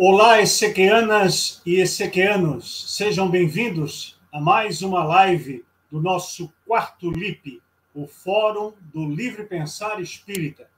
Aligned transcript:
Olá, 0.00 0.40
Ezequianas 0.40 1.60
e 1.66 1.80
Ezequianos, 1.80 2.94
sejam 2.94 3.28
bem-vindos 3.28 4.16
a 4.32 4.40
mais 4.40 4.80
uma 4.80 5.02
live 5.02 5.64
do 5.90 6.00
nosso 6.00 6.52
quarto 6.64 7.10
LIP, 7.10 7.60
o 7.92 8.06
Fórum 8.06 8.74
do 8.80 9.04
Livre 9.08 9.42
Pensar 9.42 10.00
Espírita. 10.00 10.70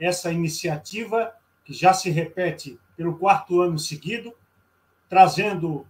Essa 0.00 0.32
iniciativa 0.32 1.34
que 1.66 1.74
já 1.74 1.92
se 1.92 2.08
repete 2.08 2.80
pelo 2.96 3.18
quarto 3.18 3.60
ano 3.60 3.78
seguido, 3.78 4.32
trazendo 5.06 5.86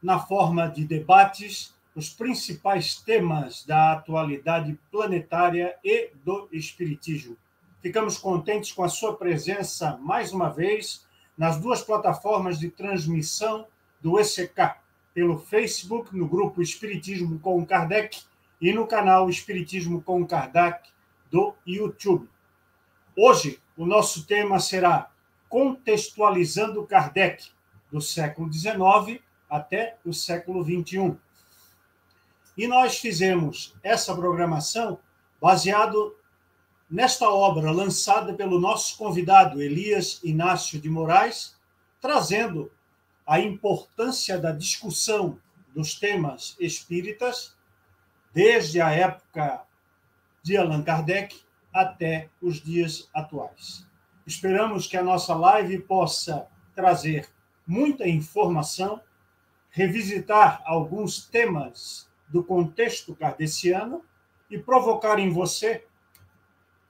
na 0.00 0.20
forma 0.20 0.68
de 0.68 0.84
debates 0.84 1.74
os 1.92 2.08
principais 2.08 3.00
temas 3.00 3.64
da 3.66 3.94
atualidade 3.94 4.78
planetária 4.92 5.74
e 5.82 6.12
do 6.24 6.48
espiritismo. 6.52 7.36
Ficamos 7.82 8.16
contentes 8.16 8.70
com 8.70 8.84
a 8.84 8.88
sua 8.88 9.16
presença 9.16 9.96
mais 9.96 10.32
uma 10.32 10.48
vez 10.50 11.04
nas 11.36 11.58
duas 11.58 11.82
plataformas 11.82 12.58
de 12.58 12.70
transmissão 12.70 13.66
do 14.00 14.18
ECK, 14.18 14.76
pelo 15.12 15.38
Facebook, 15.38 16.16
no 16.16 16.28
grupo 16.28 16.62
Espiritismo 16.62 17.38
com 17.38 17.64
Kardec, 17.64 18.22
e 18.60 18.72
no 18.72 18.86
canal 18.86 19.28
Espiritismo 19.28 20.02
com 20.02 20.26
Kardec 20.26 20.88
do 21.30 21.54
YouTube. 21.66 22.28
Hoje, 23.16 23.60
o 23.76 23.84
nosso 23.84 24.26
tema 24.26 24.58
será 24.58 25.10
Contextualizando 25.48 26.86
Kardec, 26.86 27.50
do 27.90 28.00
século 28.00 28.52
XIX 28.52 29.22
até 29.48 29.96
o 30.04 30.12
século 30.12 30.64
XXI. 30.64 31.16
E 32.56 32.66
nós 32.66 32.98
fizemos 32.98 33.74
essa 33.82 34.14
programação 34.14 34.98
baseado 35.40 36.16
nesta 36.88 37.28
obra 37.28 37.70
lançada 37.70 38.34
pelo 38.34 38.60
nosso 38.60 38.96
convidado 38.96 39.60
Elias 39.60 40.20
Inácio 40.22 40.80
de 40.80 40.88
Moraes, 40.88 41.56
trazendo 42.00 42.70
a 43.26 43.40
importância 43.40 44.38
da 44.38 44.52
discussão 44.52 45.38
dos 45.74 45.94
temas 45.94 46.56
espíritas 46.60 47.56
desde 48.32 48.80
a 48.80 48.90
época 48.90 49.62
de 50.42 50.56
Allan 50.56 50.82
Kardec 50.82 51.40
até 51.72 52.30
os 52.40 52.62
dias 52.62 53.10
atuais. 53.12 53.84
Esperamos 54.26 54.86
que 54.86 54.96
a 54.96 55.02
nossa 55.02 55.34
live 55.34 55.78
possa 55.80 56.46
trazer 56.74 57.28
muita 57.66 58.06
informação, 58.06 59.00
revisitar 59.70 60.62
alguns 60.64 61.26
temas 61.26 62.08
do 62.28 62.44
contexto 62.44 63.14
kardeciano 63.14 64.04
e 64.48 64.58
provocar 64.58 65.18
em 65.18 65.30
você 65.30 65.84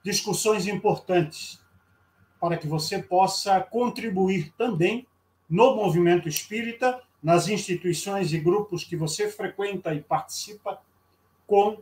discussões 0.03 0.67
importantes 0.67 1.61
para 2.39 2.57
que 2.57 2.67
você 2.67 3.01
possa 3.01 3.59
contribuir 3.59 4.53
também 4.57 5.07
no 5.49 5.75
movimento 5.75 6.27
espírita, 6.27 7.01
nas 7.21 7.47
instituições 7.47 8.31
e 8.31 8.39
grupos 8.39 8.83
que 8.83 8.95
você 8.95 9.29
frequenta 9.29 9.93
e 9.93 10.01
participa, 10.01 10.79
com 11.45 11.79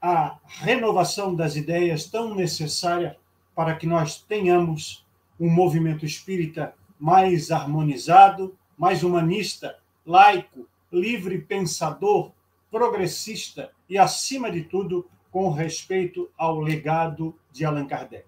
a 0.00 0.38
renovação 0.46 1.34
das 1.34 1.56
ideias 1.56 2.06
tão 2.06 2.34
necessária 2.34 3.16
para 3.54 3.74
que 3.76 3.86
nós 3.86 4.20
tenhamos 4.20 5.06
um 5.40 5.48
movimento 5.48 6.04
espírita 6.04 6.74
mais 6.98 7.50
harmonizado, 7.50 8.56
mais 8.76 9.02
humanista, 9.02 9.78
laico, 10.04 10.68
livre 10.92 11.38
pensador, 11.38 12.32
progressista 12.70 13.70
e, 13.88 13.96
acima 13.96 14.50
de 14.50 14.64
tudo, 14.64 15.08
com 15.34 15.50
respeito 15.50 16.30
ao 16.38 16.60
legado 16.60 17.36
de 17.50 17.64
Allan 17.64 17.88
Kardec. 17.88 18.24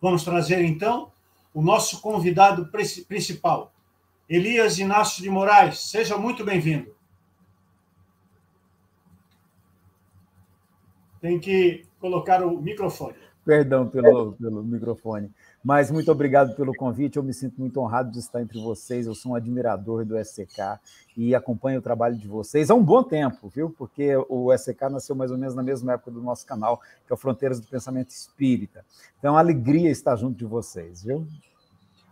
Vamos 0.00 0.24
trazer, 0.24 0.64
então, 0.64 1.12
o 1.52 1.60
nosso 1.60 2.00
convidado 2.00 2.70
principal, 3.06 3.70
Elias 4.26 4.78
Inácio 4.78 5.22
de 5.22 5.28
Moraes. 5.28 5.90
Seja 5.90 6.16
muito 6.16 6.42
bem-vindo. 6.42 6.96
Tem 11.20 11.38
que 11.38 11.84
colocar 12.00 12.42
o 12.42 12.62
microfone. 12.62 13.18
Perdão 13.48 13.88
pelo, 13.88 14.34
pelo 14.34 14.62
microfone. 14.62 15.32
Mas 15.64 15.90
muito 15.90 16.12
obrigado 16.12 16.54
pelo 16.54 16.74
convite. 16.74 17.16
Eu 17.16 17.22
me 17.22 17.32
sinto 17.32 17.58
muito 17.58 17.80
honrado 17.80 18.10
de 18.10 18.18
estar 18.18 18.42
entre 18.42 18.60
vocês. 18.60 19.06
Eu 19.06 19.14
sou 19.14 19.32
um 19.32 19.34
admirador 19.34 20.04
do 20.04 20.22
SCK 20.22 20.78
e 21.16 21.34
acompanho 21.34 21.78
o 21.78 21.82
trabalho 21.82 22.14
de 22.14 22.28
vocês 22.28 22.70
há 22.70 22.74
um 22.74 22.84
bom 22.84 23.02
tempo, 23.02 23.48
viu? 23.48 23.70
Porque 23.70 24.14
o 24.28 24.54
SCK 24.54 24.90
nasceu 24.90 25.16
mais 25.16 25.30
ou 25.30 25.38
menos 25.38 25.54
na 25.54 25.62
mesma 25.62 25.94
época 25.94 26.10
do 26.10 26.20
nosso 26.20 26.44
canal, 26.44 26.78
que 27.06 27.10
é 27.10 27.14
o 27.14 27.16
Fronteiras 27.16 27.58
do 27.58 27.66
Pensamento 27.66 28.10
Espírita. 28.10 28.84
Então, 29.18 29.34
a 29.34 29.40
alegria 29.40 29.88
estar 29.88 30.14
junto 30.14 30.36
de 30.36 30.44
vocês, 30.44 31.02
viu? 31.02 31.26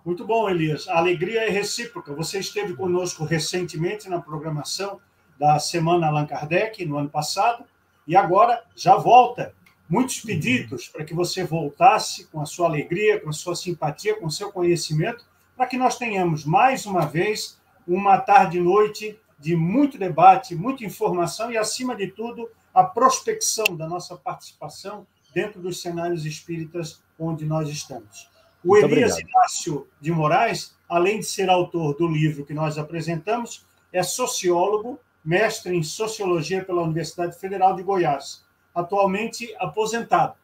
Muito 0.06 0.24
bom, 0.24 0.48
Elias. 0.48 0.88
A 0.88 0.96
alegria 0.96 1.46
é 1.46 1.50
recíproca. 1.50 2.14
Você 2.14 2.38
esteve 2.38 2.74
conosco 2.74 3.24
recentemente 3.24 4.08
na 4.08 4.22
programação 4.22 4.98
da 5.38 5.58
Semana 5.58 6.06
Allan 6.06 6.24
Kardec, 6.24 6.82
no 6.86 6.96
ano 6.96 7.10
passado, 7.10 7.62
e 8.06 8.16
agora 8.16 8.62
já 8.74 8.96
volta 8.96 9.52
muitos 9.88 10.20
pedidos 10.20 10.88
para 10.88 11.04
que 11.04 11.14
você 11.14 11.44
voltasse 11.44 12.26
com 12.26 12.40
a 12.40 12.46
sua 12.46 12.66
alegria, 12.66 13.20
com 13.20 13.30
a 13.30 13.32
sua 13.32 13.54
simpatia, 13.54 14.18
com 14.18 14.26
o 14.26 14.30
seu 14.30 14.50
conhecimento, 14.50 15.24
para 15.56 15.66
que 15.66 15.76
nós 15.76 15.96
tenhamos 15.96 16.44
mais 16.44 16.86
uma 16.86 17.06
vez 17.06 17.58
uma 17.86 18.18
tarde 18.18 18.58
e 18.58 18.60
noite 18.60 19.18
de 19.38 19.54
muito 19.54 19.96
debate, 19.96 20.54
muita 20.54 20.84
informação 20.84 21.50
e, 21.52 21.56
acima 21.56 21.94
de 21.94 22.08
tudo, 22.08 22.50
a 22.74 22.82
prospecção 22.82 23.76
da 23.76 23.86
nossa 23.86 24.16
participação 24.16 25.06
dentro 25.32 25.60
dos 25.60 25.80
cenários 25.80 26.26
espíritas 26.26 27.02
onde 27.18 27.44
nós 27.44 27.68
estamos. 27.68 28.28
O 28.64 28.68
muito 28.68 28.86
Elias 28.86 29.12
obrigado. 29.12 29.30
Inácio 29.30 29.86
de 30.00 30.10
Moraes, 30.10 30.74
além 30.88 31.20
de 31.20 31.26
ser 31.26 31.48
autor 31.48 31.94
do 31.94 32.08
livro 32.08 32.44
que 32.44 32.54
nós 32.54 32.76
apresentamos, 32.76 33.64
é 33.92 34.02
sociólogo, 34.02 34.98
mestre 35.24 35.76
em 35.76 35.82
sociologia 35.82 36.64
pela 36.64 36.82
Universidade 36.82 37.38
Federal 37.38 37.76
de 37.76 37.82
Goiás 37.82 38.45
atualmente 38.76 39.56
aposentado, 39.58 40.34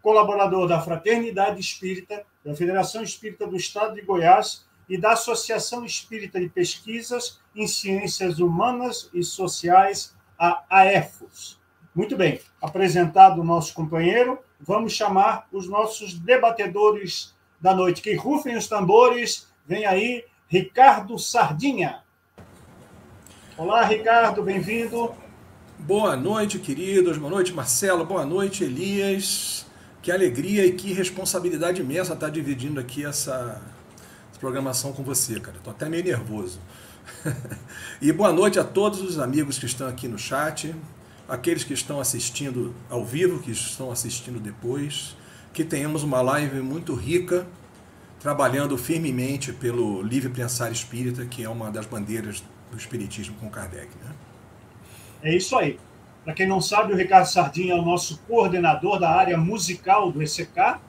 colaborador 0.00 0.68
da 0.68 0.80
Fraternidade 0.80 1.60
Espírita, 1.60 2.24
da 2.44 2.54
Federação 2.54 3.02
Espírita 3.02 3.44
do 3.44 3.56
Estado 3.56 3.96
de 3.96 4.02
Goiás 4.02 4.64
e 4.88 4.96
da 4.96 5.12
Associação 5.12 5.84
Espírita 5.84 6.38
de 6.38 6.48
Pesquisas 6.48 7.40
em 7.56 7.66
Ciências 7.66 8.38
Humanas 8.38 9.10
e 9.12 9.24
Sociais, 9.24 10.14
a 10.38 10.62
AEFOS. 10.70 11.60
Muito 11.92 12.16
bem, 12.16 12.40
apresentado 12.60 13.40
o 13.40 13.44
nosso 13.44 13.74
companheiro, 13.74 14.38
vamos 14.60 14.92
chamar 14.92 15.48
os 15.52 15.68
nossos 15.68 16.18
debatedores 16.18 17.34
da 17.60 17.74
noite. 17.74 18.00
Que 18.00 18.14
rufem 18.14 18.56
os 18.56 18.68
tambores, 18.68 19.52
vem 19.66 19.84
aí 19.84 20.24
Ricardo 20.48 21.18
Sardinha. 21.18 22.02
Olá, 23.56 23.84
Ricardo, 23.84 24.42
bem-vindo. 24.42 25.14
Boa 25.84 26.14
noite, 26.16 26.60
queridos. 26.60 27.18
Boa 27.18 27.28
noite, 27.28 27.52
Marcelo. 27.52 28.06
Boa 28.06 28.24
noite, 28.24 28.62
Elias. 28.62 29.66
Que 30.00 30.12
alegria 30.12 30.64
e 30.64 30.74
que 30.74 30.92
responsabilidade 30.92 31.80
imensa 31.80 32.12
estar 32.12 32.30
dividindo 32.30 32.78
aqui 32.78 33.04
essa, 33.04 33.60
essa 34.30 34.38
programação 34.38 34.92
com 34.92 35.02
você, 35.02 35.40
cara. 35.40 35.56
Estou 35.56 35.72
até 35.72 35.88
meio 35.88 36.04
nervoso. 36.04 36.60
e 38.00 38.12
boa 38.12 38.32
noite 38.32 38.60
a 38.60 38.64
todos 38.64 39.00
os 39.00 39.18
amigos 39.18 39.58
que 39.58 39.66
estão 39.66 39.88
aqui 39.88 40.06
no 40.06 40.16
chat, 40.16 40.72
aqueles 41.28 41.64
que 41.64 41.74
estão 41.74 41.98
assistindo 41.98 42.72
ao 42.88 43.04
vivo, 43.04 43.40
que 43.40 43.50
estão 43.50 43.90
assistindo 43.90 44.38
depois. 44.38 45.16
Que 45.52 45.64
tenhamos 45.64 46.04
uma 46.04 46.22
live 46.22 46.60
muito 46.60 46.94
rica, 46.94 47.44
trabalhando 48.20 48.78
firmemente 48.78 49.52
pelo 49.52 50.00
livre 50.00 50.28
pensar 50.28 50.70
espírita, 50.70 51.26
que 51.26 51.42
é 51.42 51.48
uma 51.48 51.72
das 51.72 51.86
bandeiras 51.86 52.40
do 52.70 52.78
espiritismo 52.78 53.34
com 53.40 53.50
Kardec. 53.50 53.88
Né? 54.00 54.12
É 55.22 55.32
isso 55.32 55.56
aí. 55.56 55.78
Para 56.24 56.34
quem 56.34 56.46
não 56.46 56.60
sabe, 56.60 56.92
o 56.92 56.96
Ricardo 56.96 57.26
Sardinha 57.26 57.74
é 57.74 57.76
o 57.76 57.82
nosso 57.82 58.18
coordenador 58.26 58.98
da 58.98 59.10
área 59.10 59.38
musical 59.38 60.10
do 60.10 60.20
ECK. 60.20 60.80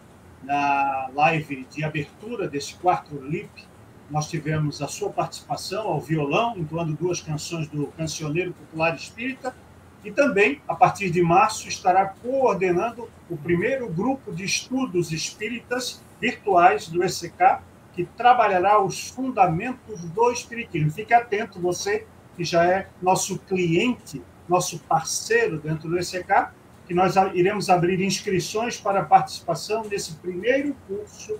Na 0.44 1.09
live 1.13 1.67
de 1.71 1.83
abertura 1.83 2.47
desse 2.47 2.73
quarto 2.75 3.16
LIP, 3.16 3.63
nós 4.09 4.27
tivemos 4.27 4.81
a 4.81 4.88
sua 4.88 5.12
participação 5.12 5.88
ao 5.88 6.00
violão, 6.00 6.57
entoando 6.57 6.94
duas 6.94 7.21
canções 7.21 7.68
do 7.68 7.88
Cancioneiro 7.88 8.53
Popular 8.53 8.95
Espírita. 8.95 9.56
E 10.03 10.12
também, 10.12 10.62
a 10.68 10.75
partir 10.75 11.12
de 11.12 11.21
março, 11.21 11.68
estará 11.68 12.07
coordenando 12.07 13.07
o 13.30 13.38
primeiro 13.38 13.88
grupo 13.88 14.33
de 14.33 14.44
estudos 14.44 15.12
espíritas 15.12 16.01
virtuais 16.19 16.88
do 16.88 17.03
ECK, 17.03 17.59
que 17.94 18.03
trabalhará 18.03 18.81
os 18.81 19.09
fundamentos 19.09 20.01
do 20.01 20.31
Espiritismo. 20.31 20.91
Fique 20.91 21.13
atento, 21.13 21.59
você 21.59 22.06
que 22.35 22.44
já 22.44 22.65
é 22.65 22.88
nosso 23.01 23.38
cliente, 23.39 24.21
nosso 24.47 24.80
parceiro 24.80 25.59
dentro 25.59 25.89
do 25.89 25.97
ECK, 25.97 26.50
que 26.88 26.94
nós 26.94 27.15
iremos 27.33 27.69
abrir 27.69 28.01
inscrições 28.01 28.77
para 28.77 29.01
a 29.01 29.06
participação 29.06 29.83
nesse 29.85 30.13
primeiro 30.15 30.75
curso, 30.88 31.39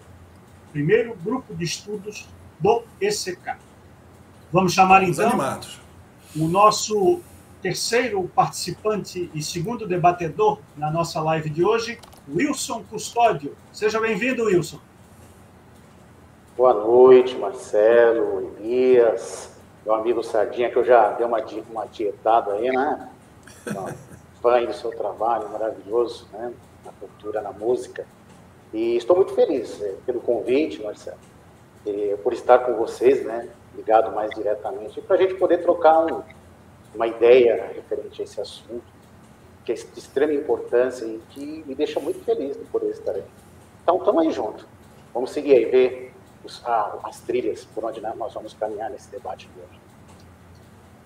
primeiro 0.72 1.16
grupo 1.16 1.54
de 1.54 1.66
estudos 1.66 2.28
do 2.60 2.84
ECK. 3.02 3.58
Vamos 4.52 4.74
chamar 4.74 5.04
então 5.04 5.30
animados. 5.30 5.82
o 6.36 6.48
nosso 6.48 7.22
terceiro 7.62 8.24
participante 8.36 9.30
e 9.34 9.42
segundo 9.42 9.88
debatedor 9.88 10.60
na 10.78 10.92
nossa 10.92 11.22
live 11.22 11.50
de 11.50 11.64
hoje, 11.64 11.98
Wilson 12.30 12.84
Custódio. 12.90 13.56
Seja 13.72 14.00
bem-vindo, 14.00 14.44
Wilson. 14.44 14.80
Boa 16.56 16.74
noite, 16.74 17.36
Marcelo, 17.36 18.54
Elias, 18.60 19.53
meu 19.86 19.96
amigo 19.96 20.24
Sardinha, 20.24 20.70
que 20.70 20.78
eu 20.78 20.84
já 20.84 21.12
dei 21.12 21.26
uma, 21.26 21.40
uma 21.70 21.88
tietada 21.88 22.54
aí, 22.54 22.72
né? 22.72 23.10
Então, 23.68 23.88
fã 24.42 24.64
do 24.64 24.74
seu 24.74 24.92
trabalho 24.92 25.50
maravilhoso, 25.50 26.28
né? 26.32 26.54
Na 26.86 26.92
cultura, 26.94 27.42
na 27.42 27.52
música. 27.52 28.06
E 28.74 28.96
estou 28.96 29.16
muito 29.16 29.34
feliz 29.34 29.82
é, 29.82 29.96
pelo 30.06 30.20
convite, 30.22 30.82
Marcelo, 30.82 31.18
por 32.24 32.34
estar 32.34 32.60
com 32.60 32.76
vocês, 32.76 33.24
né? 33.26 33.50
Ligado 33.76 34.14
mais 34.14 34.32
diretamente, 34.32 35.02
para 35.02 35.16
a 35.16 35.20
gente 35.20 35.36
poder 35.36 35.60
trocar 35.60 36.06
um, 36.06 36.22
uma 36.94 37.08
ideia 37.08 37.72
referente 37.76 38.22
a 38.22 38.24
esse 38.24 38.40
assunto, 38.40 38.84
que 39.66 39.72
é 39.72 39.76
de 39.76 40.00
extrema 40.00 40.34
importância 40.34 41.06
e 41.06 41.20
que 41.30 41.64
me 41.66 41.76
deixa 41.76 42.00
muito 42.00 42.24
feliz 42.24 42.58
de 42.58 42.64
poder 42.66 42.90
estar 42.90 43.12
aqui. 43.12 43.24
Então, 43.82 43.98
estamos 43.98 44.22
aí 44.22 44.32
junto. 44.32 44.68
Vamos 45.14 45.32
seguir 45.32 45.56
aí, 45.56 45.66
ver 45.66 46.13
ah, 46.66 47.00
as 47.04 47.20
trilhas 47.22 47.66
por 47.66 47.86
onde 47.86 48.02
nós 48.02 48.34
vamos 48.34 48.54
caminhar 48.54 48.90
nesse 48.90 49.10
debate 49.10 49.48
de 49.48 49.60
hoje. 49.60 49.80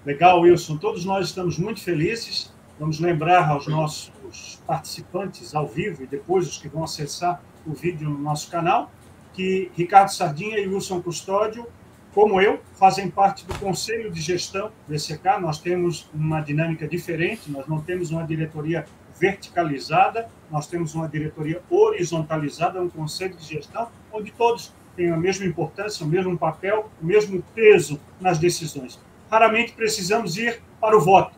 Legal, 0.06 0.42
Wilson. 0.42 0.78
Todos 0.78 1.06
nós 1.06 1.28
estamos 1.28 1.57
muito 1.57 1.81
felizes. 1.81 2.54
Vamos 2.80 3.00
lembrar 3.00 3.50
aos 3.50 3.68
nossos 3.68 4.62
participantes 4.66 5.56
ao 5.56 5.68
vivo 5.68 6.04
e 6.04 6.07
depois 6.07 6.48
os 6.48 6.57
que 6.57 6.68
vão 6.68 6.84
acessar 6.84 7.42
o 7.66 7.74
vídeo 7.74 8.10
no 8.10 8.18
nosso 8.18 8.50
canal 8.50 8.89
que 9.38 9.72
Ricardo 9.75 10.10
Sardinha 10.10 10.57
e 10.57 10.68
Wilson 10.68 11.00
Custódio, 11.00 11.68
como 12.12 12.42
eu, 12.42 12.60
fazem 12.74 13.07
parte 13.07 13.45
do 13.45 13.57
conselho 13.60 14.12
de 14.12 14.19
gestão 14.19 14.72
do 14.88 14.95
ECK. 14.95 15.39
Nós 15.39 15.60
temos 15.60 16.10
uma 16.12 16.42
dinâmica 16.42 16.88
diferente, 16.88 17.51
nós 17.51 17.68
não 17.68 17.80
temos 17.80 18.10
uma 18.10 18.25
diretoria 18.25 18.88
verticalizada, 19.19 20.28
nós 20.50 20.66
temos 20.66 20.95
uma 20.95 21.07
diretoria 21.07 21.62
horizontalizada, 21.69 22.81
um 22.81 22.89
conselho 22.89 23.36
de 23.36 23.45
gestão, 23.45 23.89
onde 24.12 24.31
todos 24.31 24.74
têm 24.98 25.12
a 25.12 25.16
mesma 25.16 25.46
importância, 25.46 26.04
o 26.04 26.10
mesmo 26.10 26.36
papel, 26.38 26.90
o 27.00 27.06
mesmo 27.06 27.42
peso 27.54 28.02
nas 28.20 28.40
decisões. 28.40 29.00
Raramente 29.32 29.72
precisamos 29.74 30.36
ir 30.38 30.60
para 30.82 30.98
o 30.98 31.00
voto. 31.00 31.38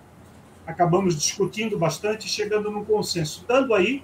Acabamos 0.65 1.15
discutindo 1.15 1.77
bastante 1.77 2.25
e 2.25 2.29
chegando 2.29 2.71
num 2.71 2.85
consenso, 2.85 3.43
dando 3.45 3.73
aí 3.73 4.03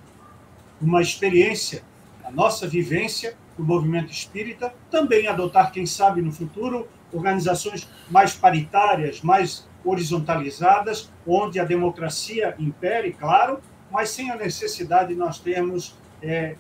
uma 0.82 1.02
experiência, 1.02 1.84
a 2.24 2.30
nossa 2.30 2.68
vivência 2.68 3.38
do 3.58 3.64
movimento 3.64 4.12
espírita, 4.12 4.74
também 4.92 5.28
adotar, 5.28 5.72
quem 5.72 5.86
sabe, 5.86 6.22
no 6.22 6.32
futuro, 6.32 6.88
organizações 7.14 7.88
mais 8.10 8.34
paritárias, 8.34 9.22
mais 9.22 9.66
horizontalizadas, 9.86 11.10
onde 11.26 11.60
a 11.60 11.64
democracia 11.64 12.56
impere, 12.60 13.14
claro, 13.14 13.60
mas 13.90 14.10
sem 14.10 14.30
a 14.32 14.36
necessidade 14.36 15.10
de 15.10 15.16
nós 15.16 15.40
termos 15.40 15.96
é, 16.22 16.56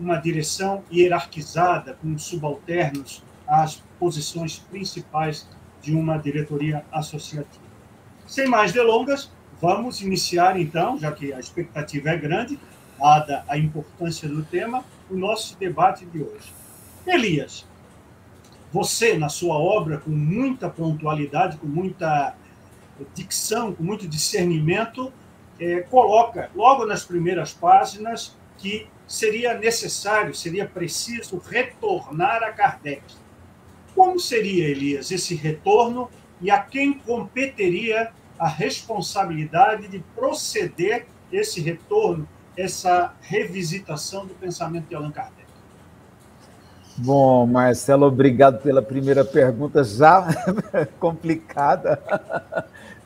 uma 0.00 0.16
direção 0.16 0.82
hierarquizada, 0.90 1.94
com 2.00 2.16
subalternos 2.16 3.22
às 3.46 3.82
posições 3.98 4.58
principais 4.58 5.46
de 5.82 5.94
uma 5.94 6.16
diretoria 6.16 6.84
associativa. 6.90 7.70
Sem 8.26 8.48
mais 8.48 8.72
delongas, 8.72 9.30
vamos 9.60 10.00
iniciar 10.00 10.58
então, 10.58 10.98
já 10.98 11.12
que 11.12 11.32
a 11.32 11.38
expectativa 11.38 12.10
é 12.10 12.16
grande, 12.16 12.58
dada 12.98 13.44
a 13.46 13.58
importância 13.58 14.28
do 14.28 14.42
tema, 14.42 14.84
o 15.10 15.16
nosso 15.16 15.58
debate 15.58 16.06
de 16.06 16.22
hoje. 16.22 16.52
Elias, 17.06 17.66
você, 18.72 19.18
na 19.18 19.28
sua 19.28 19.56
obra, 19.56 19.98
com 19.98 20.10
muita 20.10 20.68
pontualidade, 20.68 21.56
com 21.56 21.66
muita 21.66 22.34
dicção, 23.14 23.74
com 23.74 23.82
muito 23.82 24.06
discernimento, 24.06 25.12
é, 25.58 25.80
coloca 25.80 26.50
logo 26.54 26.86
nas 26.86 27.04
primeiras 27.04 27.52
páginas 27.52 28.36
que 28.58 28.86
seria 29.10 29.58
necessário, 29.58 30.32
seria 30.32 30.64
preciso 30.64 31.38
retornar 31.38 32.44
a 32.44 32.52
Kardec. 32.52 33.02
Como 33.92 34.20
seria, 34.20 34.68
Elias, 34.68 35.10
esse 35.10 35.34
retorno 35.34 36.08
e 36.40 36.48
a 36.48 36.60
quem 36.60 36.92
competeria 36.94 38.12
a 38.38 38.46
responsabilidade 38.46 39.88
de 39.88 39.98
proceder 40.14 41.06
esse 41.32 41.60
retorno, 41.60 42.26
essa 42.56 43.12
revisitação 43.20 44.26
do 44.26 44.34
pensamento 44.34 44.86
de 44.86 44.94
Allan 44.94 45.10
Kardec? 45.10 45.40
Bom, 46.96 47.46
Marcelo, 47.46 48.06
obrigado 48.06 48.62
pela 48.62 48.80
primeira 48.80 49.24
pergunta, 49.24 49.82
já 49.82 50.24
complicada. 51.00 52.00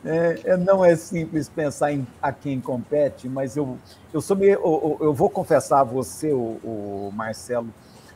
É, 0.05 0.41
é, 0.45 0.57
não 0.57 0.85
é 0.85 0.95
simples 0.97 1.49
pensar 1.49 1.91
em 1.91 2.07
a 2.21 2.31
quem 2.31 2.61
compete, 2.61 3.27
mas 3.27 3.57
eu, 3.57 3.79
eu, 4.13 4.21
sou 4.21 4.37
meio, 4.37 4.53
eu, 4.53 4.99
eu 5.01 5.15
vou 5.15 5.31
confessar 5.31 5.81
a 5.81 5.85
você, 5.85 6.31
o, 6.31 6.59
o, 6.63 7.11
Marcelo, 7.15 7.69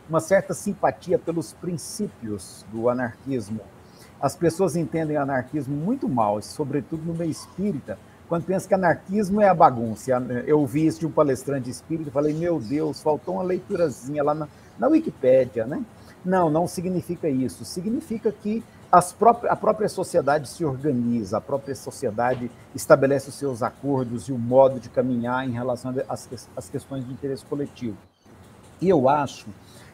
uma 0.08 0.20
certa 0.20 0.52
simpatia 0.52 1.19
pelos 1.19 1.55
princípios 1.55 2.64
do 2.70 2.90
anarquismo. 2.90 3.61
As 4.20 4.37
pessoas 4.37 4.76
entendem 4.76 5.17
o 5.17 5.23
anarquismo 5.23 5.75
muito 5.75 6.08
mal, 6.08 6.43
sobretudo 6.43 7.02
no 7.05 7.14
meio 7.14 7.31
espírita, 7.31 7.99
quando 8.29 8.44
pensam 8.44 8.69
que 8.69 8.75
anarquismo 8.75 9.41
é 9.41 9.49
a 9.49 9.55
bagunça. 9.55 10.11
Eu 10.46 10.61
ouvi 10.61 10.84
isso 10.84 11.00
de 11.00 11.06
um 11.06 11.11
palestrante 11.11 11.70
espírita 11.70 12.11
e 12.11 12.12
falei, 12.12 12.34
meu 12.34 12.61
Deus, 12.61 13.00
faltou 13.00 13.37
uma 13.37 13.43
leiturazinha 13.43 14.23
lá 14.23 14.34
na, 14.34 14.46
na 14.79 14.88
Wikipédia, 14.88 15.67
né? 15.67 15.82
Não, 16.23 16.50
não 16.50 16.67
significa 16.67 17.29
isso. 17.31 17.64
Significa 17.64 18.31
que 18.31 18.62
a 18.90 19.56
própria 19.56 19.88
sociedade 19.88 20.49
se 20.49 20.64
organiza, 20.64 21.37
a 21.37 21.40
própria 21.40 21.75
sociedade 21.75 22.50
estabelece 22.75 23.29
os 23.29 23.35
seus 23.35 23.62
acordos 23.62 24.29
e 24.29 24.32
o 24.32 24.38
modo 24.38 24.81
de 24.81 24.88
caminhar 24.88 25.46
em 25.46 25.52
relação 25.52 25.94
às, 26.08 26.29
às 26.56 26.70
questões 26.70 27.05
de 27.06 27.12
interesse 27.12 27.44
coletivo. 27.44 27.96
E 28.81 28.88
eu 28.88 29.08
acho 29.08 29.46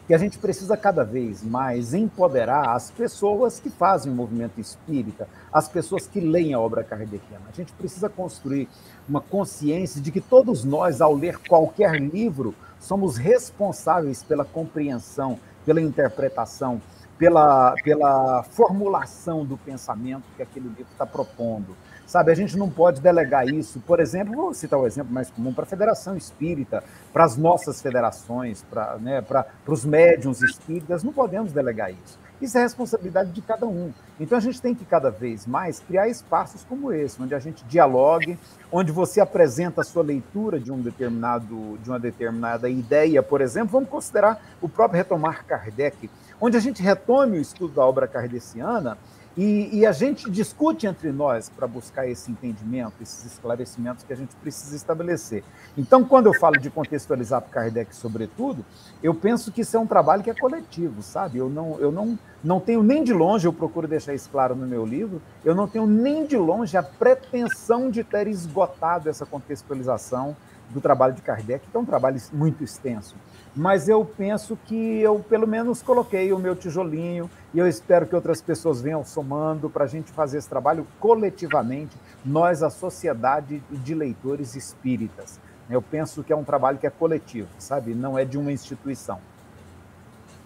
que 0.07 0.15
a 0.15 0.19
gente 0.19 0.39
precisa 0.39 0.77
cada 0.77 1.03
vez 1.03 1.43
mais 1.43 1.95
empoderar 1.95 2.75
as 2.75 2.91
pessoas 2.91 3.59
que 3.59 3.71
fazem 3.71 4.13
o 4.13 4.15
movimento 4.15 4.61
espírita, 4.61 5.27
as 5.53 5.67
pessoas 5.67 6.07
que 6.07 6.21
leem 6.21 6.53
a 6.53 6.61
obra 6.61 6.85
kardeciana. 6.85 7.47
A 7.49 7.53
gente 7.53 7.73
precisa 7.73 8.09
construir 8.09 8.69
uma 9.09 9.21
consciência 9.21 10.01
de 10.01 10.13
que 10.13 10.21
todos 10.21 10.63
nós, 10.63 11.01
ao 11.01 11.15
ler 11.15 11.39
qualquer 11.49 12.01
livro, 12.01 12.55
somos 12.79 13.17
responsáveis 13.17 14.23
pela 14.23 14.45
compreensão, 14.45 15.39
pela 15.65 15.81
interpretação, 15.81 16.83
pela, 17.19 17.75
pela 17.83 18.43
formulação 18.43 19.45
do 19.45 19.57
pensamento 19.57 20.25
que 20.37 20.43
aquele 20.43 20.69
livro 20.69 20.93
está 20.93 21.07
propondo. 21.07 21.77
Sabe, 22.07 22.31
a 22.31 22.35
gente 22.35 22.57
não 22.59 22.69
pode 22.69 23.01
delegar 23.01 23.49
isso, 23.49 23.81
por 23.81 23.99
exemplo, 23.99 24.35
vou 24.35 24.55
citar 24.55 24.79
o 24.79 24.87
exemplo 24.87 25.13
mais 25.13 25.31
comum, 25.31 25.55
para 25.55 25.65
a 25.65 25.67
Federação 25.67 26.15
Espírita, 26.15 26.85
para 27.13 27.25
as 27.25 27.37
nossas 27.37 27.81
federações, 27.81 28.63
para 28.63 28.99
né, 28.99 29.23
para 29.23 29.47
os 29.67 29.87
médiums 29.87 30.43
espíritas, 30.43 31.03
não 31.03 31.13
podemos 31.13 31.51
delegar 31.51 31.91
isso. 31.91 32.19
Isso 32.43 32.59
é 32.59 32.63
responsabilidade 32.63 33.31
de 33.31 33.41
cada 33.41 33.65
um. 33.65 33.91
Então 34.21 34.37
a 34.37 34.41
gente 34.41 34.61
tem 34.61 34.75
que 34.75 34.85
cada 34.85 35.11
vez 35.11 35.47
mais 35.47 35.81
criar 35.81 36.09
espaços 36.09 36.63
como 36.65 36.93
esse, 36.93 37.21
onde 37.23 37.35
a 37.35 37.39
gente 37.39 37.65
dialogue, 37.65 38.39
onde 38.71 38.93
você 38.93 39.21
apresenta 39.21 39.81
a 39.81 39.85
sua 39.85 40.03
leitura 40.03 40.61
de 40.61 40.71
um 40.71 40.81
determinado 40.81 41.79
de 41.83 41.89
uma 41.89 41.99
determinada 41.99 42.69
ideia, 42.69 43.23
por 43.23 43.41
exemplo, 43.41 43.71
vamos 43.73 43.89
considerar 43.89 44.43
o 44.61 44.69
próprio 44.69 44.99
retomar 44.99 45.47
Kardec 45.47 46.11
onde 46.41 46.57
a 46.57 46.61
gente 46.61 46.83
retome 46.83 47.39
o 47.39 47.41
estudo 47.41 47.75
da 47.75 47.85
obra 47.85 48.07
kardeciana 48.07 48.99
e, 49.37 49.81
e 49.81 49.87
a 49.87 49.91
gente 49.91 50.31
discute 50.31 50.87
entre 50.87 51.11
nós 51.11 51.49
para 51.49 51.67
buscar 51.67 52.07
esse 52.07 52.31
entendimento, 52.31 52.95
esses 53.03 53.33
esclarecimentos 53.33 54.05
que 54.05 54.13
a 54.13 54.17
gente 54.17 54.35
precisa 54.37 54.77
estabelecer. 54.77 55.43
Então, 55.77 56.05
quando 56.05 56.27
eu 56.27 56.35
falo 56.35 56.57
de 56.57 56.71
contextualizar 56.71 57.43
para 57.43 57.51
Kardec, 57.51 57.95
sobretudo, 57.97 58.65
eu 59.03 59.13
penso 59.13 59.51
que 59.51 59.63
isso 59.63 59.77
é 59.77 59.81
um 59.81 59.87
trabalho 59.87 60.23
que 60.23 60.31
é 60.31 60.35
coletivo, 60.35 61.03
sabe? 61.03 61.39
Eu 61.39 61.51
não, 61.51 61.81
eu 61.81 61.91
não, 61.91 62.17
não 62.45 62.61
tenho 62.61 62.83
nem 62.83 63.03
de 63.03 63.13
longe, 63.13 63.47
eu 63.47 63.53
procuro 63.53 63.89
deixar 63.89 64.15
isso 64.15 64.31
claro 64.31 64.55
no 64.55 64.67
meu 64.67 64.87
livro, 64.87 65.21
eu 65.45 65.55
não 65.55 65.67
tenho 65.67 65.87
nem 65.87 66.25
de 66.25 66.37
longe 66.37 66.77
a 66.77 66.83
pretensão 66.83 67.91
de 67.91 68.05
ter 68.05 68.29
esgotado 68.29 69.09
essa 69.09 69.27
contextualização 69.27 70.37
do 70.71 70.81
trabalho 70.81 71.13
de 71.13 71.23
Kardec, 71.23 71.67
que 71.69 71.77
é 71.77 71.81
um 71.81 71.85
trabalho 71.85 72.21
muito 72.33 72.63
extenso 72.63 73.17
mas 73.55 73.89
eu 73.89 74.05
penso 74.05 74.59
que 74.67 74.75
eu, 74.75 75.21
pelo 75.21 75.47
menos, 75.47 75.81
coloquei 75.81 76.33
o 76.33 76.39
meu 76.39 76.57
tijolinho 76.57 77.31
e 77.53 77.59
eu 77.59 77.69
espero 77.69 78.07
que 78.07 78.15
outras 78.15 78.43
pessoas 78.43 78.81
venham 78.81 79.05
somando 79.05 79.71
para 79.71 79.85
a 79.85 79.87
gente 79.87 80.11
fazer 80.11 80.39
esse 80.39 80.49
trabalho 80.49 80.87
coletivamente, 80.99 81.97
nós, 82.25 82.63
a 82.63 82.71
sociedade 82.71 83.63
de 83.71 83.95
leitores 83.95 84.57
espíritas. 84.57 85.39
Eu 85.71 85.81
penso 85.81 86.25
que 86.25 86.33
é 86.33 86.37
um 86.37 86.45
trabalho 86.45 86.79
que 86.79 86.87
é 86.87 86.91
coletivo, 86.91 87.49
sabe? 87.59 87.95
Não 87.95 88.19
é 88.19 88.25
de 88.25 88.37
uma 88.37 88.53
instituição. 88.53 89.21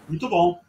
Muito 0.07 0.29
bom. 0.29 0.61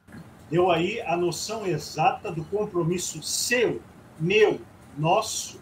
Deu 0.51 0.71
aí 0.71 1.01
a 1.03 1.17
noção 1.17 1.67
exata 1.67 2.33
do 2.33 2.43
compromisso 2.45 3.23
seu, 3.23 3.81
meu, 4.19 4.61
nosso, 4.99 5.61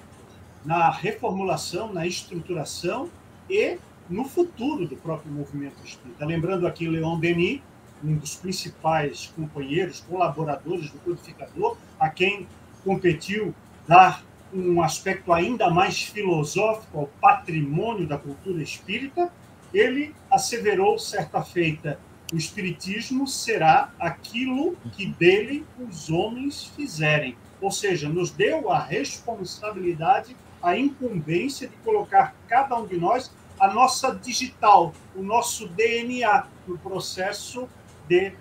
na 0.65 0.91
reformulação, 0.91 1.93
na 1.93 2.07
estruturação 2.07 3.11
e 3.51 3.79
no 4.09 4.25
futuro 4.25 4.87
do 4.87 4.97
próprio 4.97 5.33
movimento 5.33 5.77
espírita. 5.85 6.25
Lembrando 6.25 6.67
aqui 6.67 6.89
Leon 6.89 7.19
Denis, 7.19 7.61
um 8.03 8.15
dos 8.15 8.37
principais 8.37 9.33
companheiros, 9.35 10.01
colaboradores 10.01 10.91
do 10.91 10.99
codificador, 10.99 11.77
a 11.99 12.09
quem 12.09 12.47
competiu 12.85 13.55
dar 13.87 14.23
um 14.53 14.81
aspecto 14.83 15.33
ainda 15.33 15.69
mais 15.69 16.03
filosófico 16.03 17.01
ao 17.01 17.07
patrimônio 17.21 18.07
da 18.07 18.17
cultura 18.17 18.63
espírita, 18.63 19.31
ele 19.75 20.15
asseverou 20.31 20.99
certa 20.99 21.43
feita 21.43 21.99
O 22.31 22.37
Espiritismo 22.37 23.27
será 23.27 23.91
aquilo 23.99 24.77
que 24.93 25.07
dele 25.07 25.65
os 25.79 26.11
homens 26.11 26.65
fizerem. 26.77 27.35
Ou 27.59 27.71
seja, 27.71 28.09
nos 28.09 28.31
deu 28.31 28.71
a 28.71 28.79
responsabilidade, 28.79 30.37
a 30.63 30.77
incumbência 30.77 31.69
de 31.69 31.77
colocar 31.77 32.35
cada 32.47 32.77
um 32.77 32.87
de 32.87 32.99
nós 32.99 33.33
a 33.59 33.73
nossa 33.73 34.15
digital, 34.15 34.95
o 35.15 35.23
nosso 35.23 35.69
DNA 35.69 36.47
no 36.67 36.79
processo 36.79 37.69
de 38.09 38.33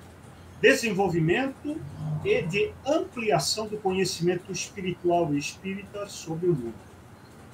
desenvolvimento 0.62 1.80
e 2.24 2.42
de 2.42 2.72
ampliação 2.86 3.68
do 3.68 3.78
conhecimento 3.78 4.52
espiritual 4.52 5.34
e 5.34 5.38
espírita 5.38 6.08
sobre 6.08 6.48
o 6.48 6.54
mundo. 6.54 6.76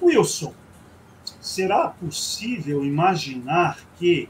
Wilson, 0.00 0.54
será 1.40 1.88
possível 1.88 2.84
imaginar 2.84 3.78
que 3.98 4.28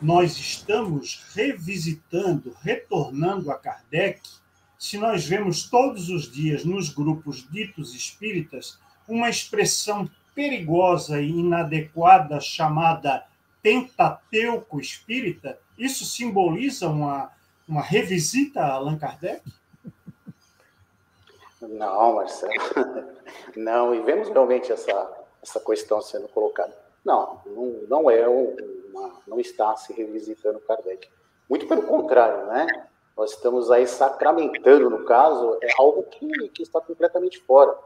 nós 0.00 0.36
estamos 0.38 1.24
revisitando, 1.34 2.56
retornando 2.62 3.50
a 3.50 3.54
Kardec, 3.54 4.20
se 4.78 4.98
nós 4.98 5.24
vemos 5.24 5.68
todos 5.68 6.08
os 6.08 6.30
dias 6.30 6.64
nos 6.64 6.88
grupos 6.88 7.46
ditos 7.50 7.94
espíritas 7.94 8.78
uma 9.06 9.30
expressão 9.30 10.10
perigosa 10.34 11.20
e 11.20 11.30
inadequada 11.30 12.40
chamada 12.40 13.26
Pentateuco 13.62 14.80
espírita, 14.80 15.58
isso 15.78 16.04
simboliza 16.04 16.88
uma, 16.88 17.30
uma 17.68 17.80
revisita 17.80 18.60
a 18.60 18.72
Allan 18.72 18.98
Kardec? 18.98 19.42
Não, 21.60 22.14
Marcelo. 22.14 22.52
Não, 23.56 23.94
e 23.94 24.00
vemos 24.02 24.28
realmente 24.28 24.72
essa, 24.72 25.10
essa 25.42 25.60
questão 25.60 26.00
sendo 26.00 26.28
colocada. 26.28 26.76
Não, 27.04 27.40
não, 27.46 27.66
não 27.88 28.10
é 28.10 28.28
uma, 28.28 29.12
não 29.26 29.40
está 29.40 29.76
se 29.76 29.92
revisitando 29.92 30.60
Kardec. 30.60 31.08
Muito 31.48 31.66
pelo 31.66 31.82
contrário, 31.82 32.46
né? 32.46 32.66
Nós 33.16 33.32
estamos 33.32 33.70
aí 33.70 33.86
sacramentando, 33.86 34.88
no 34.88 35.04
caso, 35.04 35.58
é 35.60 35.68
algo 35.78 36.02
que, 36.04 36.48
que 36.48 36.62
está 36.62 36.80
completamente 36.80 37.40
fora. 37.40 37.76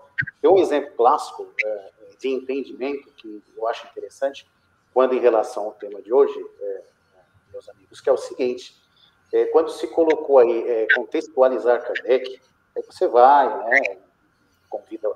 Tem 0.41 0.51
um 0.51 0.59
exemplo 0.59 0.93
clássico 0.97 1.49
é, 1.65 1.91
de 2.19 2.29
entendimento 2.29 3.11
que 3.13 3.43
eu 3.57 3.67
acho 3.69 3.87
interessante, 3.89 4.47
quando 4.93 5.15
em 5.15 5.21
relação 5.21 5.65
ao 5.65 5.73
tema 5.73 6.01
de 6.01 6.13
hoje, 6.13 6.35
é, 6.61 6.83
meus 7.53 7.69
amigos, 7.69 8.01
que 8.01 8.09
é 8.09 8.13
o 8.13 8.17
seguinte: 8.17 8.75
é, 9.33 9.47
quando 9.47 9.71
se 9.71 9.87
colocou 9.89 10.39
aí 10.39 10.69
é, 10.69 10.87
contextualizar 10.95 11.83
Kardec, 11.85 12.41
aí 12.77 12.83
você 12.83 13.07
vai, 13.07 13.47
né, 13.65 13.99
convida 14.69 15.11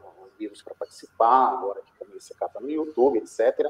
os 0.52 0.62
para 0.62 0.74
participar, 0.74 1.52
agora 1.52 1.82
que 1.82 1.98
também 1.98 2.18
você 2.18 2.34
cata 2.34 2.60
no 2.60 2.70
YouTube, 2.70 3.18
etc. 3.18 3.66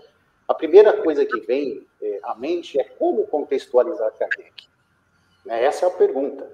A 0.46 0.54
primeira 0.54 1.02
coisa 1.02 1.24
que 1.24 1.40
vem 1.40 1.86
é, 2.00 2.20
à 2.22 2.34
mente 2.34 2.78
é 2.78 2.84
como 2.84 3.26
contextualizar 3.26 4.12
Kardec. 4.12 4.68
Né, 5.44 5.64
essa 5.64 5.86
é 5.86 5.88
a 5.88 5.92
pergunta. 5.92 6.48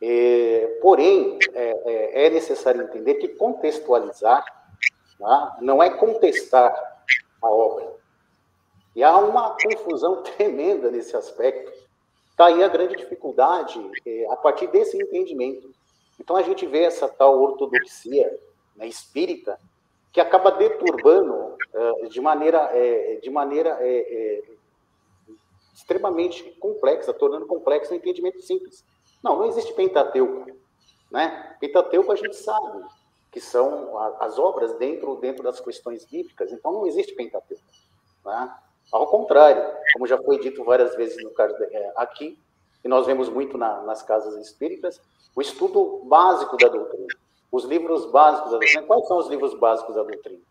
É, 0.00 0.78
porém, 0.80 1.38
é, 1.54 2.26
é 2.26 2.30
necessário 2.30 2.82
entender 2.82 3.14
que 3.14 3.28
contextualizar 3.28 4.57
tá, 5.18 5.58
não 5.60 5.82
é 5.82 5.90
contestar 5.90 6.72
a 7.42 7.48
obra. 7.50 7.96
E 8.94 9.02
há 9.02 9.16
uma 9.18 9.56
confusão 9.62 10.22
tremenda 10.36 10.90
nesse 10.90 11.16
aspecto. 11.16 11.72
Está 12.30 12.46
aí 12.46 12.62
a 12.62 12.68
grande 12.68 12.96
dificuldade 12.96 13.80
é, 14.06 14.26
a 14.30 14.36
partir 14.36 14.68
desse 14.68 14.96
entendimento. 14.96 15.72
Então 16.20 16.36
a 16.36 16.42
gente 16.42 16.66
vê 16.66 16.82
essa 16.82 17.08
tal 17.08 17.40
ortodoxia 17.40 18.38
né, 18.76 18.86
espírita 18.86 19.58
que 20.12 20.20
acaba 20.20 20.50
deturbando 20.52 21.34
uh, 21.34 22.08
de 22.08 22.20
maneira, 22.20 22.70
é, 22.72 23.16
de 23.16 23.30
maneira 23.30 23.76
é, 23.80 24.42
extremamente 25.74 26.42
complexa, 26.58 27.12
tornando 27.12 27.46
complexo 27.46 27.92
o 27.92 27.96
entendimento 27.96 28.40
simples. 28.42 28.84
Não, 29.22 29.36
não 29.36 29.46
existe 29.46 29.72
Pentateuco. 29.74 30.50
Né? 31.10 31.56
Pentateuco 31.60 32.10
a 32.10 32.16
gente 32.16 32.34
sabe 32.34 32.84
que 33.30 33.40
são 33.40 33.98
as 34.20 34.38
obras 34.38 34.74
dentro, 34.74 35.16
dentro 35.16 35.42
das 35.42 35.60
questões 35.60 36.04
bíblicas, 36.04 36.52
então 36.52 36.72
não 36.72 36.86
existe 36.86 37.14
Pentateuco. 37.14 37.62
Né? 38.24 38.54
Ao 38.90 39.06
contrário, 39.06 39.62
como 39.92 40.06
já 40.06 40.16
foi 40.18 40.38
dito 40.38 40.64
várias 40.64 40.94
vezes 40.96 41.22
no 41.22 41.32
é, 41.38 41.92
aqui, 41.96 42.38
e 42.84 42.88
nós 42.88 43.06
vemos 43.06 43.28
muito 43.28 43.58
na, 43.58 43.82
nas 43.82 44.02
casas 44.02 44.36
espíritas, 44.36 45.00
o 45.34 45.40
estudo 45.40 46.02
básico 46.04 46.56
da 46.56 46.68
doutrina. 46.68 47.06
Os 47.50 47.64
livros 47.64 48.06
básicos 48.06 48.50
da 48.50 48.58
doutrina. 48.58 48.82
Quais 48.82 49.06
são 49.06 49.18
os 49.18 49.28
livros 49.28 49.54
básicos 49.54 49.94
da 49.94 50.02
doutrina? 50.02 50.42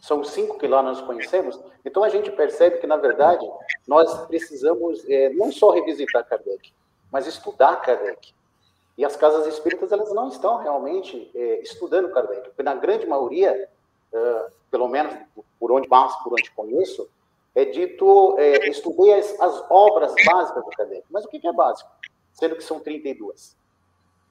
São 0.00 0.22
cinco 0.22 0.58
que 0.58 0.66
lá 0.66 0.82
nós 0.82 1.00
conhecemos. 1.00 1.58
Então 1.84 2.04
a 2.04 2.08
gente 2.08 2.30
percebe 2.30 2.78
que, 2.78 2.86
na 2.86 2.96
verdade, 2.96 3.46
nós 3.86 4.26
precisamos 4.26 5.04
é, 5.08 5.30
não 5.30 5.50
só 5.50 5.70
revisitar 5.70 6.26
Kardec, 6.26 6.72
mas 7.10 7.26
estudar 7.26 7.76
Kardec. 7.76 8.34
E 8.96 9.04
as 9.04 9.16
casas 9.16 9.46
espíritas 9.46 9.90
elas 9.90 10.12
não 10.12 10.28
estão 10.28 10.58
realmente 10.58 11.30
é, 11.34 11.60
estudando 11.60 12.12
Kardec, 12.12 12.50
na 12.62 12.74
grande 12.74 13.06
maioria, 13.06 13.68
é, 14.12 14.46
pelo 14.70 14.88
menos 14.88 15.14
por 15.58 15.72
onde 15.72 15.88
passo, 15.88 16.22
por 16.22 16.32
onde 16.32 16.50
conheço, 16.52 17.08
é 17.54 17.64
dito, 17.64 18.36
é, 18.38 18.68
estudei 18.68 19.14
as, 19.14 19.40
as, 19.40 19.64
obras 19.70 20.12
básicas 20.26 20.64
do 20.64 20.70
Kardec. 20.70 21.04
Mas 21.10 21.24
o 21.24 21.28
que 21.28 21.46
é 21.46 21.52
básico? 21.52 21.90
Sendo 22.32 22.56
que 22.56 22.64
são 22.64 22.80
32. 22.80 23.56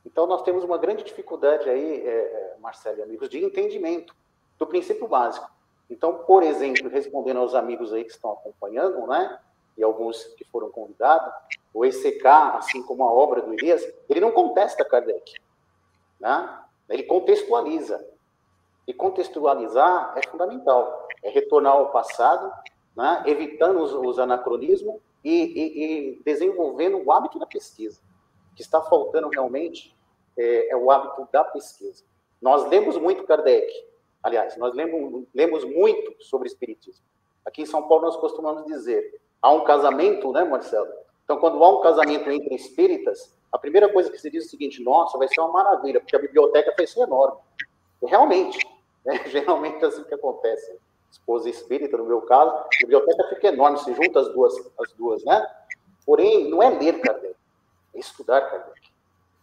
Então, 0.06 0.28
nós 0.28 0.42
temos 0.44 0.64
uma 0.64 0.78
grande 0.78 1.04
dificuldade 1.04 1.70
aí, 1.70 2.06
é, 2.06 2.10
é, 2.10 2.56
Marcelo 2.60 3.00
e 3.00 3.02
amigos, 3.02 3.30
de 3.30 3.44
entendimento 3.44 4.14
do 4.60 4.68
princípio 4.68 5.08
básico. 5.08 5.50
Então, 5.90 6.20
por 6.26 6.44
exemplo, 6.44 6.90
respondendo 6.90 7.40
aos 7.40 7.56
amigos 7.56 7.94
aí 7.94 8.04
que 8.04 8.12
estão 8.12 8.32
acompanhando, 8.32 9.08
né, 9.08 9.40
e 9.78 9.84
alguns 9.84 10.24
que 10.36 10.44
foram 10.46 10.70
convidados, 10.70 11.34
o 11.74 11.86
ECK, 11.86 12.26
assim 12.56 12.84
como 12.84 13.04
a 13.04 13.12
obra 13.12 13.42
do 13.42 13.54
Elias, 13.54 13.84
ele 14.08 14.20
não 14.20 14.32
contesta 14.32 14.86
Kardec, 14.86 15.34
né? 16.20 16.60
ele 16.90 17.04
contextualiza. 17.04 18.06
E 18.86 18.94
contextualizar 18.94 20.14
é 20.18 20.28
fundamental, 20.28 21.08
é 21.24 21.30
retornar 21.30 21.74
ao 21.74 21.90
passado 21.92 22.52
né, 22.96 23.24
evitando 23.26 23.82
os, 23.82 23.94
os 23.94 24.20
anacronismos 24.20 25.02
e, 25.24 25.32
e, 25.32 25.84
e, 25.84 26.24
desenvolvendo 26.24 27.02
o 27.04 27.12
hábito 27.12 27.40
da 27.40 27.46
pesquisa. 27.46 28.00
O 28.52 28.56
que 28.56 28.62
está 28.62 28.82
faltando 28.82 29.30
realmente 29.30 29.96
é, 30.38 30.70
é, 30.70 30.76
o 30.76 30.92
hábito 30.92 31.28
da 31.32 31.44
pesquisa. 31.44 32.04
Nós 32.42 32.68
lemos 32.68 32.98
muito 32.98 33.24
Kardec, 33.24 33.72
aliás, 34.22 34.58
nós 34.58 34.74
lemos, 34.76 35.26
lemos 35.34 35.64
muito 35.64 36.24
sobre 36.24 36.48
Espiritismo. 36.48 37.04
Aqui 37.46 37.64
em 37.64 37.66
São 37.66 37.88
Paulo 37.88 38.06
nós 38.06 38.18
costumamos 38.18 38.66
dizer, 38.66 39.20
há 39.44 39.52
um 39.52 39.66
casamento, 39.66 40.32
né, 40.32 40.44
Marcelo? 40.46 40.88
Então, 41.26 41.38
quando 41.38 41.62
há 41.62 41.78
um 41.78 41.82
casamento 41.82 42.32
entre 42.32 42.56
espíritas, 42.56 43.38
a 43.52 43.58
primeira 43.58 43.92
coisa 43.92 44.10
que 44.10 44.18
se 44.18 44.32
diz 44.32 44.46
é 44.46 44.48
o 44.48 44.50
seguinte, 44.50 44.82
nossa, 44.82 45.18
vai 45.18 45.28
ser 45.28 45.42
uma 45.42 45.52
maravilha, 45.52 46.00
porque 46.00 46.16
a 46.16 46.20
biblioteca 46.20 46.74
vai 46.76 46.88
ser 46.88 47.02
enorme. 47.02 47.38
Realmente, 48.02 48.58
né, 49.06 49.22
geralmente 49.28 49.84
é 49.84 49.88
assim 49.88 50.04
que 50.06 50.14
acontece 50.14 50.80
esposa 51.12 51.48
espírita, 51.48 51.96
no 51.96 52.06
meu 52.06 52.24
caso, 52.24 52.52
a 52.52 52.68
biblioteca 52.80 53.30
fica 53.30 53.50
enorme, 53.50 53.78
se 53.78 53.94
junta 53.94 54.20
as 54.20 54.30
duas, 54.30 54.54
as 54.80 54.92
duas, 54.94 55.24
né? 55.24 55.46
Porém, 56.04 56.50
não 56.50 56.62
é 56.62 56.70
ler 56.70 57.00
Kardec, 57.02 57.36
é 57.94 58.00
estudar 58.00 58.42
Kardec. 58.42 58.82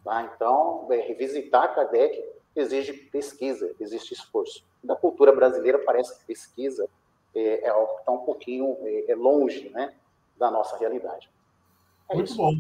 Tá? 0.05 0.31
Então, 0.35 0.89
é, 0.91 0.97
revisitar 0.97 1.73
Kardec 1.75 2.25
exige 2.57 2.93
pesquisa, 2.93 3.73
existe 3.79 4.15
esforço. 4.15 4.65
Da 4.83 4.97
cultura 4.97 5.31
brasileira 5.31 5.79
parece 5.79 6.19
que 6.19 6.27
pesquisa 6.27 6.89
é, 7.35 7.67
é 7.67 7.69
algo 7.69 7.95
que 7.95 8.01
está 8.01 8.13
um 8.13 8.25
pouquinho 8.25 8.77
é, 8.83 9.13
é, 9.13 9.15
longe 9.15 9.69
né, 9.71 9.93
da 10.39 10.51
nossa 10.51 10.77
realidade. 10.79 11.29
É 12.09 12.15
Muito 12.15 12.29
isso. 12.29 12.37
bom. 12.37 12.53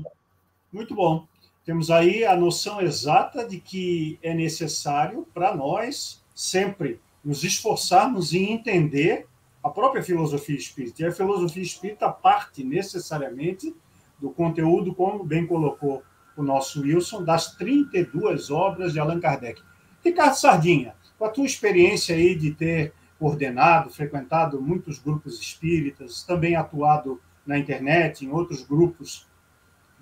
Muito 0.72 0.94
bom. 0.94 1.26
Temos 1.64 1.90
aí 1.90 2.24
a 2.24 2.34
noção 2.36 2.80
exata 2.80 3.46
de 3.46 3.60
que 3.60 4.18
é 4.22 4.32
necessário 4.32 5.26
para 5.34 5.54
nós 5.54 6.24
sempre 6.34 7.00
nos 7.24 7.44
esforçarmos 7.44 8.32
em 8.32 8.52
entender 8.52 9.26
a 9.62 9.68
própria 9.68 10.02
filosofia 10.02 10.56
espírita. 10.56 11.02
E 11.02 11.06
a 11.06 11.12
filosofia 11.12 11.62
espírita 11.62 12.10
parte 12.10 12.64
necessariamente 12.64 13.74
do 14.18 14.30
conteúdo, 14.30 14.94
como 14.94 15.24
bem 15.24 15.46
colocou 15.46 16.02
o 16.36 16.42
nosso 16.42 16.82
Wilson, 16.82 17.24
das 17.24 17.54
32 17.56 18.50
obras 18.50 18.92
de 18.92 19.00
Allan 19.00 19.20
Kardec. 19.20 19.62
Ricardo 20.02 20.34
Sardinha, 20.34 20.94
com 21.18 21.24
a 21.26 21.28
tua 21.28 21.44
experiência 21.44 22.14
aí 22.14 22.34
de 22.34 22.52
ter 22.52 22.94
coordenado, 23.20 23.90
frequentado 23.90 24.60
muitos 24.60 24.98
grupos 24.98 25.38
espíritas, 25.38 26.22
também 26.22 26.56
atuado 26.56 27.20
na 27.46 27.58
internet, 27.58 28.24
em 28.24 28.30
outros 28.30 28.62
grupos 28.62 29.26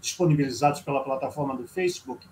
disponibilizados 0.00 0.80
pela 0.80 1.02
plataforma 1.02 1.56
do 1.56 1.66
Facebook, 1.66 2.24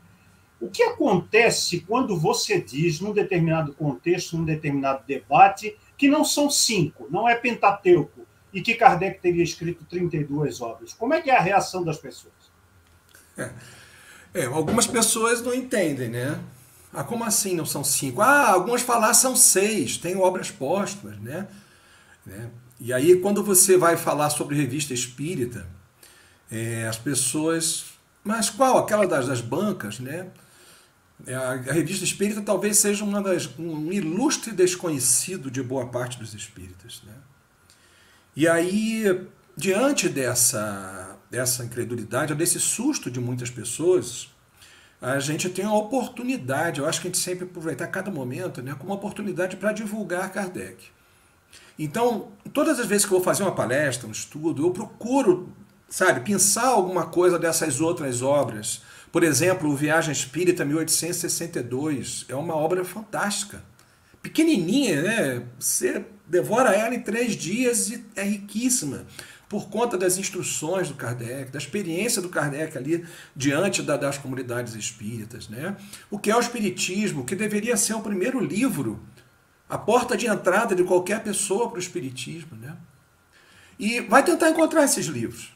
o 0.61 0.71
que 0.71 0.85
acontece 0.85 1.81
quando 1.81 2.19
você 2.19 2.61
diz, 2.61 3.01
num 3.01 3.13
determinado 3.13 3.75
contexto, 3.75 4.39
num 4.39 4.45
determinado 4.45 5.03
debate, 5.05 5.77
que 5.99 6.09
não 6.09 6.25
são 6.25 6.49
cinco, 6.49 7.09
não 7.11 7.29
é 7.29 7.35
Pentateuco, 7.35 8.25
e 8.53 8.63
que 8.63 8.75
Kardec 8.75 9.21
teria 9.21 9.43
escrito 9.43 9.85
32 9.85 10.61
obras? 10.63 10.93
Como 10.95 11.13
é 11.13 11.21
que 11.21 11.31
é 11.31 11.37
a 11.37 11.43
reação 11.43 11.85
das 11.85 11.99
pessoas? 11.99 12.33
É, 13.37 13.51
é 14.33 14.45
algumas 14.47 14.87
pessoas 14.87 15.43
não 15.43 15.53
entendem, 15.53 16.09
né? 16.09 16.41
Ah, 16.97 17.05
como 17.05 17.25
assim 17.25 17.55
não 17.55 17.67
são 17.67 17.85
cinco? 17.85 18.23
Ah, 18.23 18.53
algumas 18.53 18.81
falar 18.81 19.13
são 19.13 19.37
seis, 19.37 19.99
tem 19.99 20.17
obras 20.17 20.51
póstumas, 20.51 21.19
né? 21.21 21.47
né? 22.25 22.49
E 22.81 22.91
aí, 22.91 23.21
quando 23.21 23.45
você 23.45 23.77
vai 23.77 23.99
falar 23.99 24.31
sobre 24.31 24.57
revista 24.57 24.95
espírita, 24.95 25.67
É, 26.51 26.87
as 26.87 26.97
pessoas. 26.97 27.87
Mas 28.25 28.49
qual? 28.49 28.79
Aquela 28.79 29.07
das, 29.07 29.27
das 29.27 29.41
bancas, 29.41 29.99
né? 29.99 30.29
É, 31.27 31.35
a, 31.35 31.51
a, 31.51 31.73
revista 31.73 32.05
espírita 32.05 32.41
talvez 32.41 32.79
seja 32.79 33.05
uma 33.05 33.21
das, 33.21 33.49
um 33.59 33.93
ilustre 33.93 34.53
desconhecido 34.53 35.51
de 35.51 35.63
boa 35.63 35.87
parte 35.89 36.19
dos 36.19 36.35
espíritas. 36.35 37.03
Né? 37.05 37.15
E 38.37 38.47
aí, 38.47 39.27
diante 39.57 40.09
dessa, 40.09 41.17
dessa 41.31 41.65
incredulidade, 41.65 42.35
desse 42.35 42.61
susto 42.61 43.11
de 43.11 43.19
muitas 43.19 43.51
pessoas, 43.51 44.29
a 45.01 45.19
gente 45.21 45.49
tem 45.49 45.65
uma 45.65 45.77
oportunidade, 45.77 46.81
eu 46.81 46.87
acho 46.89 47.01
que 47.01 47.09
a 47.09 47.11
gente 47.11 47.23
sempre 47.23 47.45
aproveitar 47.45 47.87
cada 47.89 48.11
momento 48.11 48.63
né, 48.63 48.75
como 48.79 48.91
uma 48.91 48.97
oportunidade 48.97 49.57
para 49.57 49.73
divulgar 49.73 50.33
Kardec. 50.33 50.77
Então, 51.79 52.29
todas 52.53 52.81
as 52.81 52.87
vezes 52.87 53.05
que 53.05 53.13
eu 53.13 53.19
vou 53.19 53.25
fazer 53.25 53.43
uma 53.43 53.55
palestra, 53.55 54.09
um 54.09 54.13
estudo, 54.13 54.67
eu 54.67 54.71
procuro, 54.71 55.53
sabe, 55.89 56.21
pensar 56.21 56.69
alguma 56.69 57.07
coisa 57.07 57.39
dessas 57.39 57.81
outras 57.81 58.23
obras. 58.23 58.83
Por 59.13 59.23
exemplo, 59.23 59.75
Viagem 59.77 60.13
Espírita 60.13 60.65
1862 60.65 62.25
é 62.29 62.35
uma 62.35 62.57
obra 62.57 62.83
fantástica. 62.85 63.63
Pequenininha, 64.23 65.03
né? 65.03 65.43
Você 65.59 66.05
devora 66.27 66.71
ela 66.71 66.95
em 66.95 67.01
três 67.01 67.37
dias 67.37 67.91
e 67.91 68.05
é 68.17 68.23
riquíssima 68.23 69.07
por 69.49 69.69
conta 69.69 69.97
das 69.97 70.19
instruções 70.19 70.89
do 70.89 70.95
Kardec, 70.95 71.53
da 71.53 71.59
experiência 71.59 72.21
do 72.21 72.29
Kardec 72.29 72.77
ali 72.77 73.07
diante 73.35 73.83
da, 73.83 73.97
das 73.97 74.19
comunidades 74.19 74.75
espíritas. 74.75 75.49
Né? 75.49 75.77
O 76.11 76.19
que 76.19 76.31
é 76.31 76.37
o 76.37 76.41
Espiritismo, 76.41 77.25
que 77.25 77.37
deveria 77.37 77.77
ser 77.77 77.95
o 77.95 78.01
primeiro 78.01 78.41
livro, 78.41 79.01
a 79.69 79.79
porta 79.79 80.17
de 80.17 80.27
entrada 80.27 80.75
de 80.75 80.83
qualquer 80.83 81.23
pessoa 81.23 81.69
para 81.69 81.77
o 81.77 81.81
Espiritismo. 81.81 82.57
Né? 82.57 82.77
E 83.79 84.01
vai 84.01 84.25
tentar 84.25 84.51
encontrar 84.51 84.85
esses 84.85 85.07
livros. 85.07 85.55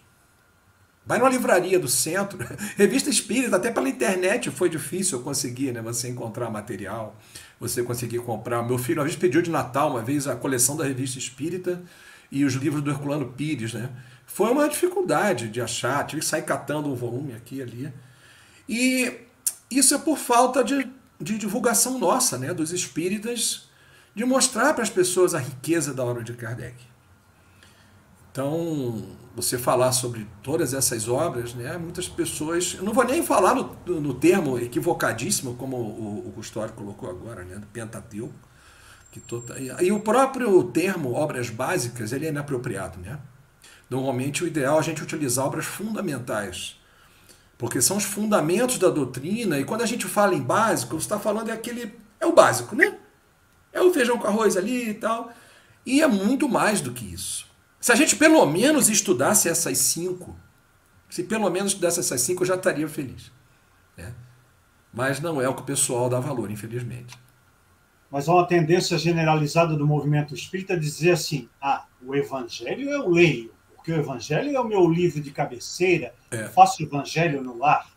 Vai 1.04 1.18
numa 1.18 1.30
livraria 1.30 1.78
do 1.78 1.88
centro, 1.88 2.38
revista 2.76 3.11
espírita, 3.11 3.56
até 3.56 3.73
pela 3.73 3.88
internet 3.88 4.50
foi 4.50 4.68
difícil 4.68 5.18
eu 5.18 5.25
conseguir, 5.25 5.73
né? 5.73 5.80
Você 5.82 6.09
encontrar 6.09 6.50
material, 6.50 7.18
você 7.59 7.82
conseguir 7.82 8.18
comprar. 8.18 8.62
Meu 8.62 8.78
filho 8.78 9.00
uma 9.00 9.04
vez 9.04 9.16
pediu 9.16 9.42
de 9.42 9.50
Natal, 9.50 9.90
uma 9.90 10.02
vez, 10.02 10.28
a 10.28 10.37
coleção 10.37 10.76
da 10.76 10.85
revista 10.85 11.18
espírita 11.18 11.82
e 12.30 12.44
os 12.44 12.54
livros 12.54 12.82
do 12.82 12.90
Herculano 12.90 13.32
Pires, 13.32 13.75
né? 13.75 13.90
Foi 14.26 14.50
uma 14.50 14.68
dificuldade 14.68 15.49
de 15.49 15.60
achar, 15.60 16.06
tive 16.06 16.20
que 16.20 16.26
sair 16.26 16.42
catando 16.42 16.88
um 16.88 16.94
volume 16.94 17.32
aqui 17.32 17.56
e 17.56 17.62
ali. 17.62 17.92
E 18.68 19.18
isso 19.68 19.94
é 19.94 19.99
por 19.99 20.16
falta 20.16 20.62
de, 20.62 20.88
de 21.20 21.37
divulgação 21.37 21.99
nossa, 21.99 22.38
né, 22.38 22.54
dos 22.54 22.72
espíritas, 22.72 23.68
de 24.14 24.25
mostrar 24.25 24.72
para 24.72 24.84
as 24.84 24.90
pessoas 24.90 25.34
a 25.34 25.38
riqueza 25.40 25.92
da 25.92 26.04
obra 26.04 26.22
de 26.22 26.32
Kardec. 26.34 26.76
Então, 28.30 29.04
você 29.34 29.58
falar 29.58 29.90
sobre 29.90 30.28
todas 30.44 30.72
essas 30.72 31.08
obras, 31.08 31.52
né, 31.52 31.76
muitas 31.76 32.08
pessoas. 32.08 32.76
Eu 32.78 32.84
não 32.84 32.92
vou 32.92 33.04
nem 33.04 33.25
falar 33.25 33.56
no, 33.56 34.00
no 34.00 34.14
termo 34.14 34.56
equivocadíssimo, 34.56 35.56
como 35.56 35.76
o, 35.76 36.28
o 36.28 36.32
Custódio 36.32 36.76
colocou 36.76 37.10
agora, 37.10 37.42
né, 37.42 37.56
do 37.56 37.66
Pentateuco 37.66 38.50
que 39.11 39.19
toda... 39.19 39.59
E 39.59 39.90
o 39.90 40.00
próprio 40.00 40.64
termo 40.64 41.14
obras 41.14 41.50
básicas 41.50 42.12
ele 42.12 42.26
é 42.26 42.29
inapropriado. 42.29 42.99
Né? 43.00 43.19
Normalmente 43.88 44.45
o 44.45 44.47
ideal 44.47 44.76
é 44.76 44.79
a 44.81 44.83
gente 44.83 45.02
utilizar 45.02 45.47
obras 45.47 45.64
fundamentais, 45.64 46.81
porque 47.59 47.83
são 47.83 47.97
os 47.97 48.05
fundamentos 48.05 48.79
da 48.79 48.88
doutrina, 48.88 49.59
e 49.59 49.64
quando 49.64 49.83
a 49.83 49.87
gente 49.87 50.07
fala 50.07 50.35
em 50.35 50.40
básico, 50.40 50.93
você 50.93 51.05
está 51.05 51.19
falando 51.19 51.50
é 51.50 51.52
aquele. 51.52 51.99
É 52.19 52.26
o 52.26 52.33
básico, 52.33 52.76
né? 52.76 52.99
É 53.73 53.81
o 53.81 53.93
feijão 53.93 54.19
com 54.19 54.26
arroz 54.26 54.57
ali 54.57 54.90
e 54.90 54.95
tal. 54.95 55.33
E 55.85 56.02
é 56.02 56.07
muito 56.07 56.49
mais 56.49 56.81
do 56.81 56.93
que 56.93 57.05
isso. 57.05 57.47
Se 57.81 57.93
a 57.93 57.95
gente 57.95 58.17
pelo 58.17 58.45
menos 58.47 58.88
estudasse 58.88 59.49
essas 59.49 59.79
cinco, 59.79 60.37
se 61.09 61.25
pelo 61.25 61.49
menos 61.50 61.73
estudasse 61.73 61.99
essas 62.00 62.21
cinco, 62.21 62.43
eu 62.43 62.47
já 62.47 62.55
estaria 62.55 62.87
feliz. 62.88 63.33
Né? 63.97 64.12
Mas 64.93 65.19
não 65.21 65.40
é 65.40 65.49
o 65.49 65.55
que 65.55 65.62
o 65.62 65.64
pessoal 65.64 66.09
dá 66.09 66.21
valor, 66.21 66.50
infelizmente 66.50 67.19
mas 68.11 68.29
há 68.29 68.35
uma 68.35 68.47
tendência 68.47 68.99
generalizada 68.99 69.76
do 69.76 69.87
movimento 69.87 70.35
espírita 70.35 70.79
dizer 70.79 71.12
assim: 71.12 71.49
ah, 71.61 71.87
o 72.05 72.14
evangelho 72.14 72.90
eu 72.90 73.09
leio, 73.09 73.53
porque 73.77 73.92
o 73.92 73.96
evangelho 73.96 74.55
é 74.55 74.61
o 74.61 74.66
meu 74.66 74.88
livro 74.90 75.20
de 75.20 75.31
cabeceira, 75.31 76.12
é. 76.31 76.44
eu 76.44 76.51
faço 76.51 76.83
o 76.83 76.87
evangelho 76.87 77.42
no 77.42 77.57
lar. 77.57 77.88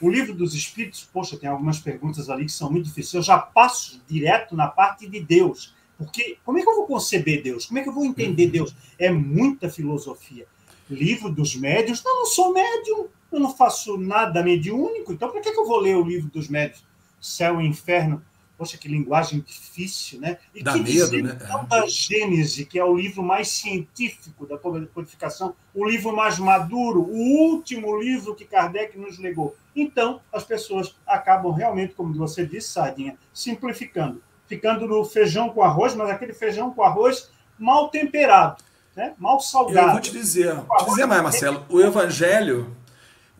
O 0.00 0.08
livro 0.10 0.34
dos 0.34 0.54
espíritos, 0.54 1.08
poxa, 1.12 1.36
tem 1.36 1.48
algumas 1.48 1.78
perguntas 1.78 2.28
ali 2.28 2.44
que 2.44 2.52
são 2.52 2.70
muito 2.70 2.86
difíceis. 2.86 3.14
Eu 3.14 3.22
já 3.22 3.38
passo 3.38 4.00
direto 4.08 4.56
na 4.56 4.66
parte 4.66 5.08
de 5.08 5.20
Deus, 5.20 5.74
porque 5.96 6.36
como 6.44 6.58
é 6.58 6.62
que 6.62 6.68
eu 6.68 6.76
vou 6.76 6.86
conceber 6.86 7.42
Deus? 7.42 7.66
Como 7.66 7.78
é 7.78 7.82
que 7.82 7.88
eu 7.88 7.92
vou 7.92 8.04
entender 8.04 8.46
uhum. 8.46 8.50
Deus? 8.50 8.74
É 8.98 9.10
muita 9.10 9.68
filosofia. 9.68 10.46
Livro 10.90 11.30
dos 11.30 11.54
médios, 11.54 12.02
não, 12.02 12.12
eu 12.12 12.18
não 12.20 12.26
sou 12.26 12.52
médium, 12.52 13.06
eu 13.30 13.40
não 13.40 13.54
faço 13.54 13.98
nada 13.98 14.42
mediúnico, 14.42 15.12
então 15.12 15.30
para 15.30 15.40
que 15.40 15.48
eu 15.48 15.66
vou 15.66 15.78
ler 15.78 15.96
o 15.96 16.04
livro 16.04 16.30
dos 16.30 16.48
médios? 16.48 16.82
Céu 17.20 17.60
e 17.60 17.66
inferno 17.66 18.22
Poxa, 18.58 18.76
que 18.76 18.88
linguagem 18.88 19.38
difícil, 19.38 20.20
né? 20.20 20.36
E 20.52 20.64
Dá 20.64 20.72
que 20.72 20.80
medo, 20.80 21.22
né? 21.22 21.38
Da 21.68 21.86
Gênese, 21.86 22.64
que 22.66 22.76
é 22.76 22.84
o 22.84 22.96
livro 22.96 23.22
mais 23.22 23.46
científico 23.46 24.44
da 24.44 24.58
codificação, 24.58 25.54
o 25.72 25.88
livro 25.88 26.14
mais 26.14 26.40
maduro, 26.40 27.02
o 27.02 27.16
último 27.16 27.96
livro 27.96 28.34
que 28.34 28.44
Kardec 28.44 28.98
nos 28.98 29.16
legou. 29.16 29.56
Então, 29.76 30.20
as 30.32 30.42
pessoas 30.42 30.96
acabam 31.06 31.52
realmente, 31.52 31.94
como 31.94 32.12
você 32.12 32.44
disse, 32.44 32.70
Sardinha, 32.70 33.16
simplificando, 33.32 34.20
ficando 34.48 34.88
no 34.88 35.04
feijão 35.04 35.50
com 35.50 35.62
arroz, 35.62 35.94
mas 35.94 36.10
aquele 36.10 36.34
feijão 36.34 36.74
com 36.74 36.82
arroz 36.82 37.30
mal 37.56 37.88
temperado, 37.90 38.60
né? 38.96 39.14
mal 39.18 39.38
salgado. 39.38 39.86
Eu 39.86 39.92
vou 39.92 40.00
te 40.00 40.10
dizer, 40.10 40.52
vou 40.52 40.76
te 40.78 40.84
dizer 40.86 41.06
mais, 41.06 41.22
Marcelo, 41.22 41.64
o 41.68 41.80
evangelho 41.80 42.76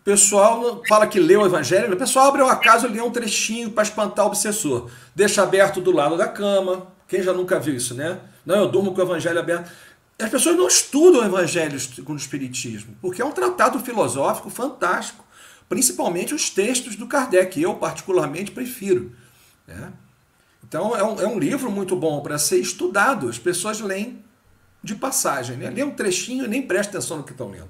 pessoal 0.08 0.82
fala 0.88 1.06
que 1.06 1.20
lê 1.20 1.36
o 1.36 1.44
evangelho, 1.44 1.92
o 1.92 1.96
pessoal 1.98 2.28
abre 2.28 2.40
uma 2.40 2.56
casa 2.56 2.86
e 2.86 2.90
lê 2.90 2.98
um 2.98 3.10
trechinho 3.10 3.70
para 3.70 3.82
espantar 3.82 4.24
o 4.24 4.28
obsessor. 4.28 4.90
Deixa 5.14 5.42
aberto 5.42 5.82
do 5.82 5.92
lado 5.92 6.16
da 6.16 6.26
cama. 6.26 6.86
Quem 7.06 7.22
já 7.22 7.34
nunca 7.34 7.60
viu 7.60 7.74
isso, 7.74 7.94
né? 7.94 8.18
Não, 8.44 8.56
eu 8.56 8.68
durmo 8.68 8.94
com 8.94 9.02
o 9.02 9.04
evangelho 9.04 9.38
aberto. 9.38 9.70
As 10.18 10.30
pessoas 10.30 10.56
não 10.56 10.66
estudam 10.66 11.20
o 11.20 11.24
evangelho 11.26 11.78
com 12.06 12.14
o 12.14 12.16
espiritismo, 12.16 12.96
porque 13.02 13.20
é 13.20 13.24
um 13.24 13.32
tratado 13.32 13.78
filosófico 13.80 14.48
fantástico, 14.48 15.22
principalmente 15.68 16.34
os 16.34 16.48
textos 16.48 16.96
do 16.96 17.06
Kardec, 17.06 17.60
eu 17.60 17.74
particularmente 17.74 18.50
prefiro. 18.50 19.12
Né? 19.66 19.92
Então 20.66 20.96
é 20.96 21.04
um, 21.04 21.20
é 21.20 21.26
um 21.26 21.38
livro 21.38 21.70
muito 21.70 21.94
bom 21.94 22.22
para 22.22 22.38
ser 22.38 22.58
estudado. 22.58 23.28
As 23.28 23.38
pessoas 23.38 23.78
leem 23.78 24.24
de 24.82 24.94
passagem, 24.94 25.58
né? 25.58 25.68
Lê 25.68 25.82
um 25.82 25.90
trechinho 25.90 26.46
e 26.46 26.48
nem 26.48 26.62
presta 26.62 26.96
atenção 26.96 27.18
no 27.18 27.24
que 27.24 27.32
estão 27.32 27.50
lendo. 27.50 27.68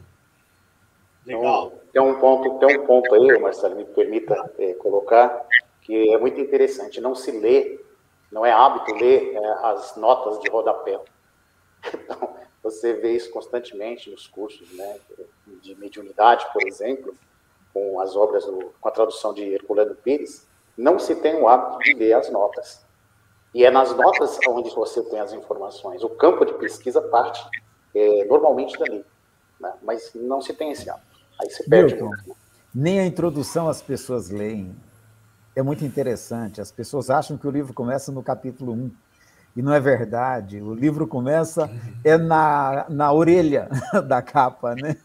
Legal. 1.27 1.78
Tem 1.93 2.03
um 2.03 2.19
ponto, 2.19 2.59
tem 2.59 2.79
um 2.79 2.87
ponto 2.87 3.15
aí, 3.15 3.39
Marcelo, 3.39 3.77
me 3.77 3.85
permita 3.85 4.53
é, 4.59 4.75
colocar, 4.75 5.47
que 5.83 6.13
é 6.13 6.19
muito 6.19 6.41
interessante. 6.41 7.01
Não 7.01 7.15
se 7.15 7.31
lê, 7.31 7.81
não 8.31 8.45
é 8.45 8.53
hábito 8.53 8.95
ler 8.95 9.35
é, 9.35 9.47
as 9.65 9.97
notas 9.97 10.41
de 10.41 10.49
rodapé. 10.49 10.99
Então, 11.95 12.35
você 12.63 12.93
vê 12.93 13.13
isso 13.13 13.31
constantemente 13.31 14.11
nos 14.11 14.27
cursos 14.27 14.71
né, 14.73 14.99
de 15.63 15.75
mediunidade, 15.77 16.47
por 16.53 16.67
exemplo, 16.67 17.15
com 17.73 18.01
as 18.01 18.17
obras, 18.17 18.45
do, 18.45 18.75
com 18.81 18.89
a 18.89 18.93
tradução 18.93 19.33
de 19.33 19.43
Herculano 19.43 19.95
Pires, 19.95 20.47
não 20.77 20.99
se 20.99 21.15
tem 21.17 21.37
o 21.37 21.49
hábito 21.49 21.79
de 21.79 21.95
ler 21.95 22.15
as 22.15 22.31
notas. 22.31 22.85
E 23.55 23.65
é 23.65 23.71
nas 23.71 23.95
notas 23.97 24.39
onde 24.49 24.71
você 24.75 25.03
tem 25.05 25.21
as 25.21 25.33
informações. 25.33 26.03
O 26.03 26.11
campo 26.11 26.45
de 26.45 26.53
pesquisa 26.55 27.01
parte 27.01 27.43
é, 27.95 28.25
normalmente 28.25 28.79
dali, 28.79 29.05
né, 29.59 29.75
mas 29.83 30.13
não 30.15 30.41
se 30.41 30.53
tem 30.53 30.71
esse 30.73 30.91
hábito. 30.91 31.08
Aí 31.41 31.51
se 31.51 31.69
perde 31.69 31.95
Milton. 31.95 32.11
Nem 32.75 33.01
a 33.01 33.07
introdução 33.07 33.69
as 33.69 33.81
pessoas 33.81 34.31
leem. 34.31 34.75
É 35.55 35.63
muito 35.63 35.85
interessante. 35.85 36.61
As 36.61 36.71
pessoas 36.71 37.11
acham 37.11 37.37
que 37.37 37.47
o 37.47 37.51
livro 37.51 37.73
começa 37.73 38.13
no 38.13 38.23
capítulo 38.23 38.73
1. 38.73 38.91
E 39.57 39.63
não 39.63 39.73
é 39.73 39.81
verdade. 39.81 40.61
O 40.61 40.75
livro 40.75 41.07
começa 41.07 41.71
é 42.05 42.17
na, 42.17 42.87
na 42.89 43.13
orelha 43.13 43.69
da 44.07 44.23
capa, 44.23 44.75
né? 44.75 44.97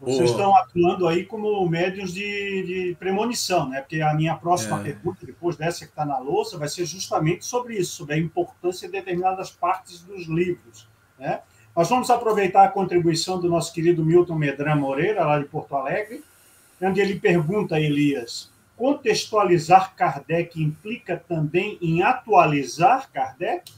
Vocês 0.00 0.30
estão 0.30 0.54
atuando 0.54 1.08
aí 1.08 1.24
como 1.24 1.66
médios 1.68 2.12
de, 2.12 2.62
de 2.62 2.96
premonição, 2.98 3.68
né? 3.68 3.80
Porque 3.80 4.00
a 4.00 4.14
minha 4.14 4.36
próxima 4.36 4.78
é. 4.80 4.84
pergunta, 4.84 5.24
depois 5.24 5.56
dessa 5.56 5.84
que 5.84 5.90
está 5.90 6.04
na 6.04 6.18
louça, 6.18 6.58
vai 6.58 6.68
ser 6.68 6.84
justamente 6.84 7.44
sobre 7.44 7.78
isso, 7.78 7.96
sobre 7.96 8.14
a 8.14 8.18
importância 8.18 8.86
de 8.86 8.92
determinadas 8.92 9.50
partes 9.50 10.02
dos 10.02 10.26
livros, 10.26 10.86
né? 11.18 11.40
Nós 11.76 11.90
vamos 11.90 12.08
aproveitar 12.08 12.64
a 12.64 12.70
contribuição 12.70 13.38
do 13.38 13.50
nosso 13.50 13.70
querido 13.70 14.02
Milton 14.02 14.34
Medran 14.34 14.76
Moreira, 14.76 15.26
lá 15.26 15.38
de 15.38 15.44
Porto 15.44 15.76
Alegre, 15.76 16.24
onde 16.80 17.02
ele 17.02 17.20
pergunta 17.20 17.74
a 17.74 17.80
Elias: 17.80 18.50
contextualizar 18.74 19.94
Kardec 19.94 20.58
implica 20.58 21.22
também 21.28 21.76
em 21.82 22.02
atualizar 22.02 23.10
Kardec? 23.12 23.70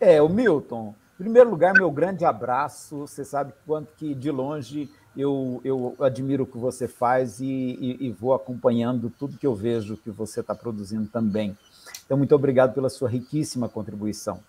É, 0.00 0.20
o 0.20 0.28
Milton, 0.28 0.92
em 1.14 1.22
primeiro 1.22 1.48
lugar, 1.48 1.72
meu 1.72 1.90
grande 1.90 2.24
abraço. 2.24 2.98
Você 2.98 3.24
sabe 3.24 3.54
quanto 3.64 3.94
que 3.96 4.12
de 4.12 4.32
longe 4.32 4.90
eu, 5.16 5.60
eu 5.64 5.96
admiro 6.00 6.42
o 6.42 6.46
que 6.46 6.58
você 6.58 6.88
faz 6.88 7.38
e, 7.38 7.46
e, 7.46 8.06
e 8.08 8.10
vou 8.10 8.34
acompanhando 8.34 9.08
tudo 9.08 9.38
que 9.38 9.46
eu 9.46 9.54
vejo 9.54 9.96
que 9.96 10.10
você 10.10 10.40
está 10.40 10.54
produzindo 10.54 11.06
também. 11.06 11.56
Então, 12.04 12.18
muito 12.18 12.34
obrigado 12.34 12.74
pela 12.74 12.90
sua 12.90 13.08
riquíssima 13.08 13.68
contribuição. 13.68 14.40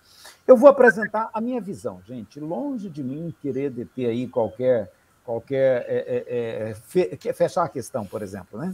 Eu 0.47 0.55
vou 0.55 0.69
apresentar 0.69 1.29
a 1.33 1.41
minha 1.41 1.59
visão, 1.59 2.01
gente. 2.05 2.39
Longe 2.39 2.89
de 2.89 3.03
mim 3.03 3.35
querer 3.41 3.69
deter 3.69 4.09
aí 4.09 4.27
qualquer 4.27 4.89
qualquer 5.25 5.85
é, 5.89 6.25
é, 6.29 6.69
é, 6.71 7.33
fechar 7.33 7.65
a 7.65 7.69
questão, 7.69 8.05
por 8.05 8.21
exemplo, 8.21 8.57
né? 8.57 8.73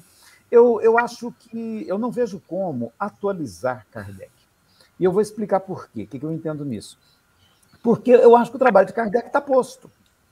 Eu, 0.51 0.79
eu 0.81 0.99
acho 0.99 1.31
que 1.31 1.83
eu 1.87 1.97
não 1.97 2.11
vejo 2.11 2.39
como 2.47 2.93
atualizar 2.99 3.87
Kardec. 3.89 4.31
E 4.99 5.03
eu 5.03 5.11
vou 5.11 5.19
explicar 5.19 5.61
por 5.61 5.89
quê. 5.89 6.03
O 6.03 6.07
que 6.07 6.23
eu 6.23 6.31
entendo 6.31 6.63
nisso? 6.63 6.99
Porque 7.81 8.11
eu 8.11 8.35
acho 8.35 8.51
que 8.51 8.57
o 8.57 8.59
trabalho 8.59 8.85
de 8.85 8.93
Kardec 8.93 9.25
está 9.25 9.41
posto. 9.41 9.89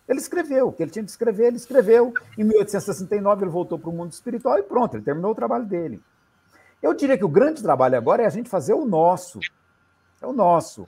Ele 0.07 0.19
escreveu 0.19 0.67
o 0.67 0.71
que 0.71 0.83
ele 0.83 0.91
tinha 0.91 1.03
que 1.03 1.09
escrever, 1.09 1.47
ele 1.47 1.57
escreveu. 1.57 2.13
Em 2.37 2.43
1869, 2.43 3.45
ele 3.45 3.51
voltou 3.51 3.79
para 3.79 3.89
o 3.89 3.93
mundo 3.93 4.11
espiritual 4.11 4.59
e 4.59 4.63
pronto, 4.63 4.95
ele 4.95 5.03
terminou 5.03 5.31
o 5.31 5.35
trabalho 5.35 5.65
dele. 5.65 5.99
Eu 6.83 6.93
diria 6.93 7.17
que 7.17 7.25
o 7.25 7.29
grande 7.29 7.63
trabalho 7.63 7.97
agora 7.97 8.21
é 8.21 8.27
a 8.27 8.29
gente 8.29 8.47
fazer 8.47 8.73
o 8.73 8.85
nosso. 8.85 9.39
É 10.21 10.27
o 10.27 10.33
nosso. 10.33 10.85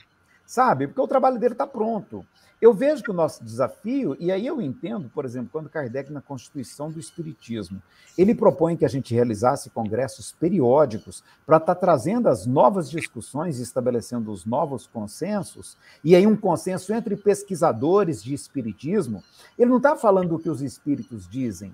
Sabe? 0.53 0.85
Porque 0.85 1.01
o 1.01 1.07
trabalho 1.07 1.39
dele 1.39 1.55
está 1.55 1.65
pronto. 1.65 2.23
Eu 2.61 2.75
vejo 2.75 3.01
que 3.01 3.09
o 3.09 3.13
nosso 3.13 3.43
desafio, 3.43 4.15
e 4.19 4.31
aí 4.31 4.45
eu 4.45 4.61
entendo, 4.61 5.09
por 5.09 5.25
exemplo, 5.25 5.49
quando 5.51 5.67
Kardec, 5.67 6.13
na 6.13 6.21
Constituição 6.21 6.91
do 6.91 6.99
Espiritismo, 6.99 7.81
ele 8.15 8.35
propõe 8.35 8.77
que 8.77 8.85
a 8.85 8.87
gente 8.87 9.15
realizasse 9.15 9.71
congressos 9.71 10.31
periódicos 10.31 11.23
para 11.43 11.57
estar 11.57 11.73
tá 11.73 11.81
trazendo 11.81 12.29
as 12.29 12.45
novas 12.45 12.87
discussões 12.87 13.57
estabelecendo 13.57 14.31
os 14.31 14.45
novos 14.45 14.85
consensos, 14.85 15.75
e 16.03 16.15
aí 16.15 16.27
um 16.27 16.37
consenso 16.37 16.93
entre 16.93 17.17
pesquisadores 17.17 18.21
de 18.23 18.35
Espiritismo. 18.35 19.23
Ele 19.57 19.71
não 19.71 19.77
está 19.77 19.95
falando 19.95 20.29
do 20.29 20.39
que 20.39 20.51
os 20.51 20.61
espíritos 20.61 21.27
dizem, 21.27 21.73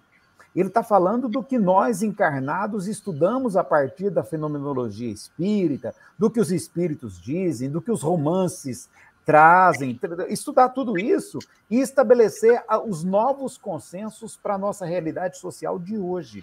ele 0.56 0.70
está 0.70 0.84
falando 0.84 1.30
do 1.30 1.44
que 1.44 1.60
nós 1.60 2.02
encarnados 2.02 2.88
estudamos 2.88 3.56
a 3.56 3.64
partir 3.64 4.10
da 4.10 4.24
fenomenologia 4.24 5.12
espírita, 5.12 5.94
do 6.18 6.30
que 6.30 6.40
os 6.40 6.52
espíritos 6.52 7.20
dizem, 7.22 7.70
do 7.70 7.82
que 7.82 7.92
os 7.92 8.02
romances 8.02 8.90
trazem, 9.26 10.00
estudar 10.28 10.70
tudo 10.70 10.98
isso 10.98 11.38
e 11.70 11.80
estabelecer 11.80 12.64
os 12.88 13.04
novos 13.04 13.58
consensos 13.58 14.36
para 14.36 14.56
a 14.56 14.58
nossa 14.58 14.86
realidade 14.86 15.38
social 15.38 15.78
de 15.78 15.98
hoje. 15.98 16.42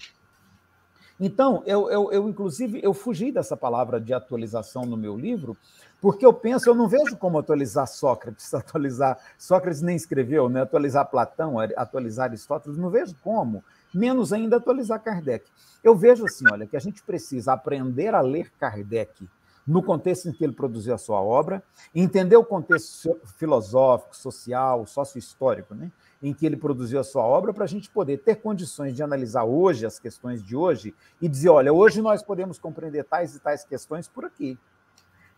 Então, 1.18 1.62
eu, 1.66 1.90
eu, 1.90 2.12
eu, 2.12 2.28
inclusive, 2.28 2.78
eu 2.82 2.92
fugi 2.92 3.32
dessa 3.32 3.56
palavra 3.56 4.00
de 4.00 4.12
atualização 4.12 4.82
no 4.84 4.96
meu 4.96 5.16
livro, 5.16 5.56
porque 6.00 6.26
eu 6.26 6.32
penso, 6.32 6.68
eu 6.68 6.74
não 6.74 6.86
vejo 6.88 7.16
como 7.16 7.38
atualizar 7.38 7.86
Sócrates, 7.86 8.52
atualizar, 8.54 9.18
Sócrates 9.38 9.80
nem 9.80 9.96
escreveu, 9.96 10.48
né? 10.48 10.62
atualizar 10.62 11.06
Platão, 11.06 11.58
atualizar 11.58 12.26
Aristóteles, 12.26 12.78
não 12.78 12.90
vejo 12.90 13.16
como, 13.22 13.64
menos 13.96 14.32
ainda 14.32 14.56
atualizar 14.56 15.02
Kardec. 15.02 15.46
Eu 15.82 15.94
vejo 15.94 16.24
assim, 16.24 16.44
olha, 16.50 16.66
que 16.66 16.76
a 16.76 16.80
gente 16.80 17.02
precisa 17.02 17.52
aprender 17.52 18.14
a 18.14 18.20
ler 18.20 18.52
Kardec 18.58 19.28
no 19.66 19.82
contexto 19.82 20.28
em 20.28 20.32
que 20.32 20.44
ele 20.44 20.52
produziu 20.52 20.94
a 20.94 20.98
sua 20.98 21.20
obra, 21.20 21.62
entender 21.92 22.36
o 22.36 22.44
contexto 22.44 23.18
filosófico, 23.36 24.16
social, 24.16 24.86
sócio-histórico, 24.86 25.74
né, 25.74 25.90
em 26.22 26.32
que 26.32 26.46
ele 26.46 26.56
produziu 26.56 27.00
a 27.00 27.04
sua 27.04 27.24
obra, 27.24 27.52
para 27.52 27.64
a 27.64 27.66
gente 27.66 27.90
poder 27.90 28.18
ter 28.18 28.36
condições 28.36 28.94
de 28.94 29.02
analisar 29.02 29.44
hoje 29.44 29.84
as 29.84 29.98
questões 29.98 30.42
de 30.42 30.54
hoje 30.54 30.94
e 31.20 31.28
dizer: 31.28 31.48
olha, 31.48 31.72
hoje 31.72 32.00
nós 32.00 32.22
podemos 32.22 32.58
compreender 32.58 33.04
tais 33.04 33.34
e 33.34 33.40
tais 33.40 33.64
questões 33.64 34.06
por 34.06 34.24
aqui. 34.24 34.56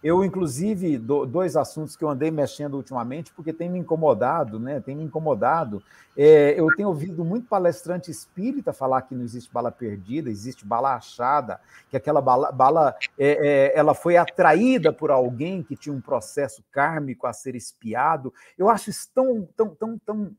Eu, 0.02 0.24
inclusive, 0.24 0.96
dois 0.96 1.56
assuntos 1.56 1.96
que 1.96 2.04
eu 2.04 2.08
andei 2.08 2.30
mexendo 2.30 2.74
ultimamente, 2.74 3.32
porque 3.32 3.52
tem 3.52 3.68
me 3.68 3.80
incomodado, 3.80 4.60
né? 4.60 4.78
Tem 4.78 4.94
me 4.94 5.02
incomodado. 5.02 5.82
É, 6.16 6.54
eu 6.58 6.68
tenho 6.76 6.88
ouvido 6.88 7.24
muito 7.24 7.48
palestrante 7.48 8.08
espírita 8.08 8.72
falar 8.72 9.02
que 9.02 9.14
não 9.14 9.24
existe 9.24 9.52
bala 9.52 9.72
perdida, 9.72 10.30
existe 10.30 10.64
bala 10.64 10.94
achada, 10.94 11.60
que 11.90 11.96
aquela 11.96 12.20
bala, 12.20 12.52
bala 12.52 12.94
é, 13.18 13.72
é, 13.72 13.78
ela 13.78 13.92
foi 13.92 14.16
atraída 14.16 14.92
por 14.92 15.10
alguém 15.10 15.64
que 15.64 15.74
tinha 15.74 15.94
um 15.94 16.00
processo 16.00 16.62
kármico 16.70 17.26
a 17.26 17.32
ser 17.32 17.56
espiado. 17.56 18.32
Eu 18.56 18.68
acho 18.68 18.90
isso 18.90 19.10
tão, 19.12 19.48
tão, 19.56 19.74
tão, 19.74 19.98
tão, 19.98 20.36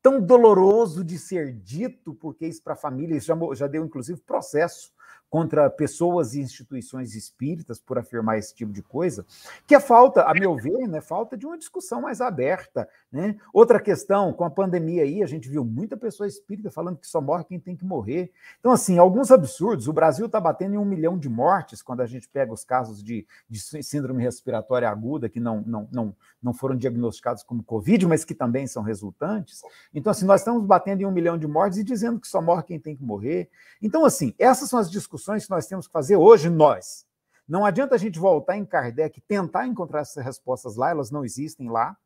tão 0.00 0.20
doloroso 0.20 1.02
de 1.02 1.18
ser 1.18 1.52
dito, 1.52 2.14
porque 2.14 2.46
isso 2.46 2.62
para 2.62 2.74
a 2.74 2.76
família 2.76 3.18
já, 3.18 3.34
já 3.54 3.66
deu, 3.66 3.84
inclusive, 3.84 4.20
processo 4.20 4.92
contra 5.30 5.68
pessoas 5.68 6.34
e 6.34 6.40
instituições 6.40 7.14
espíritas 7.14 7.78
por 7.78 7.98
afirmar 7.98 8.38
esse 8.38 8.54
tipo 8.54 8.72
de 8.72 8.82
coisa, 8.82 9.26
que 9.66 9.74
é 9.74 9.80
falta, 9.80 10.22
a 10.22 10.32
meu 10.32 10.56
ver, 10.56 10.88
né, 10.88 11.00
falta 11.00 11.36
de 11.36 11.46
uma 11.46 11.58
discussão 11.58 12.02
mais 12.02 12.20
aberta. 12.20 12.88
Né? 13.12 13.36
Outra 13.52 13.80
questão, 13.80 14.32
com 14.32 14.44
a 14.44 14.50
pandemia 14.50 15.02
aí, 15.02 15.22
a 15.22 15.26
gente 15.26 15.48
viu 15.48 15.64
muita 15.64 15.96
pessoa 15.96 16.26
espírita 16.26 16.70
falando 16.70 16.96
que 16.96 17.06
só 17.06 17.20
morre 17.20 17.44
quem 17.44 17.60
tem 17.60 17.76
que 17.76 17.84
morrer. 17.84 18.32
Então, 18.58 18.72
assim, 18.72 18.98
alguns 18.98 19.30
absurdos. 19.30 19.86
O 19.86 19.92
Brasil 19.92 20.26
está 20.26 20.40
batendo 20.40 20.74
em 20.74 20.78
um 20.78 20.84
milhão 20.84 21.18
de 21.18 21.28
mortes 21.28 21.82
quando 21.82 22.00
a 22.00 22.06
gente 22.06 22.28
pega 22.28 22.52
os 22.52 22.64
casos 22.64 23.02
de, 23.02 23.26
de 23.48 23.60
síndrome 23.82 24.22
respiratória 24.22 24.88
aguda 24.88 25.28
que 25.28 25.40
não, 25.40 25.62
não, 25.66 25.88
não, 25.92 26.16
não 26.42 26.54
foram 26.54 26.76
diagnosticados 26.76 27.42
como 27.42 27.62
Covid, 27.62 28.06
mas 28.06 28.24
que 28.24 28.34
também 28.34 28.66
são 28.66 28.82
resultantes. 28.82 29.62
Então, 29.92 30.10
assim, 30.10 30.24
nós 30.24 30.40
estamos 30.40 30.64
batendo 30.64 31.02
em 31.02 31.06
um 31.06 31.12
milhão 31.12 31.36
de 31.36 31.46
mortes 31.46 31.78
e 31.78 31.84
dizendo 31.84 32.18
que 32.18 32.28
só 32.28 32.40
morre 32.40 32.62
quem 32.62 32.78
tem 32.78 32.96
que 32.96 33.02
morrer. 33.02 33.50
Então, 33.82 34.04
assim, 34.04 34.34
essas 34.38 34.68
são 34.70 34.78
as 34.78 34.90
discussões 34.90 35.17
discussões 35.18 35.44
que 35.44 35.50
nós 35.50 35.66
temos 35.66 35.86
que 35.86 35.92
fazer 35.92 36.16
hoje, 36.16 36.48
nós. 36.48 37.04
Não 37.46 37.64
adianta 37.64 37.94
a 37.94 37.98
gente 37.98 38.18
voltar 38.18 38.56
em 38.56 38.64
Kardec, 38.64 39.20
tentar 39.22 39.66
encontrar 39.66 40.00
essas 40.00 40.24
respostas 40.24 40.76
lá, 40.76 40.90
elas 40.90 41.10
não 41.10 41.24
existem 41.24 41.68
lá, 41.68 41.96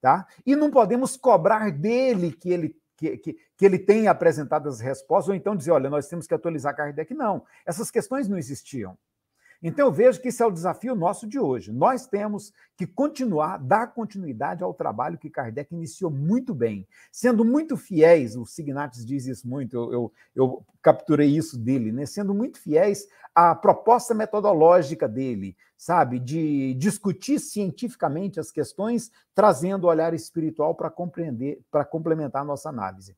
tá? 0.00 0.26
E 0.44 0.54
não 0.54 0.70
podemos 0.70 1.16
cobrar 1.16 1.70
dele 1.70 2.32
que 2.32 2.50
ele 2.50 2.76
que, 2.96 3.16
que, 3.16 3.36
que, 3.56 3.66
ele 3.66 3.80
tenha 3.80 4.12
apresentado 4.12 4.68
as 4.68 4.78
respostas, 4.78 5.30
ou 5.30 5.34
então 5.34 5.56
dizer, 5.56 5.72
olha, 5.72 5.90
nós 5.90 6.06
temos 6.06 6.24
que 6.24 6.34
atualizar 6.34 6.76
Kardec. 6.76 7.12
Não, 7.14 7.44
essas 7.66 7.90
questões 7.90 8.28
não 8.28 8.38
existiam. 8.38 8.96
Então 9.62 9.86
eu 9.86 9.92
vejo 9.92 10.20
que 10.20 10.28
esse 10.28 10.42
é 10.42 10.46
o 10.46 10.50
desafio 10.50 10.94
nosso 10.94 11.26
de 11.26 11.38
hoje. 11.38 11.70
Nós 11.70 12.06
temos 12.06 12.52
que 12.76 12.84
continuar, 12.84 13.58
dar 13.58 13.86
continuidade 13.88 14.64
ao 14.64 14.74
trabalho 14.74 15.16
que 15.16 15.30
Kardec 15.30 15.72
iniciou 15.72 16.10
muito 16.10 16.52
bem, 16.52 16.86
sendo 17.12 17.44
muito 17.44 17.76
fiéis, 17.76 18.36
o 18.36 18.44
Signatis 18.44 19.06
diz 19.06 19.26
isso 19.26 19.46
muito, 19.46 19.76
eu, 19.76 19.92
eu, 19.92 20.12
eu 20.34 20.66
capturei 20.82 21.28
isso 21.28 21.56
dele, 21.56 21.92
né? 21.92 22.04
sendo 22.06 22.34
muito 22.34 22.58
fiéis 22.58 23.06
à 23.32 23.54
proposta 23.54 24.12
metodológica 24.12 25.08
dele, 25.08 25.56
sabe, 25.76 26.18
de 26.18 26.74
discutir 26.74 27.38
cientificamente 27.38 28.40
as 28.40 28.50
questões, 28.50 29.12
trazendo 29.32 29.84
o 29.84 29.90
olhar 29.90 30.12
espiritual 30.12 30.74
para 30.74 30.90
compreender, 30.90 31.60
para 31.70 31.84
complementar 31.84 32.42
a 32.42 32.44
nossa 32.44 32.68
análise. 32.68 33.16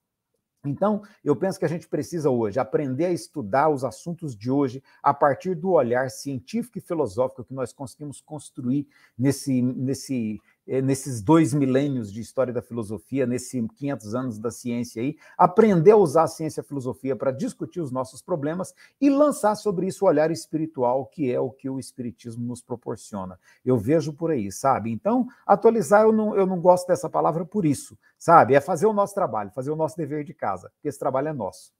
Então, 0.64 1.02
eu 1.22 1.36
penso 1.36 1.58
que 1.58 1.64
a 1.64 1.68
gente 1.68 1.86
precisa 1.86 2.30
hoje 2.30 2.58
aprender 2.58 3.06
a 3.06 3.12
estudar 3.12 3.68
os 3.68 3.84
assuntos 3.84 4.34
de 4.34 4.50
hoje 4.50 4.82
a 5.02 5.12
partir 5.12 5.54
do 5.54 5.70
olhar 5.72 6.10
científico 6.10 6.78
e 6.78 6.80
filosófico 6.80 7.44
que 7.44 7.52
nós 7.52 7.72
conseguimos 7.72 8.20
construir 8.20 8.88
nesse, 9.16 9.60
nesse 9.60 10.40
nesses 10.66 11.22
dois 11.22 11.52
milênios 11.52 12.12
de 12.12 12.20
história 12.20 12.52
da 12.52 12.62
filosofia, 12.62 13.26
nesses 13.26 13.50
500 13.76 14.14
anos 14.14 14.38
da 14.38 14.50
ciência 14.50 15.02
aí, 15.02 15.16
aprender 15.36 15.92
a 15.92 15.96
usar 15.96 16.24
a 16.24 16.28
ciência 16.28 16.60
e 16.60 16.62
a 16.62 16.64
filosofia 16.64 17.14
para 17.14 17.30
discutir 17.30 17.80
os 17.80 17.90
nossos 17.90 18.22
problemas 18.22 18.74
e 19.00 19.10
lançar 19.10 19.54
sobre 19.54 19.86
isso 19.86 20.04
o 20.04 20.08
olhar 20.08 20.30
espiritual, 20.30 21.06
que 21.06 21.30
é 21.30 21.38
o 21.38 21.50
que 21.50 21.68
o 21.68 21.78
espiritismo 21.78 22.44
nos 22.46 22.62
proporciona. 22.62 23.38
Eu 23.64 23.76
vejo 23.76 24.12
por 24.12 24.30
aí, 24.30 24.50
sabe? 24.50 24.90
Então, 24.90 25.26
atualizar, 25.46 26.02
eu 26.02 26.12
não, 26.12 26.36
eu 26.36 26.46
não 26.46 26.60
gosto 26.60 26.86
dessa 26.86 27.08
palavra 27.10 27.44
por 27.44 27.64
isso, 27.66 27.98
sabe? 28.18 28.54
É 28.54 28.60
fazer 28.60 28.86
o 28.86 28.92
nosso 28.92 29.14
trabalho, 29.14 29.50
fazer 29.50 29.70
o 29.70 29.76
nosso 29.76 29.96
dever 29.96 30.24
de 30.24 30.34
casa, 30.34 30.70
porque 30.74 30.88
esse 30.88 30.98
trabalho 30.98 31.28
é 31.28 31.32
nosso. 31.32 31.72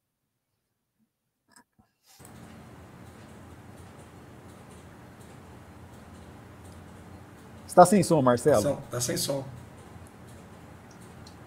Está 7.74 7.84
sem 7.84 8.04
som, 8.04 8.22
Marcelo? 8.22 8.78
Está 8.84 9.00
sem 9.00 9.16
som. 9.16 9.44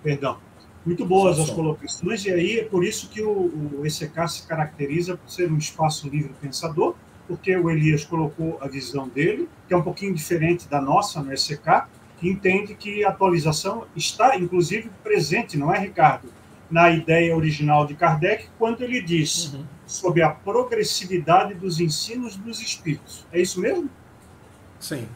Perdão. 0.03 0.37
Muito 0.85 1.05
boas 1.05 1.39
as 1.39 1.49
colocações, 1.49 2.25
e 2.25 2.29
aí 2.29 2.59
é 2.59 2.65
por 2.65 2.83
isso 2.83 3.07
que 3.07 3.21
o, 3.21 3.79
o 3.79 3.85
ECK 3.85 4.27
se 4.27 4.45
caracteriza 4.45 5.15
por 5.15 5.31
ser 5.31 5.49
um 5.49 5.57
espaço 5.57 6.09
livre 6.09 6.33
pensador, 6.41 6.95
porque 7.29 7.55
o 7.55 7.69
Elias 7.69 8.03
colocou 8.03 8.57
a 8.59 8.67
visão 8.67 9.07
dele, 9.07 9.47
que 9.69 9.73
é 9.73 9.77
um 9.77 9.81
pouquinho 9.81 10.13
diferente 10.13 10.67
da 10.67 10.81
nossa 10.81 11.23
no 11.23 11.31
ECK, 11.31 11.85
que 12.17 12.29
entende 12.29 12.75
que 12.75 13.05
a 13.05 13.09
atualização 13.09 13.85
está, 13.95 14.35
inclusive, 14.35 14.91
presente, 15.01 15.57
não 15.57 15.73
é, 15.73 15.79
Ricardo? 15.79 16.27
Na 16.69 16.89
ideia 16.89 17.33
original 17.37 17.87
de 17.87 17.95
Kardec, 17.95 18.49
quando 18.59 18.81
ele 18.81 19.01
diz 19.01 19.53
uhum. 19.53 19.63
sobre 19.85 20.21
a 20.23 20.29
progressividade 20.29 21.53
dos 21.53 21.79
ensinos 21.79 22.35
dos 22.35 22.59
espíritos. 22.59 23.25
É 23.31 23.39
isso 23.39 23.61
mesmo? 23.61 23.89
Sim. 24.77 25.07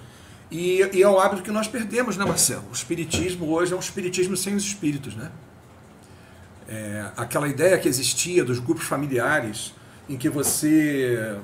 E, 0.51 0.81
e, 0.93 1.01
é 1.01 1.07
um 1.07 1.17
hábito 1.17 1.41
que 1.41 1.51
nós 1.51 1.67
perdemos, 1.67 2.17
né, 2.17 2.25
Marcelo? 2.25 2.65
O 2.69 2.73
espiritismo 2.73 3.49
hoje 3.49 3.71
é 3.71 3.75
um 3.75 3.79
espiritismo 3.79 4.35
sem 4.35 4.53
os 4.53 4.63
espíritos, 4.63 5.15
né? 5.15 5.31
É, 6.67 7.05
aquela 7.15 7.47
ideia 7.47 7.77
que 7.77 7.87
existia 7.87 8.43
dos 8.43 8.59
grupos 8.59 8.85
familiares, 8.85 9.73
em 10.09 10.17
que 10.17 10.29
você 10.29 11.37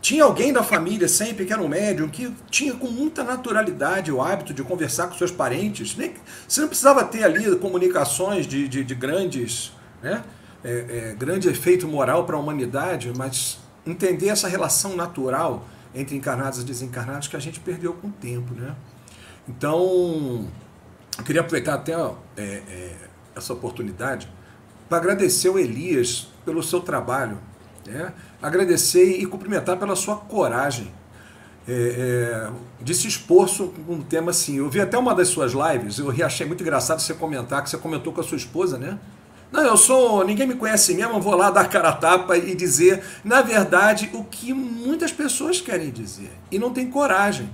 tinha 0.00 0.24
alguém 0.24 0.52
da 0.52 0.62
família 0.62 1.06
sempre 1.06 1.44
que 1.44 1.52
era 1.52 1.60
um 1.60 1.68
médium, 1.68 2.08
que 2.08 2.32
tinha 2.50 2.72
com 2.74 2.88
muita 2.88 3.22
naturalidade 3.22 4.10
o 4.10 4.22
hábito 4.22 4.54
de 4.54 4.62
conversar 4.62 5.08
com 5.08 5.18
seus 5.18 5.30
parentes. 5.30 5.94
Nem, 5.96 6.14
você 6.48 6.60
não 6.62 6.68
precisava 6.68 7.04
ter 7.04 7.24
ali 7.24 7.56
comunicações 7.56 8.46
de, 8.46 8.68
de, 8.68 8.84
de 8.84 8.94
grandes, 8.94 9.72
né? 10.02 10.22
É, 10.64 11.10
é, 11.10 11.14
grande 11.16 11.48
efeito 11.48 11.86
moral 11.86 12.24
para 12.24 12.36
a 12.36 12.38
humanidade, 12.38 13.12
mas 13.14 13.58
entender 13.86 14.28
essa 14.28 14.48
relação 14.48 14.96
natural 14.96 15.66
entre 15.96 16.14
encarnados 16.14 16.60
e 16.60 16.64
desencarnados 16.64 17.26
que 17.26 17.36
a 17.36 17.40
gente 17.40 17.58
perdeu 17.58 17.94
com 17.94 18.08
o 18.08 18.12
tempo, 18.12 18.54
né? 18.54 18.76
Então, 19.48 20.46
queria 21.24 21.40
aproveitar 21.40 21.74
até 21.74 21.94
é, 21.94 22.42
é, 22.42 22.96
essa 23.34 23.52
oportunidade 23.54 24.28
para 24.88 24.98
agradecer 24.98 25.48
o 25.48 25.58
Elias 25.58 26.28
pelo 26.44 26.62
seu 26.62 26.80
trabalho, 26.80 27.38
né? 27.86 28.12
agradecer 28.42 29.18
e 29.18 29.26
cumprimentar 29.26 29.78
pela 29.78 29.96
sua 29.96 30.16
coragem 30.16 30.92
é, 31.66 31.72
é, 31.72 32.50
de 32.80 32.94
se 32.94 33.08
expor 33.08 33.48
com 33.86 33.94
um 33.94 34.02
tema 34.02 34.30
assim. 34.30 34.58
Eu 34.58 34.68
vi 34.68 34.80
até 34.80 34.98
uma 34.98 35.14
das 35.14 35.28
suas 35.28 35.52
lives, 35.52 35.98
eu 35.98 36.12
achei 36.24 36.46
muito 36.46 36.62
engraçado 36.62 37.00
você 37.00 37.14
comentar, 37.14 37.62
que 37.62 37.70
você 37.70 37.78
comentou 37.78 38.12
com 38.12 38.20
a 38.20 38.24
sua 38.24 38.36
esposa, 38.36 38.78
né? 38.78 38.98
Não, 39.50 39.62
eu 39.62 39.76
sou. 39.76 40.24
Ninguém 40.24 40.46
me 40.46 40.54
conhece 40.54 40.94
mesmo, 40.94 41.20
vou 41.20 41.34
lá 41.34 41.50
dar 41.50 41.68
cara 41.68 41.90
a 41.90 41.92
tapa 41.92 42.36
e 42.36 42.54
dizer, 42.54 43.02
na 43.24 43.42
verdade, 43.42 44.10
o 44.12 44.24
que 44.24 44.52
muitas 44.52 45.12
pessoas 45.12 45.60
querem 45.60 45.90
dizer. 45.90 46.32
E 46.50 46.58
não 46.58 46.72
tem 46.72 46.90
coragem. 46.90 47.48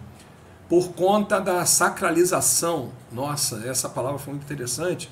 Por 0.68 0.92
conta 0.92 1.38
da 1.38 1.66
sacralização. 1.66 2.90
Nossa, 3.12 3.62
essa 3.66 3.88
palavra 3.88 4.18
foi 4.18 4.32
muito 4.32 4.44
interessante. 4.44 5.10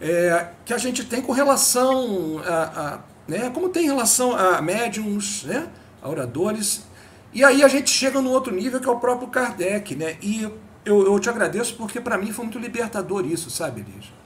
É, 0.00 0.48
que 0.64 0.72
a 0.74 0.78
gente 0.78 1.04
tem 1.04 1.22
com 1.22 1.32
relação 1.32 2.40
a, 2.44 2.62
a 2.94 2.98
né, 3.28 3.50
como 3.50 3.68
tem 3.68 3.84
relação 3.84 4.34
a 4.34 4.60
médiums, 4.62 5.44
né, 5.44 5.68
a 6.02 6.08
oradores. 6.08 6.84
E 7.32 7.44
aí 7.44 7.62
a 7.62 7.68
gente 7.68 7.90
chega 7.90 8.20
no 8.20 8.30
outro 8.30 8.54
nível 8.54 8.80
que 8.80 8.88
é 8.88 8.90
o 8.90 8.98
próprio 8.98 9.28
Kardec, 9.28 9.94
né? 9.94 10.16
E 10.22 10.42
eu, 10.84 11.06
eu 11.06 11.18
te 11.20 11.28
agradeço 11.28 11.74
porque 11.76 12.00
para 12.00 12.16
mim 12.16 12.32
foi 12.32 12.46
muito 12.46 12.58
libertador 12.58 13.26
isso, 13.26 13.50
sabe, 13.50 13.82
Liz? 13.82 14.17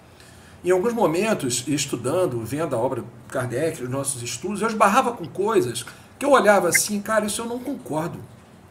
Em 0.64 0.70
alguns 0.70 0.92
momentos, 0.92 1.64
estudando, 1.66 2.44
vendo 2.44 2.76
a 2.76 2.78
obra 2.78 3.04
Kardec, 3.28 3.82
os 3.82 3.90
nossos 3.90 4.22
estudos, 4.22 4.62
eu 4.62 4.68
esbarrava 4.68 5.12
com 5.12 5.26
coisas 5.26 5.84
que 6.18 6.24
eu 6.24 6.30
olhava 6.30 6.68
assim, 6.68 7.00
cara, 7.00 7.26
isso 7.26 7.42
eu 7.42 7.46
não 7.46 7.58
concordo. 7.58 8.20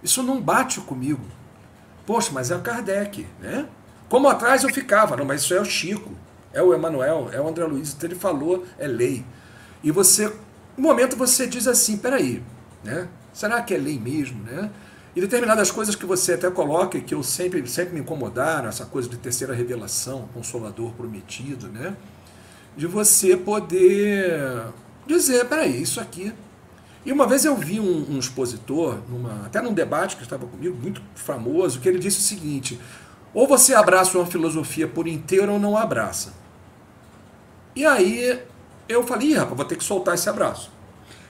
Isso 0.01 0.23
não 0.23 0.39
bate 0.39 0.79
comigo. 0.79 1.21
Poxa, 2.05 2.31
mas 2.31 2.49
é 2.49 2.55
o 2.55 2.61
Kardec, 2.61 3.27
né? 3.41 3.67
Como 4.07 4.29
atrás 4.29 4.63
eu 4.63 4.69
ficava, 4.73 5.17
não, 5.17 5.25
mas 5.25 5.41
isso 5.41 5.53
é 5.53 5.59
o 5.59 5.65
Chico, 5.65 6.11
é 6.53 6.61
o 6.61 6.73
Emanuel, 6.73 7.29
é 7.31 7.39
o 7.39 7.47
André 7.47 7.65
Luiz, 7.65 7.93
então 7.93 8.09
ele 8.09 8.19
falou, 8.19 8.65
é 8.79 8.87
lei. 8.87 9.25
E 9.83 9.91
você, 9.91 10.27
no 10.77 10.83
momento 10.83 11.15
você 11.15 11.45
diz 11.45 11.67
assim, 11.67 11.97
peraí, 11.97 12.41
né? 12.83 13.07
Será 13.33 13.61
que 13.61 13.73
é 13.73 13.77
lei 13.77 13.99
mesmo, 13.99 14.43
né? 14.43 14.69
E 15.15 15.19
determinadas 15.19 15.69
coisas 15.69 15.95
que 15.95 16.05
você 16.05 16.33
até 16.33 16.49
coloca 16.49 16.99
que 16.99 17.13
eu 17.13 17.21
sempre, 17.21 17.65
sempre 17.67 17.93
me 17.93 17.99
incomodaram, 17.99 18.69
essa 18.69 18.85
coisa 18.85 19.09
de 19.09 19.17
terceira 19.17 19.53
revelação, 19.53 20.29
consolador 20.33 20.91
prometido, 20.93 21.67
né? 21.67 21.95
De 22.77 22.87
você 22.87 23.35
poder 23.35 24.67
dizer, 25.05 25.45
peraí, 25.45 25.81
isso 25.81 25.99
aqui. 25.99 26.33
E 27.05 27.11
uma 27.11 27.27
vez 27.27 27.43
eu 27.43 27.55
vi 27.55 27.79
um, 27.79 28.11
um 28.11 28.19
expositor, 28.19 28.99
numa, 29.09 29.45
até 29.45 29.61
num 29.61 29.73
debate 29.73 30.15
que 30.15 30.23
estava 30.23 30.45
comigo, 30.45 30.77
muito 30.77 31.01
famoso, 31.15 31.79
que 31.79 31.89
ele 31.89 31.99
disse 31.99 32.19
o 32.19 32.21
seguinte: 32.21 32.79
ou 33.33 33.47
você 33.47 33.73
abraça 33.73 34.17
uma 34.17 34.25
filosofia 34.25 34.87
por 34.87 35.07
inteiro 35.07 35.53
ou 35.53 35.59
não 35.59 35.75
abraça. 35.75 36.33
E 37.75 37.85
aí 37.85 38.39
eu 38.87 39.05
falei, 39.05 39.33
rapaz, 39.33 39.57
vou 39.57 39.65
ter 39.65 39.77
que 39.77 39.83
soltar 39.83 40.15
esse 40.15 40.29
abraço. 40.29 40.71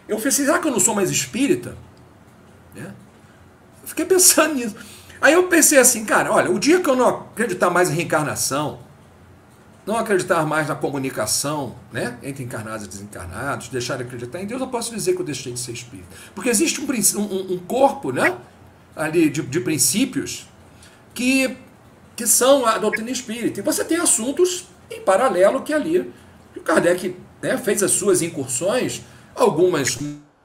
Eu 0.08 0.18
falei, 0.18 0.32
será 0.32 0.60
que 0.60 0.68
eu 0.68 0.72
não 0.72 0.80
sou 0.80 0.96
mais 0.96 1.10
espírita? 1.10 1.78
Né? 2.76 2.94
Fiquei 3.92 4.06
pensando 4.06 4.56
nisso. 4.56 4.74
Aí 5.20 5.34
eu 5.34 5.44
pensei 5.50 5.78
assim, 5.78 6.06
cara, 6.06 6.32
olha, 6.32 6.50
o 6.50 6.58
dia 6.58 6.80
que 6.80 6.90
eu 6.90 6.96
não 6.96 7.10
acreditar 7.10 7.70
mais 7.70 7.90
em 7.90 7.94
reencarnação, 7.94 8.80
não 9.86 9.98
acreditar 9.98 10.46
mais 10.46 10.70
na 10.70 10.76
comunicação 10.76 11.76
né, 11.92 12.18
entre 12.24 12.42
encarnados 12.42 12.86
e 12.86 12.90
desencarnados, 12.90 13.68
deixar 13.68 13.98
de 13.98 14.04
acreditar 14.04 14.42
em 14.42 14.46
Deus, 14.46 14.62
eu 14.62 14.68
posso 14.68 14.96
dizer 14.96 15.14
que 15.14 15.22
eu 15.22 15.26
deixei 15.26 15.52
de 15.52 15.60
ser 15.60 15.74
espírita. 15.74 16.08
Porque 16.34 16.50
existe 16.50 16.80
um, 16.80 16.86
um, 17.20 17.54
um 17.54 17.60
corpo 17.60 18.14
né, 18.14 18.38
ali 18.96 19.30
de, 19.30 19.42
de, 19.42 19.60
princípios 19.60 20.48
que, 21.14 21.58
que 22.16 22.26
são 22.26 22.66
a 22.66 22.78
doutrina 22.78 23.12
espírita. 23.12 23.60
E 23.60 23.64
você 23.64 23.84
tem 23.84 23.98
assuntos 23.98 24.68
em 24.90 25.02
paralelo 25.02 25.64
que 25.64 25.74
ali, 25.74 26.14
que 26.54 26.60
o 26.60 26.64
Kardec 26.64 27.14
né, 27.42 27.58
fez 27.58 27.84
as 27.84 27.92
suas 27.92 28.22
incursões, 28.22 29.02
algumas 29.36 29.98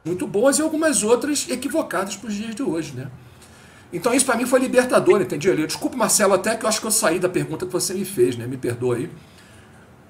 muito 0.05 0.27
boas 0.27 0.59
e 0.59 0.63
algumas 0.63 1.05
outras 1.05 1.49
equivocadas 1.49 2.17
para 2.17 2.29
os 2.29 2.35
dias 2.35 2.57
de 2.57 2.63
hoje. 2.65 2.93
Né? 2.93 3.09
Então 3.93 4.13
isso 4.13 4.27
para 4.27 4.37
mim 4.37 4.47
foi 4.47 4.61
libertador, 4.61 5.23
entendi? 5.23 5.55
Desculpa, 5.67 5.97
Marcelo, 5.97 6.35
até 6.35 6.57
que 6.57 6.65
eu 6.65 6.69
acho 6.69 6.81
que 6.81 6.87
eu 6.87 6.91
saí 6.91 7.19
da 7.19 7.29
pergunta 7.29 7.67
que 7.67 7.73
você 7.73 7.95
me 7.95 8.05
fez, 8.05 8.37
né? 8.37 8.47
Me 8.47 8.57
perdoe. 8.57 9.11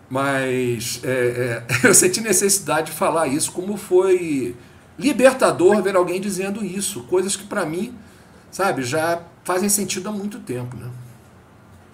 Mas 0.09 1.01
é, 1.05 1.65
é, 1.67 1.67
eu 1.87 1.95
senti 1.95 2.21
necessidade 2.21 2.91
de 2.91 2.93
falar 2.93 3.27
isso, 3.27 3.53
como 3.53 3.77
foi 3.77 4.55
libertador 4.99 5.83
ver 5.83 5.97
alguém 5.97 6.21
dizendo 6.21 6.65
isso, 6.65 7.03
coisas 7.05 7.37
que 7.37 7.45
para 7.45 7.67
mim, 7.67 7.95
sabe, 8.51 8.83
já 8.83 9.23
fazem 9.45 9.69
sentido 9.69 10.09
há 10.09 10.13
muito 10.13 10.39
tempo, 10.41 10.77
né? 10.77 10.91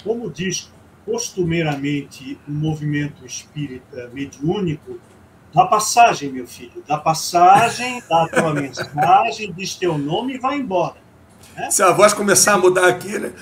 Como 0.05 0.31
diz 0.31 0.71
costumeiramente 1.05 2.39
o 2.47 2.53
movimento 2.53 3.27
espírita 3.27 4.09
mediúnico, 4.13 5.01
dá 5.53 5.67
passagem, 5.67 6.31
meu 6.31 6.47
filho, 6.47 6.83
dá 6.87 6.97
passagem, 6.97 8.03
dá 8.09 8.25
a 8.25 8.29
tua 8.29 8.55
mensagem, 8.55 9.53
diz 9.53 9.75
teu 9.75 9.99
nome 9.99 10.35
e 10.35 10.39
vai 10.39 10.59
embora. 10.59 11.02
Né? 11.57 11.71
Se 11.71 11.83
a 11.83 11.93
voz 11.93 12.13
começar 12.13 12.55
a 12.55 12.59
mudar 12.59 12.89
aqui, 12.89 13.19
né? 13.19 13.33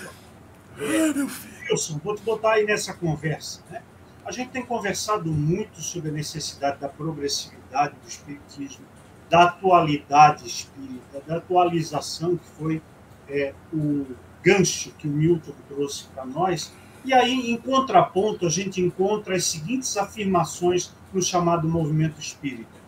Ah, 0.77 1.12
meu 1.14 1.29
filho. 1.29 1.51
Wilson, 1.70 2.01
vou 2.03 2.16
te 2.16 2.23
botar 2.23 2.53
aí 2.53 2.64
nessa 2.64 2.92
conversa. 2.92 3.61
Né? 3.70 3.83
A 4.25 4.33
gente 4.33 4.51
tem 4.51 4.64
conversado 4.64 5.31
muito 5.31 5.81
sobre 5.81 6.11
a 6.11 6.12
necessidade 6.12 6.79
da 6.81 6.88
progressividade 6.88 7.94
do 8.03 8.09
espiritismo, 8.09 8.85
da 9.29 9.44
atualidade 9.44 10.46
espírita, 10.46 11.23
da 11.27 11.37
atualização 11.37 12.37
que 12.37 12.46
foi 12.59 12.83
é, 13.29 13.55
o 13.73 14.07
gancho 14.42 14.90
que 14.99 15.07
o 15.07 15.11
Milton 15.11 15.53
trouxe 15.68 16.05
para 16.14 16.25
nós. 16.27 16.73
E 17.05 17.14
aí, 17.14 17.51
em 17.51 17.57
contraponto, 17.57 18.46
a 18.46 18.51
gente 18.51 18.81
encontra 18.81 19.37
as 19.37 19.44
seguintes 19.44 19.96
afirmações 19.96 20.92
no 21.12 21.23
chamado 21.23 21.68
movimento 21.68 22.20
espírita. 22.20 22.81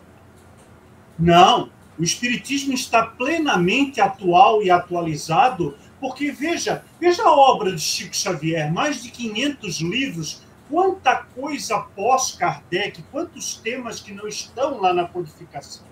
Não, 1.17 1.69
o 1.97 2.03
Espiritismo 2.03 2.73
está 2.73 3.05
plenamente 3.05 4.01
atual 4.01 4.63
e 4.63 4.71
atualizado, 4.71 5.77
porque 5.99 6.31
veja, 6.31 6.83
veja 6.99 7.23
a 7.23 7.31
obra 7.31 7.71
de 7.71 7.81
Chico 7.81 8.15
Xavier, 8.15 8.71
mais 8.71 9.01
de 9.01 9.09
500 9.09 9.81
livros, 9.81 10.41
quanta 10.69 11.15
coisa 11.35 11.79
pós-Kardec, 11.95 13.03
quantos 13.11 13.55
temas 13.57 13.99
que 13.99 14.13
não 14.13 14.27
estão 14.27 14.81
lá 14.81 14.93
na 14.93 15.05
codificação. 15.05 15.85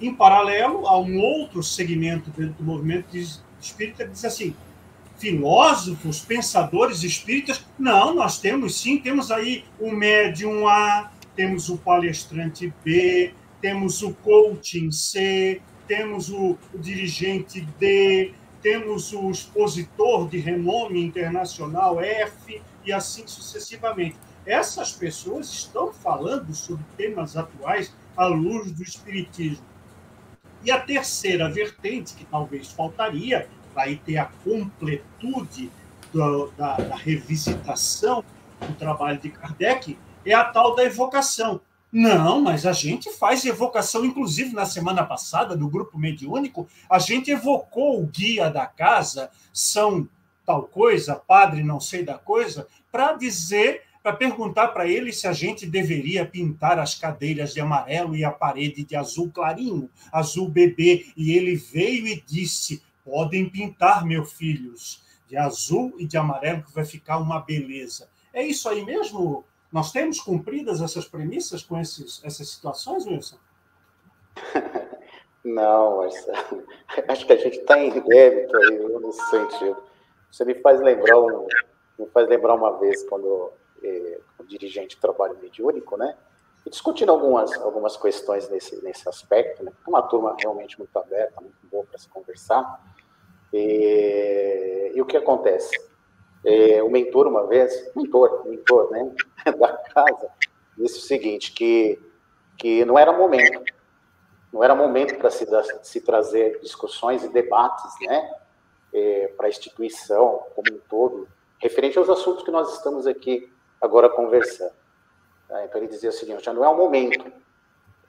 Em 0.00 0.12
paralelo, 0.12 0.86
há 0.88 0.98
um 0.98 1.18
outro 1.20 1.62
segmento 1.62 2.30
dentro 2.30 2.54
do 2.54 2.64
movimento 2.64 3.16
espírita 3.60 4.04
que 4.04 4.10
diz 4.10 4.24
assim: 4.24 4.54
filósofos, 5.16 6.20
pensadores 6.20 7.04
espíritas, 7.04 7.64
não, 7.78 8.12
nós 8.12 8.40
temos 8.40 8.80
sim, 8.80 8.98
temos 8.98 9.30
aí 9.30 9.64
o 9.78 9.92
médium 9.92 10.66
A, 10.66 11.12
temos 11.36 11.68
o 11.68 11.78
palestrante 11.78 12.74
B, 12.84 13.32
temos 13.62 14.02
o 14.02 14.12
coaching 14.12 14.90
C, 14.90 15.62
temos 15.86 16.28
o, 16.30 16.58
dirigente 16.74 17.60
D, 17.78 18.34
temos 18.60 19.12
o 19.12 19.30
expositor 19.30 20.28
de 20.28 20.38
renome 20.38 21.02
internacional 21.02 22.00
F, 22.00 22.60
e 22.84 22.92
assim 22.92 23.26
sucessivamente. 23.26 24.16
Essas 24.44 24.92
pessoas 24.92 25.48
estão 25.48 25.92
falando 25.92 26.52
sobre 26.52 26.84
temas 26.96 27.36
atuais 27.36 27.94
à 28.16 28.26
luz 28.26 28.72
do 28.72 28.82
Espiritismo. 28.82 29.64
E 30.64 30.70
a 30.70 30.80
terceira 30.80 31.48
vertente, 31.48 32.14
que 32.14 32.24
talvez 32.24 32.68
faltaria, 32.68 33.48
vai 33.72 33.96
ter 34.04 34.16
a 34.16 34.26
completude 34.44 35.70
do, 36.12 36.48
da, 36.58 36.76
da 36.76 36.96
revisitação 36.96 38.24
do 38.60 38.74
trabalho 38.74 39.20
de 39.20 39.30
Kardec, 39.30 39.96
é 40.26 40.34
a 40.34 40.44
tal 40.44 40.74
da 40.74 40.84
evocação. 40.84 41.60
Não, 41.92 42.40
mas 42.40 42.64
a 42.64 42.72
gente 42.72 43.12
faz 43.12 43.44
evocação, 43.44 44.02
inclusive 44.02 44.54
na 44.54 44.64
semana 44.64 45.04
passada, 45.04 45.54
no 45.54 45.68
grupo 45.68 45.98
mediúnico, 45.98 46.66
a 46.88 46.98
gente 46.98 47.30
evocou 47.30 48.02
o 48.02 48.06
guia 48.06 48.48
da 48.48 48.66
casa, 48.66 49.30
São 49.52 50.08
tal 50.46 50.62
coisa, 50.62 51.14
padre 51.14 51.62
não 51.62 51.78
sei 51.78 52.02
da 52.02 52.16
coisa, 52.18 52.66
para 52.90 53.12
dizer, 53.12 53.82
para 54.02 54.14
perguntar 54.14 54.68
para 54.68 54.88
ele 54.88 55.12
se 55.12 55.28
a 55.28 55.34
gente 55.34 55.66
deveria 55.66 56.24
pintar 56.24 56.78
as 56.78 56.94
cadeiras 56.94 57.52
de 57.52 57.60
amarelo 57.60 58.16
e 58.16 58.24
a 58.24 58.30
parede 58.30 58.84
de 58.84 58.96
azul 58.96 59.30
clarinho, 59.30 59.90
azul 60.10 60.48
bebê. 60.48 61.06
E 61.14 61.32
ele 61.32 61.54
veio 61.54 62.06
e 62.06 62.22
disse: 62.26 62.82
podem 63.04 63.48
pintar, 63.48 64.04
meus 64.06 64.32
filhos, 64.32 65.02
de 65.28 65.36
azul 65.36 65.94
e 65.98 66.06
de 66.06 66.16
amarelo, 66.16 66.62
que 66.62 66.74
vai 66.74 66.86
ficar 66.86 67.18
uma 67.18 67.38
beleza. 67.40 68.08
É 68.32 68.42
isso 68.42 68.68
aí 68.68 68.84
mesmo, 68.84 69.44
nós 69.72 69.90
temos 69.90 70.20
cumpridas 70.20 70.82
essas 70.82 71.06
premissas 71.06 71.62
com 71.62 71.80
esses, 71.80 72.22
essas 72.22 72.48
situações, 72.48 73.06
Wilson? 73.06 73.38
Não, 75.42 75.98
mas 75.98 76.14
acho 77.08 77.26
que 77.26 77.32
a 77.32 77.36
gente 77.36 77.58
está 77.58 77.78
em 77.78 77.90
débito 77.90 78.56
aí 78.56 79.00
nesse 79.00 79.30
sentido. 79.30 79.82
Você 80.30 80.44
me 80.44 80.54
faz 80.56 80.80
lembrar, 80.80 81.18
um, 81.18 81.46
me 81.98 82.06
faz 82.06 82.28
lembrar 82.28 82.54
uma 82.54 82.78
vez 82.78 83.02
quando 83.08 83.50
eh, 83.82 84.20
o 84.38 84.44
dirigente 84.44 84.96
do 84.96 85.00
trabalho 85.00 85.36
mediúnico, 85.42 85.96
né? 85.96 86.16
E 86.64 86.70
discutindo 86.70 87.10
algumas, 87.10 87.52
algumas 87.60 87.96
questões 87.96 88.48
nesse, 88.48 88.82
nesse 88.84 89.08
aspecto, 89.08 89.64
né? 89.64 89.72
Uma 89.86 90.02
turma 90.02 90.36
realmente 90.38 90.78
muito 90.78 90.96
aberta, 90.96 91.40
muito 91.40 91.56
boa 91.70 91.84
para 91.84 91.98
se 91.98 92.08
conversar. 92.08 92.80
E, 93.52 94.92
e 94.94 95.02
o 95.02 95.04
que 95.04 95.16
acontece? 95.16 95.76
É, 96.44 96.82
o 96.82 96.90
mentor 96.90 97.26
uma 97.26 97.46
vez, 97.46 97.72
mentor, 97.94 98.46
mentor, 98.46 98.90
né, 98.90 99.12
da 99.58 99.72
casa, 99.76 100.28
disse 100.76 100.98
o 100.98 101.02
seguinte, 101.02 101.52
que, 101.52 102.00
que 102.56 102.84
não 102.84 102.98
era 102.98 103.12
momento, 103.12 103.62
não 104.52 104.62
era 104.62 104.74
momento 104.74 105.16
para 105.18 105.30
se, 105.30 105.46
se 105.82 106.00
trazer 106.00 106.60
discussões 106.60 107.24
e 107.24 107.28
debates, 107.28 107.92
né, 108.02 108.30
é, 108.92 109.28
para 109.36 109.46
a 109.46 109.50
instituição 109.50 110.46
como 110.54 110.76
um 110.76 110.80
todo, 110.88 111.28
referente 111.58 111.96
aos 111.96 112.10
assuntos 112.10 112.44
que 112.44 112.50
nós 112.50 112.74
estamos 112.74 113.06
aqui 113.06 113.50
agora 113.80 114.08
conversando. 114.08 114.72
Tá? 115.48 115.64
Então 115.64 115.80
ele 115.80 115.88
dizia 115.88 116.10
o 116.10 116.12
seguinte, 116.12 116.44
já 116.44 116.52
não 116.52 116.64
é 116.64 116.68
o 116.68 116.76
momento. 116.76 117.32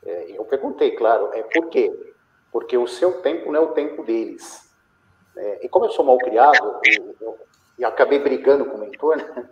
É, 0.06 0.38
eu 0.38 0.44
perguntei, 0.46 0.92
claro, 0.92 1.30
é 1.34 1.44
por 1.44 1.70
quê? 1.70 2.14
Porque 2.52 2.78
o 2.78 2.88
seu 2.88 3.22
tempo 3.22 3.52
não 3.52 3.60
é 3.60 3.64
o 3.64 3.74
tempo 3.74 4.04
deles. 4.04 4.70
É, 5.36 5.66
e 5.66 5.70
como 5.70 5.86
eu 5.86 5.92
sou 5.92 6.06
mal 6.06 6.18
criado, 6.18 6.80
eu, 6.86 7.16
eu, 7.22 7.40
e 7.78 7.86
acabei 7.86 8.20
brigando 8.20 8.66
com 8.66 8.78
o 8.78 8.80
mentor, 8.80 9.18
né? 9.18 9.50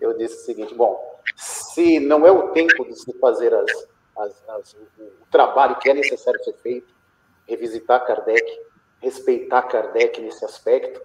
eu 0.00 0.16
disse 0.16 0.36
o 0.36 0.44
seguinte: 0.44 0.74
bom, 0.74 1.20
se 1.36 2.00
não 2.00 2.26
é 2.26 2.30
o 2.30 2.50
tempo 2.50 2.84
de 2.84 2.96
se 2.96 3.12
fazer 3.18 3.54
as, 3.54 3.88
as, 4.18 4.48
as, 4.48 4.74
o 4.74 5.26
trabalho 5.30 5.76
que 5.76 5.90
é 5.90 5.94
necessário 5.94 6.42
ser 6.44 6.54
feito, 6.54 6.94
revisitar 7.46 8.04
Kardec, 8.06 8.60
respeitar 9.00 9.62
Kardec 9.62 10.20
nesse 10.20 10.44
aspecto, 10.44 11.00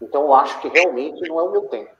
então 0.00 0.22
eu 0.22 0.34
acho 0.34 0.60
que 0.60 0.68
realmente 0.68 1.28
não 1.28 1.40
é 1.40 1.42
o 1.42 1.50
meu 1.50 1.62
tempo. 1.62 1.90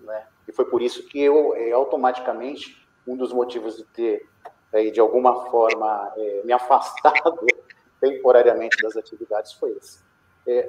Né? 0.00 0.26
E 0.46 0.52
foi 0.52 0.64
por 0.64 0.82
isso 0.82 1.06
que 1.08 1.20
eu, 1.20 1.54
é, 1.56 1.72
automaticamente, 1.72 2.86
um 3.06 3.16
dos 3.16 3.32
motivos 3.32 3.76
de 3.76 3.84
ter, 3.84 4.28
é, 4.72 4.90
de 4.90 5.00
alguma 5.00 5.50
forma, 5.50 6.12
é, 6.16 6.42
me 6.44 6.52
afastado 6.52 7.46
temporariamente 8.00 8.76
das 8.82 8.96
atividades 8.96 9.52
foi 9.52 9.72
esse. 9.72 10.00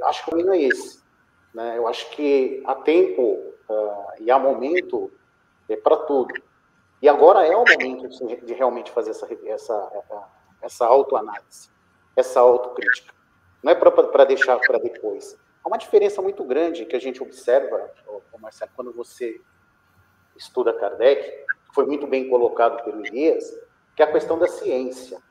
Acho 0.04 0.23
que 0.23 0.30
o 0.30 0.32
caminho 0.32 0.54
é 0.54 0.62
esse. 0.63 1.00
Né? 1.53 1.77
Eu 1.77 1.87
acho 1.87 2.09
que 2.11 2.61
há 2.65 2.75
tempo 2.75 3.53
uh, 3.69 4.13
e 4.19 4.31
há 4.31 4.39
momento 4.39 5.11
é, 5.69 5.75
para 5.75 5.97
tudo. 5.97 6.33
E 7.01 7.09
agora 7.09 7.45
é 7.45 7.55
o 7.55 7.65
momento 7.65 8.07
de 8.45 8.53
realmente 8.53 8.91
fazer 8.91 9.11
essa, 9.11 9.27
essa, 9.45 9.91
essa 10.61 10.85
autoanálise, 10.85 11.69
essa 12.15 12.39
autocrítica. 12.39 13.13
Não 13.63 13.71
é 13.71 13.75
para 13.75 14.25
deixar 14.25 14.59
para 14.59 14.77
depois. 14.77 15.37
Há 15.63 15.67
uma 15.67 15.77
diferença 15.77 16.21
muito 16.21 16.43
grande 16.43 16.85
que 16.85 16.95
a 16.95 16.99
gente 16.99 17.21
observa, 17.21 17.91
Marcelo, 18.39 18.71
quando 18.75 18.91
você 18.91 19.39
estuda 20.35 20.73
Kardec, 20.73 21.45
foi 21.73 21.85
muito 21.85 22.07
bem 22.07 22.27
colocado 22.29 22.83
pelo 22.83 23.05
Elias, 23.05 23.43
que 23.95 24.01
é 24.01 24.05
a 24.05 24.11
questão 24.11 24.37
da 24.37 24.47
ciência. 24.47 25.21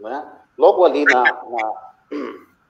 Né? 0.00 0.32
Logo 0.56 0.84
ali 0.84 1.04
na, 1.04 1.22
na, 1.22 1.92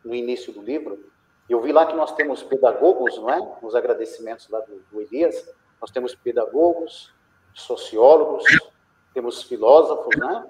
no 0.04 0.14
início 0.14 0.52
do 0.52 0.60
livro, 0.60 1.10
eu 1.48 1.60
vi 1.60 1.72
lá 1.72 1.86
que 1.86 1.94
nós 1.94 2.14
temos 2.14 2.42
pedagogos, 2.42 3.16
não 3.18 3.30
é? 3.30 3.58
Nos 3.62 3.74
agradecimentos 3.74 4.48
lá 4.48 4.60
do, 4.60 4.82
do 4.90 5.00
Elias, 5.00 5.48
nós 5.80 5.90
temos 5.90 6.14
pedagogos, 6.14 7.12
sociólogos, 7.54 8.44
temos 9.14 9.42
filósofos, 9.42 10.14
né? 10.16 10.46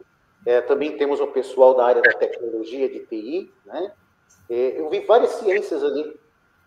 É, 0.47 0.61
também 0.61 0.97
temos 0.97 1.21
o 1.21 1.27
pessoal 1.29 1.75
da 1.75 1.85
área 1.85 2.03
da 2.03 2.13
tecnologia, 2.13 2.89
de 2.89 3.01
TI, 3.07 3.53
né? 3.65 3.93
É, 4.49 4.81
eu 4.81 4.89
vi 4.89 5.01
várias 5.01 5.33
ciências 5.33 5.85
ali, 5.85 6.19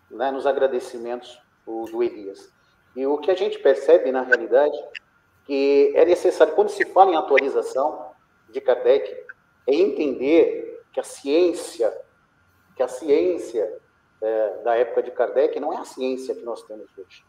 né, 0.10 0.32
nos 0.32 0.46
agradecimentos 0.46 1.40
do, 1.66 1.86
do 1.86 2.04
Elias. 2.04 2.52
E 2.96 3.06
o 3.06 3.18
que 3.18 3.32
a 3.32 3.36
gente 3.36 3.58
percebe, 3.60 4.12
na 4.12 4.22
realidade, 4.22 4.78
que 5.46 5.92
é 5.96 6.06
necessário, 6.06 6.54
quando 6.54 6.70
se 6.70 6.86
fala 6.86 7.12
em 7.12 7.16
atualização 7.16 8.12
de 8.50 8.62
Kardec, 8.62 9.26
é 9.68 9.74
entender 9.74 10.84
que 10.92 11.00
a 11.00 11.04
ciência, 11.04 11.92
que 12.76 12.84
a 12.84 12.88
ciência 12.88 13.80
é, 14.22 14.58
da 14.64 14.76
época 14.76 15.02
de 15.04 15.12
Kardec 15.12 15.60
não 15.60 15.74
é 15.74 15.78
a 15.78 15.86
ciência 15.86 16.36
que 16.36 16.44
nós 16.44 16.62
temos 16.64 16.88
hoje. 16.98 17.26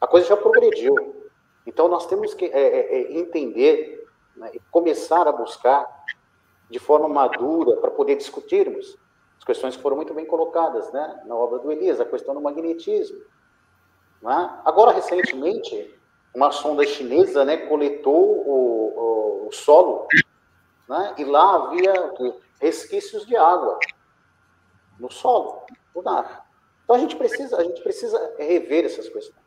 A 0.00 0.06
coisa 0.06 0.26
já 0.26 0.36
progrediu. 0.36 1.30
Então, 1.64 1.86
nós 1.86 2.06
temos 2.06 2.34
que 2.34 2.46
é, 2.46 3.12
entender 3.12 4.04
né, 4.36 4.50
e 4.52 4.60
começar 4.70 5.28
a 5.28 5.32
buscar 5.32 5.86
de 6.68 6.78
forma 6.78 7.08
madura 7.08 7.76
para 7.76 7.90
poder 7.90 8.16
discutirmos 8.16 8.98
as 9.38 9.44
questões 9.44 9.76
que 9.76 9.82
foram 9.82 9.96
muito 9.96 10.14
bem 10.14 10.26
colocadas 10.26 10.90
né, 10.92 11.22
na 11.26 11.34
obra 11.34 11.58
do 11.58 11.70
Elias, 11.70 12.00
a 12.00 12.04
questão 12.04 12.34
do 12.34 12.40
magnetismo. 12.40 13.20
Né? 14.20 14.60
Agora, 14.64 14.92
recentemente, 14.92 15.94
uma 16.34 16.50
sonda 16.50 16.84
chinesa 16.86 17.44
né, 17.44 17.56
coletou 17.68 18.14
o, 18.14 19.44
o, 19.44 19.48
o 19.48 19.52
solo 19.52 20.08
né, 20.88 21.14
e 21.18 21.24
lá 21.24 21.56
havia 21.56 21.92
resquícios 22.60 23.26
de 23.26 23.36
água 23.36 23.78
no 24.98 25.10
solo 25.10 25.62
Então 25.94 26.96
a 26.96 26.98
gente 26.98 27.16
precisa, 27.16 27.56
a 27.56 27.64
gente 27.64 27.82
precisa 27.82 28.34
rever 28.38 28.84
essas 28.84 29.08
questões. 29.08 29.42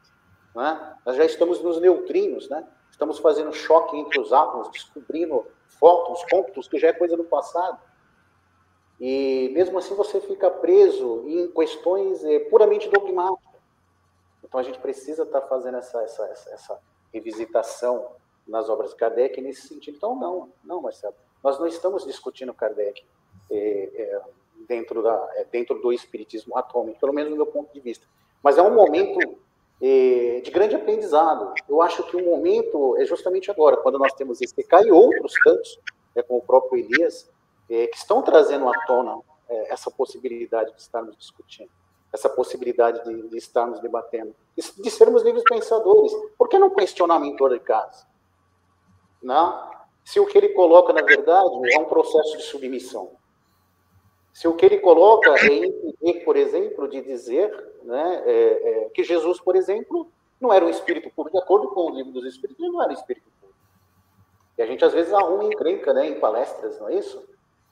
Né? 0.55 0.97
Nós 1.05 1.15
já 1.17 1.25
estamos 1.25 1.61
nos 1.61 1.79
neutrinos, 1.79 2.49
né? 2.49 2.65
estamos 2.89 3.19
fazendo 3.19 3.51
choque 3.51 3.97
entre 3.97 4.19
os 4.19 4.31
átomos, 4.31 4.69
descobrindo 4.69 5.45
fótons, 5.67 6.23
cômputos, 6.29 6.67
que 6.67 6.79
já 6.79 6.89
é 6.89 6.93
coisa 6.93 7.17
do 7.17 7.25
passado. 7.25 7.79
E 8.99 9.49
mesmo 9.53 9.77
assim 9.77 9.93
você 9.95 10.21
fica 10.21 10.49
preso 10.49 11.23
em 11.27 11.51
questões 11.51 12.23
é, 12.23 12.39
puramente 12.39 12.89
dogmáticas. 12.89 13.61
Então 14.43 14.59
a 14.59 14.63
gente 14.63 14.79
precisa 14.79 15.23
estar 15.23 15.41
tá 15.41 15.47
fazendo 15.47 15.77
essa, 15.77 16.01
essa, 16.01 16.23
essa, 16.27 16.49
essa 16.51 16.79
revisitação 17.13 18.11
nas 18.47 18.69
obras 18.69 18.91
de 18.91 18.95
Kardec 18.95 19.41
nesse 19.41 19.67
sentido. 19.67 19.97
Então, 19.97 20.15
não, 20.15 20.51
não, 20.63 20.81
Marcelo. 20.81 21.15
Nós 21.43 21.59
não 21.59 21.67
estamos 21.67 22.05
discutindo 22.05 22.53
Kardec. 22.53 23.03
É, 23.51 23.91
é, 23.93 24.21
dentro, 24.67 25.01
da, 25.01 25.29
é, 25.35 25.45
dentro 25.45 25.79
do 25.81 25.91
espiritismo 25.91 26.57
atômico, 26.57 26.99
pelo 26.99 27.13
menos 27.13 27.31
do 27.31 27.35
meu 27.35 27.45
ponto 27.45 27.73
de 27.73 27.79
vista. 27.79 28.05
Mas 28.41 28.57
é 28.57 28.61
um 28.61 28.73
momento 28.73 29.37
é, 29.81 30.41
de 30.43 30.51
grande 30.51 30.75
aprendizado. 30.75 31.53
Eu 31.67 31.81
acho 31.81 32.03
que 32.03 32.15
o 32.15 32.19
um 32.19 32.25
momento 32.25 32.97
é 32.97 33.05
justamente 33.05 33.51
agora, 33.51 33.77
quando 33.77 33.99
nós 33.99 34.13
temos 34.13 34.41
esse 34.41 34.55
e 34.57 34.91
outros 34.91 35.33
tantos, 35.43 35.79
é, 36.15 36.21
como 36.21 36.39
o 36.39 36.43
próprio 36.43 36.79
Elias, 36.79 37.29
é, 37.69 37.87
que 37.87 37.97
estão 37.97 38.21
trazendo 38.21 38.67
à 38.67 38.73
tona 38.85 39.19
essa 39.47 39.91
possibilidade 39.91 40.73
de 40.73 40.81
estarmos 40.81 41.15
discutindo, 41.15 41.69
essa 42.11 42.27
possibilidade 42.27 43.03
de, 43.03 43.29
de 43.29 43.37
estarmos 43.37 43.79
debatendo, 43.79 44.35
de, 44.57 44.89
sermos 44.89 45.21
livres 45.21 45.43
pensadores. 45.43 46.11
Por 46.35 46.49
que 46.49 46.57
não 46.57 46.71
questionar 46.71 47.19
mentor 47.19 47.51
de 47.51 47.59
casa? 47.59 48.07
Não? 49.21 49.69
Se 50.03 50.19
o 50.19 50.25
que 50.25 50.37
ele 50.37 50.49
coloca, 50.49 50.93
na 50.93 51.01
verdade, 51.01 51.73
é 51.73 51.79
um 51.79 51.85
processo 51.85 52.37
de 52.37 52.43
submissão. 52.43 53.11
Se 54.35 54.49
o 54.49 54.53
que 54.53 54.65
ele 54.65 54.79
coloca 54.79 55.33
é 55.33 56.19
por 56.25 56.35
exemplo, 56.35 56.89
de 56.89 57.01
dizer 57.01 57.49
né, 57.83 58.21
é, 58.25 58.33
é, 58.33 58.89
que 58.89 59.01
Jesus, 59.01 59.39
por 59.39 59.55
exemplo, 59.55 60.11
não 60.41 60.51
era 60.51 60.65
um 60.65 60.69
espírito 60.69 61.09
puro, 61.09 61.31
de 61.31 61.37
acordo 61.37 61.69
com 61.69 61.89
o 61.89 61.95
livro 61.95 62.11
dos 62.11 62.25
Espíritos, 62.25 62.61
ele 62.61 62.73
não 62.73 62.81
era 62.81 62.91
um 62.91 62.95
espírito 62.95 63.25
puro. 63.39 63.53
E 64.57 64.61
a 64.61 64.65
gente 64.65 64.83
às 64.83 64.91
vezes 64.91 65.13
arruma 65.13 65.45
encrenca 65.45 65.93
né, 65.93 66.09
em 66.09 66.19
palestras, 66.19 66.77
não 66.81 66.89
é 66.89 66.95
isso? 66.95 67.25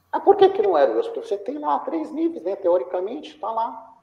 Ah, 0.10 0.22
por 0.22 0.38
que, 0.38 0.48
que 0.48 0.62
não 0.62 0.78
era? 0.78 0.94
Porque 0.94 1.20
você 1.20 1.38
tem 1.38 1.60
lá 1.60 1.80
três 1.80 2.10
níveis, 2.12 2.42
né? 2.42 2.56
Teoricamente, 2.56 3.36
está 3.36 3.52
lá. 3.52 3.98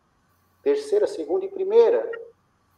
Terceira, 0.63 1.07
segunda 1.07 1.47
e 1.47 1.49
primeira. 1.49 2.11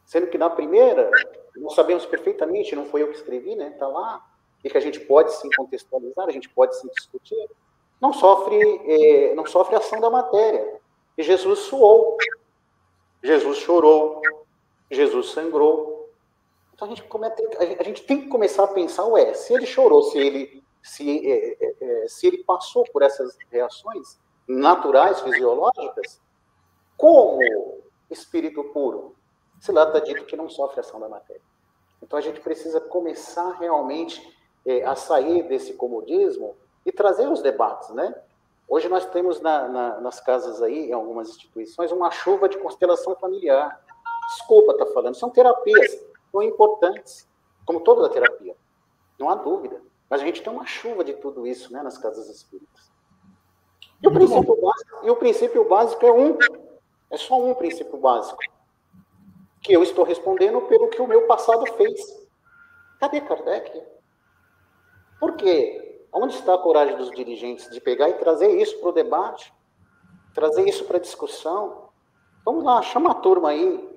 Sendo 0.05 0.29
que 0.29 0.39
na 0.39 0.49
primeira, 0.49 1.11
nós 1.57 1.75
sabemos 1.75 2.07
perfeitamente, 2.07 2.77
não 2.77 2.87
foi 2.87 3.03
eu 3.03 3.09
que 3.09 3.17
escrevi, 3.17 3.57
né? 3.57 3.71
Está 3.71 3.89
lá. 3.89 4.25
E 4.63 4.71
que 4.71 4.79
a 4.79 4.81
gente 4.81 5.01
pode 5.01 5.35
sim 5.35 5.51
contextualizar, 5.57 6.29
a 6.29 6.31
gente 6.31 6.49
pode 6.49 6.79
sim 6.79 6.89
discutir 6.97 7.49
não 8.03 8.13
sofre, 8.13 8.59
é, 8.59 9.35
não 9.37 9.47
sofre 9.47 9.77
ação 9.77 10.01
da 10.01 10.11
matéria. 10.11 10.81
E 11.17 11.23
Jesus 11.23 11.61
suou, 11.61 12.17
Jesus 13.23 13.59
chorou, 13.59 14.21
Jesus 14.91 15.31
sangrou. 15.31 16.11
Então 16.75 16.89
a 16.89 16.91
gente, 16.91 17.05
comete, 17.05 17.41
a 17.79 17.83
gente 17.85 18.03
tem 18.03 18.23
que 18.23 18.29
começar 18.29 18.65
a 18.65 18.69
pensar, 18.69 19.07
ué, 19.07 19.33
se 19.35 19.55
ele 19.55 19.67
chorou, 19.67 20.03
se 20.03 20.19
ele, 20.19 20.65
se, 20.83 21.31
é, 21.31 21.57
é, 21.61 21.75
é, 21.81 22.09
se 22.09 22.27
ele 22.27 22.43
passou 22.43 22.83
por 22.93 23.03
essas 23.03 23.39
reações 23.49 24.19
naturais, 24.49 25.21
fisiológicas, 25.21 26.21
como 26.97 27.39
espírito 28.11 28.65
puro? 28.65 29.15
Se 29.61 29.71
lá 29.71 29.85
está 29.85 30.01
dito 30.01 30.25
que 30.25 30.35
não 30.35 30.51
sofre 30.51 30.81
ação 30.81 30.99
da 30.99 31.09
matéria. 31.09 31.43
Então 32.03 32.19
a 32.19 32.23
gente 32.23 32.41
precisa 32.41 32.81
começar 32.81 33.53
realmente 33.61 34.37
é, 34.67 34.83
a 34.83 34.97
sair 34.97 35.45
desse 35.45 35.75
comodismo 35.75 36.57
e 36.85 36.93
trazer 36.93 37.29
os 37.29 37.43
debates, 37.43 37.91
né? 37.91 38.15
Hoje 38.69 38.89
nós 38.89 39.05
temos 39.07 39.41
na, 39.41 39.69
na, 39.69 40.01
nas 40.01 40.21
casas 40.21 40.63
aí, 40.63 40.89
em 40.91 40.93
algumas 40.93 41.29
instituições, 41.29 41.93
uma 41.93 42.11
chuva 42.11 42.49
de 42.49 42.59
constelação 42.59 43.15
familiar. 43.17 43.81
Desculpa 44.29 44.73
estar 44.73 44.87
tá 44.87 44.93
falando, 44.93 45.15
são 45.15 45.31
terapias, 45.31 46.01
são 46.31 46.43
importantes, 46.43 47.29
como 47.67 47.81
toda 47.81 48.07
a 48.07 48.11
terapia, 48.11 48.57
não 49.19 49.29
há 49.29 49.35
dúvida. 49.35 49.81
Mas 50.09 50.21
a 50.21 50.25
gente 50.25 50.43
tem 50.43 50.53
uma 50.53 50.67
chuva 50.67 51.05
de 51.05 51.15
tudo 51.15 51.47
isso 51.47 51.73
né, 51.73 51.83
nas 51.83 51.99
casas 51.99 52.29
espíritas. 52.29 52.91
E 54.03 54.09
o, 54.09 54.13
princípio 54.13 54.61
básico, 54.61 55.07
e 55.07 55.11
o 55.11 55.17
princípio 55.17 55.69
básico 55.69 56.07
é 56.07 56.13
um, 56.13 56.39
é 57.11 57.17
só 57.17 57.41
um 57.41 57.55
princípio 57.55 57.97
básico, 57.99 58.41
que 59.61 59.73
eu 59.73 59.83
estou 59.83 60.05
respondendo 60.05 60.61
pelo 60.63 60.89
que 60.89 61.01
o 61.01 61.07
meu 61.07 61.27
passado 61.27 61.65
fez. 61.75 62.01
Cadê 62.99 63.21
Kardec? 63.21 63.83
Por 65.21 65.37
quê? 65.37 65.92
Onde 66.13 66.35
está 66.35 66.55
a 66.55 66.59
coragem 66.59 66.97
dos 66.97 67.11
dirigentes 67.11 67.71
de 67.71 67.81
pegar 67.81 68.09
e 68.11 68.15
trazer 68.15 68.61
isso 68.61 68.79
para 68.81 68.89
o 68.91 68.93
debate? 68.93 69.53
Trazer 70.35 70.69
isso 70.69 70.85
para 70.85 70.99
a 70.99 71.01
discussão? 71.01 71.89
Vamos 72.45 72.65
lá, 72.65 72.83
chama 72.83 73.13
a 73.13 73.15
turma 73.15 73.51
aí. 73.51 73.91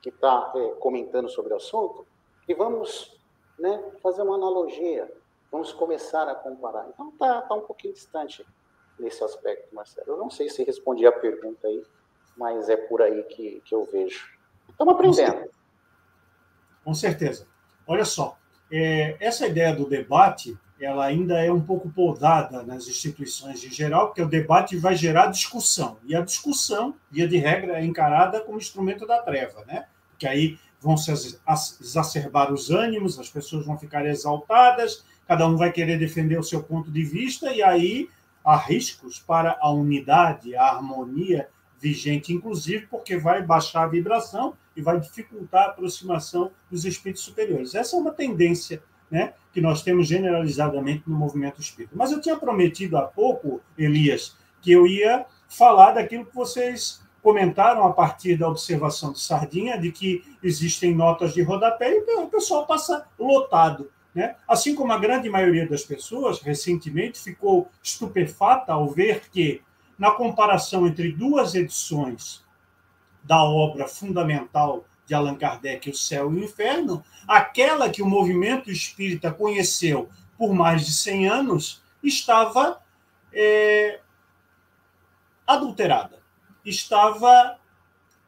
que 0.00 0.08
está 0.10 0.52
é, 0.54 0.68
comentando 0.80 1.28
sobre 1.28 1.52
o 1.52 1.56
assunto 1.56 2.06
e 2.48 2.54
vamos 2.54 3.18
né, 3.58 3.82
fazer 4.02 4.22
uma 4.22 4.36
analogia, 4.36 5.12
vamos 5.50 5.72
começar 5.72 6.28
a 6.28 6.34
comparar. 6.34 6.88
Então 6.88 7.10
está 7.10 7.42
tá 7.42 7.54
um 7.54 7.62
pouquinho 7.62 7.92
distante 7.92 8.46
nesse 8.98 9.22
aspecto, 9.22 9.74
Marcelo. 9.74 10.12
Eu 10.12 10.16
não 10.16 10.30
sei 10.30 10.48
se 10.48 10.64
respondi 10.64 11.06
a 11.06 11.12
pergunta 11.12 11.66
aí, 11.66 11.84
mas 12.36 12.68
é 12.68 12.76
por 12.76 13.02
aí 13.02 13.22
que, 13.24 13.60
que 13.64 13.74
eu 13.74 13.84
vejo. 13.84 14.28
Estamos 14.68 14.94
aprendendo. 14.94 15.50
Com 16.84 16.94
certeza. 16.94 17.46
Olha 17.86 18.04
só, 18.04 18.38
é, 18.70 19.16
essa 19.20 19.46
ideia 19.46 19.74
do 19.74 19.88
debate, 19.88 20.56
ela 20.84 21.04
ainda 21.04 21.42
é 21.44 21.52
um 21.52 21.60
pouco 21.60 21.90
podada 21.90 22.62
nas 22.62 22.86
instituições 22.86 23.64
em 23.64 23.70
geral, 23.70 24.06
porque 24.06 24.22
o 24.22 24.28
debate 24.28 24.76
vai 24.76 24.94
gerar 24.94 25.26
discussão. 25.26 25.98
E 26.04 26.14
a 26.14 26.20
discussão, 26.20 26.94
via 27.10 27.26
de 27.26 27.36
regra, 27.36 27.78
é 27.78 27.84
encarada 27.84 28.40
como 28.40 28.58
instrumento 28.58 29.06
da 29.06 29.20
treva, 29.20 29.64
né? 29.66 29.86
Que 30.18 30.26
aí 30.26 30.58
vão 30.80 30.96
se 30.96 31.10
exacerbar 31.10 32.52
os 32.52 32.70
ânimos, 32.70 33.18
as 33.18 33.28
pessoas 33.28 33.66
vão 33.66 33.76
ficar 33.76 34.06
exaltadas, 34.06 35.04
cada 35.26 35.46
um 35.48 35.56
vai 35.56 35.72
querer 35.72 35.98
defender 35.98 36.38
o 36.38 36.44
seu 36.44 36.62
ponto 36.62 36.90
de 36.90 37.02
vista, 37.02 37.52
e 37.52 37.62
aí 37.62 38.08
há 38.44 38.56
riscos 38.56 39.18
para 39.18 39.58
a 39.60 39.70
unidade, 39.70 40.54
a 40.54 40.64
harmonia 40.64 41.48
vigente, 41.80 42.32
inclusive 42.32 42.86
porque 42.86 43.16
vai 43.16 43.42
baixar 43.42 43.84
a 43.84 43.88
vibração 43.88 44.54
e 44.76 44.82
vai 44.82 44.98
dificultar 45.00 45.64
a 45.64 45.70
aproximação 45.70 46.50
dos 46.70 46.84
espíritos 46.84 47.24
superiores. 47.24 47.74
Essa 47.74 47.96
é 47.96 47.98
uma 47.98 48.12
tendência 48.12 48.82
né, 49.10 49.34
que 49.52 49.60
nós 49.60 49.82
temos 49.82 50.06
generalizadamente 50.06 51.04
no 51.06 51.16
movimento 51.16 51.60
espírita. 51.60 51.94
Mas 51.96 52.12
eu 52.12 52.20
tinha 52.20 52.36
prometido 52.36 52.96
há 52.96 53.02
pouco, 53.02 53.60
Elias, 53.76 54.36
que 54.60 54.72
eu 54.72 54.86
ia 54.86 55.24
falar 55.48 55.92
daquilo 55.92 56.26
que 56.26 56.34
vocês 56.34 57.02
comentaram 57.22 57.84
a 57.84 57.92
partir 57.92 58.36
da 58.36 58.48
observação 58.48 59.12
de 59.12 59.20
Sardinha, 59.20 59.78
de 59.78 59.90
que 59.90 60.24
existem 60.42 60.94
notas 60.94 61.34
de 61.34 61.42
rodapé 61.42 61.90
e 61.90 62.16
o 62.20 62.28
pessoal 62.28 62.66
passa 62.66 63.06
lotado. 63.18 63.90
Né? 64.14 64.36
Assim 64.46 64.74
como 64.74 64.92
a 64.92 64.98
grande 64.98 65.28
maioria 65.28 65.68
das 65.68 65.82
pessoas, 65.82 66.40
recentemente, 66.40 67.20
ficou 67.20 67.68
estupefata 67.82 68.72
ao 68.72 68.88
ver 68.88 69.28
que, 69.30 69.62
na 69.98 70.10
comparação 70.12 70.86
entre 70.86 71.12
duas 71.12 71.54
edições 71.54 72.44
da 73.22 73.42
obra 73.42 73.86
fundamental 73.86 74.84
de 75.08 75.14
Allan 75.14 75.34
Kardec, 75.34 75.88
O 75.88 75.96
Céu 75.96 76.30
e 76.30 76.36
o 76.36 76.44
Inferno, 76.44 77.02
aquela 77.26 77.88
que 77.88 78.02
o 78.02 78.06
movimento 78.06 78.70
espírita 78.70 79.32
conheceu 79.32 80.10
por 80.36 80.52
mais 80.52 80.84
de 80.84 80.92
100 80.92 81.28
anos, 81.28 81.82
estava 82.02 82.80
é, 83.32 84.00
adulterada, 85.46 86.22
estava 86.64 87.58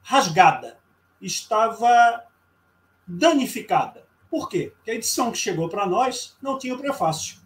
rasgada, 0.02 0.78
estava 1.20 2.24
danificada. 3.06 4.06
Por 4.30 4.48
quê? 4.48 4.72
Porque 4.74 4.90
a 4.90 4.94
edição 4.94 5.30
que 5.30 5.38
chegou 5.38 5.68
para 5.68 5.86
nós 5.86 6.36
não 6.40 6.58
tinha 6.58 6.74
o 6.74 6.78
prefácio. 6.78 7.38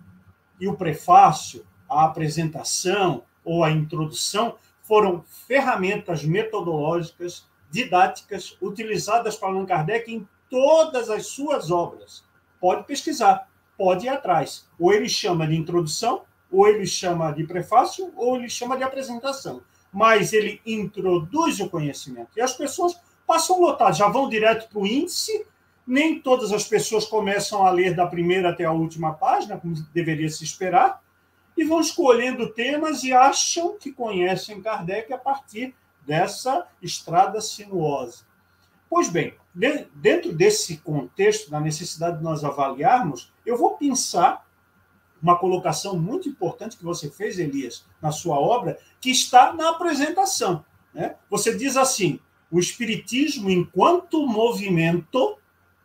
E 0.60 0.68
o 0.68 0.76
prefácio, 0.76 1.66
a 1.90 2.04
apresentação 2.04 3.24
ou 3.44 3.64
a 3.64 3.70
introdução 3.70 4.56
foram 4.82 5.24
ferramentas 5.46 6.24
metodológicas, 6.24 7.46
didáticas, 7.74 8.56
utilizadas 8.62 9.36
para 9.36 9.48
Allan 9.48 9.66
Kardec 9.66 10.10
em 10.12 10.26
todas 10.48 11.10
as 11.10 11.26
suas 11.26 11.72
obras. 11.72 12.24
Pode 12.60 12.84
pesquisar, 12.84 13.48
pode 13.76 14.06
ir 14.06 14.10
atrás. 14.10 14.68
Ou 14.78 14.92
ele 14.92 15.08
chama 15.08 15.44
de 15.44 15.56
introdução, 15.56 16.22
ou 16.52 16.68
ele 16.68 16.86
chama 16.86 17.32
de 17.32 17.44
prefácio, 17.44 18.12
ou 18.16 18.36
ele 18.36 18.48
chama 18.48 18.76
de 18.76 18.84
apresentação. 18.84 19.60
Mas 19.92 20.32
ele 20.32 20.60
introduz 20.64 21.58
o 21.58 21.68
conhecimento. 21.68 22.30
E 22.36 22.40
as 22.40 22.56
pessoas 22.56 22.96
passam 23.26 23.60
lotadas, 23.60 23.96
já 23.96 24.08
vão 24.08 24.28
direto 24.28 24.68
para 24.68 24.78
o 24.78 24.86
índice. 24.86 25.44
Nem 25.84 26.20
todas 26.20 26.52
as 26.52 26.64
pessoas 26.68 27.04
começam 27.04 27.66
a 27.66 27.70
ler 27.70 27.94
da 27.94 28.06
primeira 28.06 28.50
até 28.50 28.64
a 28.64 28.72
última 28.72 29.14
página, 29.14 29.58
como 29.58 29.74
deveria 29.92 30.30
se 30.30 30.44
esperar 30.44 31.02
e 31.56 31.64
vão 31.64 31.80
escolhendo 31.80 32.52
temas 32.52 33.04
e 33.04 33.12
acham 33.12 33.76
que 33.78 33.92
conhecem 33.92 34.60
Kardec 34.60 35.12
a 35.12 35.18
partir 35.18 35.74
dessa 36.06 36.66
estrada 36.82 37.40
sinuosa. 37.40 38.24
Pois 38.88 39.08
bem, 39.08 39.34
dentro 39.94 40.32
desse 40.32 40.78
contexto, 40.78 41.50
da 41.50 41.60
necessidade 41.60 42.18
de 42.18 42.24
nós 42.24 42.44
avaliarmos, 42.44 43.32
eu 43.44 43.56
vou 43.56 43.76
pensar 43.76 44.46
uma 45.20 45.38
colocação 45.38 45.98
muito 45.98 46.28
importante 46.28 46.76
que 46.76 46.84
você 46.84 47.10
fez, 47.10 47.38
Elias, 47.38 47.86
na 48.00 48.12
sua 48.12 48.38
obra, 48.38 48.78
que 49.00 49.10
está 49.10 49.52
na 49.52 49.70
apresentação. 49.70 50.64
Né? 50.92 51.16
Você 51.30 51.56
diz 51.56 51.76
assim: 51.76 52.20
o 52.50 52.58
Espiritismo, 52.58 53.50
enquanto 53.50 54.26
movimento, 54.26 55.38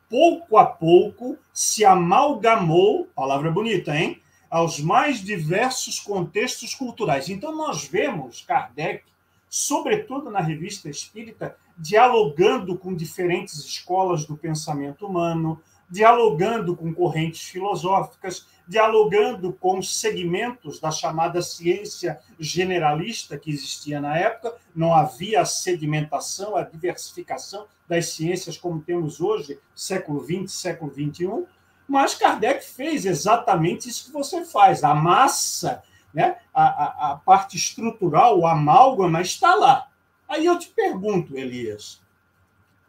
pouco 0.09 0.57
a 0.57 0.65
pouco 0.65 1.38
se 1.53 1.86
amalgamou, 1.86 3.07
palavra 3.15 3.49
bonita, 3.49 3.95
hein? 3.95 4.22
aos 4.49 4.80
mais 4.80 5.24
diversos 5.24 5.99
contextos 5.99 6.74
culturais. 6.74 7.30
Então, 7.30 7.55
nós 7.55 7.86
vemos 7.86 8.41
Kardec, 8.41 9.03
sobretudo 9.49 10.29
na 10.29 10.39
revista 10.39 10.89
espírita, 10.89 11.57
dialogando 11.77 12.77
com 12.77 12.93
diferentes 12.93 13.55
escolas 13.65 14.25
do 14.25 14.37
pensamento 14.37 15.07
humano, 15.07 15.61
dialogando 15.89 16.75
com 16.75 16.93
correntes 16.93 17.49
filosóficas, 17.49 18.47
dialogando 18.67 19.51
com 19.53 19.81
segmentos 19.81 20.79
da 20.79 20.91
chamada 20.91 21.41
ciência 21.41 22.19
generalista 22.39 23.37
que 23.37 23.49
existia 23.49 23.99
na 23.99 24.15
época. 24.15 24.55
Não 24.75 24.93
havia 24.93 25.41
a 25.41 25.45
sedimentação, 25.45 26.55
a 26.55 26.61
diversificação 26.61 27.65
das 27.87 28.09
ciências 28.09 28.55
como 28.55 28.81
temos 28.81 29.19
hoje, 29.19 29.59
século 29.73 30.23
XX, 30.23 30.51
século 30.51 30.93
XXI. 30.93 31.45
Mas 31.87 32.13
Kardec 32.13 32.63
fez 32.63 33.03
exatamente 33.03 33.89
isso 33.89 34.05
que 34.05 34.11
você 34.11 34.45
faz. 34.45 34.83
A 34.83 34.93
massa, 34.93 35.81
né? 36.14 36.38
a, 36.53 36.64
a, 36.64 37.12
a 37.12 37.16
parte 37.18 37.57
estrutural, 37.57 38.39
o 38.39 38.47
amálgama 38.47 39.22
está 39.22 39.55
lá. 39.55 39.89
Aí 40.28 40.45
eu 40.45 40.57
te 40.60 40.70
pergunto, 40.70 41.38
Elias, 41.38 42.01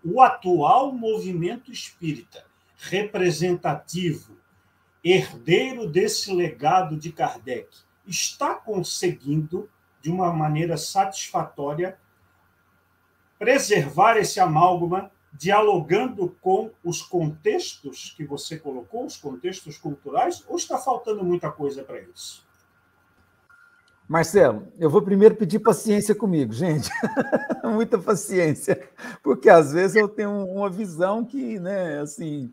o 0.05 0.21
atual 0.21 0.93
movimento 0.93 1.71
espírita 1.71 2.45
representativo, 2.77 4.37
herdeiro 5.05 5.87
desse 5.87 6.33
legado 6.33 6.97
de 6.97 7.12
Kardec, 7.12 7.68
está 8.07 8.55
conseguindo, 8.55 9.68
de 10.01 10.11
uma 10.11 10.33
maneira 10.33 10.77
satisfatória, 10.79 11.99
preservar 13.39 14.16
esse 14.16 14.41
amálgama 14.41 15.11
dialogando 15.33 16.37
com 16.41 16.71
os 16.83 17.03
contextos 17.03 18.12
que 18.16 18.25
você 18.25 18.59
colocou, 18.59 19.07
os 19.07 19.16
contextos 19.16 19.79
culturais, 19.79 20.45
ou 20.49 20.57
está 20.57 20.77
faltando 20.77 21.25
muita 21.25 21.51
coisa 21.51 21.85
para 21.85 22.01
isso? 22.01 22.47
Marcelo, 24.11 24.66
eu 24.76 24.90
vou 24.90 25.00
primeiro 25.00 25.36
pedir 25.36 25.61
paciência 25.61 26.16
comigo, 26.16 26.52
gente. 26.52 26.90
Muita 27.62 27.96
paciência, 27.96 28.82
porque 29.22 29.48
às 29.48 29.72
vezes 29.72 29.94
eu 29.94 30.08
tenho 30.08 30.32
uma 30.48 30.68
visão 30.68 31.24
que, 31.24 31.61
né, 31.61 32.00
assim, 32.00 32.52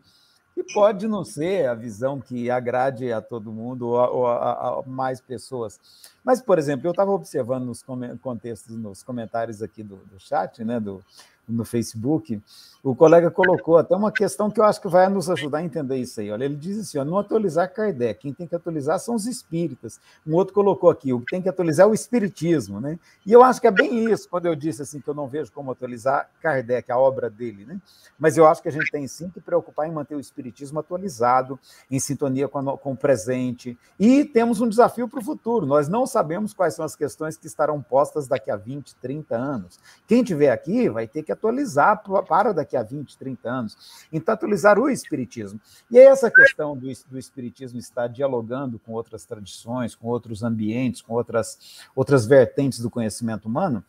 que 0.54 0.62
pode 0.72 1.08
não 1.08 1.24
ser 1.24 1.68
a 1.68 1.74
visão 1.74 2.20
que 2.20 2.48
agrade 2.48 3.12
a 3.12 3.20
todo 3.20 3.50
mundo 3.50 3.88
ou 3.88 3.98
a, 3.98 4.08
ou 4.08 4.26
a, 4.28 4.52
a 4.52 4.82
mais 4.86 5.20
pessoas. 5.20 5.80
Mas, 6.22 6.40
por 6.40 6.60
exemplo, 6.60 6.86
eu 6.86 6.92
estava 6.92 7.10
observando 7.10 7.64
nos 7.64 7.84
contextos, 8.22 8.76
nos 8.76 9.02
comentários 9.02 9.60
aqui 9.60 9.82
do, 9.82 9.96
do 9.96 10.20
chat, 10.20 10.64
né, 10.64 10.78
do, 10.78 11.02
no 11.48 11.64
Facebook, 11.64 12.40
o 12.82 12.94
colega 12.94 13.30
colocou 13.30 13.76
até 13.76 13.94
uma 13.94 14.12
questão 14.12 14.50
que 14.50 14.60
eu 14.60 14.64
acho 14.64 14.80
que 14.80 14.88
vai 14.88 15.08
nos 15.08 15.28
ajudar 15.28 15.58
a 15.58 15.62
entender 15.64 15.96
isso 15.96 16.20
aí. 16.20 16.30
Olha, 16.30 16.44
ele 16.44 16.54
diz 16.54 16.78
assim: 16.78 16.98
ó, 16.98 17.04
não 17.04 17.18
atualizar 17.18 17.72
Kardec, 17.72 18.20
quem 18.20 18.32
tem 18.32 18.46
que 18.46 18.54
atualizar 18.54 18.98
são 19.00 19.14
os 19.14 19.26
espíritas. 19.26 20.00
Um 20.26 20.34
outro 20.34 20.54
colocou 20.54 20.88
aqui: 20.88 21.12
o 21.12 21.20
que 21.20 21.26
tem 21.26 21.42
que 21.42 21.48
atualizar 21.48 21.86
é 21.86 21.90
o 21.90 21.94
espiritismo, 21.94 22.80
né? 22.80 22.98
E 23.26 23.32
eu 23.32 23.42
acho 23.42 23.60
que 23.60 23.66
é 23.66 23.70
bem 23.70 24.10
isso, 24.10 24.28
quando 24.28 24.46
eu 24.46 24.54
disse 24.54 24.82
assim 24.82 25.00
que 25.00 25.08
eu 25.08 25.14
não 25.14 25.26
vejo 25.26 25.50
como 25.52 25.72
atualizar 25.72 26.30
Kardec, 26.40 26.90
a 26.92 26.98
obra 26.98 27.28
dele, 27.28 27.64
né? 27.64 27.80
Mas 28.18 28.36
eu 28.36 28.46
acho 28.46 28.62
que 28.62 28.68
a 28.68 28.72
gente 28.72 28.90
tem 28.90 29.06
sim 29.08 29.28
que 29.28 29.40
preocupar 29.40 29.88
em 29.88 29.92
manter 29.92 30.14
o 30.14 30.20
espiritismo 30.20 30.78
atualizado, 30.78 31.58
em 31.90 31.98
sintonia 31.98 32.48
com, 32.48 32.58
a, 32.58 32.78
com 32.78 32.92
o 32.92 32.96
presente. 32.96 33.76
E 33.98 34.24
temos 34.24 34.60
um 34.60 34.68
desafio 34.68 35.08
para 35.08 35.20
o 35.20 35.24
futuro. 35.24 35.66
Nós 35.66 35.88
não 35.88 36.06
sabemos 36.06 36.54
quais 36.54 36.74
são 36.74 36.84
as 36.84 36.94
questões 36.94 37.36
que 37.36 37.46
estarão 37.46 37.82
postas 37.82 38.28
daqui 38.28 38.50
a 38.50 38.56
20, 38.56 38.94
30 38.96 39.36
anos. 39.36 39.80
Quem 40.06 40.22
tiver 40.22 40.50
aqui 40.50 40.88
vai 40.88 41.06
ter 41.06 41.22
que 41.22 41.32
atualizar 41.38 42.02
para 42.26 42.52
daqui 42.52 42.76
a 42.76 42.82
20, 42.82 43.16
30 43.16 43.48
anos. 43.48 44.06
Então, 44.12 44.34
atualizar 44.34 44.78
o 44.78 44.90
Espiritismo. 44.90 45.60
E 45.90 45.98
aí, 45.98 46.06
essa 46.06 46.30
questão 46.30 46.76
do, 46.76 46.86
do 47.08 47.18
Espiritismo 47.18 47.78
estar 47.78 48.08
dialogando 48.08 48.78
com 48.78 48.92
outras 48.92 49.24
tradições, 49.24 49.94
com 49.94 50.08
outros 50.08 50.42
ambientes, 50.42 51.00
com 51.00 51.14
outras, 51.14 51.80
outras 51.94 52.26
vertentes 52.26 52.80
do 52.80 52.90
conhecimento 52.90 53.46
humano, 53.46 53.82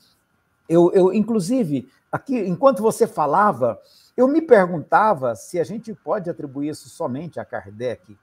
eu, 0.70 0.92
eu, 0.94 1.12
inclusive, 1.12 1.90
aqui, 2.12 2.38
enquanto 2.38 2.84
você 2.84 3.08
falava, 3.08 3.80
eu 4.16 4.28
me 4.28 4.42
perguntava 4.42 5.36
se 5.36 5.60
a 5.60 5.64
gente 5.64 5.94
pode 5.94 6.30
atribuir 6.30 6.70
isso 6.70 6.88
somente 6.90 7.40
a 7.40 7.46
Kardec. 7.46 8.16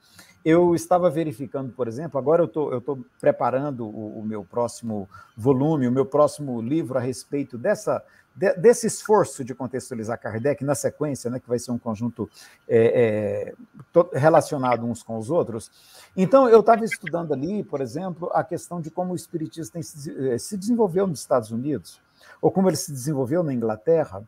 Eu 0.47 0.77
estava 0.77 1.11
verificando, 1.11 1.73
por 1.73 1.89
exemplo, 1.89 2.21
agora 2.21 2.41
eu 2.41 2.47
tô, 2.47 2.77
estou 2.77 3.05
preparando 3.21 3.85
o, 3.85 4.21
o, 4.21 4.25
meu 4.25 4.45
próximo 4.45 5.09
volume, 5.37 5.89
o 5.89 5.91
meu 5.91 6.07
próximo 6.07 6.63
livro 6.63 6.97
a 6.97 7.01
respeito 7.01 7.59
dessa, 7.59 8.01
de, 8.33 8.55
desse 8.55 8.87
esforço 8.87 9.45
de 9.45 9.57
contextualizar 9.57 10.21
Kardec 10.21 10.65
na 10.65 10.77
sequência, 10.77 11.29
né, 11.29 11.41
que 11.41 11.49
vai 11.49 11.59
ser 11.59 11.73
um 11.73 11.79
conjunto 11.79 12.31
é, 12.69 13.55
é, 13.93 14.17
relacionado 14.17 14.87
uns 14.87 15.03
com 15.03 15.19
os 15.19 15.33
outros. 15.33 15.69
Então, 16.17 16.49
eu 16.49 16.61
estava 16.61 16.85
estudando 16.85 17.35
ali, 17.35 17.65
por 17.65 17.81
exemplo, 17.81 18.31
a 18.33 18.45
questão 18.45 18.81
de 18.81 18.89
como 18.89 19.15
o 19.15 19.17
Espiritismo 19.17 19.81
eh, 19.81 20.39
se 20.39 20.57
desenvolveu 20.57 21.09
nos 21.09 21.19
Estados 21.19 21.51
Unidos, 21.51 22.01
ou 22.41 22.53
como 22.53 22.69
ele 22.69 22.77
se 22.77 22.93
desenvolveu 22.93 23.43
na 23.43 23.53
Inglaterra, 23.53 24.23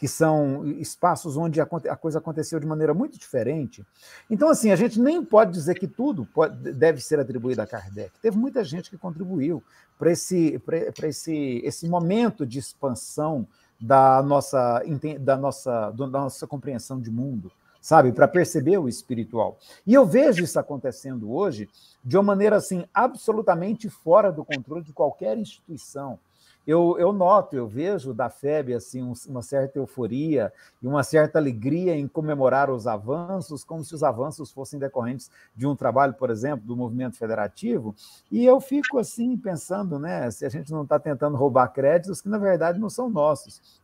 que 0.00 0.08
são 0.08 0.66
espaços 0.66 1.36
onde 1.36 1.60
a, 1.60 1.66
coisa 1.66 2.18
aconteceu 2.18 2.58
de 2.58 2.64
maneira 2.64 2.94
muito 2.94 3.18
diferente. 3.18 3.84
Então, 4.30 4.48
assim, 4.48 4.70
a 4.70 4.76
gente 4.76 4.98
nem 4.98 5.22
pode 5.22 5.52
dizer 5.52 5.78
que 5.78 5.86
tudo 5.86 6.24
pode, 6.24 6.72
deve 6.72 7.02
ser 7.02 7.20
atribuído 7.20 7.60
a 7.60 7.66
Kardec. 7.66 8.10
Teve 8.22 8.38
muita 8.38 8.64
gente 8.64 8.88
que 8.88 8.96
contribuiu 8.96 9.62
para 9.98 10.10
esse, 10.10 10.58
esse, 11.04 11.60
esse 11.62 11.86
momento 11.86 12.46
de 12.46 12.58
expansão 12.58 13.46
da 13.78 14.22
nossa, 14.22 14.82
da, 15.20 15.36
nossa, 15.36 15.90
da 15.90 16.06
nossa 16.06 16.46
compreensão 16.46 16.98
de 16.98 17.10
mundo, 17.10 17.52
sabe? 17.78 18.10
Para 18.10 18.26
perceber 18.26 18.78
o 18.78 18.88
espiritual. 18.88 19.58
E 19.86 19.92
eu 19.92 20.06
vejo 20.06 20.42
isso 20.42 20.58
acontecendo 20.58 21.30
hoje 21.30 21.68
de 22.02 22.16
uma 22.16 22.22
maneira 22.22 22.56
assim 22.56 22.86
absolutamente 22.94 23.90
fora 23.90 24.32
do 24.32 24.46
controle 24.46 24.82
de 24.82 24.94
qualquer 24.94 25.36
instituição 25.36 26.18
eu, 26.66 26.96
eu 26.98 27.12
noto, 27.12 27.56
eu 27.56 27.66
vejo 27.66 28.12
da 28.12 28.28
FEB 28.28 28.74
assim, 28.74 29.02
um, 29.02 29.12
uma 29.28 29.42
certa 29.42 29.78
euforia 29.78 30.52
e 30.82 30.86
uma 30.86 31.02
certa 31.02 31.38
alegria 31.38 31.96
em 31.96 32.06
comemorar 32.06 32.70
os 32.70 32.86
avanços, 32.86 33.64
como 33.64 33.84
se 33.84 33.94
os 33.94 34.02
avanços 34.02 34.50
fossem 34.50 34.78
decorrentes 34.78 35.30
de 35.56 35.66
um 35.66 35.74
trabalho, 35.74 36.14
por 36.14 36.30
exemplo, 36.30 36.66
do 36.66 36.76
movimento 36.76 37.16
federativo, 37.16 37.94
e 38.30 38.44
eu 38.44 38.60
fico 38.60 38.98
assim 38.98 39.36
pensando, 39.36 39.98
né, 39.98 40.30
se 40.30 40.44
a 40.44 40.48
gente 40.48 40.70
não 40.70 40.82
está 40.82 40.98
tentando 40.98 41.36
roubar 41.36 41.68
créditos 41.68 42.20
que 42.20 42.28
na 42.28 42.38
verdade 42.38 42.78
não 42.78 42.90
são 42.90 43.08
nossos 43.08 43.80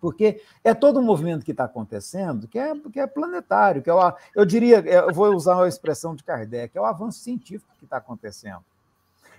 porque 0.00 0.42
é 0.62 0.74
todo 0.74 1.00
um 1.00 1.02
movimento 1.02 1.44
que 1.44 1.50
está 1.50 1.64
acontecendo 1.64 2.46
que 2.46 2.58
é, 2.58 2.74
que 2.92 3.00
é 3.00 3.06
planetário, 3.06 3.82
que 3.82 3.90
é 3.90 3.94
o, 3.94 4.12
eu 4.34 4.44
diria, 4.44 4.78
eu 4.80 5.12
vou 5.12 5.34
usar 5.34 5.62
a 5.62 5.68
expressão 5.68 6.14
de 6.14 6.22
Kardec, 6.22 6.76
é 6.76 6.80
o 6.80 6.84
avanço 6.84 7.20
científico 7.20 7.72
que 7.78 7.84
está 7.84 7.96
acontecendo. 7.96 8.64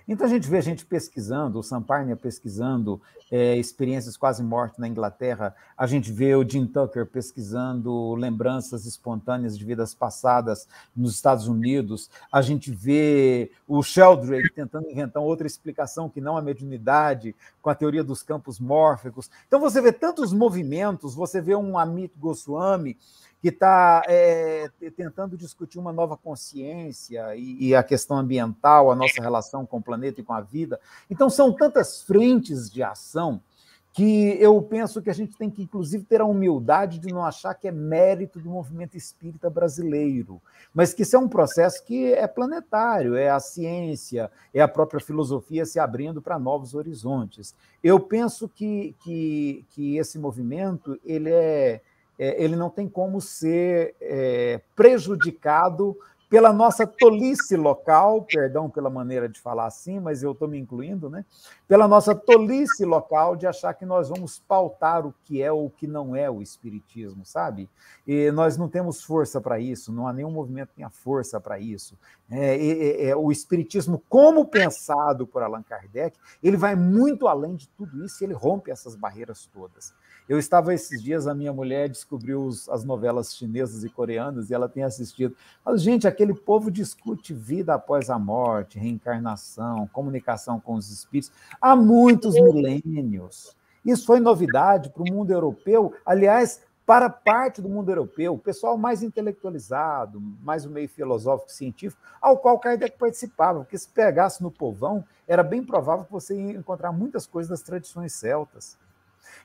Então 0.08 0.26
a 0.26 0.30
gente 0.30 0.48
vê 0.48 0.56
a 0.56 0.62
gente 0.62 0.86
pesquisando, 0.86 1.58
o 1.58 1.62
Samparnia 1.62 2.16
pesquisando 2.16 2.98
é, 3.30 3.58
experiências 3.58 4.16
quase 4.16 4.42
mortes 4.42 4.78
na 4.78 4.88
Inglaterra, 4.88 5.54
a 5.76 5.86
gente 5.86 6.10
vê 6.10 6.34
o 6.34 6.48
Jim 6.48 6.66
Tucker 6.66 7.04
pesquisando 7.04 8.14
lembranças 8.14 8.86
espontâneas 8.86 9.58
de 9.58 9.62
vidas 9.66 9.92
passadas 9.92 10.66
nos 10.96 11.14
Estados 11.14 11.46
Unidos, 11.46 12.08
a 12.32 12.40
gente 12.40 12.70
vê 12.70 13.50
o 13.66 13.82
Sheldrake 13.82 14.50
tentando 14.54 14.90
inventar 14.90 15.22
outra 15.22 15.46
explicação 15.46 16.08
que 16.08 16.22
não 16.22 16.38
a 16.38 16.42
mediunidade, 16.42 17.36
com 17.60 17.68
a 17.68 17.74
teoria 17.74 18.02
dos 18.02 18.22
campos 18.22 18.58
mórficos. 18.58 19.30
Então 19.46 19.60
você 19.60 19.78
vê 19.82 19.92
tantos 19.92 20.32
movimentos, 20.32 21.14
você 21.14 21.38
vê 21.38 21.54
um 21.54 21.76
Amit 21.76 22.14
Goswami 22.18 22.96
que 23.40 23.48
está 23.48 24.02
é, 24.08 24.68
tentando 24.96 25.36
discutir 25.36 25.78
uma 25.78 25.92
nova 25.92 26.16
consciência 26.16 27.36
e, 27.36 27.68
e, 27.68 27.74
a 27.74 27.82
questão 27.82 28.18
ambiental, 28.18 28.90
a 28.90 28.96
nossa 28.96 29.22
relação 29.22 29.64
com 29.64 29.78
o 29.78 29.82
planeta 29.82 30.20
e 30.20 30.24
com 30.24 30.32
a 30.32 30.40
vida. 30.40 30.80
Então, 31.08 31.30
são 31.30 31.52
tantas 31.52 32.02
frentes 32.02 32.70
de 32.70 32.82
ação 32.82 33.40
que 33.98 34.36
eu 34.40 34.62
penso 34.62 35.02
que 35.02 35.10
a 35.10 35.14
gente 35.14 35.36
tem 35.36 35.50
que, 35.50 35.62
inclusive, 35.62 36.04
ter 36.04 36.20
a 36.20 36.24
humildade 36.24 37.00
de 37.00 37.12
não 37.12 37.24
achar 37.24 37.54
que 37.54 37.66
é 37.66 37.72
mérito 37.72 38.38
do 38.38 38.48
movimento 38.48 38.96
espírita 38.96 39.50
brasileiro, 39.50 40.40
mas 40.72 40.94
que 40.94 41.02
isso 41.02 41.16
é 41.16 41.18
um 41.18 41.28
processo 41.28 41.84
que 41.84 42.12
é 42.12 42.26
planetário, 42.28 43.16
é 43.16 43.28
a 43.28 43.40
ciência, 43.40 44.30
é 44.54 44.60
a 44.60 44.68
própria 44.68 45.00
filosofia 45.00 45.66
se 45.66 45.80
abrindo 45.80 46.22
para 46.22 46.38
novos 46.38 46.74
horizontes. 46.74 47.54
Eu 47.82 47.98
penso 47.98 48.48
que, 48.48 48.94
que, 49.02 49.64
que 49.70 49.96
esse 49.96 50.16
movimento 50.16 50.96
ele 51.04 51.30
é 51.30 51.80
é, 52.18 52.42
ele 52.42 52.56
não 52.56 52.68
tem 52.68 52.88
como 52.88 53.20
ser 53.20 53.94
é, 54.00 54.60
prejudicado 54.74 55.96
pela 56.28 56.52
nossa 56.52 56.86
tolice 56.86 57.56
local, 57.56 58.22
perdão 58.22 58.68
pela 58.68 58.90
maneira 58.90 59.28
de 59.28 59.40
falar 59.40 59.66
assim, 59.66 59.98
mas 59.98 60.22
eu 60.22 60.32
estou 60.32 60.46
me 60.46 60.58
incluindo, 60.58 61.08
né? 61.08 61.24
Pela 61.66 61.88
nossa 61.88 62.14
tolice 62.14 62.84
local 62.84 63.34
de 63.34 63.46
achar 63.46 63.72
que 63.72 63.86
nós 63.86 64.10
vamos 64.10 64.38
pautar 64.38 65.06
o 65.06 65.14
que 65.24 65.42
é 65.42 65.50
ou 65.50 65.66
o 65.66 65.70
que 65.70 65.86
não 65.86 66.14
é 66.14 66.30
o 66.30 66.42
espiritismo, 66.42 67.24
sabe? 67.24 67.68
E 68.06 68.30
nós 68.30 68.58
não 68.58 68.68
temos 68.68 69.02
força 69.02 69.40
para 69.40 69.58
isso, 69.58 69.90
não 69.90 70.06
há 70.06 70.12
nenhum 70.12 70.30
movimento 70.30 70.68
que 70.68 70.76
tenha 70.76 70.90
força 70.90 71.40
para 71.40 71.58
isso. 71.58 71.98
É, 72.30 72.56
é, 72.56 73.06
é, 73.06 73.16
o 73.16 73.32
espiritismo, 73.32 74.02
como 74.08 74.44
pensado 74.44 75.26
por 75.26 75.42
Allan 75.42 75.62
Kardec, 75.62 76.18
ele 76.42 76.58
vai 76.58 76.76
muito 76.76 77.26
além 77.26 77.56
de 77.56 77.68
tudo 77.70 78.04
isso 78.04 78.22
e 78.22 78.26
ele 78.26 78.34
rompe 78.34 78.70
essas 78.70 78.94
barreiras 78.94 79.48
todas. 79.50 79.94
Eu 80.28 80.38
estava 80.38 80.74
esses 80.74 81.02
dias, 81.02 81.26
a 81.26 81.34
minha 81.34 81.52
mulher 81.52 81.88
descobriu 81.88 82.42
os, 82.42 82.68
as 82.68 82.84
novelas 82.84 83.34
chinesas 83.34 83.82
e 83.82 83.88
coreanas 83.88 84.50
e 84.50 84.54
ela 84.54 84.68
tem 84.68 84.82
assistido. 84.82 85.34
Mas, 85.64 85.80
gente, 85.80 86.06
aquele 86.06 86.34
povo 86.34 86.70
discute 86.70 87.32
vida 87.32 87.72
após 87.72 88.10
a 88.10 88.18
morte, 88.18 88.78
reencarnação, 88.78 89.88
comunicação 89.88 90.60
com 90.60 90.74
os 90.74 90.90
espíritos 90.90 91.32
há 91.60 91.74
muitos 91.74 92.34
milênios. 92.34 93.56
Isso 93.82 94.04
foi 94.04 94.20
novidade 94.20 94.90
para 94.90 95.02
o 95.02 95.10
mundo 95.10 95.30
europeu, 95.30 95.94
aliás, 96.04 96.60
para 96.84 97.08
parte 97.08 97.62
do 97.62 97.68
mundo 97.68 97.90
europeu, 97.90 98.34
o 98.34 98.38
pessoal 98.38 98.76
mais 98.78 99.02
intelectualizado, 99.02 100.20
mais 100.42 100.64
o 100.64 100.70
meio 100.70 100.88
filosófico 100.88 101.52
científico, 101.52 102.02
ao 102.20 102.38
qual 102.38 102.58
Kardec 102.58 102.98
participava, 102.98 103.60
porque 103.60 103.76
se 103.76 103.88
pegasse 103.88 104.42
no 104.42 104.50
povão, 104.50 105.04
era 105.26 105.42
bem 105.42 105.62
provável 105.62 106.06
que 106.06 106.12
você 106.12 106.34
ia 106.34 106.52
encontrar 106.52 106.90
muitas 106.92 107.26
coisas 107.26 107.50
das 107.50 107.62
tradições 107.62 108.14
celtas. 108.14 108.78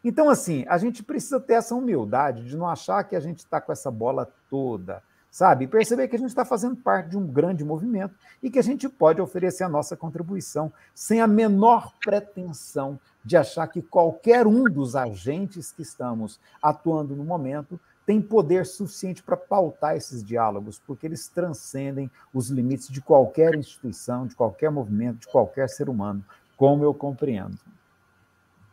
Então, 0.03 0.29
assim, 0.29 0.65
a 0.67 0.77
gente 0.77 1.03
precisa 1.03 1.39
ter 1.39 1.53
essa 1.53 1.75
humildade 1.75 2.45
de 2.45 2.57
não 2.57 2.67
achar 2.67 3.03
que 3.03 3.15
a 3.15 3.19
gente 3.19 3.39
está 3.39 3.61
com 3.61 3.71
essa 3.71 3.89
bola 3.89 4.31
toda, 4.49 5.01
sabe? 5.33 5.65
Perceber 5.65 6.07
que 6.07 6.15
a 6.15 6.19
gente 6.19 6.29
está 6.29 6.45
fazendo 6.45 6.75
parte 6.75 7.09
de 7.09 7.17
um 7.17 7.25
grande 7.25 7.63
movimento 7.63 8.13
e 8.41 8.51
que 8.51 8.59
a 8.59 8.63
gente 8.63 8.87
pode 8.87 9.19
oferecer 9.19 9.63
a 9.63 9.69
nossa 9.69 9.97
contribuição 9.97 10.71
sem 10.93 11.21
a 11.21 11.27
menor 11.27 11.91
pretensão 12.03 12.99
de 13.25 13.35
achar 13.35 13.65
que 13.67 13.81
qualquer 13.81 14.45
um 14.45 14.65
dos 14.65 14.95
agentes 14.95 15.71
que 15.71 15.81
estamos 15.81 16.39
atuando 16.61 17.15
no 17.15 17.23
momento 17.23 17.79
tem 18.05 18.21
poder 18.21 18.65
suficiente 18.65 19.23
para 19.23 19.35
pautar 19.35 19.95
esses 19.95 20.23
diálogos, 20.23 20.77
porque 20.85 21.07
eles 21.07 21.27
transcendem 21.27 22.11
os 22.33 22.49
limites 22.49 22.89
de 22.89 23.01
qualquer 23.01 23.55
instituição, 23.55 24.27
de 24.27 24.35
qualquer 24.35 24.69
movimento, 24.69 25.21
de 25.21 25.27
qualquer 25.27 25.69
ser 25.69 25.89
humano, 25.89 26.23
como 26.55 26.83
eu 26.83 26.93
compreendo. 26.93 27.57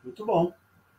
Muito 0.04 0.26
bom 0.26 0.52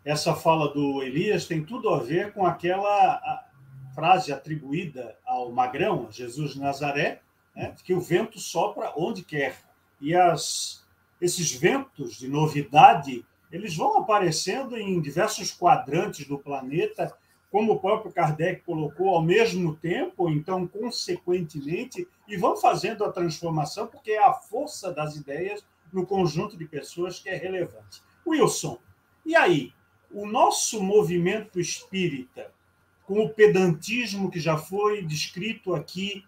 essa 0.04 0.34
fala 0.34 0.74
do 0.74 1.04
Elias 1.04 1.46
tem 1.46 1.64
tudo 1.64 1.90
a 1.90 2.00
ver 2.00 2.34
com 2.34 2.46
aquela 2.46 3.46
frase 3.94 4.32
atribuída 4.32 5.16
ao 5.26 5.52
Magrão, 5.52 6.08
Jesus 6.12 6.54
de 6.54 6.60
Nazaré, 6.60 7.22
né, 7.56 7.76
que 7.84 7.94
o 7.94 8.02
vento 8.02 8.40
sopra 8.40 8.94
onde 8.96 9.24
quer. 9.24 9.56
E 10.00 10.16
as, 10.16 10.84
esses 11.20 11.52
ventos 11.52 12.16
de 12.16 12.28
novidade, 12.28 13.26
eles 13.52 13.76
vão 13.76 14.00
aparecendo 14.00 14.78
em 14.78 15.00
diversos 15.02 15.52
quadrantes 15.52 16.28
do 16.28 16.40
planeta, 16.40 17.14
como 17.52 17.74
o 17.74 17.80
próprio 17.80 18.12
Kardec 18.12 18.62
colocou, 18.62 19.10
ao 19.10 19.22
mesmo 19.22 19.76
tempo, 19.76 20.30
então, 20.30 20.66
consequentemente, 20.66 22.08
e 22.28 22.38
vão 22.38 22.56
fazendo 22.56 23.04
a 23.04 23.12
transformação, 23.12 23.88
porque 23.88 24.12
é 24.12 24.24
a 24.24 24.34
força 24.34 24.92
das 24.94 25.18
ideias 25.18 25.64
no 25.92 26.06
conjunto 26.06 26.58
de 26.58 26.66
pessoas 26.66 27.20
que 27.20 27.28
é 27.28 27.36
relevante. 27.36 28.02
Wilson, 28.26 28.80
e 29.26 29.36
aí? 29.36 29.74
O 30.14 30.26
nosso 30.26 30.82
movimento 30.82 31.60
espírita, 31.60 32.52
com 33.06 33.24
o 33.24 33.30
pedantismo 33.30 34.30
que 34.32 34.40
já 34.40 34.58
foi 34.58 35.04
descrito 35.04 35.74
aqui 35.74 36.26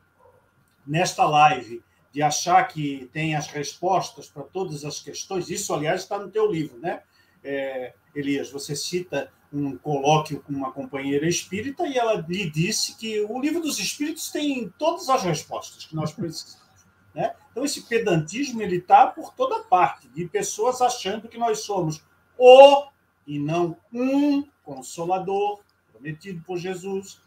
nesta 0.86 1.26
live, 1.26 1.82
de 2.12 2.22
achar 2.22 2.64
que 2.68 3.10
tem 3.12 3.36
as 3.36 3.48
respostas 3.48 4.28
para 4.28 4.44
todas 4.44 4.86
as 4.86 5.00
questões, 5.00 5.50
isso, 5.50 5.74
aliás, 5.74 6.02
está 6.02 6.20
no 6.20 6.30
teu 6.30 6.52
livro, 6.52 6.78
né? 6.78 7.02
É, 7.44 7.94
Elias, 8.14 8.52
você 8.52 8.76
cita 8.76 9.32
um 9.52 9.78
colóquio 9.78 10.42
com 10.42 10.54
uma 10.54 10.72
companheira 10.72 11.28
espírita 11.28 11.88
e 11.88 11.98
ela 11.98 12.26
lhe 12.28 12.50
disse 12.50 12.96
que 12.96 13.22
o 13.22 13.40
livro 13.40 13.62
dos 13.62 13.80
espíritos 13.80 14.32
tem 14.32 14.72
todas 14.78 15.10
as 15.10 15.24
respostas 15.24 15.86
que 15.86 15.96
nós 15.96 16.12
precisamos. 16.12 16.64
Né? 17.14 17.34
Então, 17.52 17.64
esse 17.64 17.82
pedantismo 17.82 18.62
está 18.62 19.08
por 19.08 19.34
toda 19.34 19.64
parte, 19.64 20.08
de 20.10 20.26
pessoas 20.26 20.82
achando 20.82 21.28
que 21.28 21.38
nós 21.38 21.60
somos 21.60 22.04
o 22.38 22.88
e 23.26 23.40
não 23.40 23.76
um 23.92 24.44
consolador 24.64 25.60
prometido 25.92 26.42
por 26.46 26.58
Jesus. 26.58 27.22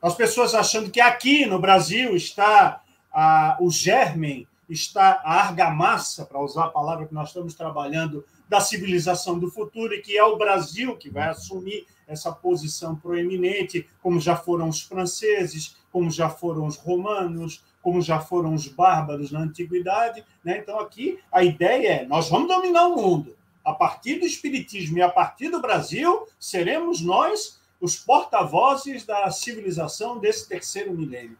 As 0.00 0.14
pessoas 0.14 0.54
achando 0.54 0.90
que 0.90 1.00
aqui 1.00 1.46
no 1.46 1.58
Brasil 1.58 2.14
está 2.14 2.82
a, 3.12 3.56
o 3.60 3.70
germen, 3.70 4.46
está 4.68 5.20
a 5.24 5.40
argamassa, 5.40 6.24
para 6.24 6.40
usar 6.40 6.66
a 6.66 6.70
palavra 6.70 7.06
que 7.06 7.14
nós 7.14 7.28
estamos 7.28 7.54
trabalhando, 7.54 8.24
da 8.48 8.60
civilização 8.60 9.38
do 9.38 9.50
futuro, 9.50 9.94
e 9.94 10.00
que 10.00 10.16
é 10.16 10.24
o 10.24 10.36
Brasil 10.36 10.96
que 10.96 11.10
vai 11.10 11.28
assumir 11.28 11.86
essa 12.06 12.32
posição 12.32 12.96
proeminente, 12.96 13.86
como 14.02 14.18
já 14.18 14.34
foram 14.34 14.68
os 14.68 14.80
franceses, 14.80 15.76
como 15.92 16.10
já 16.10 16.30
foram 16.30 16.66
os 16.66 16.76
romanos, 16.76 17.62
como 17.82 18.00
já 18.00 18.20
foram 18.20 18.54
os 18.54 18.66
bárbaros 18.66 19.30
na 19.30 19.40
antiguidade. 19.40 20.24
Né? 20.42 20.58
Então, 20.58 20.78
aqui 20.80 21.18
a 21.30 21.44
ideia 21.44 22.02
é: 22.02 22.06
nós 22.06 22.28
vamos 22.28 22.48
dominar 22.48 22.86
o 22.88 22.96
mundo. 22.96 23.36
A 23.68 23.74
partir 23.74 24.18
do 24.18 24.24
Espiritismo 24.24 24.96
e 24.96 25.02
a 25.02 25.10
partir 25.10 25.50
do 25.50 25.60
Brasil, 25.60 26.26
seremos 26.40 27.02
nós 27.02 27.60
os 27.78 27.96
porta-vozes 27.96 29.04
da 29.04 29.30
civilização 29.30 30.18
desse 30.18 30.48
terceiro 30.48 30.90
milênio. 30.94 31.36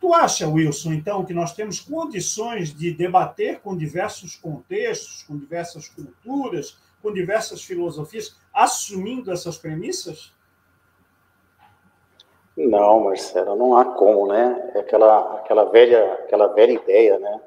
Tu 0.00 0.14
acha, 0.14 0.46
Wilson, 0.46 0.92
então, 0.92 1.24
que 1.24 1.34
nós 1.34 1.52
temos 1.52 1.80
condições 1.80 2.72
de 2.72 2.92
debater 2.94 3.58
com 3.58 3.76
diversos 3.76 4.36
contextos, 4.36 5.24
com 5.24 5.36
diversas 5.36 5.88
culturas, 5.88 6.78
com 7.02 7.12
diversas 7.12 7.64
filosofias, 7.64 8.36
assumindo 8.54 9.32
essas 9.32 9.58
premissas? 9.58 10.32
Não, 12.56 13.02
Marcelo, 13.02 13.56
não 13.56 13.76
há 13.76 13.84
como, 13.84 14.28
né? 14.28 14.70
É 14.76 14.78
aquela, 14.78 15.40
aquela, 15.40 15.64
velha, 15.64 16.12
aquela 16.24 16.46
velha 16.54 16.74
ideia, 16.74 17.18
né? 17.18 17.40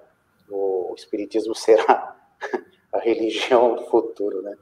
O 0.50 0.94
espiritismo 0.98 1.56
será 1.56 2.14
a 2.92 3.00
religião 3.00 3.76
do 3.76 3.86
futuro, 3.86 4.42
né? 4.42 4.58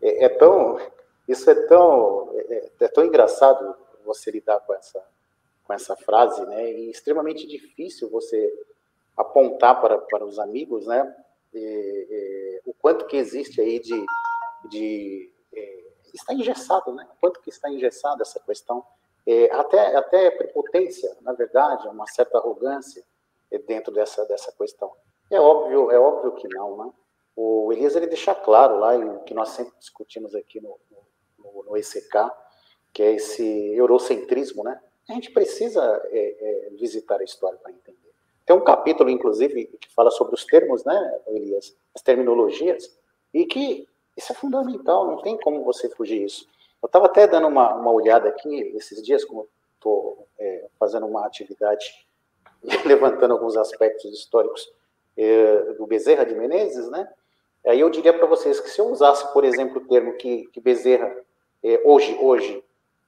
É, 0.00 0.24
é 0.24 0.28
tão, 0.28 0.78
isso 1.28 1.48
é 1.50 1.54
tão, 1.66 2.32
é, 2.34 2.70
é, 2.80 2.88
tão 2.88 3.04
engraçado 3.04 3.76
você 4.04 4.30
lidar 4.30 4.60
com 4.60 4.72
essa, 4.72 5.04
com 5.64 5.72
essa 5.72 5.96
frase, 5.96 6.44
né? 6.46 6.72
E 6.72 6.90
extremamente 6.90 7.46
difícil 7.46 8.08
você 8.08 8.52
apontar 9.16 9.80
para, 9.80 9.98
para 9.98 10.24
os 10.24 10.38
amigos, 10.38 10.86
né? 10.86 11.14
E, 11.52 11.58
e, 11.58 12.62
o 12.66 12.74
quanto 12.74 13.06
que 13.06 13.16
existe 13.16 13.60
aí 13.60 13.78
de, 13.78 14.04
de 14.68 15.30
é, 15.54 15.84
está 16.14 16.32
engessado, 16.32 16.92
né? 16.92 17.06
O 17.16 17.20
quanto 17.20 17.40
que 17.40 17.50
está 17.50 17.70
engessado 17.70 18.22
essa 18.22 18.40
questão 18.40 18.84
é, 19.26 19.50
até, 19.52 19.96
até 19.96 20.30
prepotência, 20.30 21.16
na 21.20 21.32
verdade, 21.32 21.88
uma 21.88 22.06
certa 22.06 22.38
arrogância 22.38 23.04
dentro 23.66 23.92
dessa, 23.92 24.24
dessa 24.26 24.52
questão. 24.52 24.92
É 25.30 25.40
óbvio, 25.40 25.90
é 25.90 25.98
óbvio 25.98 26.32
que 26.32 26.46
não, 26.48 26.76
né? 26.76 26.92
O 27.36 27.70
Elias 27.72 27.94
ele 27.94 28.06
deixa 28.06 28.34
claro 28.34 28.78
lá, 28.78 28.96
o 28.96 29.20
que 29.20 29.34
nós 29.34 29.50
sempre 29.50 29.74
discutimos 29.78 30.34
aqui 30.34 30.60
no, 30.60 30.78
no, 31.38 31.64
no 31.64 31.76
ECK, 31.76 32.30
que 32.92 33.02
é 33.02 33.12
esse 33.12 33.44
eurocentrismo, 33.74 34.64
né? 34.64 34.80
A 35.08 35.12
gente 35.12 35.30
precisa 35.30 35.82
é, 36.06 36.18
é, 36.18 36.70
visitar 36.70 37.20
a 37.20 37.24
história 37.24 37.58
para 37.58 37.70
entender. 37.70 37.96
Tem 38.44 38.56
um 38.56 38.64
capítulo, 38.64 39.10
inclusive, 39.10 39.66
que 39.80 39.92
fala 39.92 40.10
sobre 40.10 40.34
os 40.34 40.44
termos, 40.44 40.84
né, 40.84 41.20
Elias? 41.28 41.76
As 41.94 42.00
terminologias, 42.00 42.96
e 43.34 43.44
que 43.44 43.86
isso 44.16 44.32
é 44.32 44.34
fundamental, 44.34 45.06
não 45.06 45.20
tem 45.20 45.36
como 45.36 45.62
você 45.62 45.88
fugir 45.90 46.24
disso. 46.24 46.48
Eu 46.82 46.86
estava 46.86 47.06
até 47.06 47.26
dando 47.26 47.48
uma, 47.48 47.74
uma 47.74 47.92
olhada 47.92 48.28
aqui 48.28 48.72
esses 48.74 49.02
dias, 49.02 49.24
como 49.24 49.46
estou 49.74 50.26
é, 50.38 50.68
fazendo 50.78 51.06
uma 51.06 51.26
atividade 51.26 51.84
levantando 52.86 53.34
alguns 53.34 53.56
aspectos 53.56 54.12
históricos 54.12 54.72
é, 55.16 55.72
do 55.74 55.86
Bezerra 55.86 56.24
de 56.24 56.34
Menezes, 56.34 56.88
né? 56.88 57.12
Aí 57.66 57.80
eu 57.80 57.90
diria 57.90 58.12
para 58.12 58.26
vocês 58.26 58.60
que 58.60 58.70
se 58.70 58.80
eu 58.80 58.90
usasse, 58.90 59.32
por 59.32 59.44
exemplo, 59.44 59.78
o 59.78 59.88
termo 59.88 60.12
que, 60.14 60.46
que 60.52 60.60
Bezerra, 60.60 61.12
é, 61.64 61.82
hoje, 61.84 62.16
hoje, 62.20 62.62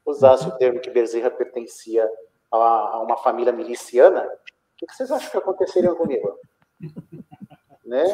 usasse 0.04 0.48
o 0.48 0.56
termo 0.56 0.80
que 0.80 0.90
Bezerra 0.90 1.30
pertencia 1.30 2.08
a, 2.50 2.56
a 2.56 3.02
uma 3.02 3.16
família 3.18 3.52
miliciana, 3.52 4.22
o 4.22 4.76
que, 4.76 4.86
vocês 4.92 5.10
acham 5.10 5.30
que 5.30 5.36
aconteceria 5.36 5.94
comigo? 5.94 6.36
né? 7.84 8.04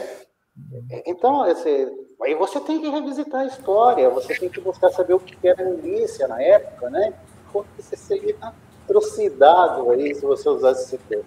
Então, 1.07 1.47
esse, 1.47 1.91
aí 2.23 2.35
você 2.35 2.61
tem 2.61 2.81
que 2.81 2.89
revisitar 2.89 3.41
a 3.41 3.47
história, 3.47 4.09
você 4.11 4.35
tem 4.39 4.49
que 4.49 4.61
buscar 4.61 4.91
saber 4.91 5.15
o 5.15 5.21
que 5.21 5.49
era 5.49 5.65
milícia 5.65 6.29
na 6.29 6.41
época, 6.41 6.91
né? 6.91 7.13
Porque 7.53 7.83
você 7.83 7.97
seria 7.97 8.37
atrocidado 8.85 9.91
aí 9.91 10.15
se 10.15 10.23
você 10.23 10.49
usasse 10.49 10.85
esse 10.85 10.99
termo. 11.05 11.25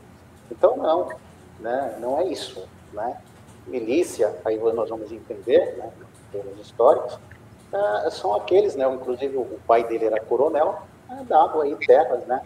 Então, 0.50 0.78
não, 0.78 1.10
né? 1.60 1.98
não 2.00 2.20
é 2.20 2.26
isso. 2.26 2.68
Né? 2.94 3.22
Milícia, 3.68 4.36
aí 4.46 4.58
nós 4.58 4.90
vamos 4.90 5.12
entender, 5.12 5.76
né? 5.78 5.92
termos 6.32 6.60
históricos, 6.60 7.20
é, 7.72 8.10
são 8.10 8.36
aqueles, 8.36 8.76
né? 8.76 8.90
inclusive 8.92 9.38
o 9.38 9.60
pai 9.68 9.84
dele 9.84 10.06
era 10.06 10.20
coronel, 10.20 10.82
é, 11.10 11.24
dado 11.24 11.62
aí 11.62 11.76
terras 11.76 12.26
né? 12.26 12.42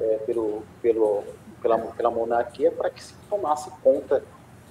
É, 0.00 0.18
pelo, 0.26 0.62
pelo, 0.80 1.24
pela, 1.60 1.78
pela 1.78 2.10
monarquia 2.10 2.70
para 2.70 2.88
que 2.88 3.02
se 3.02 3.14
tomasse 3.28 3.68
conta 3.82 4.22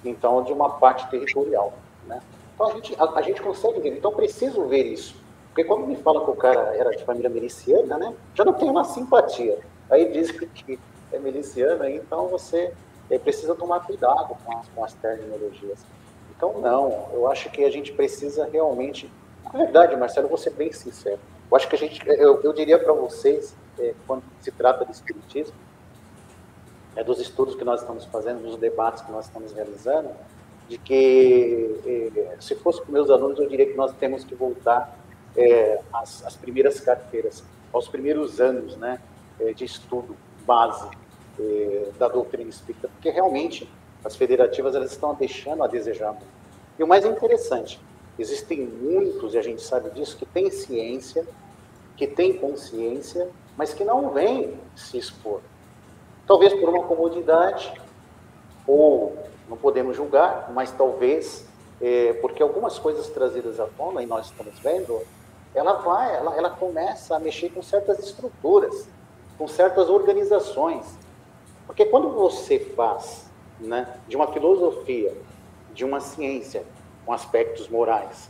então, 0.04 0.42
de 0.42 0.52
uma 0.52 0.70
parte 0.70 1.08
territorial. 1.10 1.74
Né? 2.06 2.20
Então, 2.54 2.68
a 2.68 2.72
gente, 2.72 2.96
a, 2.98 3.04
a 3.18 3.22
gente 3.22 3.42
consegue 3.42 3.80
ver. 3.80 3.96
Então, 3.96 4.12
preciso 4.12 4.66
ver 4.66 4.86
isso. 4.86 5.14
Porque 5.48 5.64
quando 5.64 5.86
me 5.86 5.96
fala 5.96 6.24
que 6.24 6.30
o 6.30 6.36
cara 6.36 6.74
era 6.76 6.90
de 6.90 7.04
família 7.04 7.28
miliciana, 7.28 7.98
né, 7.98 8.14
já 8.34 8.44
não 8.44 8.52
tem 8.52 8.70
uma 8.70 8.84
simpatia. 8.84 9.58
Aí 9.90 10.12
diz 10.12 10.30
que 10.30 10.78
é 11.12 11.18
miliciana, 11.18 11.90
então 11.90 12.28
você 12.28 12.72
é, 13.10 13.18
precisa 13.18 13.54
tomar 13.54 13.80
cuidado 13.80 14.36
com 14.44 14.58
as, 14.58 14.68
com 14.68 14.84
as 14.84 14.92
terminologias. 14.94 15.78
Então, 16.36 16.60
não, 16.60 17.08
eu 17.12 17.30
acho 17.30 17.50
que 17.50 17.64
a 17.64 17.70
gente 17.70 17.92
precisa 17.92 18.48
realmente. 18.50 19.10
Na 19.44 19.58
verdade, 19.58 19.96
Marcelo, 19.96 20.28
vou 20.28 20.38
ser 20.38 20.50
bem 20.50 20.72
sincero. 20.72 21.18
Eu 21.50 21.56
acho 21.56 21.68
que 21.68 21.74
a 21.74 21.78
gente, 21.78 22.00
eu, 22.06 22.40
eu 22.42 22.52
diria 22.52 22.78
para 22.78 22.92
vocês, 22.92 23.56
é, 23.78 23.94
quando 24.06 24.22
se 24.40 24.50
trata 24.52 24.84
de 24.84 24.92
espiritismo, 24.92 25.54
é, 26.94 27.02
dos 27.02 27.18
estudos 27.20 27.54
que 27.54 27.64
nós 27.64 27.80
estamos 27.80 28.04
fazendo, 28.04 28.42
dos 28.42 28.56
debates 28.56 29.02
que 29.02 29.10
nós 29.10 29.26
estamos 29.26 29.52
realizando, 29.52 30.10
de 30.68 30.76
que, 30.76 32.12
é, 32.14 32.36
se 32.40 32.54
fosse 32.56 32.82
com 32.82 32.92
meus 32.92 33.10
alunos, 33.10 33.38
eu 33.38 33.48
diria 33.48 33.66
que 33.66 33.74
nós 33.74 33.92
temos 33.94 34.22
que 34.22 34.34
voltar 34.34 34.96
é, 35.36 35.80
às, 35.92 36.24
às, 36.26 36.36
primeiras 36.36 36.78
carteiras, 36.80 37.42
aos 37.72 37.88
primeiros 37.88 38.40
anos 38.40 38.76
né, 38.76 39.00
é, 39.40 39.52
de 39.52 39.64
estudo 39.64 40.14
base 40.46 40.88
é, 41.40 41.88
da 41.98 42.08
doutrina 42.08 42.48
espírita, 42.48 42.88
porque 42.88 43.10
realmente 43.10 43.70
as 44.04 44.16
federativas 44.16 44.74
elas 44.74 44.92
estão 44.92 45.14
deixando 45.14 45.62
a 45.62 45.66
desejar. 45.66 46.16
E 46.78 46.82
o 46.82 46.86
mais 46.86 47.04
interessante, 47.04 47.80
existem 48.18 48.66
muitos, 48.66 49.34
e 49.34 49.38
a 49.38 49.42
gente 49.42 49.62
sabe 49.62 49.90
disso, 49.90 50.16
que 50.16 50.26
têm 50.26 50.50
ciência, 50.50 51.26
que 51.96 52.06
têm 52.06 52.32
consciência, 52.32 53.28
mas 53.56 53.74
que 53.74 53.84
não 53.84 54.10
vêm 54.10 54.58
se 54.76 54.96
expor. 54.96 55.40
Talvez 56.26 56.52
por 56.54 56.68
uma 56.68 56.84
comodidade, 56.84 57.72
ou 58.66 59.16
não 59.48 59.56
podemos 59.56 59.96
julgar, 59.96 60.52
mas 60.52 60.70
talvez 60.70 61.46
é, 61.80 62.12
porque 62.14 62.42
algumas 62.42 62.78
coisas 62.78 63.08
trazidas 63.08 63.58
à 63.58 63.66
tona, 63.66 64.02
e 64.02 64.06
nós 64.06 64.26
estamos 64.26 64.58
vendo, 64.60 65.00
ela 65.54 65.74
vai, 65.74 66.16
ela, 66.16 66.36
ela 66.36 66.50
começa 66.50 67.16
a 67.16 67.18
mexer 67.18 67.50
com 67.50 67.62
certas 67.62 67.98
estruturas, 67.98 68.86
com 69.36 69.48
certas 69.48 69.88
organizações. 69.88 70.86
Porque 71.68 71.84
quando 71.84 72.10
você 72.10 72.58
faz 72.58 73.30
né, 73.60 74.00
de 74.08 74.16
uma 74.16 74.32
filosofia, 74.32 75.14
de 75.74 75.84
uma 75.84 76.00
ciência, 76.00 76.64
com 77.04 77.12
aspectos 77.12 77.68
morais, 77.68 78.28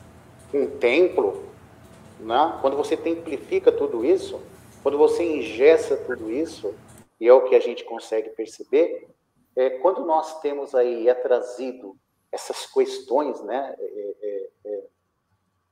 um 0.52 0.66
templo, 0.78 1.46
né, 2.18 2.58
quando 2.60 2.76
você 2.76 2.96
templifica 2.96 3.70
tudo 3.70 4.04
isso, 4.04 4.42
quando 4.82 4.98
você 4.98 5.24
ingessa 5.24 5.96
tudo 5.96 6.30
isso, 6.30 6.74
e 7.20 7.28
é 7.28 7.32
o 7.32 7.48
que 7.48 7.54
a 7.54 7.60
gente 7.60 7.84
consegue 7.84 8.30
perceber, 8.30 9.08
é, 9.54 9.70
quando 9.70 10.04
nós 10.04 10.40
temos 10.40 10.74
aí, 10.74 11.08
é 11.08 11.14
trazido 11.14 11.96
essas 12.32 12.66
questões, 12.66 13.40
né, 13.42 13.74
é, 13.78 14.14
é, 14.20 14.50
é, 14.64 14.84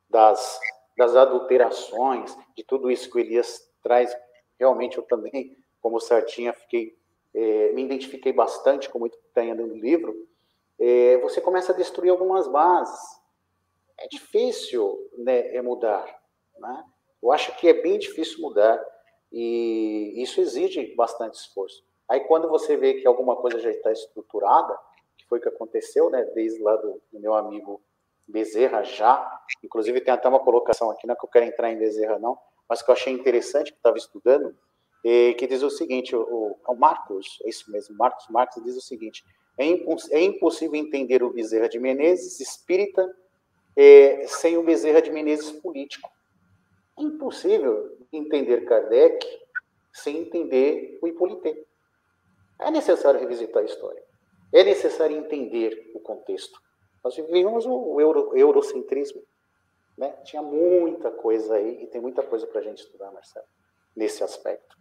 das, 0.09 0.59
das 0.97 1.17
adulterações, 1.17 2.37
de 2.57 2.63
tudo 2.63 2.91
isso 2.91 3.11
que 3.11 3.19
o 3.19 3.21
Elias 3.21 3.61
traz, 3.83 4.17
realmente 4.59 4.99
eu 4.99 5.03
também, 5.03 5.57
como 5.81 6.01
Sartinha, 6.01 6.53
fiquei, 6.53 6.96
é, 7.37 7.73
me 7.73 7.85
identifiquei 7.85 8.33
bastante 8.33 8.89
com 8.89 8.99
muito 8.99 9.19
que 9.19 9.27
está 9.27 9.45
no 9.55 9.77
livro, 9.77 10.27
é, 10.79 11.19
você 11.19 11.39
começa 11.39 11.73
a 11.73 11.77
destruir 11.77 12.11
algumas 12.11 12.49
bases. 12.49 12.99
É 13.99 14.09
difícil 14.09 14.99
né, 15.19 15.61
mudar, 15.61 16.07
né? 16.59 16.85
Eu 17.23 17.31
acho 17.33 17.55
que 17.57 17.69
é 17.69 17.75
bem 17.75 17.99
difícil 17.99 18.41
mudar. 18.41 18.83
E 19.31 20.15
isso 20.23 20.41
exige 20.41 20.95
bastante 20.95 21.35
esforço. 21.35 21.85
Aí 22.09 22.21
quando 22.21 22.49
você 22.49 22.77
vê 22.77 22.95
que 22.95 23.07
alguma 23.07 23.37
coisa 23.37 23.59
já 23.59 23.71
está 23.71 23.93
estruturada, 23.93 24.79
que 25.17 25.27
foi 25.27 25.39
o 25.39 25.43
que 25.43 25.49
aconteceu, 25.49 26.09
né, 26.09 26.25
desde 26.35 26.63
lá 26.63 26.77
do, 26.77 27.03
do 27.13 27.21
meu 27.21 27.35
amigo 27.35 27.83
Bezerra 28.29 28.83
já, 28.83 29.41
inclusive 29.63 30.01
tem 30.01 30.15
até 30.15 30.29
uma 30.29 30.41
colocação 30.41 30.91
aqui, 30.91 31.07
não 31.07 31.15
é 31.15 31.17
que 31.17 31.25
eu 31.25 31.29
quero 31.29 31.45
entrar 31.45 31.71
em 31.71 31.79
Bezerra 31.79 32.19
não, 32.19 32.39
mas 32.69 32.83
que 32.83 32.91
eu 32.91 32.95
achei 32.95 33.13
interessante, 33.13 33.73
que 33.73 33.79
estava 33.79 33.97
estudando, 33.97 34.57
e 35.09 35.35
que 35.35 35.47
diz 35.47 35.63
o 35.63 35.71
seguinte, 35.71 36.17
o, 36.17 36.57
o 36.67 36.75
Marcos, 36.75 37.39
é 37.45 37.49
isso 37.49 37.71
mesmo, 37.71 37.97
Marcos 37.97 38.27
Marcos 38.29 38.61
diz 38.65 38.77
o 38.77 38.81
seguinte, 38.81 39.25
é, 39.57 39.65
imposs, 39.65 40.11
é 40.11 40.21
impossível 40.21 40.75
entender 40.75 41.23
o 41.23 41.33
Bezerra 41.33 41.69
de 41.69 41.79
Menezes 41.79 42.41
espírita 42.41 43.09
é, 43.77 44.27
sem 44.27 44.59
o 44.59 44.65
Bezerra 44.65 45.01
de 45.01 45.13
Menezes 45.13 45.53
político. 45.53 46.11
É 46.99 47.03
impossível 47.03 47.97
entender 48.13 48.65
Kardec 48.65 49.25
sem 49.93 50.17
entender 50.19 50.99
o 51.01 51.07
Hippolyte. 51.07 51.65
É 52.59 52.69
necessário 52.73 53.21
revisitar 53.21 53.63
a 53.63 53.67
história. 53.67 54.03
É 54.53 54.65
necessário 54.65 55.17
entender 55.17 55.89
o 55.95 56.01
contexto. 56.01 56.61
Nós 57.05 57.15
vivemos 57.15 57.65
o 57.65 58.01
euro, 58.01 58.37
eurocentrismo. 58.37 59.23
Né? 59.97 60.11
Tinha 60.25 60.43
muita 60.43 61.13
coisa 61.13 61.55
aí, 61.55 61.85
e 61.85 61.87
tem 61.87 62.01
muita 62.01 62.25
coisa 62.25 62.45
para 62.45 62.61
a 62.61 62.65
gente 62.65 62.79
estudar, 62.79 63.13
Marcelo, 63.13 63.47
nesse 63.95 64.25
aspecto. 64.25 64.77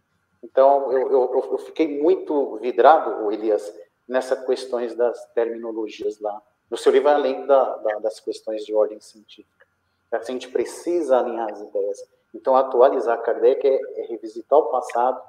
Então, 0.46 0.92
eu, 0.92 1.10
eu, 1.10 1.48
eu 1.52 1.58
fiquei 1.58 2.00
muito 2.00 2.56
vidrado, 2.58 3.30
Elias, 3.32 3.74
nessas 4.06 4.46
questões 4.46 4.94
das 4.94 5.26
terminologias 5.32 6.20
lá. 6.20 6.40
No 6.70 6.76
seu 6.76 6.92
livro, 6.92 7.08
além 7.08 7.44
da, 7.46 7.76
da, 7.78 7.98
das 7.98 8.20
questões 8.20 8.64
de 8.64 8.72
ordem 8.72 9.00
científica. 9.00 9.66
A 10.12 10.22
gente 10.22 10.48
precisa 10.48 11.18
alinhar 11.18 11.50
as 11.50 11.60
ideias. 11.60 12.08
Então, 12.32 12.54
atualizar 12.54 13.20
Kardec 13.22 13.66
é, 13.66 13.80
é 14.00 14.06
revisitar 14.06 14.58
o 14.58 14.70
passado. 14.70 15.20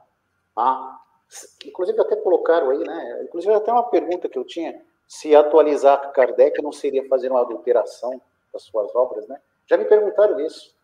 Ah, 0.56 1.00
inclusive, 1.66 2.00
até 2.00 2.16
colocaram 2.16 2.70
aí, 2.70 2.80
né? 2.80 3.24
Inclusive, 3.24 3.54
até 3.54 3.72
uma 3.72 3.90
pergunta 3.90 4.30
que 4.30 4.38
eu 4.38 4.46
tinha: 4.46 4.80
se 5.08 5.36
atualizar 5.36 6.12
Kardec 6.12 6.62
não 6.62 6.72
seria 6.72 7.08
fazer 7.08 7.32
uma 7.32 7.42
adulteração 7.42 8.22
das 8.54 8.64
suas 8.64 8.94
obras, 8.96 9.28
né? 9.28 9.42
Já 9.66 9.78
me 9.78 9.86
perguntaram 9.86 10.40
isso. 10.40 10.76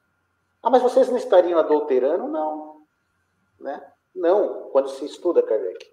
Ah, 0.61 0.69
mas 0.71 0.81
vocês 0.81 1.07
não 1.07 1.17
estariam 1.17 1.59
adulterando? 1.59 2.27
Não. 2.27 2.81
Né? 3.59 3.81
Não, 4.16 4.70
quando 4.72 4.89
se 4.89 5.05
estuda 5.05 5.41
Kardec. 5.41 5.91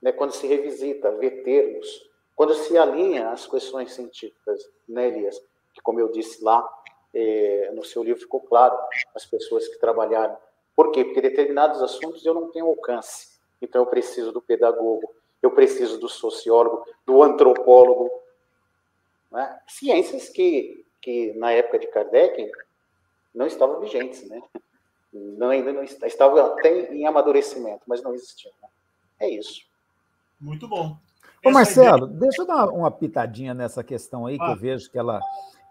Né? 0.00 0.12
Quando 0.12 0.32
se 0.32 0.46
revisita, 0.46 1.12
vê 1.12 1.30
termos, 1.30 2.10
quando 2.34 2.54
se 2.54 2.76
alinha 2.76 3.30
as 3.30 3.46
questões 3.46 3.92
científicas, 3.92 4.68
né, 4.88 5.08
Elias? 5.08 5.38
Que, 5.74 5.80
como 5.80 6.00
eu 6.00 6.10
disse 6.10 6.42
lá, 6.42 6.68
é, 7.14 7.70
no 7.74 7.84
seu 7.84 8.02
livro 8.02 8.20
ficou 8.20 8.40
claro, 8.40 8.76
as 9.14 9.24
pessoas 9.24 9.68
que 9.68 9.78
trabalharam. 9.78 10.36
Por 10.74 10.90
quê? 10.90 11.04
Porque 11.04 11.20
determinados 11.20 11.82
assuntos 11.82 12.24
eu 12.24 12.34
não 12.34 12.50
tenho 12.50 12.66
alcance. 12.66 13.38
Então 13.60 13.82
eu 13.82 13.86
preciso 13.86 14.32
do 14.32 14.40
pedagogo, 14.40 15.14
eu 15.42 15.50
preciso 15.50 15.98
do 15.98 16.08
sociólogo, 16.08 16.84
do 17.06 17.22
antropólogo. 17.22 18.10
Né? 19.30 19.60
Ciências 19.68 20.28
que, 20.28 20.84
que, 21.00 21.32
na 21.34 21.52
época 21.52 21.78
de 21.78 21.86
Kardec, 21.86 22.50
não 23.34 23.46
estavam 23.46 23.80
vigentes, 23.80 24.28
né? 24.28 24.42
Não, 25.12 25.50
ainda 25.50 25.72
não 25.72 25.82
estavam 25.82 26.38
até 26.46 26.92
em 26.92 27.06
amadurecimento, 27.06 27.82
mas 27.86 28.02
não 28.02 28.14
existiam. 28.14 28.52
Né? 28.62 28.68
É 29.20 29.28
isso. 29.28 29.62
Muito 30.40 30.66
bom. 30.66 30.96
Ô, 31.44 31.50
Marcelo, 31.50 32.06
ideia... 32.06 32.20
deixa 32.20 32.42
eu 32.42 32.46
dar 32.46 32.68
uma 32.68 32.90
pitadinha 32.90 33.52
nessa 33.52 33.82
questão 33.84 34.26
aí, 34.26 34.38
ah. 34.40 34.46
que 34.46 34.52
eu 34.52 34.56
vejo 34.56 34.90
que 34.90 34.98
ela, 34.98 35.20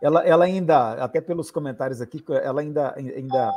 ela, 0.02 0.24
ela 0.26 0.46
ainda, 0.46 0.94
até 0.94 1.20
pelos 1.22 1.50
comentários 1.50 2.02
aqui, 2.02 2.24
ela 2.44 2.62
ainda, 2.62 2.94
ainda 2.96 3.54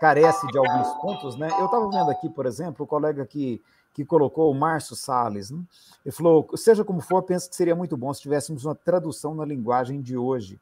carece 0.00 0.46
de 0.48 0.58
alguns 0.58 0.92
pontos, 1.00 1.36
né? 1.36 1.48
Eu 1.58 1.66
estava 1.66 1.88
vendo 1.88 2.10
aqui, 2.10 2.28
por 2.28 2.44
exemplo, 2.44 2.84
o 2.84 2.88
colega 2.88 3.24
que, 3.24 3.62
que 3.94 4.04
colocou, 4.04 4.50
o 4.50 4.54
Márcio 4.54 4.94
Salles, 4.94 5.50
né? 5.50 5.60
ele 6.04 6.14
falou, 6.14 6.48
seja 6.56 6.84
como 6.84 7.00
for, 7.00 7.22
penso 7.22 7.48
que 7.48 7.56
seria 7.56 7.74
muito 7.74 7.96
bom 7.96 8.12
se 8.12 8.20
tivéssemos 8.20 8.64
uma 8.64 8.74
tradução 8.74 9.34
na 9.34 9.44
linguagem 9.44 10.00
de 10.00 10.16
hoje. 10.16 10.60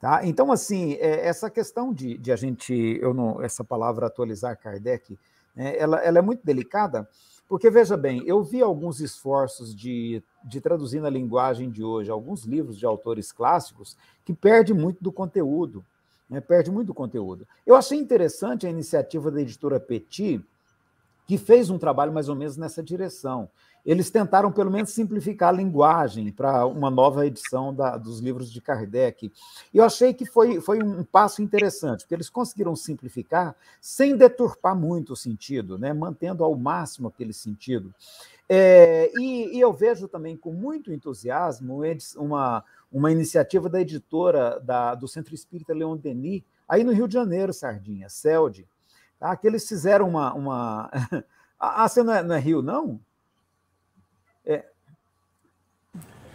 Tá? 0.00 0.26
Então, 0.26 0.52
assim, 0.52 0.94
é, 0.94 1.26
essa 1.26 1.48
questão 1.48 1.92
de, 1.92 2.18
de 2.18 2.30
a 2.30 2.36
gente, 2.36 2.74
eu 3.00 3.14
não, 3.14 3.42
essa 3.42 3.64
palavra 3.64 4.06
atualizar 4.06 4.58
Kardec, 4.58 5.18
né, 5.54 5.76
ela, 5.78 5.98
ela 5.98 6.18
é 6.18 6.22
muito 6.22 6.44
delicada, 6.44 7.08
porque, 7.48 7.70
veja 7.70 7.96
bem, 7.96 8.22
eu 8.26 8.42
vi 8.42 8.62
alguns 8.62 9.00
esforços 9.00 9.74
de, 9.74 10.22
de 10.44 10.60
traduzir 10.60 11.00
na 11.00 11.10
linguagem 11.10 11.70
de 11.70 11.84
hoje 11.84 12.10
alguns 12.10 12.44
livros 12.44 12.78
de 12.78 12.86
autores 12.86 13.32
clássicos 13.32 13.96
que 14.24 14.32
perde 14.32 14.72
muito 14.72 15.02
do 15.02 15.12
conteúdo. 15.12 15.84
Né, 16.28 16.40
perde 16.40 16.70
muito 16.70 16.86
do 16.86 16.94
conteúdo. 16.94 17.46
Eu 17.66 17.76
achei 17.76 17.98
interessante 17.98 18.66
a 18.66 18.70
iniciativa 18.70 19.30
da 19.30 19.42
editora 19.42 19.78
Petit, 19.78 20.42
que 21.26 21.36
fez 21.36 21.68
um 21.68 21.78
trabalho 21.78 22.12
mais 22.12 22.28
ou 22.28 22.34
menos 22.34 22.56
nessa 22.56 22.82
direção. 22.82 23.48
Eles 23.84 24.10
tentaram, 24.10 24.50
pelo 24.50 24.70
menos, 24.70 24.90
simplificar 24.90 25.50
a 25.50 25.56
linguagem 25.56 26.32
para 26.32 26.66
uma 26.66 26.90
nova 26.90 27.26
edição 27.26 27.74
da, 27.74 27.98
dos 27.98 28.20
livros 28.20 28.50
de 28.50 28.60
Kardec. 28.60 29.30
E 29.72 29.76
eu 29.76 29.84
achei 29.84 30.14
que 30.14 30.24
foi, 30.24 30.60
foi 30.60 30.82
um 30.82 31.04
passo 31.04 31.42
interessante, 31.42 32.00
porque 32.00 32.14
eles 32.14 32.30
conseguiram 32.30 32.74
simplificar 32.74 33.54
sem 33.80 34.16
deturpar 34.16 34.74
muito 34.74 35.12
o 35.12 35.16
sentido, 35.16 35.78
né? 35.78 35.92
mantendo 35.92 36.42
ao 36.42 36.54
máximo 36.56 37.08
aquele 37.08 37.32
sentido. 37.32 37.94
É, 38.48 39.10
e, 39.18 39.56
e, 39.56 39.60
eu 39.60 39.72
vejo 39.72 40.06
também 40.06 40.36
com 40.36 40.52
muito 40.52 40.92
entusiasmo 40.92 41.80
uma, 42.16 42.62
uma 42.92 43.10
iniciativa 43.10 43.70
da 43.70 43.80
editora 43.80 44.60
da, 44.60 44.94
do 44.94 45.08
Centro 45.08 45.34
Espírita 45.34 45.72
Leon 45.72 45.96
Denis, 45.96 46.42
aí 46.68 46.84
no 46.84 46.92
Rio 46.92 47.08
de 47.08 47.14
Janeiro, 47.14 47.54
Sardinha, 47.54 48.08
CELD, 48.08 48.66
tá? 49.18 49.34
que 49.36 49.46
eles 49.46 49.66
fizeram 49.66 50.08
uma. 50.08 50.34
uma... 50.34 50.90
ah, 51.58 51.88
você 51.88 52.02
não 52.02 52.12
é, 52.12 52.22
não 52.22 52.34
é 52.34 52.38
Rio, 52.38 52.60
não? 52.60 53.00
É, 54.44 54.66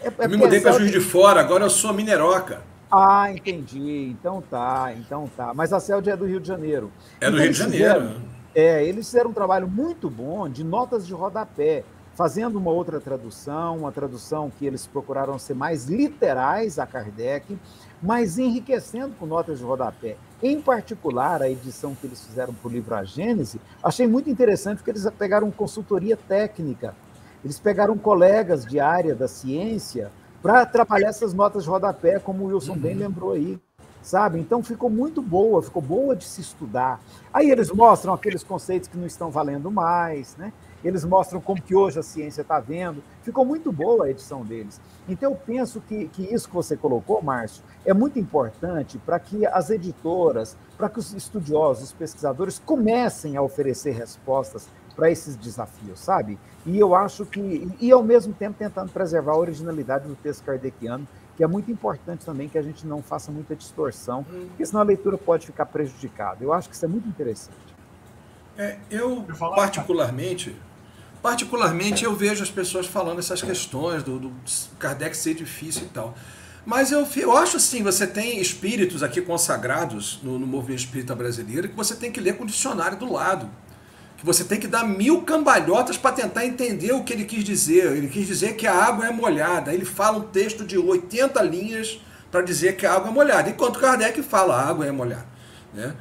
é, 0.02 0.08
é 0.08 0.26
eu 0.26 0.30
me 0.30 0.38
mudei 0.38 0.60
para 0.60 0.74
Juiz 0.74 0.92
de 0.92 1.00
Fora, 1.00 1.40
agora 1.40 1.66
eu 1.66 1.70
sou 1.70 1.94
Mineroca. 1.94 2.62
Ah, 2.92 3.32
entendi. 3.32 4.10
Então 4.10 4.42
tá, 4.42 4.94
então 4.98 5.30
tá. 5.36 5.54
Mas 5.54 5.72
a 5.72 5.80
CELD 5.80 6.10
é 6.10 6.18
do 6.18 6.26
Rio 6.26 6.40
de 6.40 6.48
Janeiro. 6.48 6.92
É 7.22 7.30
do 7.30 7.34
então, 7.34 7.44
Rio 7.44 7.52
de 7.52 7.58
Janeiro. 7.58 8.00
Fizeram, 8.00 8.22
é, 8.56 8.84
eles 8.84 9.06
fizeram 9.06 9.30
um 9.30 9.34
trabalho 9.34 9.68
muito 9.68 10.10
bom 10.10 10.50
de 10.50 10.64
notas 10.64 11.06
de 11.06 11.14
rodapé, 11.14 11.84
fazendo 12.16 12.58
uma 12.58 12.72
outra 12.72 13.00
tradução, 13.00 13.78
uma 13.78 13.92
tradução 13.92 14.52
que 14.58 14.66
eles 14.66 14.88
procuraram 14.88 15.38
ser 15.38 15.54
mais 15.54 15.86
literais 15.86 16.80
a 16.80 16.88
Kardec, 16.88 17.58
mas 18.02 18.40
enriquecendo 18.40 19.14
com 19.20 19.26
notas 19.26 19.60
de 19.60 19.66
rodapé. 19.66 20.18
Em 20.42 20.60
particular, 20.60 21.42
a 21.42 21.50
edição 21.50 21.94
que 21.94 22.08
eles 22.08 22.26
fizeram 22.26 22.54
para 22.54 22.68
o 22.68 22.72
livro 22.72 22.96
A 22.96 23.04
Gênese, 23.04 23.62
achei 23.84 24.08
muito 24.08 24.30
interessante 24.30 24.78
porque 24.78 24.92
eles 24.92 25.08
pegaram 25.18 25.52
consultoria 25.52 26.18
técnica 26.18 26.96
eles 27.44 27.60
pegaram 27.60 27.98
colegas 27.98 28.66
de 28.66 28.80
área 28.80 29.16
da 29.16 29.28
ciência 29.28 30.12
para 30.42 30.66
trabalhar 30.66 31.10
essas 31.10 31.34
notas 31.34 31.64
de 31.64 31.70
rodapé, 31.70 32.20
como 32.20 32.44
o 32.44 32.48
Wilson 32.48 32.74
uhum. 32.74 32.80
bem 32.80 32.96
lembrou 32.96 33.34
aí, 33.34 33.60
sabe? 34.02 34.40
Então 34.40 34.64
ficou 34.64 34.90
muito 34.90 35.22
boa, 35.22 35.62
ficou 35.62 35.82
boa 35.82 36.16
de 36.16 36.26
se 36.26 36.42
estudar. 36.42 37.00
Aí 37.34 37.50
eles 37.50 37.72
mostram 37.72 38.14
aqueles 38.14 38.44
conceitos 38.44 38.88
que 38.88 38.98
não 38.98 39.06
estão 39.06 39.30
valendo 39.30 39.70
mais, 39.70 40.36
né? 40.38 40.54
Eles 40.84 41.04
mostram 41.04 41.42
como 41.42 41.62
que 41.62 41.76
hoje 41.76 42.00
a 42.00 42.04
ciência 42.04 42.42
está 42.42 42.60
vendo. 42.60 43.04
Ficou 43.22 43.44
muito 43.44 43.72
boa 43.72 44.06
a 44.06 44.10
edição 44.10 44.46
deles. 44.46 44.80
Então 45.10 45.32
eu 45.32 45.38
penso 45.38 45.82
que, 45.82 46.08
que 46.08 46.34
isso 46.34 46.48
que 46.48 46.56
você 46.56 46.78
colocou, 46.78 47.22
Márcio, 47.22 47.64
é 47.86 47.94
muito 47.94 48.18
importante 48.18 48.98
para 48.98 49.20
que 49.20 49.46
as 49.46 49.70
editoras, 49.70 50.56
para 50.78 50.90
que 50.90 51.00
os 51.00 51.14
estudiosos, 51.14 51.86
os 51.86 51.94
pesquisadores 51.94 52.60
comecem 52.66 53.36
a 53.36 53.42
oferecer 53.42 53.92
respostas 53.92 54.70
para 55.00 55.10
esses 55.10 55.38
desafios, 55.38 55.98
sabe? 55.98 56.38
E 56.66 56.78
eu 56.78 56.94
acho 56.94 57.26
que, 57.26 57.72
e 57.80 57.90
ao 57.90 58.04
mesmo 58.04 58.34
tempo 58.34 58.58
tentando 58.60 58.92
preservar 58.92 59.32
a 59.32 59.38
originalidade 59.38 60.06
do 60.06 60.16
texto 60.16 60.44
kardeciano, 60.44 61.08
que 61.38 61.44
é 61.44 61.48
muito 61.48 61.72
importante 61.72 62.26
também 62.26 62.50
que 62.50 62.58
a 62.58 62.62
gente 62.62 62.86
não 62.86 63.02
faça 63.02 63.32
muita 63.32 63.56
distorção, 63.56 64.26
hum. 64.30 64.48
porque 64.50 64.66
senão 64.66 64.82
a 64.82 64.84
leitura 64.84 65.18
pode 65.18 65.46
ficar 65.46 65.68
prejudicada. 65.68 66.44
Eu 66.44 66.52
acho 66.52 66.68
que 66.68 66.76
isso 66.76 66.84
é 66.84 66.88
muito 66.90 67.08
interessante. 67.08 67.56
É, 68.58 68.78
eu, 68.92 69.26
particularmente, 69.56 70.54
particularmente, 71.22 72.04
eu 72.04 72.14
vejo 72.14 72.44
as 72.44 72.52
pessoas 72.52 72.86
falando 72.86 73.20
essas 73.20 73.42
questões 73.42 74.04
do, 74.04 74.20
do 74.20 74.34
Kardec 74.78 75.16
ser 75.16 75.34
difícil 75.34 75.84
e 75.84 75.90
tal. 75.90 76.14
Mas 76.66 76.92
eu, 76.92 77.08
eu 77.16 77.38
acho 77.38 77.56
assim, 77.56 77.82
você 77.82 78.06
tem 78.06 78.42
espíritos 78.42 79.02
aqui 79.02 79.22
consagrados 79.22 80.20
no, 80.22 80.38
no 80.38 80.46
movimento 80.46 80.80
espírita 80.80 81.16
brasileiro 81.16 81.70
que 81.70 81.76
você 81.76 81.96
tem 81.96 82.12
que 82.12 82.20
ler 82.20 82.36
com 82.36 82.44
o 82.44 82.48
dicionário 82.48 82.98
do 82.98 83.10
lado 83.10 83.50
que 84.20 84.26
você 84.26 84.44
tem 84.44 84.60
que 84.60 84.68
dar 84.68 84.84
mil 84.84 85.22
cambalhotas 85.22 85.98
para 85.98 86.12
tentar 86.12 86.46
entender 86.46 86.92
o 86.92 87.04
que 87.04 87.14
ele 87.14 87.24
quis 87.24 87.44
dizer. 87.44 87.86
Ele 87.96 88.08
quis 88.08 88.28
dizer 88.28 88.56
que 88.56 88.68
a 88.68 88.74
água 88.74 89.08
é 89.08 89.12
molhada. 89.12 89.74
Ele 89.74 89.86
fala 89.86 90.18
um 90.18 90.24
texto 90.24 90.66
de 90.66 90.78
80 90.78 91.42
linhas 91.44 92.02
para 92.30 92.42
dizer 92.42 92.76
que 92.76 92.86
a 92.86 92.94
água 92.94 93.10
é 93.10 93.14
molhada, 93.14 93.50
enquanto 93.50 93.80
Kardec 93.80 94.22
fala 94.22 94.56
a 94.56 94.70
água 94.70 94.86
é 94.86 94.92
molhada. 94.92 95.26
Né? 95.74 95.96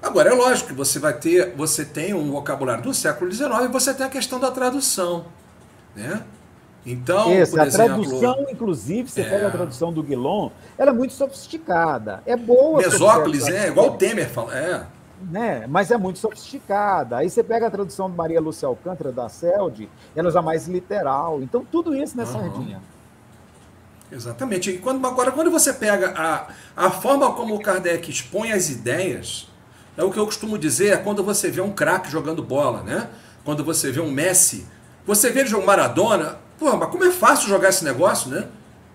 Agora, 0.00 0.30
é 0.30 0.34
lógico 0.34 0.68
que 0.68 0.74
você 0.74 0.98
vai 0.98 1.14
ter, 1.14 1.52
você 1.56 1.84
tem 1.84 2.14
um 2.14 2.30
vocabulário 2.30 2.82
do 2.82 2.94
século 2.94 3.30
XIX 3.30 3.64
e 3.64 3.68
você 3.68 3.92
tem 3.92 4.06
a 4.06 4.08
questão 4.08 4.38
da 4.38 4.50
tradução. 4.50 5.26
Né? 5.96 6.22
Então, 6.86 7.34
Isso, 7.34 7.58
a 7.58 7.66
exemplo, 7.66 8.02
tradução, 8.02 8.46
inclusive, 8.50 9.10
você 9.10 9.22
é... 9.22 9.28
pega 9.28 9.48
a 9.48 9.50
tradução 9.50 9.92
do 9.92 10.02
Guilom, 10.02 10.50
ela 10.78 10.90
é 10.90 10.94
muito 10.94 11.12
sofisticada. 11.12 12.22
É 12.24 12.36
boa. 12.36 12.80
Mesóclis, 12.80 13.48
é, 13.48 13.68
igual 13.68 13.88
o 13.88 13.96
Temer 13.96 14.28
fala. 14.28 14.56
É 14.56 14.86
né? 15.20 15.66
Mas 15.68 15.90
é 15.90 15.96
muito 15.96 16.18
sofisticada. 16.18 17.18
Aí 17.18 17.30
você 17.30 17.42
pega 17.42 17.66
a 17.66 17.70
tradução 17.70 18.10
de 18.10 18.16
Maria 18.16 18.40
Lúcia 18.40 18.66
Alcântara 18.66 19.12
da 19.12 19.28
CELD, 19.28 19.88
ela 20.14 20.30
já 20.30 20.42
mais 20.42 20.66
literal. 20.68 21.42
Então, 21.42 21.64
tudo 21.64 21.94
isso 21.94 22.16
nessa 22.16 22.38
uhum. 22.38 22.50
sardinha. 22.50 22.82
Exatamente. 24.10 24.70
E 24.70 24.78
quando, 24.78 25.04
agora, 25.06 25.32
quando 25.32 25.50
você 25.50 25.72
pega 25.72 26.14
a, 26.16 26.48
a 26.76 26.90
forma 26.90 27.32
como 27.32 27.54
o 27.54 27.60
Kardec 27.60 28.10
expõe 28.10 28.52
as 28.52 28.70
ideias, 28.70 29.48
é 29.96 30.04
o 30.04 30.10
que 30.10 30.18
eu 30.18 30.26
costumo 30.26 30.58
dizer, 30.58 30.92
é 30.92 30.96
quando 30.96 31.22
você 31.22 31.50
vê 31.50 31.60
um 31.60 31.72
craque 31.72 32.10
jogando 32.10 32.42
bola, 32.42 32.82
né? 32.82 33.08
Quando 33.44 33.64
você 33.64 33.90
vê 33.90 34.00
um 34.00 34.10
Messi, 34.10 34.66
você 35.06 35.30
vê 35.30 35.40
ele 35.40 35.54
um 35.54 35.64
Maradona, 35.64 36.38
pô, 36.58 36.76
mas 36.76 36.88
como 36.90 37.04
é 37.04 37.10
fácil 37.10 37.48
jogar 37.48 37.68
esse 37.68 37.84
negócio, 37.84 38.30
né? 38.30 38.46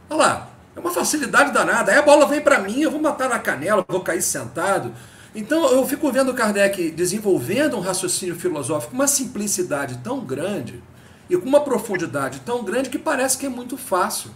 Olha 0.10 0.18
lá, 0.18 0.50
é 0.76 0.80
uma 0.80 0.92
facilidade 0.92 1.52
danada. 1.52 1.92
Aí 1.92 1.98
a 1.98 2.02
bola 2.02 2.26
vem 2.26 2.42
para 2.42 2.60
mim, 2.60 2.82
eu 2.82 2.92
vou 2.92 3.02
matar 3.02 3.30
na 3.30 3.40
canela, 3.40 3.86
vou 3.88 4.02
cair 4.02 4.22
sentado. 4.22 4.92
Então 5.34 5.72
eu 5.72 5.86
fico 5.86 6.12
vendo 6.12 6.34
Kardec 6.34 6.92
desenvolvendo 6.92 7.78
um 7.78 7.82
raciocínio 7.82 8.36
filosófico 8.36 8.92
com 8.92 8.98
uma 8.98 9.08
simplicidade 9.08 10.00
tão 10.04 10.22
grande 10.22 10.82
e 11.30 11.38
com 11.38 11.48
uma 11.48 11.62
profundidade 11.62 12.40
tão 12.42 12.64
grande 12.64 12.90
que 12.90 12.98
parece 12.98 13.38
que 13.38 13.46
é 13.46 13.50
muito 13.50 13.78
fácil. 13.78 14.32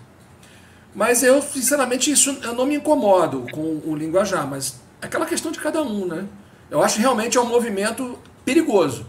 Mas 0.95 1.23
eu, 1.23 1.41
sinceramente, 1.41 2.11
isso 2.11 2.37
eu 2.43 2.53
não 2.53 2.67
me 2.67 2.75
incomodo 2.75 3.45
com 3.51 3.81
o 3.83 3.95
linguajar, 3.95 4.47
mas 4.47 4.79
aquela 5.01 5.25
questão 5.25 5.51
de 5.51 5.59
cada 5.59 5.81
um, 5.81 6.05
né? 6.05 6.27
Eu 6.69 6.83
acho 6.83 6.99
realmente 6.99 7.37
é 7.37 7.41
um 7.41 7.47
movimento 7.47 8.17
perigoso. 8.45 9.05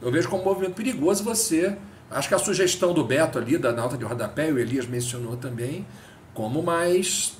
Eu 0.00 0.12
vejo 0.12 0.28
como 0.28 0.42
um 0.42 0.44
movimento 0.44 0.74
perigoso 0.74 1.24
você. 1.24 1.76
Acho 2.10 2.28
que 2.28 2.34
a 2.34 2.38
sugestão 2.38 2.94
do 2.94 3.02
Beto 3.02 3.38
ali, 3.38 3.58
da 3.58 3.72
nota 3.72 3.96
de 3.96 4.04
rodapé, 4.04 4.52
o 4.52 4.58
Elias 4.58 4.86
mencionou 4.86 5.36
também, 5.36 5.84
como 6.32 6.62
mais 6.62 7.32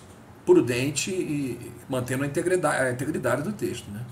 prudente 0.44 1.10
e 1.10 1.72
mantendo 1.88 2.24
a 2.24 2.26
integridade, 2.26 2.82
a 2.82 2.92
integridade 2.92 3.42
do 3.42 3.52
texto. 3.52 3.90
Né? 3.90 4.04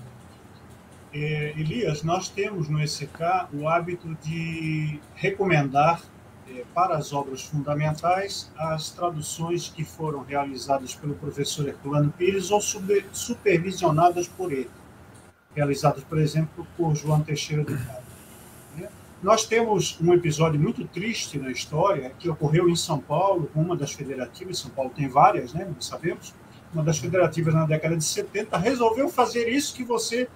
É, 1.13 1.53
Elias, 1.57 2.03
nós 2.03 2.27
temos 2.27 2.67
no 2.67 2.81
ECK 2.81 3.47
o 3.53 3.67
hábito 3.67 4.17
de 4.23 4.99
recomendar 5.15 6.01
é, 6.49 6.63
para 6.73 6.97
as 6.97 7.13
obras 7.13 7.43
fundamentais 7.43 8.51
as 8.57 8.89
traduções 8.89 9.69
que 9.69 9.85
foram 9.85 10.23
realizadas 10.23 10.95
pelo 10.95 11.13
professor 11.15 11.67
Herculano 11.67 12.11
Pires 12.11 12.51
ou 12.51 12.59
supervisionadas 12.61 14.27
por 14.27 14.51
ele, 14.51 14.69
realizadas, 15.55 16.03
por 16.03 16.17
exemplo, 16.17 16.65
por 16.75 16.95
João 16.95 17.21
Teixeira 17.21 17.63
do 17.63 17.77
Carmo. 17.77 18.02
Nós 19.23 19.45
temos 19.45 19.97
um 20.01 20.13
episódio 20.13 20.59
muito 20.59 20.85
triste 20.85 21.39
na 21.39 21.49
história 21.49 22.11
que 22.19 22.29
ocorreu 22.29 22.67
em 22.67 22.75
São 22.75 22.99
Paulo, 22.99 23.49
uma 23.55 23.73
das 23.73 23.93
federativas, 23.93 24.59
São 24.59 24.69
Paulo 24.69 24.91
tem 24.93 25.07
várias, 25.07 25.53
né, 25.53 25.65
nós 25.73 25.85
sabemos, 25.85 26.35
uma 26.73 26.83
das 26.83 26.97
federativas 26.97 27.53
na 27.53 27.65
década 27.65 27.95
de 27.95 28.03
70 28.03 28.57
resolveu 28.57 29.07
fazer 29.07 29.47
isso 29.47 29.73
que 29.73 29.83
você 29.85 30.27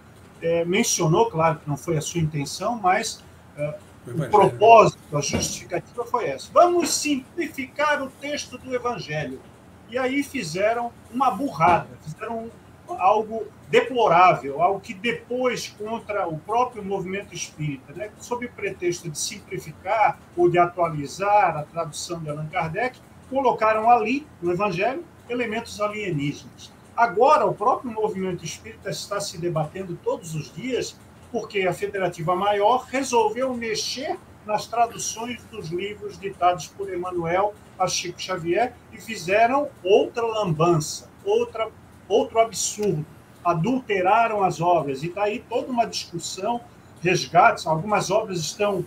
é, 0.42 0.64
mencionou, 0.64 1.30
claro 1.30 1.60
que 1.60 1.68
não 1.68 1.76
foi 1.76 1.98
a 1.98 2.02
sua 2.02 2.22
intenção, 2.22 2.80
mas 2.82 3.22
é, 3.58 3.78
o 4.08 4.30
propósito, 4.30 5.18
a 5.18 5.20
justificativa 5.20 6.06
foi 6.06 6.30
essa. 6.30 6.50
Vamos 6.54 6.90
simplificar 6.94 8.02
o 8.02 8.10
texto 8.10 8.58
do 8.58 8.74
Evangelho. 8.74 9.42
E 9.90 9.98
aí 9.98 10.24
fizeram 10.24 10.94
uma 11.12 11.30
burrada, 11.32 11.90
fizeram 12.04 12.50
algo 12.90 13.48
deplorável, 13.70 14.62
algo 14.62 14.80
que 14.80 14.94
depois, 14.94 15.68
contra 15.68 16.28
o 16.28 16.38
próprio 16.40 16.84
movimento 16.84 17.34
espírita, 17.34 17.94
né, 17.94 18.10
sob 18.20 18.46
o 18.46 18.52
pretexto 18.52 19.10
de 19.10 19.20
simplificar 19.20 20.20
ou 20.36 20.50
de 20.50 20.58
atualizar 20.58 21.58
a 21.58 21.64
tradução 21.64 22.20
de 22.20 22.30
Allan 22.30 22.48
Kardec, 22.48 23.00
colocaram 23.30 23.90
ali, 23.90 24.26
no 24.42 24.52
Evangelho, 24.52 25.04
elementos 25.30 25.82
alienígenas. 25.82 26.72
Agora, 26.96 27.46
o 27.46 27.54
próprio 27.54 27.92
movimento 27.92 28.44
espírita 28.44 28.90
está 28.90 29.20
se 29.20 29.38
debatendo 29.38 30.00
todos 30.04 30.34
os 30.34 30.54
dias 30.54 30.98
porque 31.32 31.62
a 31.68 31.74
Federativa 31.74 32.36
Maior 32.36 32.86
resolveu 32.90 33.54
mexer 33.54 34.18
nas 34.46 34.66
traduções 34.66 35.44
dos 35.52 35.70
livros 35.70 36.18
ditados 36.18 36.68
por 36.68 36.92
Emmanuel 36.92 37.54
a 37.78 37.88
Chico 37.88 38.20
Xavier 38.20 38.74
e 38.92 38.98
fizeram 38.98 39.70
outra 39.84 40.26
lambança, 40.26 41.10
outra, 41.24 41.70
outro 42.08 42.40
absurdo. 42.40 43.06
Adulteraram 43.44 44.44
as 44.44 44.60
obras. 44.60 45.04
E 45.04 45.08
está 45.08 45.24
aí 45.24 45.44
toda 45.48 45.72
uma 45.72 45.86
discussão, 45.86 46.62
resgates. 47.02 47.66
Algumas 47.66 48.12
obras 48.12 48.40
estão 48.40 48.86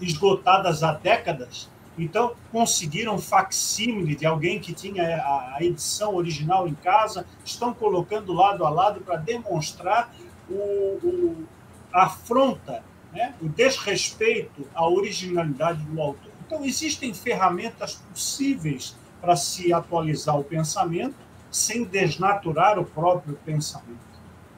esgotadas 0.00 0.82
há 0.82 0.92
décadas, 0.92 1.68
então 1.98 2.34
conseguiram 2.50 3.18
facsímile 3.18 4.16
de 4.16 4.24
alguém 4.24 4.58
que 4.58 4.72
tinha 4.72 5.02
a 5.04 5.58
edição 5.60 6.14
original 6.14 6.66
em 6.66 6.74
casa, 6.74 7.26
estão 7.44 7.74
colocando 7.74 8.32
lado 8.32 8.64
a 8.64 8.70
lado 8.70 9.00
para 9.00 9.16
demonstrar 9.16 10.10
o, 10.48 10.54
o, 10.54 11.46
a 11.92 12.04
afronta, 12.04 12.82
né, 13.12 13.34
o 13.42 13.48
desrespeito 13.48 14.66
à 14.74 14.88
originalidade 14.88 15.82
do 15.82 16.00
autor. 16.00 16.30
Então, 16.46 16.64
existem 16.64 17.12
ferramentas 17.12 17.96
possíveis 18.10 18.96
para 19.20 19.36
se 19.36 19.72
atualizar 19.72 20.38
o 20.38 20.42
pensamento 20.42 21.14
sem 21.50 21.84
desnaturar 21.84 22.78
o 22.78 22.84
próprio 22.84 23.38
pensamento. 23.44 23.98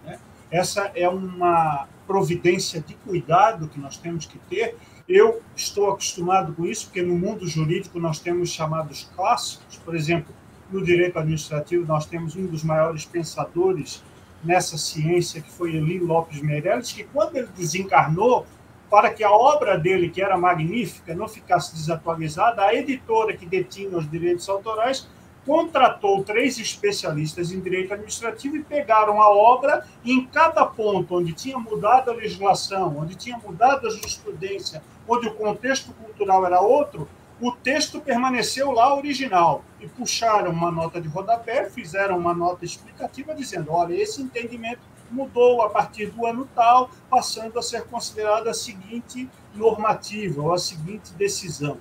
Né? 0.05 0.19
Essa 0.51 0.93
é 0.95 1.09
uma 1.09 1.89
providência 2.07 2.81
de 2.81 2.95
cuidado 2.95 3.69
que 3.69 3.81
nós 3.81 3.97
temos 3.97 4.27
que 4.27 4.39
ter. 4.39 4.77
Eu 5.09 5.43
estou 5.57 5.91
acostumado 5.91 6.53
com 6.53 6.67
isso, 6.67 6.87
porque 6.87 7.03
no 7.03 7.17
mundo 7.17 7.47
jurídico 7.47 7.99
nós 7.99 8.19
temos 8.19 8.51
chamados 8.51 9.09
clássicos, 9.15 9.77
por 9.79 9.95
exemplo, 9.95 10.35
no 10.73 10.83
direito 10.83 11.19
administrativo 11.19 11.87
nós 11.87 12.07
temos 12.07 12.35
um 12.35 12.47
dos 12.47 12.65
maiores 12.65 13.05
pensadores 13.05 14.03
nessa 14.43 14.77
ciência, 14.79 15.41
que 15.41 15.51
foi 15.51 15.77
Eli 15.77 15.99
Lopes 15.99 16.41
Meirelles, 16.41 16.93
que 16.93 17.05
quando 17.05 17.37
ele 17.37 17.49
desencarnou, 17.57 18.47
para 18.91 19.11
que 19.11 19.23
a 19.23 19.31
obra 19.31 19.79
dele, 19.79 20.11
que 20.11 20.21
era 20.21 20.37
magnífica, 20.37 21.15
não 21.15 21.29
ficasse 21.29 21.75
desatualizada, 21.75 22.63
a 22.63 22.75
editora 22.75 23.37
que 23.37 23.47
detinha 23.47 23.97
os 23.97 24.11
direitos 24.11 24.49
autorais 24.49 25.09
contratou 25.47 26.23
três 26.23 26.59
especialistas 26.59 27.51
em 27.51 27.61
direito 27.61 27.93
administrativo 27.93 28.57
e 28.57 28.63
pegaram 28.63 29.21
a 29.21 29.29
obra 29.29 29.87
e 30.05 30.13
em 30.13 30.25
cada 30.27 30.65
ponto 30.65 31.17
onde 31.17 31.33
tinha 31.33 31.59
mudado 31.59 32.11
a 32.11 32.15
legislação, 32.15 32.99
onde 32.99 33.15
tinha 33.15 33.37
mudado 33.39 33.87
a 33.87 33.91
jurisprudência, 33.91 34.83
onde 35.07 35.29
o 35.29 35.35
contexto 35.35 35.93
cultural 35.95 36.47
era 36.47 36.61
outro, 36.61 37.09
o 37.41 37.51
texto 37.51 38.01
permaneceu 38.01 38.71
lá 38.71 38.95
original 38.97 39.65
e 39.81 39.89
puxaram 39.89 40.53
uma 40.53 40.71
nota 40.71 41.01
de 41.01 41.09
rodapé, 41.09 41.69
fizeram 41.69 42.17
uma 42.17 42.33
nota 42.33 42.65
explicativa 42.65 43.35
dizendo: 43.35 43.73
olha, 43.73 43.95
esse 43.95 44.23
entendimento 44.23 44.81
mudou 45.11 45.61
a 45.63 45.69
partir 45.69 46.07
do 46.07 46.25
ano 46.25 46.49
tal, 46.55 46.89
passando 47.11 47.59
a 47.59 47.63
ser 47.63 47.85
considerada 47.85 48.51
a 48.51 48.55
seguinte 48.55 49.29
normativa 49.55 50.41
ou 50.41 50.53
a 50.53 50.59
seguinte 50.59 51.13
decisão. 51.15 51.79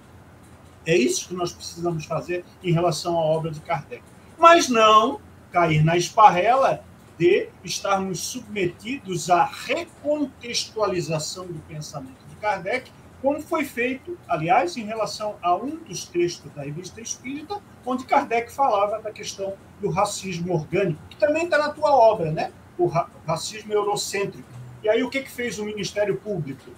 É 0.86 0.96
isso 0.96 1.28
que 1.28 1.34
nós 1.34 1.52
precisamos 1.52 2.06
fazer 2.06 2.46
em 2.64 2.72
relação 2.72 3.18
à 3.18 3.22
obra 3.22 3.52
de 3.52 3.60
Kardec. 3.62 4.04
Mas 4.38 4.68
não 4.68 5.20
cair 5.52 5.84
na 5.84 5.98
esparrela 5.98 6.84
de 7.18 7.50
estarmos 7.64 8.20
submetidos 8.20 9.30
à 9.30 9.44
recontextualização 9.44 11.46
do 11.46 11.60
pensamento 11.68 12.26
de 12.30 12.36
Kardec 12.38 12.90
como 13.22 13.40
foi 13.40 13.64
feito, 13.64 14.18
aliás, 14.28 14.76
em 14.76 14.84
relação 14.84 15.36
a 15.44 15.56
um 15.56 15.78
dos 15.78 16.06
textos 16.06 16.52
da 16.54 16.64
Revista 16.64 17.00
Espírita, 17.00 17.62
onde 17.86 18.06
Kardec 18.06 18.52
falava 18.52 19.00
da 19.00 19.12
questão 19.12 19.54
do 19.80 19.92
racismo 19.92 20.54
orgânico, 20.54 21.00
que 21.08 21.18
também 21.18 21.44
está 21.44 21.60
na 21.60 21.70
tua 21.70 21.92
obra, 21.92 22.32
né? 22.32 22.52
o 22.78 22.88
racismo 23.28 23.74
eurocêntrico. 23.74 24.48
E 24.82 24.90
aí 24.90 25.04
o 25.04 25.10
que, 25.10 25.22
que 25.22 25.30
fez 25.30 25.60
o 25.60 25.66
Ministério 25.66 26.18
Público? 26.18 26.72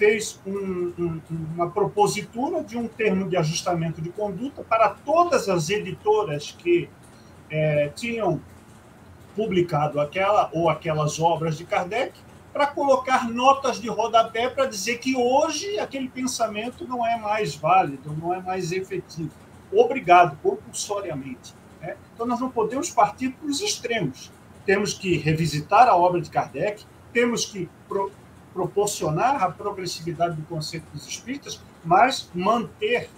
Fez 0.00 0.40
um, 0.46 0.94
um, 0.98 1.20
uma 1.54 1.70
propositura 1.70 2.64
de 2.64 2.78
um 2.78 2.88
termo 2.88 3.28
de 3.28 3.36
ajustamento 3.36 4.00
de 4.00 4.08
conduta 4.08 4.64
para 4.64 4.88
todas 4.88 5.46
as 5.46 5.68
editoras 5.68 6.56
que 6.58 6.88
é, 7.50 7.88
tinham 7.94 8.40
publicado 9.36 10.00
aquela 10.00 10.48
ou 10.54 10.70
aquelas 10.70 11.20
obras 11.20 11.58
de 11.58 11.66
Kardec, 11.66 12.14
para 12.50 12.66
colocar 12.66 13.28
notas 13.28 13.78
de 13.78 13.88
rodapé 13.88 14.48
para 14.48 14.64
dizer 14.64 14.96
que 15.00 15.14
hoje 15.14 15.78
aquele 15.78 16.08
pensamento 16.08 16.88
não 16.88 17.06
é 17.06 17.18
mais 17.18 17.54
válido, 17.54 18.16
não 18.18 18.32
é 18.32 18.40
mais 18.40 18.72
efetivo. 18.72 19.32
Obrigado, 19.70 20.38
compulsoriamente. 20.42 21.54
Né? 21.78 21.94
Então, 22.14 22.26
nós 22.26 22.40
não 22.40 22.50
podemos 22.50 22.88
partir 22.88 23.32
para 23.32 23.46
os 23.46 23.60
extremos. 23.60 24.32
Temos 24.64 24.94
que 24.94 25.18
revisitar 25.18 25.88
a 25.88 25.94
obra 25.94 26.22
de 26.22 26.30
Kardec, 26.30 26.86
temos 27.12 27.44
que 27.44 27.68
proporcionar 28.52 29.42
a 29.42 29.50
progressividade 29.50 30.36
do 30.36 30.42
conceito 30.42 30.86
dos 30.92 31.06
espíritas, 31.06 31.60
mas 31.84 32.30
manter 32.34 33.08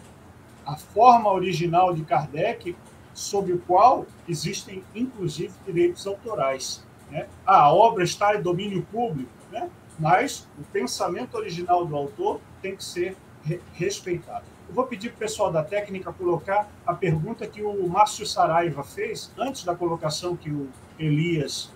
a 0.64 0.76
forma 0.76 1.32
original 1.32 1.94
de 1.94 2.02
Kardec, 2.04 2.76
sob 3.12 3.52
o 3.52 3.58
qual 3.58 4.06
existem, 4.28 4.82
inclusive, 4.94 5.52
direitos 5.66 6.06
autorais. 6.06 6.84
Né? 7.10 7.26
A 7.44 7.72
obra 7.72 8.04
está 8.04 8.34
em 8.36 8.42
domínio 8.42 8.82
público, 8.90 9.30
né? 9.50 9.68
mas 9.98 10.48
o 10.58 10.64
pensamento 10.64 11.36
original 11.36 11.84
do 11.84 11.94
autor 11.96 12.40
tem 12.60 12.76
que 12.76 12.84
ser 12.84 13.16
re 13.42 13.60
respeitado. 13.74 14.44
Eu 14.68 14.74
vou 14.74 14.86
pedir 14.86 15.10
para 15.10 15.16
o 15.16 15.18
pessoal 15.18 15.52
da 15.52 15.62
técnica 15.62 16.12
colocar 16.12 16.66
a 16.86 16.94
pergunta 16.94 17.46
que 17.46 17.62
o 17.62 17.86
Márcio 17.88 18.24
Saraiva 18.24 18.82
fez, 18.82 19.30
antes 19.36 19.64
da 19.64 19.74
colocação 19.74 20.36
que 20.36 20.50
o 20.50 20.68
Elias 20.98 21.70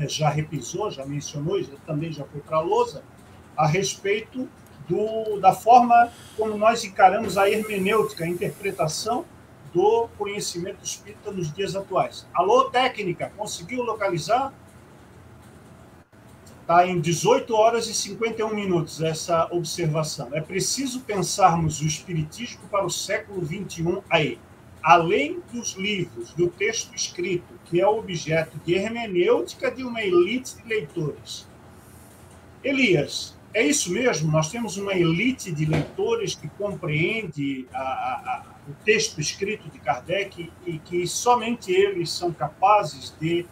já 0.00 0.28
repisou, 0.28 0.90
já 0.90 1.04
mencionou, 1.04 1.62
já, 1.62 1.72
também 1.86 2.12
já 2.12 2.24
foi 2.24 2.40
para 2.40 2.58
a 2.58 2.60
lousa, 2.60 3.02
a 3.56 3.66
respeito 3.66 4.48
do, 4.88 5.38
da 5.38 5.52
forma 5.52 6.10
como 6.36 6.56
nós 6.56 6.84
encaramos 6.84 7.38
a 7.38 7.48
hermenêutica, 7.48 8.24
a 8.24 8.28
interpretação 8.28 9.24
do 9.72 10.08
conhecimento 10.18 10.84
espírita 10.84 11.30
nos 11.30 11.52
dias 11.52 11.74
atuais. 11.74 12.26
Alô, 12.34 12.64
técnica, 12.64 13.32
conseguiu 13.36 13.82
localizar? 13.82 14.52
Está 16.60 16.86
em 16.86 17.00
18 17.00 17.54
horas 17.54 17.88
e 17.88 17.94
51 17.94 18.54
minutos 18.54 19.02
essa 19.02 19.48
observação. 19.50 20.28
É 20.32 20.40
preciso 20.40 21.00
pensarmos 21.00 21.80
o 21.80 21.86
espiritismo 21.86 22.60
para 22.70 22.84
o 22.84 22.90
século 22.90 23.42
21 23.42 24.02
aí. 24.08 24.38
Além 24.82 25.40
dos 25.52 25.74
livros, 25.74 26.32
do 26.32 26.48
texto 26.48 26.94
escrito, 26.94 27.54
que 27.66 27.80
é 27.80 27.86
objeto 27.86 28.58
de 28.64 28.74
hermenêutica 28.74 29.70
de 29.70 29.84
uma 29.84 30.02
elite 30.02 30.56
de 30.56 30.68
leitores. 30.68 31.46
Elias, 32.64 33.36
é 33.54 33.62
isso 33.62 33.92
mesmo? 33.92 34.30
Nós 34.30 34.50
temos 34.50 34.76
uma 34.76 34.94
elite 34.94 35.52
de 35.52 35.66
leitores 35.66 36.34
que 36.34 36.48
compreende 36.48 37.66
a, 37.72 37.80
a, 37.80 38.44
o 38.68 38.72
texto 38.84 39.20
escrito 39.20 39.68
de 39.68 39.78
Kardec 39.78 40.50
e 40.66 40.78
que 40.78 41.06
somente 41.06 41.70
eles 41.70 42.10
são 42.10 42.32
capazes 42.32 43.14
de 43.20 43.46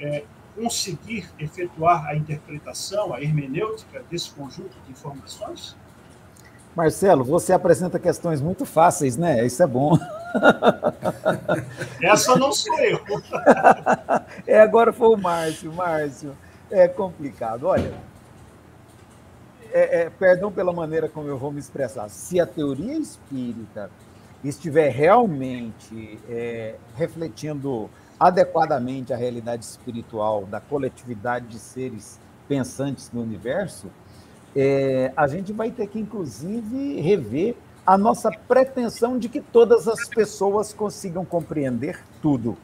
é, 0.00 0.24
conseguir 0.56 1.30
efetuar 1.38 2.06
a 2.06 2.16
interpretação, 2.16 3.14
a 3.14 3.22
hermenêutica 3.22 4.02
desse 4.10 4.30
conjunto 4.30 4.76
de 4.84 4.90
informações? 4.90 5.76
Marcelo, 6.74 7.24
você 7.24 7.52
apresenta 7.52 7.98
questões 7.98 8.40
muito 8.40 8.64
fáceis, 8.64 9.16
né? 9.16 9.44
Isso 9.46 9.62
é 9.62 9.66
bom. 9.66 9.96
Essa 12.02 12.36
não 12.36 12.52
sou 12.52 12.78
eu. 12.80 13.00
É, 14.46 14.60
agora 14.60 14.92
foi 14.92 15.08
o 15.08 15.16
Márcio. 15.16 15.72
Márcio, 15.72 16.36
é 16.70 16.88
complicado. 16.88 17.64
Olha, 17.64 17.92
é, 19.72 20.02
é, 20.02 20.10
perdão 20.10 20.50
pela 20.50 20.72
maneira 20.72 21.08
como 21.08 21.28
eu 21.28 21.36
vou 21.36 21.52
me 21.52 21.60
expressar. 21.60 22.08
Se 22.08 22.40
a 22.40 22.46
teoria 22.46 22.96
espírita 22.96 23.90
estiver 24.42 24.90
realmente 24.90 26.18
é, 26.28 26.76
refletindo 26.96 27.90
adequadamente 28.18 29.12
a 29.12 29.16
realidade 29.16 29.64
espiritual 29.64 30.44
da 30.46 30.60
coletividade 30.60 31.46
de 31.46 31.58
seres 31.58 32.18
pensantes 32.48 33.10
no 33.12 33.22
universo, 33.22 33.88
é, 34.56 35.12
a 35.16 35.26
gente 35.26 35.52
vai 35.52 35.70
ter 35.70 35.86
que, 35.86 35.98
inclusive, 35.98 37.00
rever 37.00 37.54
a 37.88 37.96
nossa 37.96 38.30
pretensão 38.30 39.18
de 39.18 39.30
que 39.30 39.40
todas 39.40 39.88
as 39.88 40.06
pessoas 40.06 40.74
consigam 40.74 41.24
compreender 41.24 41.98
tudo. 42.20 42.54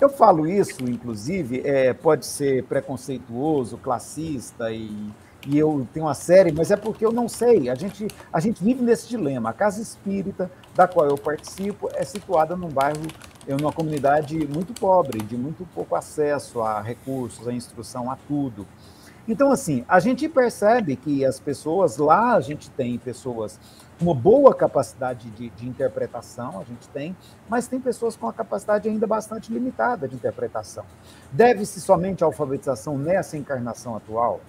Eu 0.00 0.08
falo 0.08 0.44
isso, 0.44 0.82
inclusive, 0.82 1.62
é, 1.64 1.92
pode 1.92 2.26
ser 2.26 2.64
preconceituoso, 2.64 3.78
classista 3.78 4.72
e 4.72 5.12
e 5.46 5.56
eu 5.56 5.86
tenho 5.94 6.06
uma 6.06 6.14
série, 6.14 6.50
mas 6.50 6.72
é 6.72 6.76
porque 6.76 7.06
eu 7.06 7.12
não 7.12 7.28
sei. 7.28 7.70
A 7.70 7.74
gente, 7.76 8.08
a 8.30 8.40
gente 8.40 8.62
vive 8.62 8.82
nesse 8.82 9.08
dilema. 9.08 9.50
A 9.50 9.52
casa 9.52 9.80
espírita, 9.80 10.50
da 10.74 10.86
qual 10.88 11.06
eu 11.06 11.16
participo, 11.16 11.88
é 11.94 12.04
situada 12.04 12.56
num 12.56 12.68
bairro, 12.68 13.00
numa 13.46 13.72
comunidade 13.72 14.36
muito 14.48 14.74
pobre, 14.78 15.22
de 15.22 15.36
muito 15.36 15.66
pouco 15.72 15.94
acesso 15.94 16.60
a 16.60 16.82
recursos, 16.82 17.46
a 17.46 17.52
instrução, 17.52 18.10
a 18.10 18.16
tudo. 18.26 18.66
Então, 19.28 19.52
assim, 19.52 19.84
a 19.88 20.00
gente 20.00 20.28
percebe 20.28 20.96
que 20.96 21.24
as 21.24 21.38
pessoas 21.38 21.98
lá, 21.98 22.34
a 22.34 22.40
gente 22.40 22.68
tem 22.70 22.98
pessoas 22.98 23.60
uma 24.00 24.14
boa 24.14 24.54
capacidade 24.54 25.30
de, 25.30 25.50
de 25.50 25.68
interpretação, 25.68 26.60
a 26.60 26.64
gente 26.64 26.88
tem, 26.88 27.16
mas 27.48 27.66
tem 27.66 27.80
pessoas 27.80 28.16
com 28.16 28.28
a 28.28 28.32
capacidade 28.32 28.88
ainda 28.88 29.06
bastante 29.06 29.52
limitada 29.52 30.06
de 30.06 30.14
interpretação. 30.14 30.84
Deve-se 31.32 31.80
somente 31.80 32.22
à 32.22 32.26
alfabetização 32.26 32.96
nessa 32.96 33.36
encarnação 33.36 33.96
atual? 33.96 34.40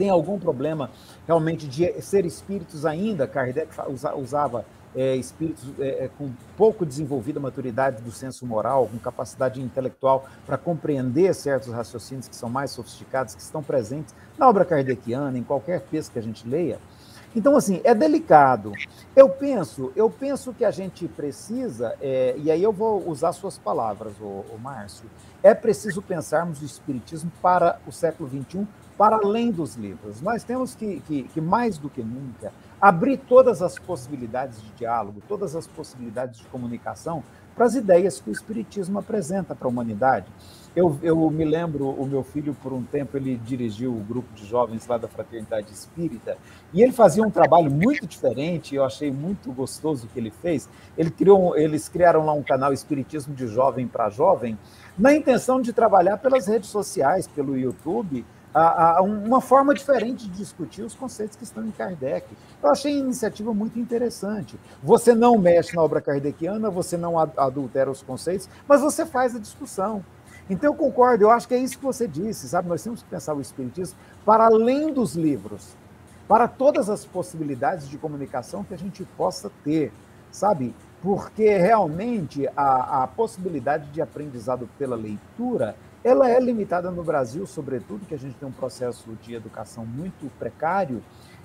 tem 0.00 0.08
algum 0.08 0.38
problema 0.38 0.90
realmente 1.26 1.68
de 1.68 2.00
ser 2.00 2.24
espíritos 2.24 2.86
ainda, 2.86 3.26
Kardec 3.26 3.68
usava 4.16 4.64
é, 4.96 5.14
espíritos 5.14 5.62
é, 5.78 6.04
é, 6.04 6.10
com 6.16 6.32
pouco 6.56 6.86
desenvolvida 6.86 7.38
maturidade 7.38 8.00
do 8.00 8.10
senso 8.10 8.46
moral, 8.46 8.88
com 8.90 8.98
capacidade 8.98 9.60
intelectual 9.60 10.24
para 10.46 10.56
compreender 10.56 11.34
certos 11.34 11.70
raciocínios 11.70 12.28
que 12.28 12.34
são 12.34 12.48
mais 12.48 12.70
sofisticados, 12.70 13.34
que 13.34 13.42
estão 13.42 13.62
presentes 13.62 14.14
na 14.38 14.48
obra 14.48 14.64
kardeciana, 14.64 15.36
em 15.36 15.42
qualquer 15.42 15.82
texto 15.82 16.12
que 16.12 16.18
a 16.18 16.22
gente 16.22 16.48
leia. 16.48 16.78
Então, 17.34 17.56
assim, 17.56 17.80
é 17.84 17.94
delicado. 17.94 18.72
Eu 19.14 19.28
penso, 19.28 19.92
eu 19.94 20.10
penso 20.10 20.52
que 20.52 20.64
a 20.64 20.70
gente 20.70 21.06
precisa, 21.06 21.94
é, 22.00 22.34
e 22.38 22.50
aí 22.50 22.62
eu 22.62 22.72
vou 22.72 23.08
usar 23.08 23.32
suas 23.32 23.56
palavras, 23.56 24.14
o, 24.20 24.44
Márcio, 24.60 25.08
é 25.42 25.54
preciso 25.54 26.02
pensarmos 26.02 26.60
o 26.60 26.64
Espiritismo 26.64 27.30
para 27.40 27.78
o 27.86 27.92
século 27.92 28.28
XXI 28.28 28.66
para 28.98 29.16
além 29.16 29.50
dos 29.50 29.76
livros. 29.76 30.20
Nós 30.20 30.44
temos 30.44 30.74
que, 30.74 31.00
que, 31.06 31.22
que, 31.22 31.40
mais 31.40 31.78
do 31.78 31.88
que 31.88 32.02
nunca, 32.02 32.52
abrir 32.80 33.18
todas 33.18 33.60
as 33.60 33.78
possibilidades 33.78 34.62
de 34.62 34.70
diálogo, 34.70 35.22
todas 35.28 35.54
as 35.54 35.66
possibilidades 35.66 36.40
de 36.40 36.46
comunicação 36.46 37.22
para 37.54 37.66
as 37.66 37.74
ideias 37.74 38.18
que 38.20 38.30
o 38.30 38.32
Espiritismo 38.32 38.98
apresenta 38.98 39.54
para 39.54 39.66
a 39.66 39.70
humanidade. 39.70 40.26
Eu, 40.74 40.98
eu 41.02 41.28
me 41.30 41.44
lembro, 41.44 41.90
o 41.90 42.06
meu 42.06 42.22
filho, 42.22 42.56
por 42.62 42.72
um 42.72 42.82
tempo, 42.82 43.16
ele 43.16 43.36
dirigiu 43.36 43.92
o 43.92 44.00
grupo 44.00 44.32
de 44.34 44.46
jovens 44.46 44.86
lá 44.86 44.96
da 44.96 45.08
Fraternidade 45.08 45.70
Espírita, 45.72 46.38
e 46.72 46.80
ele 46.80 46.92
fazia 46.92 47.22
um 47.24 47.30
trabalho 47.30 47.70
muito 47.70 48.06
diferente, 48.06 48.76
eu 48.76 48.84
achei 48.84 49.10
muito 49.10 49.52
gostoso 49.52 50.06
o 50.06 50.08
que 50.08 50.18
ele 50.18 50.30
fez. 50.30 50.68
Ele 50.96 51.10
criou, 51.10 51.56
eles 51.56 51.88
criaram 51.88 52.24
lá 52.24 52.32
um 52.32 52.42
canal 52.42 52.72
Espiritismo 52.72 53.34
de 53.34 53.48
Jovem 53.48 53.86
para 53.86 54.08
Jovem, 54.08 54.56
na 54.96 55.12
intenção 55.12 55.60
de 55.60 55.72
trabalhar 55.72 56.18
pelas 56.18 56.46
redes 56.46 56.70
sociais, 56.70 57.26
pelo 57.26 57.58
YouTube, 57.58 58.24
a, 58.54 58.98
a, 58.98 59.02
uma 59.02 59.40
forma 59.40 59.72
diferente 59.74 60.28
de 60.28 60.36
discutir 60.36 60.82
os 60.82 60.94
conceitos 60.94 61.36
que 61.36 61.44
estão 61.44 61.64
em 61.64 61.70
Kardec. 61.70 62.26
Eu 62.62 62.70
achei 62.70 62.94
a 62.94 62.98
iniciativa 62.98 63.54
muito 63.54 63.78
interessante. 63.78 64.58
Você 64.82 65.14
não 65.14 65.38
mexe 65.38 65.74
na 65.74 65.82
obra 65.82 66.00
kardeciana, 66.00 66.70
você 66.70 66.96
não 66.96 67.18
adultera 67.18 67.90
os 67.90 68.02
conceitos, 68.02 68.48
mas 68.66 68.80
você 68.80 69.06
faz 69.06 69.34
a 69.36 69.38
discussão. 69.38 70.04
Então 70.48 70.70
eu 70.70 70.74
concordo, 70.74 71.24
eu 71.24 71.30
acho 71.30 71.46
que 71.46 71.54
é 71.54 71.58
isso 71.58 71.78
que 71.78 71.84
você 71.84 72.08
disse, 72.08 72.48
sabe? 72.48 72.68
Nós 72.68 72.82
temos 72.82 73.02
que 73.02 73.08
pensar 73.08 73.34
o 73.34 73.40
Espiritismo 73.40 73.96
para 74.24 74.46
além 74.46 74.92
dos 74.92 75.14
livros, 75.14 75.76
para 76.26 76.48
todas 76.48 76.90
as 76.90 77.04
possibilidades 77.04 77.88
de 77.88 77.96
comunicação 77.96 78.64
que 78.64 78.74
a 78.74 78.78
gente 78.78 79.04
possa 79.16 79.50
ter, 79.62 79.92
sabe? 80.32 80.74
Porque 81.00 81.56
realmente 81.56 82.48
a, 82.56 83.04
a 83.04 83.06
possibilidade 83.06 83.86
de 83.90 84.02
aprendizado 84.02 84.68
pela 84.76 84.96
leitura 84.96 85.76
ela 86.02 86.30
é 86.30 86.40
limitada 86.40 86.90
no 86.90 87.04
Brasil, 87.04 87.46
sobretudo, 87.46 88.06
que 88.06 88.14
a 88.14 88.18
gente 88.18 88.34
tem 88.34 88.48
um 88.48 88.52
processo 88.52 89.10
de 89.22 89.34
educação 89.34 89.84
muito 89.84 90.30
precário, 90.38 91.02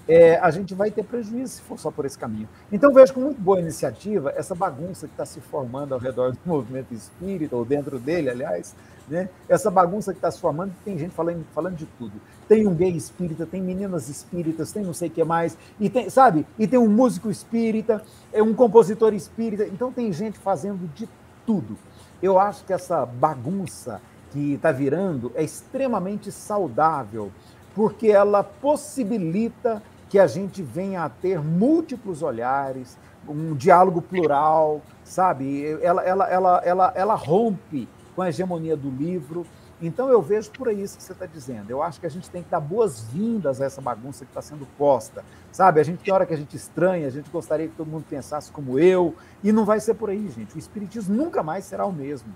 é, 0.08 0.38
a 0.38 0.52
gente 0.52 0.74
vai 0.74 0.92
ter 0.92 1.04
prejuízo 1.04 1.56
se 1.56 1.62
for 1.62 1.80
só 1.80 1.90
por 1.90 2.06
esse 2.06 2.18
caminho. 2.18 2.48
Então, 2.72 2.94
vejo 2.94 3.14
com 3.14 3.22
muito 3.22 3.42
boa 3.42 3.60
iniciativa 3.60 4.32
essa 4.36 4.54
bagunça 4.54 5.08
que 5.08 5.14
está 5.14 5.26
se 5.26 5.42
formando 5.42 5.94
ao 5.94 6.00
redor 6.00 6.32
do 6.32 6.40
movimento 6.46 6.94
espírita, 6.94 7.56
ou 7.56 7.66
dentro 7.66 8.00
dele, 8.00 8.30
aliás, 8.30 8.76
né? 9.08 9.30
essa 9.50 9.70
bagunça 9.72 10.12
que 10.14 10.20
está 10.20 10.30
se 10.30 10.40
formando, 10.40 10.74
tem 10.84 10.98
gente 10.98 11.14
falando, 11.14 11.44
falando 11.54 11.76
de 11.76 11.86
tudo. 11.98 12.14
Tem 12.48 12.68
um 12.68 12.76
gay 12.76 12.92
espírita, 12.92 13.46
tem 13.46 13.62
meninas 13.62 14.08
espíritas, 14.08 14.72
tem 14.72 14.84
não 14.84 14.94
sei 14.94 15.10
o 15.10 15.12
que 15.12 15.24
mais, 15.24 15.58
e 15.80 15.90
tem, 15.90 16.10
sabe? 16.10 16.46
E 16.58 16.68
tem 16.68 16.80
um 16.80 16.90
músico 16.90 17.30
espírita, 17.30 18.04
é 18.32 18.42
um 18.42 18.54
compositor 18.54 19.14
espírita, 19.14 19.66
então 19.66 19.92
tem 19.92 20.14
gente 20.14 20.38
fazendo 20.38 20.88
de 20.94 21.10
tudo. 21.46 21.78
Eu 22.22 22.40
acho 22.40 22.64
que 22.64 22.74
essa 22.74 23.06
bagunça 23.06 24.02
que 24.36 24.54
está 24.56 24.70
virando 24.70 25.32
é 25.34 25.44
extremamente 25.44 26.30
saudável, 26.30 27.32
porque 27.74 28.10
ela 28.10 28.44
possibilita 28.44 29.82
que 30.10 30.20
a 30.20 30.28
gente 30.28 30.62
venha 30.62 31.04
a 31.04 31.10
ter 31.10 31.40
múltiplos 31.42 32.22
olhares, 32.22 32.98
um 33.28 33.56
diálogo 33.56 34.02
plural, 34.02 34.82
sabe? 35.06 35.66
Ela, 35.82 36.04
ela, 36.04 36.30
ela, 36.30 36.62
ela, 36.66 36.94
ela 36.96 37.16
rompe 37.16 37.88
com 38.14 38.22
a 38.22 38.30
hegemonia 38.30 38.76
do 38.76 38.90
livro. 38.90 39.46
Então 39.82 40.10
eu 40.10 40.22
vejo 40.22 40.52
por 40.52 40.68
aí 40.68 40.82
isso 40.82 40.98
que 40.98 41.04
você 41.04 41.14
está 41.14 41.26
dizendo. 41.26 41.70
Eu 41.70 41.82
acho 41.82 42.00
que 42.00 42.06
a 42.06 42.10
gente 42.10 42.30
tem 42.30 42.44
que 42.44 42.50
dar 42.50 42.60
boas-vindas 42.60 43.62
a 43.62 43.66
essa 43.66 43.82
bagunça 43.82 44.26
que 44.26 44.32
está 44.32 44.42
sendo 44.42 44.68
posta. 44.78 45.24
Sabe, 45.52 45.80
a 45.80 45.84
gente 45.84 46.04
tem 46.04 46.14
hora 46.14 46.26
que 46.26 46.34
a 46.34 46.38
gente 46.38 46.56
estranha, 46.56 47.08
a 47.08 47.12
gente 47.12 47.30
gostaria 47.30 47.68
que 47.68 47.76
todo 47.76 47.88
mundo 47.88 48.06
pensasse 48.10 48.52
como 48.52 48.78
eu, 48.78 49.16
e 49.42 49.52
não 49.54 49.64
vai 49.64 49.80
ser 49.80 49.94
por 49.94 50.10
aí, 50.10 50.30
gente. 50.30 50.56
O 50.56 50.60
espiritismo 50.60 51.16
nunca 51.16 51.42
mais 51.42 51.64
será 51.66 51.86
o 51.86 51.92
mesmo. 51.94 52.30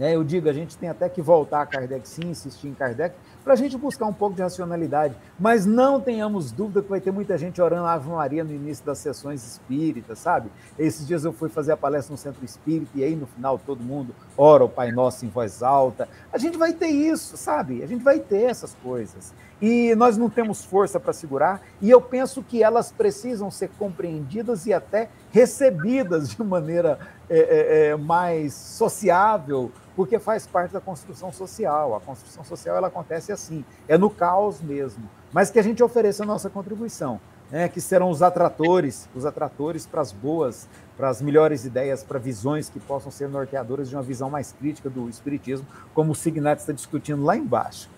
É, 0.00 0.14
eu 0.14 0.24
digo, 0.24 0.48
a 0.48 0.52
gente 0.52 0.78
tem 0.78 0.88
até 0.88 1.10
que 1.10 1.20
voltar 1.20 1.60
a 1.60 1.66
Kardec, 1.66 2.08
sim, 2.08 2.30
insistir 2.30 2.68
em 2.68 2.74
Kardec, 2.74 3.14
para 3.44 3.52
a 3.52 3.56
gente 3.56 3.76
buscar 3.76 4.06
um 4.06 4.12
pouco 4.14 4.34
de 4.34 4.40
racionalidade. 4.40 5.14
Mas 5.38 5.66
não 5.66 6.00
tenhamos 6.00 6.50
dúvida 6.50 6.80
que 6.80 6.88
vai 6.88 7.02
ter 7.02 7.10
muita 7.10 7.36
gente 7.36 7.60
orando 7.60 7.84
a 7.84 7.92
Ave 7.92 8.08
Maria 8.08 8.42
no 8.42 8.50
início 8.50 8.82
das 8.84 8.98
sessões 8.98 9.46
espíritas, 9.46 10.18
sabe? 10.18 10.50
Esses 10.78 11.06
dias 11.06 11.24
eu 11.24 11.34
fui 11.34 11.50
fazer 11.50 11.72
a 11.72 11.76
palestra 11.76 12.12
no 12.12 12.18
Centro 12.18 12.42
Espírita 12.42 12.92
e 12.94 13.04
aí 13.04 13.14
no 13.14 13.26
final 13.26 13.58
todo 13.58 13.82
mundo 13.82 14.14
ora 14.38 14.64
o 14.64 14.68
Pai 14.68 14.90
Nosso 14.90 15.26
em 15.26 15.28
voz 15.28 15.62
alta. 15.62 16.08
A 16.32 16.38
gente 16.38 16.56
vai 16.56 16.72
ter 16.72 16.88
isso, 16.88 17.36
sabe? 17.36 17.82
A 17.82 17.86
gente 17.86 18.02
vai 18.02 18.18
ter 18.18 18.44
essas 18.44 18.74
coisas. 18.82 19.34
E 19.60 19.94
nós 19.94 20.16
não 20.16 20.30
temos 20.30 20.64
força 20.64 20.98
para 20.98 21.12
segurar, 21.12 21.60
e 21.82 21.90
eu 21.90 22.00
penso 22.00 22.42
que 22.42 22.62
elas 22.62 22.90
precisam 22.90 23.50
ser 23.50 23.68
compreendidas 23.78 24.64
e 24.64 24.72
até 24.72 25.10
recebidas 25.30 26.30
de 26.30 26.42
maneira 26.42 26.98
é, 27.28 27.90
é 27.90 27.96
mais 27.96 28.54
sociável, 28.54 29.70
porque 29.96 30.18
faz 30.18 30.46
parte 30.46 30.72
da 30.72 30.80
construção 30.80 31.32
social. 31.32 31.94
A 31.94 32.00
construção 32.00 32.44
social 32.44 32.76
ela 32.76 32.88
acontece 32.88 33.32
assim, 33.32 33.64
é 33.88 33.96
no 33.98 34.10
caos 34.10 34.60
mesmo, 34.60 35.08
mas 35.32 35.50
que 35.50 35.58
a 35.58 35.62
gente 35.62 35.82
ofereça 35.82 36.22
a 36.22 36.26
nossa 36.26 36.48
contribuição, 36.48 37.20
né, 37.50 37.68
que 37.68 37.80
serão 37.80 38.10
os 38.10 38.22
atratores, 38.22 39.08
os 39.14 39.26
atratores 39.26 39.86
para 39.86 40.00
as 40.00 40.12
boas, 40.12 40.68
para 40.96 41.08
as 41.08 41.20
melhores 41.20 41.64
ideias, 41.64 42.02
para 42.02 42.18
visões 42.18 42.68
que 42.68 42.78
possam 42.78 43.10
ser 43.10 43.28
norteadoras 43.28 43.88
de 43.88 43.96
uma 43.96 44.02
visão 44.02 44.30
mais 44.30 44.52
crítica 44.52 44.90
do 44.90 45.08
espiritismo, 45.08 45.66
como 45.94 46.12
o 46.12 46.14
Signat 46.14 46.60
está 46.60 46.72
discutindo 46.72 47.24
lá 47.24 47.36
embaixo. 47.36 47.88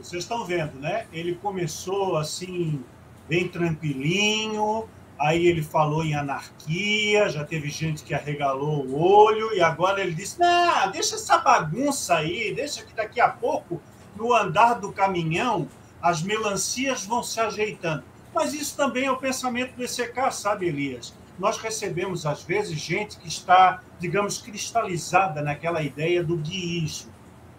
Vocês 0.00 0.22
estão 0.22 0.46
vendo, 0.46 0.78
né? 0.78 1.06
Ele 1.12 1.34
começou 1.34 2.16
assim, 2.16 2.82
bem 3.28 3.48
tranquilinho, 3.48 4.88
aí 5.20 5.46
ele 5.46 5.62
falou 5.62 6.02
em 6.02 6.14
anarquia, 6.14 7.28
já 7.28 7.44
teve 7.44 7.68
gente 7.68 8.02
que 8.02 8.14
arregalou 8.14 8.86
o 8.86 9.00
olho, 9.00 9.54
e 9.54 9.60
agora 9.60 10.00
ele 10.00 10.14
disse: 10.14 10.40
não, 10.40 10.90
deixa 10.90 11.16
essa 11.16 11.38
bagunça 11.38 12.16
aí, 12.16 12.54
deixa 12.54 12.82
que 12.82 12.94
daqui 12.94 13.20
a 13.20 13.28
pouco, 13.28 13.80
no 14.16 14.34
andar 14.34 14.74
do 14.74 14.92
caminhão, 14.92 15.68
as 16.00 16.22
melancias 16.22 17.04
vão 17.04 17.22
se 17.22 17.38
ajeitando. 17.38 18.02
Mas 18.34 18.54
isso 18.54 18.76
também 18.76 19.04
é 19.04 19.10
o 19.12 19.16
pensamento 19.16 19.74
do 19.76 19.84
ECK, 19.84 20.32
sabe, 20.32 20.66
Elias? 20.66 21.14
Nós 21.38 21.58
recebemos, 21.58 22.24
às 22.24 22.42
vezes, 22.42 22.78
gente 22.78 23.18
que 23.18 23.28
está, 23.28 23.82
digamos, 23.98 24.38
cristalizada 24.38 25.42
naquela 25.42 25.82
ideia 25.82 26.22
do 26.22 26.36
guiísmo 26.36 27.10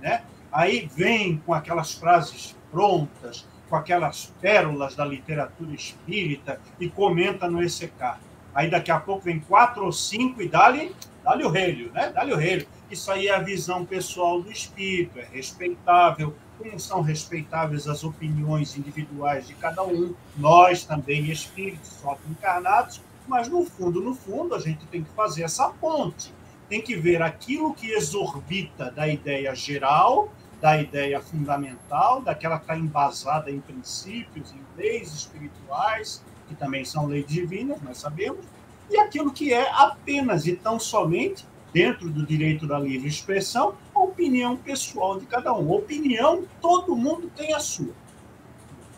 né? 0.02 0.24
Aí 0.52 0.90
vem 0.94 1.38
com 1.38 1.54
aquelas 1.54 1.94
frases 1.94 2.56
prontas, 2.70 3.48
com 3.72 3.78
aquelas 3.78 4.26
pérolas 4.42 4.96
da 4.96 5.06
literatura 5.06 5.74
espírita 5.74 6.60
e 6.78 6.90
comenta 6.90 7.50
no 7.50 7.64
ECK. 7.64 8.18
Aí 8.54 8.70
daqui 8.70 8.92
a 8.92 9.00
pouco 9.00 9.24
vem 9.24 9.40
quatro 9.40 9.86
ou 9.86 9.94
cinco 9.94 10.42
e 10.42 10.50
dá-lhe 10.50 10.94
dá 11.24 11.38
o 11.38 11.50
relho, 11.50 11.90
né? 11.94 12.12
Dá-lhe 12.14 12.34
o 12.34 12.36
relho. 12.36 12.68
Isso 12.90 13.10
aí 13.10 13.30
é 13.30 13.36
a 13.36 13.40
visão 13.40 13.86
pessoal 13.86 14.42
do 14.42 14.52
espírito, 14.52 15.20
é 15.20 15.24
respeitável, 15.32 16.36
como 16.58 16.78
são 16.82 17.02
respeitáveis 17.02 17.88
as 17.88 18.04
opiniões 18.04 18.78
individuais 18.78 19.48
de 19.48 19.54
cada 19.54 19.84
um, 19.84 20.14
nós 20.36 20.84
também 20.84 21.32
espíritos, 21.32 21.92
só 22.02 22.18
encarnados, 22.30 23.02
mas 23.26 23.48
no 23.48 23.64
fundo, 23.64 24.02
no 24.02 24.14
fundo, 24.14 24.54
a 24.54 24.60
gente 24.60 24.86
tem 24.88 25.02
que 25.02 25.10
fazer 25.12 25.44
essa 25.44 25.70
ponte. 25.70 26.34
Tem 26.68 26.82
que 26.82 26.98
ver 26.98 27.22
aquilo 27.22 27.74
que 27.74 27.92
exorbita 27.92 28.92
da 28.92 29.08
ideia 29.08 29.56
geral, 29.56 30.30
da 30.62 30.80
ideia 30.80 31.20
fundamental, 31.20 32.22
daquela 32.22 32.58
que 32.58 32.66
está 32.66 32.78
embasada 32.78 33.50
em 33.50 33.60
princípios, 33.60 34.54
em 34.54 34.62
leis 34.78 35.12
espirituais, 35.12 36.24
que 36.48 36.54
também 36.54 36.86
são 36.86 37.08
leis 37.08 37.26
divinas, 37.26 37.82
nós 37.82 37.98
sabemos, 37.98 38.46
e 38.90 38.98
aquilo 38.98 39.32
que 39.32 39.52
é 39.52 39.72
apenas 39.72 40.46
e 40.46 40.56
tão 40.56 40.80
somente, 40.80 41.46
dentro 41.74 42.10
do 42.10 42.26
direito 42.26 42.68
da 42.68 42.78
livre 42.78 43.08
expressão, 43.08 43.76
a 43.96 44.02
opinião 44.02 44.58
pessoal 44.58 45.20
de 45.20 45.26
cada 45.26 45.54
um. 45.54 45.72
Opinião, 45.72 46.44
todo 46.62 46.96
mundo 46.96 47.32
tem 47.36 47.54
a 47.54 47.60
sua. 47.60 47.94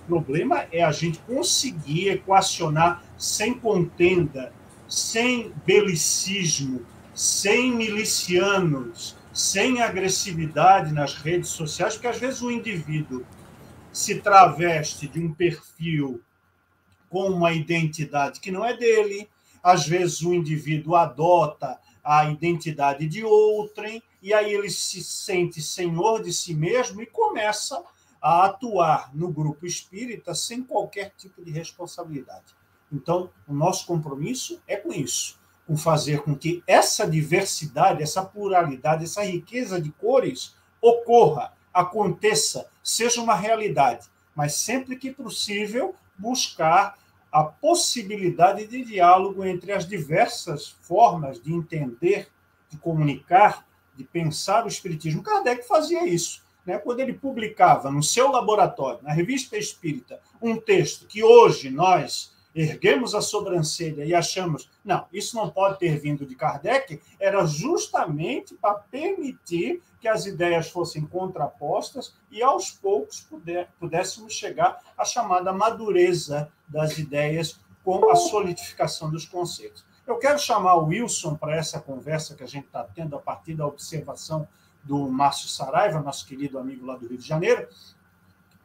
O 0.04 0.08
problema 0.08 0.66
é 0.72 0.84
a 0.84 0.92
gente 0.92 1.20
conseguir 1.20 2.10
equacionar 2.10 3.04
sem 3.18 3.54
contenda, 3.54 4.52
sem 4.90 5.54
belicismo, 5.66 6.82
sem 7.14 7.72
milicianos, 7.72 9.16
sem 9.34 9.82
agressividade 9.82 10.94
nas 10.94 11.16
redes 11.16 11.50
sociais, 11.50 11.96
porque 11.96 12.08
às 12.08 12.20
vezes 12.20 12.42
o 12.42 12.52
indivíduo 12.52 13.26
se 13.92 14.22
traveste 14.22 15.08
de 15.08 15.20
um 15.20 15.34
perfil 15.34 16.22
com 17.10 17.30
uma 17.30 17.52
identidade 17.52 18.40
que 18.40 18.52
não 18.52 18.64
é 18.64 18.76
dele, 18.76 19.30
às 19.62 19.88
vezes 19.88 20.22
o 20.22 20.34
indivíduo 20.34 20.96
adota 20.96 21.80
a 22.04 22.26
identidade 22.26 23.08
de 23.08 23.24
outrem, 23.24 24.04
e 24.22 24.34
aí 24.34 24.54
ele 24.54 24.70
se 24.70 25.04
sente 25.04 25.62
senhor 25.62 26.22
de 26.22 26.34
si 26.34 26.54
mesmo 26.54 27.02
e 27.02 27.06
começa 27.06 27.82
a 28.22 28.46
atuar 28.46 29.14
no 29.14 29.32
grupo 29.32 29.66
espírita 29.66 30.34
sem 30.34 30.64
qualquer 30.64 31.14
tipo 31.18 31.44
de 31.44 31.52
responsabilidade. 31.52 32.56
Então, 32.92 33.30
o 33.48 33.54
nosso 33.54 33.86
compromisso 33.86 34.62
é 34.68 34.76
com 34.76 34.94
isso, 34.94 35.40
com 35.68 35.78
fazer 35.78 36.22
com 36.22 36.36
que 36.36 36.64
essa 36.68 37.10
diversidade, 37.10 38.04
essa 38.04 38.24
pluralidade, 38.24 39.06
essa 39.06 39.24
riqueza 39.24 39.82
de 39.82 39.92
cores 39.92 40.56
ocorra, 40.82 41.54
aconteça, 41.74 42.68
seja 42.84 43.22
uma 43.22 43.36
realidade, 43.36 44.08
mas 44.36 44.56
sempre 44.56 44.98
que 44.98 45.12
possível 45.12 45.96
buscar 46.18 46.98
a 47.32 47.44
possibilidade 47.44 48.68
de 48.68 48.84
diálogo 48.84 49.44
entre 49.44 49.72
as 49.72 49.88
diversas 49.88 50.68
formas 50.68 51.42
de 51.42 51.52
entender, 51.52 52.28
de 52.70 52.78
comunicar, 52.78 53.66
de 53.96 54.04
pensar 54.04 54.66
o 54.66 54.68
Espiritismo. 54.68 55.24
Kardec 55.24 55.68
fazia 55.68 56.06
isso. 56.08 56.44
Né? 56.66 56.78
Quando 56.78 57.00
ele 57.00 57.14
publicava 57.14 57.92
no 57.92 58.04
seu 58.04 58.30
laboratório, 58.30 59.02
na 59.02 59.12
Revista 59.12 59.58
Espírita, 59.58 60.20
um 60.42 60.58
texto 60.58 61.08
que 61.08 61.24
hoje 61.24 61.70
nós 61.70 62.33
erguemos 62.56 63.16
a 63.16 63.22
sobrancelha 63.22 64.06
e 64.06 64.14
achamos, 64.14 64.70
não, 64.84 65.06
isso 65.12 65.36
não 65.36 65.50
pode 65.50 65.80
ter 65.80 65.98
vindo 66.00 66.26
de 66.26 66.36
Kardec, 66.36 67.02
era 67.20 67.46
justamente 67.46 68.54
para 68.56 68.76
permitir 68.76 69.82
que 70.00 70.08
as 70.08 70.26
ideias 70.26 70.70
fossem 70.70 71.06
contrapostas 71.06 72.14
e 72.30 72.44
aos 72.44 72.72
poucos 72.72 73.22
puder, 73.22 73.70
pudéssemos 73.80 74.34
chegar 74.34 74.80
à 74.98 75.06
chamada 75.06 75.52
madureza 75.52 76.52
das 76.68 76.98
ideias 76.98 77.60
com 77.84 78.10
a 78.10 78.16
solidificação 78.16 79.10
dos 79.10 79.26
conceitos. 79.26 79.86
Eu 80.06 80.18
quero 80.18 80.38
chamar 80.38 80.76
o 80.76 80.88
Wilson 80.88 81.36
para 81.36 81.56
essa 81.56 81.80
conversa 81.80 82.36
que 82.36 82.44
a 82.44 82.48
gente 82.48 82.66
está 82.66 82.84
tendo 82.84 83.16
a 83.16 83.20
partir 83.20 83.54
da 83.56 83.66
observação 83.66 84.48
do 84.84 85.10
Márcio 85.10 85.48
Saraiva, 85.48 86.02
nosso 86.02 86.26
querido 86.28 86.60
amigo 86.60 86.86
lá 86.86 86.98
do 86.98 87.08
Rio 87.08 87.18
de 87.18 87.26
Janeiro, 87.26 87.68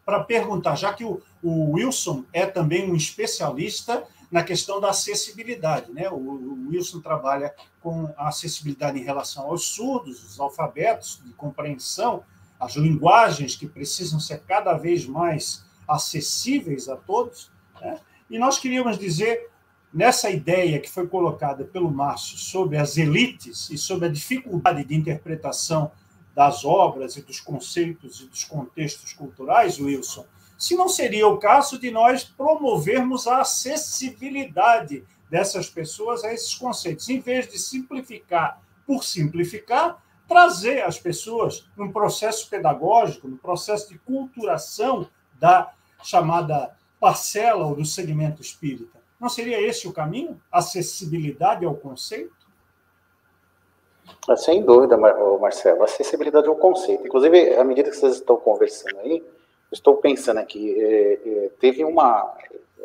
para 0.08 0.24
perguntar, 0.24 0.74
já 0.74 0.90
que 0.94 1.04
o, 1.04 1.20
o, 1.42 1.72
Wilson 1.72 2.24
é 2.32 2.46
também 2.46 2.90
um 2.90 2.96
especialista 2.96 4.04
na 4.30 4.42
questão 4.42 4.80
da 4.80 4.88
acessibilidade. 4.88 5.92
Né? 5.92 6.08
O, 6.08 6.14
o, 6.14 6.68
Wilson 6.70 7.02
trabalha 7.02 7.54
com 7.82 8.10
a 8.16 8.28
acessibilidade 8.28 8.98
em 8.98 9.02
relação 9.02 9.44
aos 9.44 9.66
surdos, 9.66 10.24
os 10.24 10.40
alfabetos 10.40 11.20
de 11.22 11.34
compreensão, 11.34 12.22
as 12.58 12.74
linguagens 12.74 13.54
que 13.54 13.66
precisam 13.66 14.18
ser 14.18 14.40
cada 14.48 14.72
vez 14.78 15.04
mais 15.04 15.62
acessíveis 15.86 16.88
a 16.88 16.96
todos. 16.96 17.52
Né? 17.78 18.00
E 18.30 18.38
nós 18.38 18.58
queríamos 18.58 18.98
dizer, 18.98 19.50
nessa 19.92 20.30
ideia 20.30 20.80
que 20.80 20.88
foi 20.88 21.06
colocada 21.06 21.66
pelo 21.66 21.90
Márcio 21.90 22.38
sobre 22.38 22.78
as 22.78 22.96
elites 22.96 23.68
e 23.68 23.76
sobre 23.76 24.08
a 24.08 24.10
dificuldade 24.10 24.84
de 24.84 24.94
interpretação 24.94 25.92
das 26.38 26.64
obras 26.64 27.16
e 27.16 27.22
dos 27.22 27.40
conceitos 27.40 28.20
e 28.20 28.26
dos 28.26 28.44
contextos 28.44 29.12
culturais, 29.12 29.80
Wilson, 29.80 30.24
se 30.56 30.76
não 30.76 30.88
seria 30.88 31.26
o 31.26 31.36
caso 31.36 31.80
de 31.80 31.90
nós 31.90 32.22
promovermos 32.22 33.26
a 33.26 33.40
acessibilidade 33.40 35.04
dessas 35.28 35.68
pessoas 35.68 36.22
a 36.22 36.32
esses 36.32 36.54
conceitos, 36.54 37.08
em 37.08 37.18
vez 37.18 37.50
de 37.50 37.58
simplificar 37.58 38.62
por 38.86 39.02
simplificar, 39.02 40.00
trazer 40.28 40.84
as 40.84 40.96
pessoas 40.96 41.66
num 41.76 41.90
processo 41.90 42.48
pedagógico, 42.48 43.26
no 43.26 43.36
processo 43.36 43.88
de 43.88 43.98
culturação 43.98 45.08
da 45.40 45.72
chamada 46.04 46.72
parcela 47.00 47.66
ou 47.66 47.74
do 47.74 47.84
segmento 47.84 48.40
espírita. 48.40 49.00
Não 49.18 49.28
seria 49.28 49.60
esse 49.60 49.88
o 49.88 49.92
caminho? 49.92 50.40
Acessibilidade 50.52 51.64
ao 51.64 51.74
conceito? 51.74 52.37
Sem 54.36 54.62
dúvida, 54.62 54.96
Marcelo. 54.96 55.82
Acessibilidade 55.82 56.46
é 56.46 56.50
um 56.50 56.56
conceito. 56.56 57.06
Inclusive, 57.06 57.54
à 57.56 57.64
medida 57.64 57.90
que 57.90 57.96
vocês 57.96 58.16
estão 58.16 58.36
conversando 58.36 58.98
aí, 59.00 59.24
estou 59.72 59.96
pensando 59.96 60.38
aqui, 60.38 60.78
é, 60.80 61.12
é, 61.14 61.50
teve 61.60 61.84
uma, 61.84 62.34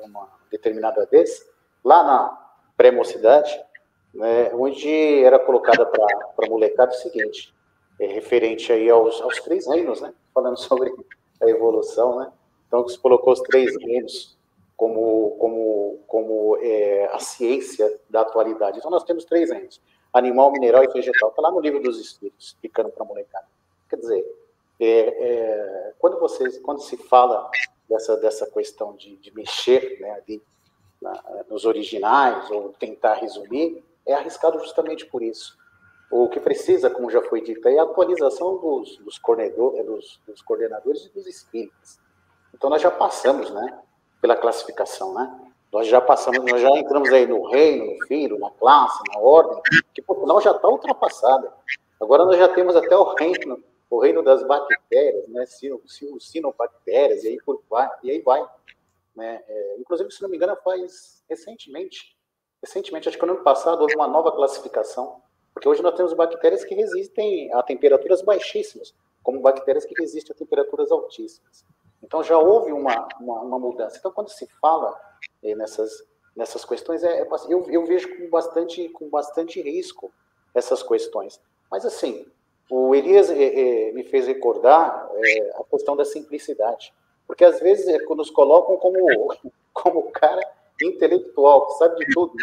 uma 0.03 0.27
determinada 0.51 1.05
vez, 1.05 1.45
lá 1.83 2.03
na 2.03 2.43
pré-mocidade, 2.77 3.59
né, 4.13 4.51
onde 4.53 5.23
era 5.23 5.39
colocada 5.39 5.85
para 5.85 6.05
a 6.45 6.49
molecada 6.49 6.91
o 6.91 6.95
seguinte, 6.95 7.53
é, 7.99 8.07
referente 8.07 8.71
aí 8.71 8.89
aos, 8.89 9.21
aos 9.21 9.39
três 9.41 9.67
reinos, 9.67 10.01
né, 10.01 10.13
falando 10.33 10.57
sobre 10.59 10.93
a 11.41 11.49
evolução, 11.49 12.19
né, 12.19 12.31
então 12.67 12.87
se 12.87 12.97
colocou 12.99 13.33
os 13.33 13.41
três 13.41 13.75
reinos 13.81 14.37
como, 14.75 15.31
como, 15.39 15.99
como 16.07 16.57
é, 16.61 17.09
a 17.13 17.19
ciência 17.19 17.99
da 18.09 18.21
atualidade. 18.21 18.79
Então 18.79 18.91
nós 18.91 19.03
temos 19.03 19.23
três 19.25 19.49
reinos 19.49 19.79
animal, 20.13 20.51
mineral 20.51 20.83
e 20.83 20.87
vegetal. 20.87 21.29
Está 21.29 21.41
lá 21.41 21.51
no 21.51 21.59
livro 21.59 21.81
dos 21.81 21.99
Espíritos, 21.99 22.47
explicando 22.47 22.89
para 22.89 23.03
a 23.03 23.07
molecada. 23.07 23.47
Quer 23.89 23.97
dizer, 23.97 24.25
é, 24.79 24.87
é, 24.87 25.93
quando, 25.99 26.19
vocês, 26.19 26.59
quando 26.59 26.81
se 26.81 26.97
fala 26.97 27.49
dessa, 27.89 28.15
dessa 28.17 28.45
questão 28.47 28.95
de, 28.95 29.17
de 29.17 29.33
mexer 29.33 29.99
né, 29.99 30.11
ali, 30.11 30.41
na, 31.01 31.43
nos 31.49 31.65
originais, 31.65 32.49
ou 32.51 32.69
tentar 32.73 33.15
resumir, 33.15 33.83
é 34.05 34.13
arriscado 34.13 34.59
justamente 34.59 35.05
por 35.05 35.21
isso. 35.21 35.57
O 36.11 36.29
que 36.29 36.39
precisa, 36.39 36.89
como 36.89 37.09
já 37.09 37.21
foi 37.23 37.41
dito, 37.41 37.67
é 37.67 37.79
a 37.79 37.83
atualização 37.83 38.57
dos, 38.57 38.97
dos, 38.97 39.19
dos, 39.85 40.21
dos 40.27 40.41
coordenadores 40.41 41.05
e 41.05 41.09
dos 41.09 41.25
espíritos. 41.25 41.99
Então, 42.53 42.69
nós 42.69 42.81
já 42.81 42.91
passamos 42.91 43.49
né, 43.49 43.79
pela 44.21 44.35
classificação, 44.35 45.13
né? 45.13 45.42
Nós 45.73 45.87
já 45.87 45.99
passamos, 45.99 46.39
nós 46.45 46.61
já 46.61 46.69
entramos 46.69 47.11
aí 47.11 47.25
no 47.25 47.49
reino, 47.49 47.87
no 47.87 48.05
filho, 48.05 48.37
na 48.37 48.51
classe, 48.51 49.01
na 49.11 49.19
ordem, 49.19 49.59
que 49.91 50.03
por 50.03 50.19
final 50.19 50.39
já 50.39 50.51
está 50.51 50.69
ultrapassada. 50.69 51.51
Agora 51.99 52.25
nós 52.25 52.37
já 52.37 52.47
temos 52.47 52.75
até 52.75 52.95
o 52.95 53.15
reino, 53.15 53.61
o 53.89 53.99
reino 53.99 54.21
das 54.21 54.43
bactérias, 54.45 55.27
né? 55.29 55.43
Sinobactérias, 56.19 57.23
e 57.23 57.29
aí, 57.29 57.37
por, 57.43 57.63
e 58.03 58.11
aí 58.11 58.21
vai. 58.21 58.47
Né? 59.15 59.43
É, 59.47 59.77
inclusive, 59.79 60.11
se 60.11 60.21
não 60.21 60.29
me 60.29 60.37
engano, 60.37 60.55
faz 60.63 61.23
recentemente, 61.27 62.15
recentemente, 62.61 63.09
acho 63.09 63.17
que 63.17 63.25
no 63.25 63.33
ano 63.33 63.43
passado, 63.43 63.81
houve 63.81 63.95
uma 63.95 64.07
nova 64.07 64.31
classificação, 64.31 65.23
porque 65.55 65.67
hoje 65.67 65.81
nós 65.81 65.95
temos 65.95 66.13
bactérias 66.13 66.63
que 66.63 66.75
resistem 66.75 67.51
a 67.51 67.63
temperaturas 67.63 68.21
baixíssimas, 68.21 68.93
como 69.23 69.39
bactérias 69.39 69.85
que 69.85 69.99
resistem 69.99 70.35
a 70.35 70.37
temperaturas 70.37 70.91
altíssimas. 70.91 71.65
Então 72.03 72.21
já 72.21 72.37
houve 72.37 72.71
uma, 72.71 73.07
uma, 73.19 73.41
uma 73.41 73.57
mudança. 73.57 73.97
Então, 73.97 74.11
quando 74.11 74.29
se 74.29 74.45
fala 74.61 74.95
nessas, 75.41 75.91
nessas 76.35 76.65
questões, 76.65 77.03
é, 77.03 77.21
é 77.21 77.27
eu, 77.49 77.65
eu 77.69 77.85
vejo 77.85 78.15
com 78.17 78.29
bastante, 78.29 78.89
com 78.89 79.09
bastante 79.09 79.61
risco 79.61 80.11
essas 80.53 80.83
questões. 80.83 81.39
Mas, 81.69 81.85
assim, 81.85 82.25
o 82.69 82.93
Elias 82.95 83.29
é, 83.29 83.91
me 83.91 84.03
fez 84.03 84.27
recordar 84.27 85.09
é, 85.15 85.51
a 85.55 85.63
questão 85.63 85.95
da 85.95 86.05
simplicidade. 86.05 86.93
Porque, 87.27 87.43
às 87.43 87.59
vezes, 87.59 87.87
é, 87.87 87.97
nos 87.97 88.29
colocam 88.29 88.77
como, 88.77 88.97
como 89.73 90.11
cara 90.11 90.41
intelectual, 90.81 91.67
que 91.67 91.73
sabe 91.73 92.05
de 92.05 92.13
tudo. 92.13 92.33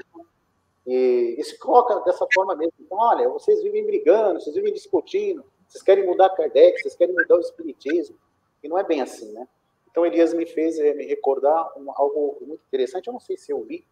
E, 0.87 1.37
e 1.39 1.45
se 1.45 1.59
coloca 1.59 2.01
dessa 2.01 2.27
forma 2.33 2.55
mesmo. 2.57 2.73
Então, 2.81 2.99
olha, 2.99 3.29
vocês 3.29 3.63
vivem 3.63 3.85
brigando, 3.87 4.41
vocês 4.41 4.55
vivem 4.55 4.73
discutindo, 4.73 5.45
vocês 5.69 5.83
querem 5.83 6.05
mudar 6.05 6.31
Kardec, 6.31 6.81
vocês 6.81 6.97
querem 6.97 7.15
mudar 7.15 7.37
o 7.37 7.41
Espiritismo. 7.41 8.17
E 8.63 8.69
não 8.69 8.79
é 8.79 8.85
bem 8.85 9.01
assim, 9.01 9.31
né? 9.33 9.47
Então, 9.91 10.07
Elias 10.07 10.33
me 10.33 10.47
fez 10.47 10.79
é, 10.79 10.95
me 10.95 11.05
recordar 11.05 11.73
um, 11.77 11.91
algo 11.97 12.39
muito 12.41 12.63
interessante, 12.67 13.09
eu 13.09 13.13
não 13.13 13.21
sei 13.21 13.37
se 13.37 13.53
eu 13.53 13.63
vi, 13.65 13.87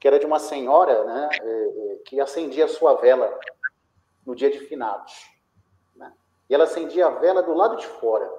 que 0.00 0.06
era 0.06 0.18
de 0.18 0.26
uma 0.26 0.38
senhora 0.38 1.04
né, 1.04 1.28
é, 1.40 1.98
que 2.04 2.20
acendia 2.20 2.64
a 2.64 2.68
sua 2.68 2.94
vela 2.94 3.38
no 4.26 4.34
dia 4.34 4.50
de 4.50 4.58
finados. 4.60 5.30
Né? 5.94 6.12
E 6.48 6.54
ela 6.54 6.64
acendia 6.64 7.06
a 7.06 7.10
vela 7.10 7.42
do 7.42 7.54
lado 7.54 7.76
de 7.76 7.86
fora, 7.86 8.30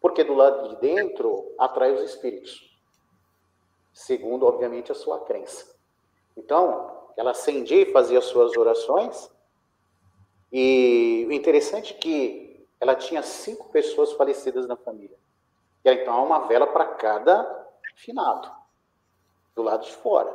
porque 0.00 0.22
do 0.22 0.34
lado 0.34 0.68
de 0.68 0.76
dentro 0.76 1.54
atrai 1.58 1.92
os 1.92 2.02
espíritos, 2.02 2.76
segundo, 3.92 4.46
obviamente, 4.46 4.92
a 4.92 4.94
sua 4.94 5.20
crença. 5.24 5.74
Então, 6.36 7.08
ela 7.16 7.32
acendia 7.32 7.82
e 7.82 7.92
fazia 7.92 8.18
as 8.18 8.26
suas 8.26 8.56
orações, 8.56 9.30
e 10.52 11.26
o 11.28 11.32
interessante 11.32 11.94
é 11.94 11.96
que 11.96 12.66
ela 12.80 12.94
tinha 12.94 13.22
cinco 13.22 13.70
pessoas 13.70 14.12
falecidas 14.12 14.66
na 14.66 14.76
família. 14.76 15.18
E 15.88 15.90
aí, 15.90 16.02
então, 16.02 16.12
há 16.12 16.22
uma 16.22 16.40
vela 16.40 16.66
para 16.66 16.84
cada 16.84 17.66
finado, 17.96 18.52
do 19.56 19.62
lado 19.62 19.86
de 19.86 19.92
fora. 19.92 20.30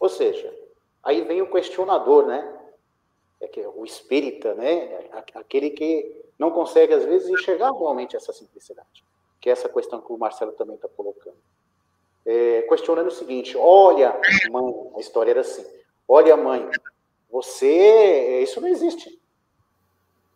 Ou 0.00 0.08
seja, 0.08 0.52
aí 1.00 1.20
vem 1.22 1.40
o 1.42 1.50
questionador, 1.50 2.26
né? 2.26 2.58
É 3.40 3.46
que 3.46 3.64
o 3.64 3.84
espírita, 3.84 4.52
né? 4.54 5.08
Aquele 5.36 5.70
que 5.70 6.24
não 6.36 6.50
consegue, 6.50 6.92
às 6.92 7.04
vezes, 7.04 7.28
enxergar 7.28 7.70
realmente 7.70 8.16
essa 8.16 8.32
simplicidade. 8.32 9.04
Que 9.40 9.48
é 9.48 9.52
essa 9.52 9.68
questão 9.68 10.00
que 10.00 10.12
o 10.12 10.18
Marcelo 10.18 10.52
também 10.52 10.74
está 10.74 10.88
colocando. 10.88 11.38
É, 12.26 12.62
questionando 12.62 13.06
o 13.06 13.12
seguinte: 13.12 13.56
olha, 13.56 14.20
mãe, 14.50 14.92
a 14.96 14.98
história 14.98 15.30
era 15.30 15.42
assim. 15.42 15.64
Olha, 16.08 16.36
mãe, 16.36 16.68
você, 17.30 18.40
isso 18.42 18.60
não 18.60 18.66
existe. 18.66 19.22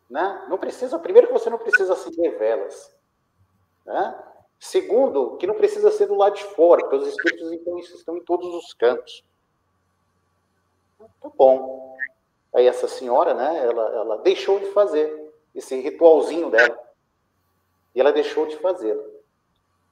Né? 0.08 0.46
Não 0.48 0.58
precisa, 0.58 0.96
primeiro 0.96 1.26
que 1.26 1.32
você 1.32 1.50
não 1.50 1.58
precisa 1.58 1.94
acender 1.94 2.38
velas. 2.38 2.93
Né? 3.84 4.24
Segundo, 4.58 5.36
que 5.36 5.46
não 5.46 5.54
precisa 5.54 5.90
ser 5.90 6.06
do 6.06 6.14
lado 6.14 6.36
de 6.36 6.44
fora, 6.44 6.80
porque 6.80 6.96
os 6.96 7.08
espíritos 7.08 7.52
então, 7.52 7.78
estão 7.78 8.16
em 8.16 8.24
todos 8.24 8.54
os 8.54 8.72
cantos. 8.72 9.24
Tá 11.20 11.28
bom. 11.36 11.96
Aí 12.54 12.66
essa 12.66 12.88
senhora, 12.88 13.34
né, 13.34 13.66
ela, 13.66 13.88
ela 13.94 14.18
deixou 14.18 14.58
de 14.58 14.66
fazer 14.66 15.32
esse 15.54 15.78
ritualzinho 15.80 16.50
dela. 16.50 16.78
E 17.94 18.00
ela 18.00 18.12
deixou 18.12 18.46
de 18.46 18.56
fazê-lo. 18.56 19.04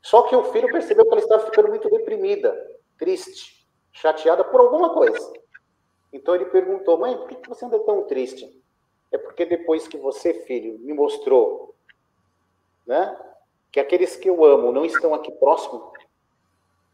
Só 0.01 0.23
que 0.23 0.35
o 0.35 0.45
filho 0.53 0.73
percebeu 0.73 1.05
que 1.05 1.13
ela 1.13 1.21
estava 1.21 1.45
ficando 1.45 1.69
muito 1.69 1.89
deprimida, 1.89 2.53
triste, 2.99 3.69
chateada 3.93 4.43
por 4.43 4.61
alguma 4.61 4.93
coisa. 4.93 5.33
Então 6.13 6.35
ele 6.35 6.47
perguntou, 6.47 6.99
mãe, 6.99 7.17
por 7.17 7.29
que 7.29 7.49
você 7.49 7.65
anda 7.65 7.79
tão 7.81 8.03
triste? 8.05 8.61
É 9.13 9.19
porque 9.19 9.47
depois 9.47 9.87
que 9.87 9.97
você, 9.97 10.35
filho, 10.45 10.79
me 10.81 10.93
mostrou 10.93 11.75
né, 12.87 13.17
que 13.73 13.81
aqueles 13.81 14.15
que 14.15 14.29
eu 14.29 14.45
amo 14.45 14.71
não 14.71 14.85
estão 14.85 15.15
aqui 15.15 15.33
próximo, 15.33 15.93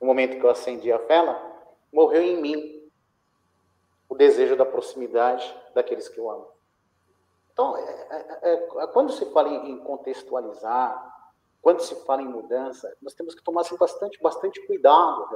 no 0.00 0.06
momento 0.06 0.38
que 0.38 0.46
eu 0.46 0.50
acendi 0.50 0.92
a 0.92 0.98
vela, 0.98 1.42
morreu 1.92 2.22
em 2.22 2.40
mim 2.40 2.90
o 4.08 4.14
desejo 4.14 4.56
da 4.56 4.64
proximidade 4.64 5.54
daqueles 5.74 6.08
que 6.08 6.18
eu 6.18 6.30
amo. 6.30 6.46
Então, 7.52 7.76
é, 7.76 8.28
é, 8.42 8.52
é, 8.52 8.86
quando 8.92 9.12
se 9.12 9.26
fala 9.32 9.48
em 9.48 9.78
contextualizar, 9.78 11.18
quando 11.60 11.80
se 11.80 11.94
fala 12.04 12.22
em 12.22 12.28
mudança, 12.28 12.96
nós 13.02 13.14
temos 13.14 13.34
que 13.34 13.42
tomar 13.42 13.62
assim, 13.62 13.76
bastante, 13.76 14.22
bastante 14.22 14.64
cuidado. 14.64 15.28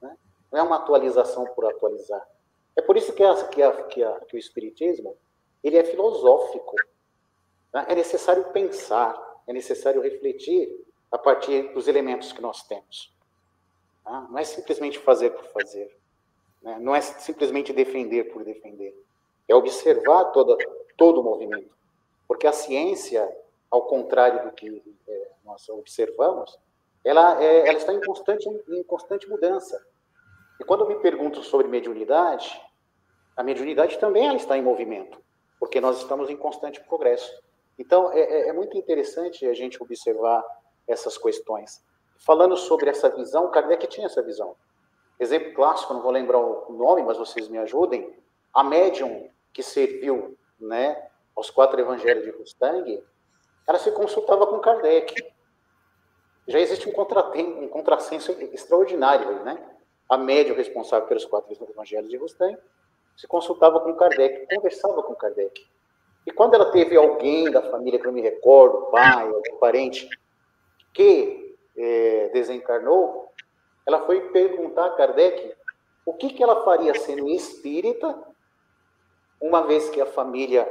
Né? 0.00 0.16
Não 0.50 0.58
é 0.58 0.62
uma 0.62 0.76
atualização 0.76 1.44
por 1.54 1.64
atualizar. 1.64 2.26
É 2.74 2.82
por 2.82 2.96
isso 2.96 3.12
que, 3.12 3.22
a, 3.22 3.48
que, 3.48 3.62
a, 3.62 3.82
que, 3.84 4.02
a, 4.02 4.20
que 4.20 4.36
o 4.36 4.38
Espiritismo 4.38 5.16
ele 5.62 5.76
é 5.76 5.84
filosófico. 5.84 6.74
Né? 7.72 7.86
É 7.88 7.94
necessário 7.94 8.44
pensar, 8.46 9.14
é 9.46 9.52
necessário 9.52 10.00
refletir 10.00 10.68
a 11.10 11.18
partir 11.18 11.72
dos 11.74 11.88
elementos 11.88 12.32
que 12.32 12.40
nós 12.40 12.62
temos. 12.62 13.14
Tá? 14.04 14.26
Não 14.30 14.38
é 14.38 14.44
simplesmente 14.44 14.98
fazer 14.98 15.30
por 15.30 15.44
fazer. 15.46 15.94
Né? 16.62 16.78
Não 16.80 16.94
é 16.94 17.00
simplesmente 17.00 17.72
defender 17.72 18.32
por 18.32 18.44
defender. 18.44 18.94
É 19.48 19.54
observar 19.54 20.26
toda, 20.26 20.56
todo 20.96 21.20
o 21.20 21.24
movimento. 21.24 21.70
Porque 22.26 22.46
a 22.46 22.52
ciência, 22.52 23.28
ao 23.70 23.82
contrário 23.82 24.44
do 24.44 24.52
que 24.52 24.82
é, 25.06 25.30
nós 25.44 25.68
observamos, 25.68 26.58
ela, 27.04 27.42
é, 27.42 27.68
ela 27.68 27.78
está 27.78 27.92
em 27.92 28.00
constante, 28.00 28.48
em 28.48 28.82
constante 28.84 29.28
mudança. 29.28 29.84
E 30.60 30.64
quando 30.64 30.86
me 30.86 30.94
pergunto 30.96 31.42
sobre 31.42 31.66
mediunidade, 31.66 32.60
a 33.36 33.42
mediunidade 33.42 33.98
também 33.98 34.26
ela 34.26 34.36
está 34.36 34.56
em 34.56 34.62
movimento, 34.62 35.18
porque 35.58 35.80
nós 35.80 35.98
estamos 35.98 36.30
em 36.30 36.36
constante 36.36 36.80
progresso. 36.84 37.42
Então, 37.78 38.12
é, 38.12 38.20
é, 38.20 38.48
é 38.48 38.52
muito 38.52 38.76
interessante 38.76 39.46
a 39.46 39.54
gente 39.54 39.82
observar 39.82 40.44
essas 40.86 41.16
questões. 41.16 41.82
Falando 42.18 42.56
sobre 42.56 42.90
essa 42.90 43.08
visão, 43.08 43.50
Kardec 43.50 43.86
tinha 43.86 44.06
essa 44.06 44.22
visão. 44.22 44.54
Exemplo 45.18 45.54
clássico, 45.54 45.94
não 45.94 46.02
vou 46.02 46.10
lembrar 46.10 46.38
o 46.38 46.72
nome, 46.72 47.02
mas 47.02 47.16
vocês 47.16 47.48
me 47.48 47.58
ajudem. 47.58 48.16
A 48.52 48.62
médium 48.62 49.28
que 49.52 49.62
serviu 49.62 50.36
né, 50.60 51.10
aos 51.34 51.50
quatro 51.50 51.80
evangelhos 51.80 52.24
de 52.24 52.30
Rustang, 52.30 53.02
ela 53.66 53.78
se 53.78 53.90
consultava 53.92 54.46
com 54.46 54.58
Kardec. 54.58 55.32
Já 56.46 56.58
existe 56.58 56.88
um, 56.88 56.92
um 56.92 57.68
contrassenso 57.68 58.32
extraordinário, 58.52 59.44
né? 59.44 59.62
A 60.08 60.16
médium 60.16 60.56
responsável 60.56 61.06
pelos 61.06 61.24
quatro 61.24 61.52
evangelhos 61.70 62.10
de 62.10 62.16
Rustang 62.16 62.58
se 63.16 63.26
consultava 63.26 63.80
com 63.80 63.94
Kardec, 63.94 64.46
conversava 64.54 65.02
com 65.02 65.14
Kardec. 65.14 65.66
E 66.26 66.30
quando 66.30 66.54
ela 66.54 66.70
teve 66.70 66.96
alguém 66.96 67.50
da 67.50 67.62
família, 67.62 67.98
que 67.98 68.06
eu 68.06 68.12
me 68.12 68.20
recordo, 68.20 68.90
pai, 68.90 69.26
algum 69.26 69.58
parente, 69.58 70.08
que 70.92 71.56
é, 71.76 72.30
desencarnou, 72.32 73.32
ela 73.86 74.04
foi 74.06 74.20
perguntar 74.30 74.86
a 74.86 74.94
Kardec 74.94 75.54
o 76.04 76.14
que, 76.14 76.30
que 76.30 76.42
ela 76.42 76.64
faria 76.64 76.94
sendo 76.94 77.28
espírita, 77.28 78.16
uma 79.40 79.62
vez 79.62 79.88
que 79.90 80.00
a 80.00 80.06
família, 80.06 80.68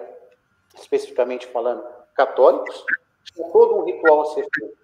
especificamente 0.76 1.48
falando, 1.48 1.84
católicos, 2.14 2.86
tinha 3.34 3.50
todo 3.50 3.76
um 3.76 3.84
ritual 3.84 4.22
a 4.22 4.26
ser 4.26 4.48
feito. 4.54 4.78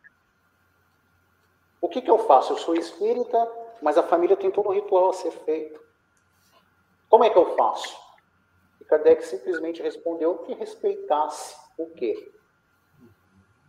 O 1.79 1.87
que, 1.87 2.01
que 2.01 2.11
eu 2.11 2.17
faço? 2.19 2.53
Eu 2.53 2.57
sou 2.57 2.75
espírita, 2.75 3.49
mas 3.81 3.97
a 3.97 4.03
família 4.03 4.35
tem 4.35 4.51
todo 4.51 4.69
um 4.69 4.73
ritual 4.73 5.09
a 5.09 5.13
ser 5.13 5.31
feito. 5.31 5.79
Como 7.09 7.23
é 7.23 7.29
que 7.29 7.37
eu 7.37 7.55
faço? 7.55 8.06
Kardec 8.87 9.23
simplesmente 9.25 9.81
respondeu 9.81 10.37
que 10.39 10.53
respeitasse 10.53 11.55
o 11.77 11.87
quê? 11.87 12.31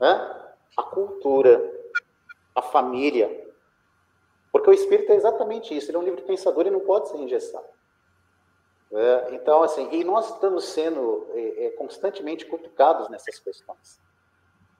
Hã? 0.00 0.54
A 0.76 0.82
cultura, 0.82 1.60
a 2.54 2.62
família. 2.62 3.46
Porque 4.52 4.70
o 4.70 4.72
espírito 4.72 5.12
é 5.12 5.16
exatamente 5.16 5.76
isso, 5.76 5.90
ele 5.90 5.96
é 5.96 6.00
um 6.00 6.04
livre 6.04 6.22
pensador 6.22 6.66
e 6.66 6.70
não 6.70 6.80
pode 6.80 7.08
ser 7.08 7.18
engessado. 7.18 7.66
É, 8.90 9.34
então, 9.34 9.62
assim, 9.62 9.88
e 9.92 10.02
nós 10.02 10.30
estamos 10.30 10.64
sendo 10.64 11.26
é, 11.34 11.66
é, 11.66 11.70
constantemente 11.70 12.46
cutucados 12.46 13.08
nessas 13.10 13.38
questões. 13.38 14.00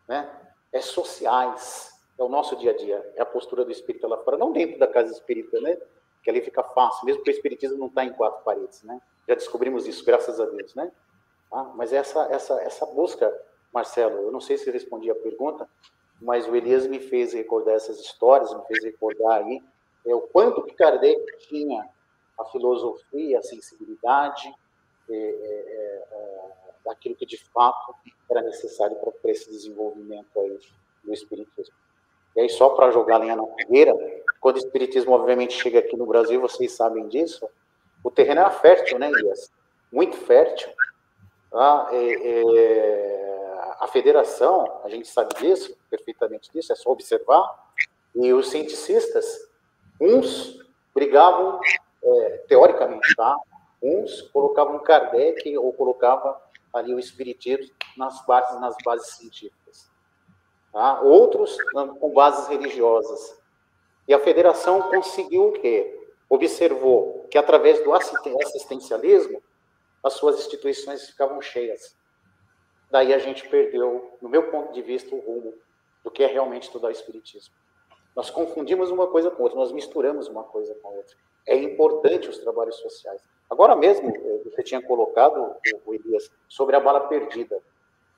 Né? 0.06 0.30
É 0.72 0.80
sociais, 0.80 1.92
é 2.16 2.22
o 2.22 2.28
nosso 2.28 2.56
dia 2.56 2.70
a 2.70 2.76
dia, 2.76 3.12
é 3.16 3.20
a 3.20 3.26
postura 3.26 3.64
do 3.64 3.70
espírito 3.70 4.08
lá 4.08 4.16
fora, 4.18 4.38
não 4.38 4.50
dentro 4.50 4.78
da 4.78 4.86
casa 4.86 5.12
espírita, 5.12 5.60
né? 5.60 5.76
que 6.22 6.30
ali 6.30 6.40
fica 6.40 6.62
fácil, 6.62 7.04
mesmo 7.04 7.22
que 7.22 7.30
o 7.30 7.32
espiritismo 7.32 7.76
não 7.76 7.86
está 7.88 8.04
em 8.04 8.12
quatro 8.12 8.42
paredes, 8.42 8.82
né? 8.82 9.00
Já 9.28 9.34
descobrimos 9.34 9.86
isso, 9.86 10.02
graças 10.04 10.40
a 10.40 10.46
Deus, 10.46 10.74
né? 10.74 10.90
Ah, 11.52 11.64
mas 11.74 11.92
essa, 11.92 12.26
essa, 12.30 12.60
essa 12.62 12.86
busca, 12.86 13.30
Marcelo, 13.72 14.22
eu 14.22 14.32
não 14.32 14.40
sei 14.40 14.56
se 14.56 14.70
respondi 14.70 15.10
a 15.10 15.14
pergunta, 15.14 15.68
mas 16.20 16.48
o 16.48 16.56
Elias 16.56 16.86
me 16.86 16.98
fez 16.98 17.34
recordar 17.34 17.74
essas 17.74 18.00
histórias, 18.00 18.54
me 18.54 18.64
fez 18.64 18.82
recordar 18.82 19.42
aí 19.42 19.62
é, 20.06 20.14
o 20.14 20.22
quanto 20.22 20.62
que 20.62 20.74
Kardec 20.74 21.20
tinha 21.48 21.86
a 22.38 22.44
filosofia, 22.46 23.38
a 23.38 23.42
sensibilidade, 23.42 24.48
é, 25.10 25.14
é, 25.14 26.06
é, 26.10 26.42
daquilo 26.84 27.14
que 27.14 27.26
de 27.26 27.36
fato 27.36 27.94
era 28.30 28.42
necessário 28.42 28.96
para 28.96 29.30
esse 29.30 29.50
desenvolvimento 29.50 30.38
aí 30.40 30.58
do 31.04 31.12
espiritismo. 31.12 31.74
E 32.34 32.40
aí, 32.40 32.48
só 32.48 32.70
para 32.70 32.90
jogar 32.90 33.18
lenha 33.18 33.36
na 33.36 33.44
fogueira, 33.44 33.94
quando 34.40 34.56
o 34.56 34.58
espiritismo, 34.58 35.12
obviamente, 35.12 35.54
chega 35.54 35.80
aqui 35.80 35.96
no 35.96 36.06
Brasil, 36.06 36.40
vocês 36.40 36.72
sabem 36.72 37.08
disso, 37.08 37.48
o 38.08 38.10
terreno 38.10 38.40
era 38.40 38.50
fértil, 38.50 38.98
né, 38.98 39.10
Elias? 39.10 39.52
Muito 39.92 40.16
fértil. 40.16 40.70
Tá? 41.50 41.88
É, 41.92 42.28
é, 42.28 43.76
a 43.78 43.86
federação, 43.86 44.80
a 44.82 44.88
gente 44.88 45.06
sabe 45.06 45.34
disso, 45.34 45.76
perfeitamente 45.90 46.50
disso, 46.50 46.72
é 46.72 46.76
só 46.76 46.90
observar, 46.90 47.46
e 48.14 48.32
os 48.32 48.48
cienticistas, 48.48 49.26
uns 50.00 50.58
brigavam, 50.94 51.60
é, 52.02 52.44
teoricamente, 52.48 53.14
tá? 53.14 53.36
Uns 53.82 54.22
colocavam 54.32 54.78
Kardec 54.80 55.56
ou 55.58 55.72
colocavam 55.72 56.34
ali 56.72 56.94
o 56.94 56.98
espiritismo 56.98 57.70
nas 57.96 58.24
bases, 58.24 58.60
nas 58.60 58.74
bases 58.84 59.16
científicas. 59.16 59.88
Tá? 60.72 61.00
Outros 61.02 61.56
com 62.00 62.10
bases 62.10 62.48
religiosas. 62.48 63.38
E 64.06 64.14
a 64.14 64.18
federação 64.18 64.82
conseguiu 64.82 65.48
o 65.48 65.52
quê? 65.52 65.97
Observou 66.28 67.26
que 67.30 67.38
através 67.38 67.82
do 67.82 67.92
assistencialismo 67.92 69.42
as 70.02 70.14
suas 70.14 70.38
instituições 70.38 71.06
ficavam 71.06 71.40
cheias. 71.40 71.96
daí 72.90 73.12
a 73.12 73.18
gente 73.18 73.48
perdeu, 73.48 74.16
no 74.22 74.28
meu 74.28 74.50
ponto 74.50 74.72
de 74.72 74.80
vista, 74.80 75.14
o 75.14 75.18
rumo 75.18 75.54
do 76.02 76.10
que 76.10 76.22
é 76.22 76.26
realmente 76.26 76.64
estudar 76.64 76.88
o 76.88 76.92
Espiritismo. 76.92 77.54
Nós 78.16 78.30
confundimos 78.30 78.90
uma 78.90 79.06
coisa 79.06 79.30
com 79.30 79.42
outra, 79.42 79.58
nós 79.58 79.72
misturamos 79.72 80.28
uma 80.28 80.42
coisa 80.42 80.74
com 80.76 80.88
outra. 80.88 81.16
É 81.46 81.56
importante 81.56 82.28
os 82.28 82.38
trabalhos 82.38 82.76
sociais. 82.76 83.22
Agora 83.48 83.76
mesmo, 83.76 84.08
eh, 84.08 84.40
você 84.44 84.62
tinha 84.62 84.82
colocado, 84.82 85.54
o 85.86 85.94
Elias, 85.94 86.30
sobre 86.48 86.76
a 86.76 86.80
bala 86.80 87.00
perdida. 87.00 87.62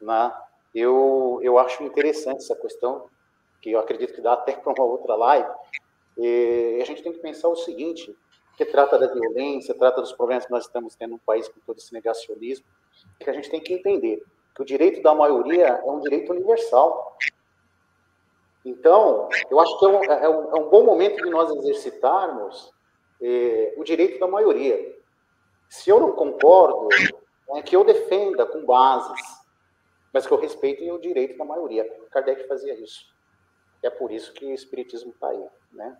Né? 0.00 0.32
Eu, 0.74 1.38
eu 1.42 1.58
acho 1.58 1.82
interessante 1.82 2.38
essa 2.38 2.56
questão, 2.56 3.08
que 3.60 3.72
eu 3.72 3.78
acredito 3.78 4.14
que 4.14 4.20
dá 4.20 4.32
até 4.32 4.52
para 4.52 4.72
uma 4.72 4.84
outra 4.84 5.14
live. 5.16 5.48
E 6.16 6.78
a 6.80 6.84
gente 6.84 7.02
tem 7.02 7.12
que 7.12 7.18
pensar 7.18 7.48
o 7.48 7.56
seguinte, 7.56 8.16
que 8.56 8.64
trata 8.64 8.98
da 8.98 9.06
violência, 9.06 9.74
trata 9.74 10.00
dos 10.00 10.12
problemas 10.12 10.44
que 10.44 10.50
nós 10.50 10.64
estamos 10.64 10.94
tendo 10.94 11.12
no 11.12 11.18
país 11.18 11.48
com 11.48 11.60
todo 11.66 11.78
esse 11.78 11.92
negacionismo, 11.92 12.66
que 13.18 13.30
a 13.30 13.32
gente 13.32 13.50
tem 13.50 13.60
que 13.60 13.72
entender 13.72 14.22
que 14.54 14.62
o 14.62 14.64
direito 14.64 15.02
da 15.02 15.14
maioria 15.14 15.66
é 15.66 15.90
um 15.90 16.00
direito 16.00 16.32
universal. 16.32 17.16
Então, 18.64 19.28
eu 19.50 19.58
acho 19.58 19.78
que 19.78 19.84
é 19.84 19.88
um, 19.88 20.04
é 20.04 20.28
um, 20.28 20.56
é 20.56 20.60
um 20.60 20.68
bom 20.68 20.84
momento 20.84 21.22
de 21.22 21.30
nós 21.30 21.50
exercitarmos 21.56 22.72
eh, 23.22 23.72
o 23.76 23.84
direito 23.84 24.18
da 24.18 24.26
maioria. 24.26 24.98
Se 25.68 25.88
eu 25.88 25.98
não 26.00 26.12
concordo, 26.12 26.88
é 27.56 27.62
que 27.62 27.74
eu 27.74 27.84
defenda 27.84 28.44
com 28.44 28.64
bases, 28.64 29.20
mas 30.12 30.26
que 30.26 30.32
eu 30.32 30.38
respeite 30.38 30.90
o 30.90 30.98
direito 30.98 31.38
da 31.38 31.44
maioria. 31.44 31.84
Kardec 32.10 32.46
fazia 32.46 32.74
isso. 32.74 33.09
É 33.82 33.90
por 33.90 34.10
isso 34.12 34.32
que 34.32 34.44
o 34.44 34.54
Espiritismo 34.54 35.10
está 35.10 35.28
aí, 35.28 35.46
né? 35.72 35.96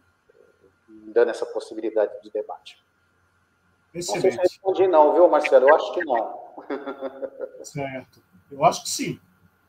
dando 1.12 1.31
essa 1.31 1.47
possibilidade 1.47 2.12
de 2.23 2.31
debate. 2.31 2.78
Excelente. 3.93 4.24
Não 4.24 4.31
sei 4.31 4.32
se 4.32 4.39
respondi 4.39 4.86
não, 4.86 5.12
viu, 5.12 5.28
Marcelo? 5.28 5.69
Eu 5.69 5.74
acho 5.74 5.94
que 5.94 6.05
não. 6.05 6.40
Certo. 7.65 8.23
Eu 8.51 8.65
acho 8.65 8.82
que 8.82 8.89
sim. 8.89 9.20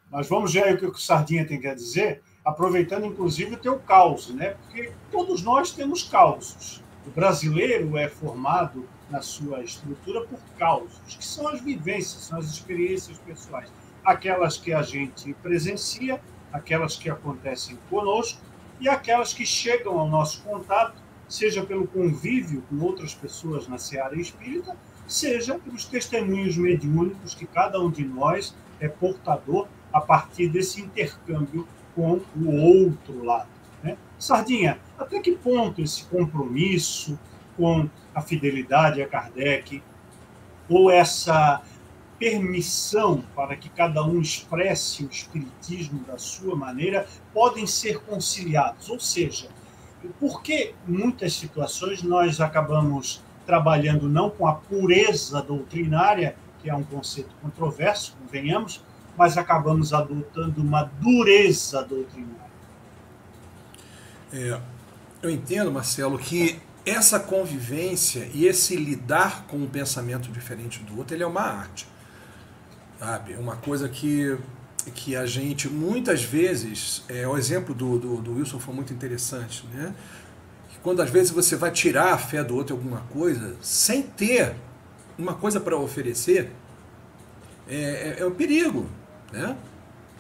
Mas 0.10 0.28
vamos 0.28 0.54
ver 0.54 0.64
aí 0.64 0.74
o 0.74 0.78
que 0.78 0.86
o 0.86 0.96
Sardinha 0.96 1.48
tem 1.48 1.66
a 1.68 1.74
dizer, 1.74 2.22
aproveitando 2.44 3.06
inclusive 3.06 3.56
o 3.56 3.60
teu 3.60 3.80
caos, 3.80 4.30
né? 4.34 4.56
Porque 4.56 4.92
todos 5.10 5.42
nós 5.42 5.72
temos 5.72 6.04
causos. 6.04 6.84
O 7.06 7.10
brasileiro 7.10 7.98
é 7.98 8.08
formado 8.08 8.88
na 9.10 9.22
sua 9.22 9.64
estrutura 9.64 10.26
por 10.28 10.40
causos, 10.58 11.16
que 11.16 11.26
são 11.26 11.48
as 11.48 11.62
vivências, 11.62 12.24
são 12.24 12.38
as 12.38 12.46
experiências 12.46 13.18
pessoais. 13.20 13.72
Aquelas 14.04 14.58
que 14.58 14.74
a 14.74 14.82
gente 14.82 15.34
presencia, 15.36 16.22
aquelas 16.52 16.96
que 16.96 17.10
acontecem 17.10 17.78
conosco 17.90 18.42
e 18.80 18.90
aquelas 18.90 19.34
que 19.34 19.46
chegam 19.46 20.00
ao 20.00 20.08
nosso 20.08 20.42
contato 20.42 20.96
seja 21.28 21.64
pelo 21.64 21.88
convívio 21.88 22.62
com 22.70 22.80
outras 22.80 23.14
pessoas 23.14 23.68
na 23.68 23.78
seara 23.78 24.20
espírita, 24.20 24.76
seja 25.08 25.58
pelos 25.58 25.86
testemunhos 25.86 26.58
mediúnicos 26.58 27.34
que 27.34 27.46
cada 27.46 27.80
um 27.80 27.90
de 27.90 28.04
nós 28.04 28.54
é 28.80 28.90
portador 28.90 29.68
a 29.94 30.02
partir 30.02 30.50
desse 30.50 30.82
intercâmbio 30.82 31.68
com 31.96 32.20
o 32.36 32.56
outro 32.56 33.24
lado. 33.24 33.48
Né? 33.84 33.98
Sardinha, 34.18 34.80
até 34.98 35.20
que 35.20 35.32
ponto 35.34 35.82
esse 35.82 36.04
compromisso 36.06 37.18
com 37.56 37.90
a 38.14 38.22
fidelidade 38.22 39.02
a 39.02 39.08
Kardec 39.08 39.82
ou 40.70 40.90
essa 40.90 41.62
permissão 42.22 43.24
para 43.36 43.56
que 43.56 43.68
cada 43.68 44.06
um 44.06 44.22
expresse 44.22 45.04
o 45.04 45.10
espiritismo 45.10 46.04
da 46.04 46.20
sua 46.20 46.56
maneira 46.56 47.08
podem 47.34 47.66
ser 47.66 48.00
conciliados? 48.02 48.90
Ou 48.90 49.00
seja, 49.00 49.50
por 50.20 50.44
que 50.44 50.76
muitas 50.88 51.34
situações 51.34 52.04
nós 52.04 52.40
acabamos 52.40 53.24
trabalhando 53.44 54.08
não 54.08 54.30
com 54.30 54.46
a 54.46 54.54
pureza 54.54 55.42
doutrinária, 55.42 56.36
que 56.62 56.70
é 56.70 56.76
um 56.76 56.84
conceito 56.84 57.34
controverso, 57.42 58.16
convenhamos, 58.22 58.84
mas 59.18 59.36
acabamos 59.36 59.92
adotando 59.92 60.62
uma 60.62 60.84
dureza 60.84 61.84
doutrinária? 61.84 62.52
É, 64.32 64.62
eu 65.24 65.30
entendo, 65.32 65.72
Marcelo, 65.72 66.20
que 66.20 66.60
essa 66.86 67.20
convivência 67.20 68.30
e 68.32 68.46
esse 68.46 68.76
lidar 68.76 69.46
com 69.48 69.58
um 69.58 69.68
pensamento 69.68 70.32
diferente 70.32 70.84
do 70.84 71.00
outro, 71.00 71.16
ele 71.16 71.24
é 71.24 71.28
uma 71.28 71.42
arte. 71.42 71.90
Sabe? 73.02 73.34
É 73.34 73.38
uma 73.40 73.56
coisa 73.56 73.90
que 73.90 74.38
que 74.94 75.16
a 75.16 75.28
gente 75.28 75.68
muitas 75.70 76.24
vezes, 76.24 77.04
é, 77.08 77.28
o 77.28 77.38
exemplo 77.38 77.74
do, 77.74 78.00
do, 78.00 78.16
do, 78.18 78.34
Wilson 78.36 78.60
foi 78.60 78.74
muito 78.74 78.92
interessante, 78.94 79.64
né? 79.74 79.94
Quando 80.82 81.02
às 81.02 81.10
vezes 81.10 81.32
você 81.32 81.56
vai 81.56 81.70
tirar 81.70 82.14
a 82.14 82.18
fé 82.18 82.44
do 82.44 82.56
outro 82.56 82.76
em 82.76 82.80
alguma 82.80 83.02
coisa, 83.12 83.56
sem 83.62 84.02
ter 84.02 84.56
uma 85.18 85.36
coisa 85.36 85.60
para 85.60 85.78
oferecer, 85.78 86.52
é, 87.68 87.76
é, 87.76 88.16
é 88.20 88.26
um 88.26 88.32
perigo, 88.32 88.88
né? 89.32 89.56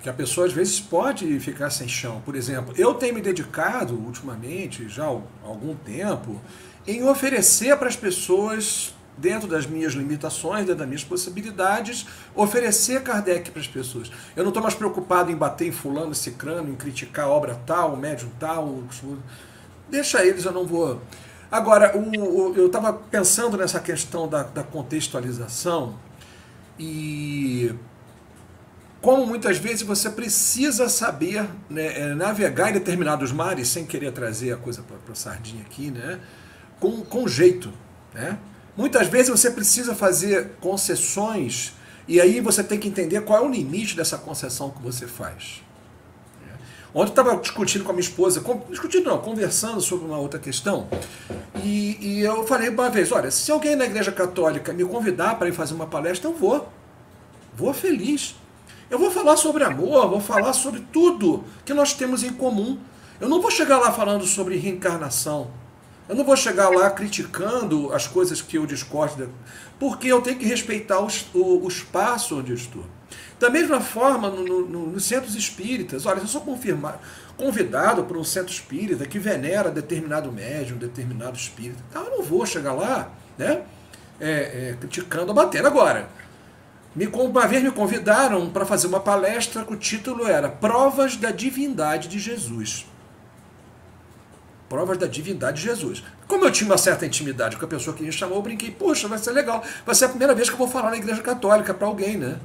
Que 0.01 0.09
a 0.09 0.13
pessoa 0.13 0.47
às 0.47 0.53
vezes 0.53 0.79
pode 0.79 1.39
ficar 1.39 1.69
sem 1.69 1.87
chão. 1.87 2.21
Por 2.25 2.35
exemplo, 2.35 2.73
eu 2.77 2.95
tenho 2.95 3.13
me 3.13 3.21
dedicado 3.21 3.95
ultimamente, 3.95 4.89
já 4.89 5.05
há 5.05 5.21
algum 5.43 5.75
tempo, 5.75 6.41
em 6.87 7.03
oferecer 7.03 7.77
para 7.77 7.87
as 7.87 7.95
pessoas 7.95 8.93
dentro 9.21 9.47
das 9.47 9.67
minhas 9.67 9.93
limitações, 9.93 10.65
dentro 10.65 10.79
das 10.79 10.87
minhas 10.87 11.03
possibilidades, 11.03 12.07
oferecer 12.35 13.01
Kardec 13.03 13.51
para 13.51 13.61
as 13.61 13.67
pessoas. 13.67 14.11
Eu 14.35 14.43
não 14.43 14.49
estou 14.49 14.63
mais 14.63 14.73
preocupado 14.75 15.31
em 15.31 15.35
bater 15.35 15.67
em 15.67 15.71
fulano, 15.71 16.13
cicrano, 16.15 16.69
em 16.69 16.75
criticar 16.75 17.25
a 17.25 17.29
obra 17.29 17.55
tal, 17.65 17.93
o 17.93 17.97
médium 17.97 18.31
tal. 18.39 18.83
Deixa 19.89 20.25
eles, 20.25 20.43
eu 20.43 20.51
não 20.51 20.65
vou. 20.65 21.01
Agora, 21.51 21.95
o, 21.95 22.01
o, 22.01 22.55
eu 22.55 22.67
estava 22.67 22.91
pensando 22.93 23.57
nessa 23.57 23.79
questão 23.79 24.27
da, 24.27 24.43
da 24.43 24.63
contextualização 24.63 25.95
e 26.79 27.75
como 29.01 29.25
muitas 29.25 29.57
vezes 29.57 29.81
você 29.81 30.09
precisa 30.09 30.87
saber 30.87 31.45
né, 31.69 31.99
é, 31.99 32.13
navegar 32.13 32.69
em 32.69 32.73
determinados 32.73 33.31
mares, 33.31 33.67
sem 33.67 33.85
querer 33.85 34.11
trazer 34.11 34.53
a 34.53 34.57
coisa 34.57 34.81
para 34.81 35.11
a 35.11 35.15
sardinha 35.15 35.63
aqui, 35.63 35.91
né, 35.91 36.19
com, 36.79 37.01
com 37.01 37.27
jeito. 37.27 37.71
Né? 38.13 38.37
Muitas 38.81 39.07
vezes 39.09 39.29
você 39.29 39.51
precisa 39.51 39.93
fazer 39.93 40.53
concessões 40.59 41.73
e 42.07 42.19
aí 42.19 42.41
você 42.41 42.63
tem 42.63 42.79
que 42.79 42.87
entender 42.87 43.21
qual 43.21 43.43
é 43.43 43.47
o 43.47 43.47
limite 43.47 43.95
dessa 43.95 44.17
concessão 44.17 44.71
que 44.71 44.81
você 44.81 45.05
faz. 45.05 45.61
Ontem 46.91 47.11
estava 47.11 47.35
discutindo 47.37 47.83
com 47.83 47.91
a 47.91 47.93
minha 47.93 48.01
esposa, 48.01 48.43
discutindo 48.71 49.07
não, 49.07 49.19
conversando 49.19 49.79
sobre 49.81 50.07
uma 50.07 50.17
outra 50.17 50.39
questão, 50.39 50.87
e, 51.63 51.95
e 52.01 52.21
eu 52.21 52.43
falei 52.47 52.69
uma 52.69 52.89
vez, 52.89 53.11
olha, 53.11 53.29
se 53.29 53.51
alguém 53.51 53.75
na 53.75 53.85
igreja 53.85 54.11
católica 54.11 54.73
me 54.73 54.83
convidar 54.83 55.37
para 55.37 55.47
ir 55.47 55.53
fazer 55.53 55.75
uma 55.75 55.85
palestra, 55.85 56.27
eu 56.27 56.33
vou. 56.33 56.67
Vou 57.53 57.75
feliz. 57.75 58.35
Eu 58.89 58.97
vou 58.97 59.11
falar 59.11 59.37
sobre 59.37 59.63
amor, 59.63 60.09
vou 60.09 60.19
falar 60.19 60.53
sobre 60.53 60.79
tudo 60.91 61.43
que 61.63 61.73
nós 61.73 61.93
temos 61.93 62.23
em 62.23 62.33
comum. 62.33 62.79
Eu 63.19 63.29
não 63.29 63.39
vou 63.39 63.51
chegar 63.51 63.77
lá 63.77 63.91
falando 63.91 64.25
sobre 64.25 64.57
reencarnação. 64.57 65.60
Eu 66.11 66.17
não 66.17 66.25
vou 66.25 66.35
chegar 66.35 66.67
lá 66.67 66.89
criticando 66.89 67.93
as 67.93 68.05
coisas 68.05 68.41
que 68.41 68.57
eu 68.57 68.65
discordo, 68.65 69.29
porque 69.79 70.09
eu 70.09 70.21
tenho 70.21 70.37
que 70.37 70.45
respeitar 70.45 70.99
o, 70.99 71.07
o 71.33 71.65
espaço 71.69 72.37
onde 72.37 72.51
eu 72.51 72.55
estou. 72.57 72.83
Da 73.39 73.49
mesma 73.49 73.79
forma, 73.79 74.29
no, 74.29 74.67
no, 74.67 74.87
nos 74.87 75.05
centros 75.05 75.35
espíritas, 75.35 76.05
olha, 76.05 76.17
se 76.17 76.25
eu 76.25 76.27
sou 76.27 76.41
confirmado, 76.41 76.99
convidado 77.37 78.03
por 78.03 78.17
um 78.17 78.25
centro 78.25 78.51
espírita 78.51 79.05
que 79.05 79.17
venera 79.17 79.71
determinado 79.71 80.29
médium, 80.33 80.77
determinado 80.77 81.37
espírita, 81.37 81.81
então 81.89 82.03
eu 82.03 82.17
não 82.17 82.23
vou 82.23 82.45
chegar 82.45 82.73
lá 82.73 83.09
né, 83.37 83.61
é, 84.19 84.31
é, 84.71 84.77
criticando, 84.77 85.33
batendo. 85.33 85.67
Agora, 85.69 86.09
me, 86.93 87.07
uma 87.07 87.47
vez 87.47 87.63
me 87.63 87.71
convidaram 87.71 88.49
para 88.49 88.65
fazer 88.65 88.87
uma 88.87 88.99
palestra 88.99 89.63
que 89.63 89.73
o 89.73 89.77
título 89.77 90.27
era 90.27 90.49
Provas 90.49 91.15
da 91.15 91.31
Divindade 91.31 92.09
de 92.09 92.19
Jesus 92.19 92.85
provas 94.71 94.97
da 94.97 95.05
divindade 95.05 95.57
de 95.57 95.67
Jesus. 95.67 96.01
Como 96.29 96.45
eu 96.45 96.51
tinha 96.51 96.65
uma 96.69 96.77
certa 96.77 97.05
intimidade 97.05 97.57
com 97.57 97.65
a 97.65 97.67
pessoa 97.67 97.93
que 97.93 98.03
me 98.03 98.11
chamou, 98.11 98.37
eu 98.37 98.41
brinquei, 98.41 98.71
poxa, 98.71 99.05
vai 99.05 99.17
ser 99.17 99.31
legal. 99.31 99.61
Vai 99.85 99.93
ser 99.93 100.05
a 100.05 100.07
primeira 100.07 100.33
vez 100.33 100.47
que 100.47 100.53
eu 100.53 100.57
vou 100.57 100.67
falar 100.69 100.91
na 100.91 100.95
igreja 100.95 101.21
católica 101.21 101.73
para 101.73 101.85
alguém, 101.85 102.15
né? 102.15 102.39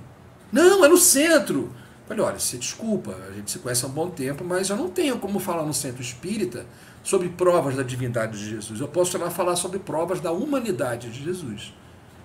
Não, 0.53 0.85
é 0.85 0.89
no 0.89 0.97
centro. 0.97 1.73
Falei, 2.09 2.25
olha, 2.25 2.39
se 2.41 2.59
desculpa, 2.59 3.15
a 3.29 3.33
gente 3.33 3.53
se 3.53 3.61
conhece 3.61 3.85
há 3.85 3.89
um 3.89 3.93
bom 3.93 4.11
tempo, 4.11 4.45
mas 4.45 4.69
eu 4.71 4.77
não 4.77 4.91
tenho 4.91 5.19
como 5.19 5.39
falar 5.39 5.63
no 5.63 5.73
centro 5.73 6.03
espírita 6.03 6.67
sobre 7.05 7.29
provas 7.29 7.77
da 7.77 7.85
divindade 7.85 8.37
de 8.37 8.51
Jesus. 8.51 8.81
Eu 8.81 8.89
posso 8.89 9.17
lá 9.19 9.31
falar 9.31 9.55
sobre 9.55 9.79
provas 9.79 10.19
da 10.19 10.33
humanidade 10.33 11.09
de 11.11 11.23
Jesus, 11.23 11.73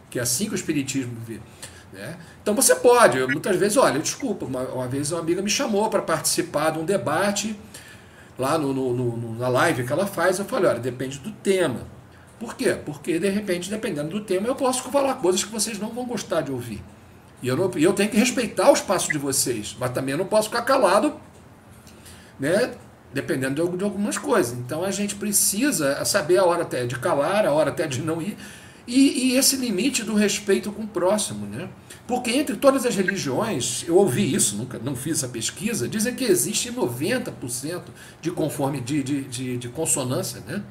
que 0.09 0.17
é 0.17 0.23
assim 0.23 0.47
que 0.47 0.53
o 0.53 0.55
espiritismo 0.55 1.15
vê. 1.27 1.39
Né? 1.93 2.17
Então 2.41 2.55
você 2.55 2.73
pode, 2.73 3.19
muitas 3.27 3.55
vezes, 3.55 3.77
olha, 3.77 3.99
desculpa, 3.99 4.45
uma, 4.45 4.61
uma 4.61 4.87
vez 4.87 5.11
uma 5.11 5.21
amiga 5.21 5.43
me 5.43 5.49
chamou 5.49 5.91
para 5.91 6.01
participar 6.01 6.71
de 6.71 6.79
um 6.79 6.85
debate 6.85 7.55
lá 8.41 8.57
no, 8.57 8.73
no, 8.73 8.93
no, 8.93 9.35
na 9.37 9.47
live 9.47 9.85
que 9.85 9.93
ela 9.93 10.07
faz, 10.07 10.39
eu 10.39 10.45
falei, 10.45 10.69
olha, 10.71 10.79
depende 10.79 11.19
do 11.19 11.31
tema. 11.31 11.81
Por 12.39 12.55
quê? 12.55 12.75
Porque, 12.83 13.19
de 13.19 13.29
repente, 13.29 13.69
dependendo 13.69 14.09
do 14.09 14.21
tema, 14.21 14.47
eu 14.47 14.55
posso 14.55 14.81
falar 14.89 15.13
coisas 15.15 15.43
que 15.43 15.51
vocês 15.51 15.77
não 15.77 15.89
vão 15.89 16.05
gostar 16.05 16.41
de 16.41 16.51
ouvir. 16.51 16.83
E 17.41 17.47
eu, 17.47 17.55
não, 17.55 17.71
eu 17.75 17.93
tenho 17.93 18.09
que 18.09 18.17
respeitar 18.17 18.71
o 18.71 18.73
espaço 18.73 19.11
de 19.11 19.17
vocês, 19.19 19.77
mas 19.79 19.91
também 19.91 20.13
eu 20.13 20.17
não 20.17 20.25
posso 20.25 20.49
ficar 20.49 20.63
calado, 20.63 21.13
né? 22.39 22.73
Dependendo 23.13 23.63
de, 23.63 23.77
de 23.77 23.83
algumas 23.83 24.17
coisas. 24.17 24.57
Então 24.57 24.83
a 24.83 24.89
gente 24.89 25.15
precisa 25.15 26.03
saber 26.03 26.37
a 26.37 26.45
hora 26.45 26.63
até 26.63 26.85
de 26.87 26.97
calar, 26.97 27.45
a 27.45 27.51
hora 27.51 27.69
até 27.69 27.85
de 27.85 28.01
não 28.01 28.19
ir. 28.21 28.35
E, 28.91 29.29
e, 29.29 29.37
esse 29.37 29.55
limite 29.55 30.03
do 30.03 30.13
respeito 30.13 30.69
com 30.69 30.83
o 30.83 30.87
próximo, 30.87 31.45
né? 31.45 31.69
Porque 32.05 32.29
entre 32.29 32.57
todas 32.57 32.85
as 32.85 32.93
religiões, 32.93 33.85
eu 33.87 33.95
ouvi 33.95 34.33
isso, 34.35 34.57
nunca 34.57 34.77
não 34.79 34.97
fiz 34.97 35.19
essa 35.19 35.29
pesquisa, 35.29 35.87
dizem 35.87 36.13
que 36.13 36.25
existe 36.25 36.69
90% 36.69 37.83
de 38.21 38.31
conforme 38.31 38.81
de, 38.81 39.01
de, 39.01 39.21
de, 39.21 39.57
de 39.57 39.69
consonância, 39.69 40.43
né? 40.45 40.61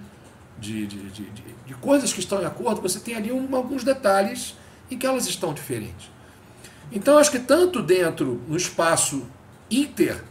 De, 0.58 0.86
de, 0.86 0.98
de, 1.08 1.30
de, 1.66 1.74
coisas 1.80 2.12
que 2.12 2.20
estão 2.20 2.42
em 2.42 2.44
acordo, 2.44 2.82
você 2.82 3.00
tem 3.00 3.14
ali 3.14 3.32
um, 3.32 3.56
alguns 3.56 3.84
detalhes 3.84 4.54
em 4.90 4.98
que 4.98 5.06
elas 5.06 5.26
estão 5.26 5.54
diferentes. 5.54 6.10
Então, 6.92 7.16
acho 7.16 7.30
que 7.30 7.38
tanto 7.38 7.80
dentro, 7.80 8.38
no 8.46 8.56
espaço 8.58 9.26
inter, 9.70 10.22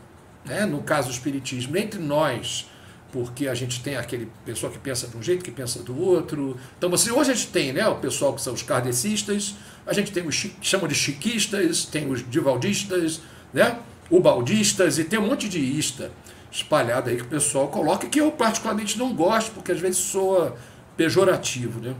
né, 0.45 0.63
no 0.67 0.83
caso 0.83 1.07
do 1.07 1.13
Espiritismo, 1.13 1.75
entre 1.75 1.99
nós, 1.99 2.68
porque 3.11 3.47
a 3.47 3.55
gente 3.55 3.81
tem 3.81 3.95
aquele 3.95 4.29
pessoal 4.45 4.71
que 4.71 4.77
pensa 4.77 5.07
de 5.07 5.17
um 5.17 5.21
jeito, 5.21 5.43
que 5.43 5.51
pensa 5.51 5.81
do 5.81 5.99
outro. 5.99 6.57
Então, 6.77 6.89
você, 6.89 7.11
hoje 7.11 7.31
a 7.31 7.33
gente 7.33 7.47
tem 7.47 7.73
né, 7.73 7.87
o 7.87 7.95
pessoal 7.95 8.33
que 8.33 8.41
são 8.41 8.53
os 8.53 8.61
kardecistas, 8.61 9.55
a 9.85 9.93
gente 9.93 10.11
tem 10.11 10.25
os 10.27 10.35
que 10.35 10.53
chamam 10.61 10.87
de 10.87 10.95
chiquistas, 10.95 11.85
tem 11.85 12.09
os 12.09 12.27
divaldistas, 12.29 13.21
né, 13.53 13.79
ubaldistas, 14.09 14.99
e 14.99 15.03
tem 15.03 15.19
um 15.19 15.27
monte 15.27 15.49
de 15.49 15.59
ista 15.59 16.11
espalhado 16.51 17.09
aí 17.09 17.17
que 17.17 17.23
o 17.23 17.27
pessoal 17.27 17.67
coloca, 17.67 18.07
que 18.07 18.19
eu 18.19 18.31
particularmente 18.31 18.97
não 18.97 19.13
gosto, 19.13 19.51
porque 19.51 19.71
às 19.71 19.79
vezes 19.79 19.97
soa 19.97 20.55
pejorativo. 20.97 21.79
Né? 21.79 21.95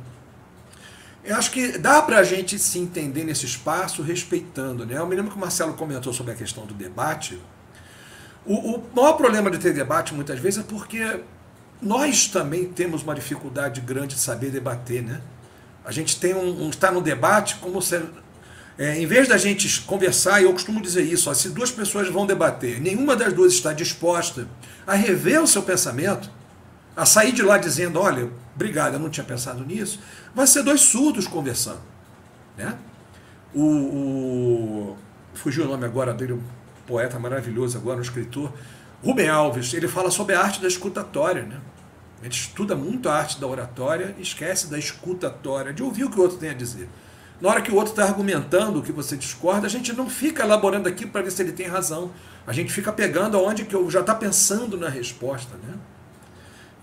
Eu 1.23 1.35
acho 1.35 1.51
que 1.51 1.77
dá 1.77 2.01
para 2.01 2.19
a 2.19 2.23
gente 2.23 2.57
se 2.57 2.79
entender 2.79 3.23
nesse 3.23 3.45
espaço 3.45 4.01
respeitando. 4.01 4.85
Né? 4.85 4.97
Eu 4.97 5.05
me 5.05 5.15
lembro 5.15 5.31
que 5.31 5.37
o 5.37 5.39
Marcelo 5.39 5.73
comentou 5.73 6.11
sobre 6.11 6.31
a 6.31 6.35
questão 6.35 6.65
do 6.65 6.73
debate, 6.73 7.39
o, 8.45 8.75
o 8.75 8.83
maior 8.95 9.13
problema 9.13 9.51
de 9.51 9.57
ter 9.57 9.73
debate 9.73 10.13
muitas 10.13 10.39
vezes 10.39 10.59
é 10.59 10.63
porque 10.63 11.21
nós 11.81 12.27
também 12.27 12.65
temos 12.65 13.03
uma 13.03 13.15
dificuldade 13.15 13.81
grande 13.81 14.15
de 14.15 14.21
saber 14.21 14.49
debater, 14.49 15.03
né? 15.03 15.21
A 15.85 15.91
gente 15.91 16.19
tem 16.19 16.33
um, 16.33 16.65
um 16.65 16.69
está 16.69 16.91
no 16.91 17.01
debate 17.01 17.55
como 17.55 17.81
se 17.81 18.01
é, 18.79 18.97
em 18.97 19.05
vez 19.05 19.27
da 19.27 19.37
gente 19.37 19.81
conversar, 19.81 20.41
eu 20.41 20.53
costumo 20.53 20.81
dizer 20.81 21.01
isso, 21.01 21.29
ó, 21.29 21.33
se 21.33 21.49
duas 21.49 21.69
pessoas 21.69 22.07
vão 22.07 22.25
debater, 22.25 22.79
nenhuma 22.79 23.13
das 23.13 23.33
duas 23.33 23.51
está 23.51 23.73
disposta 23.73 24.47
a 24.87 24.93
rever 24.93 25.43
o 25.43 25.47
seu 25.47 25.61
pensamento, 25.61 26.31
a 26.95 27.05
sair 27.05 27.33
de 27.33 27.41
lá 27.41 27.57
dizendo, 27.57 27.99
olha, 27.99 28.29
obrigado, 28.55 28.93
eu 28.93 28.99
não 28.99 29.09
tinha 29.09 29.25
pensado 29.25 29.65
nisso, 29.65 29.99
vai 30.33 30.47
ser 30.47 30.63
dois 30.63 30.79
surdos 30.79 31.27
conversando, 31.27 31.81
né? 32.57 32.77
O, 33.53 33.63
o 33.63 34.97
fugiu 35.33 35.65
o 35.65 35.67
nome 35.67 35.83
agora 35.83 36.13
dele, 36.13 36.39
poeta 36.89 37.19
maravilhoso 37.19 37.77
agora, 37.77 37.99
um 37.99 38.01
escritor, 38.01 38.51
Rubem 39.03 39.29
Alves, 39.29 39.71
ele 39.75 39.87
fala 39.87 40.09
sobre 40.09 40.33
a 40.33 40.41
arte 40.41 40.59
da 40.59 40.67
escutatória, 40.67 41.43
né? 41.43 41.61
A 42.19 42.23
gente 42.23 42.47
estuda 42.47 42.75
muito 42.75 43.07
a 43.07 43.13
arte 43.13 43.39
da 43.39 43.45
oratória 43.47 44.15
e 44.17 44.23
esquece 44.23 44.67
da 44.67 44.77
escutatória, 44.77 45.71
de 45.71 45.83
ouvir 45.83 46.03
o 46.03 46.09
que 46.09 46.19
o 46.19 46.23
outro 46.23 46.37
tem 46.37 46.49
a 46.49 46.53
dizer. 46.53 46.89
Na 47.39 47.49
hora 47.49 47.61
que 47.61 47.71
o 47.71 47.75
outro 47.75 47.91
está 47.91 48.03
argumentando 48.03 48.79
o 48.79 48.81
que 48.81 48.91
você 48.91 49.15
discorda, 49.15 49.67
a 49.67 49.69
gente 49.69 49.93
não 49.93 50.09
fica 50.09 50.43
elaborando 50.43 50.89
aqui 50.89 51.05
para 51.05 51.21
ver 51.21 51.31
se 51.31 51.41
ele 51.41 51.53
tem 51.53 51.67
razão. 51.67 52.11
A 52.45 52.51
gente 52.51 52.73
fica 52.73 52.91
pegando 52.91 53.37
aonde 53.37 53.63
que 53.63 53.73
eu 53.73 53.89
já 53.89 54.01
está 54.01 54.13
pensando 54.13 54.75
na 54.75 54.89
resposta, 54.89 55.55
né? 55.63 55.75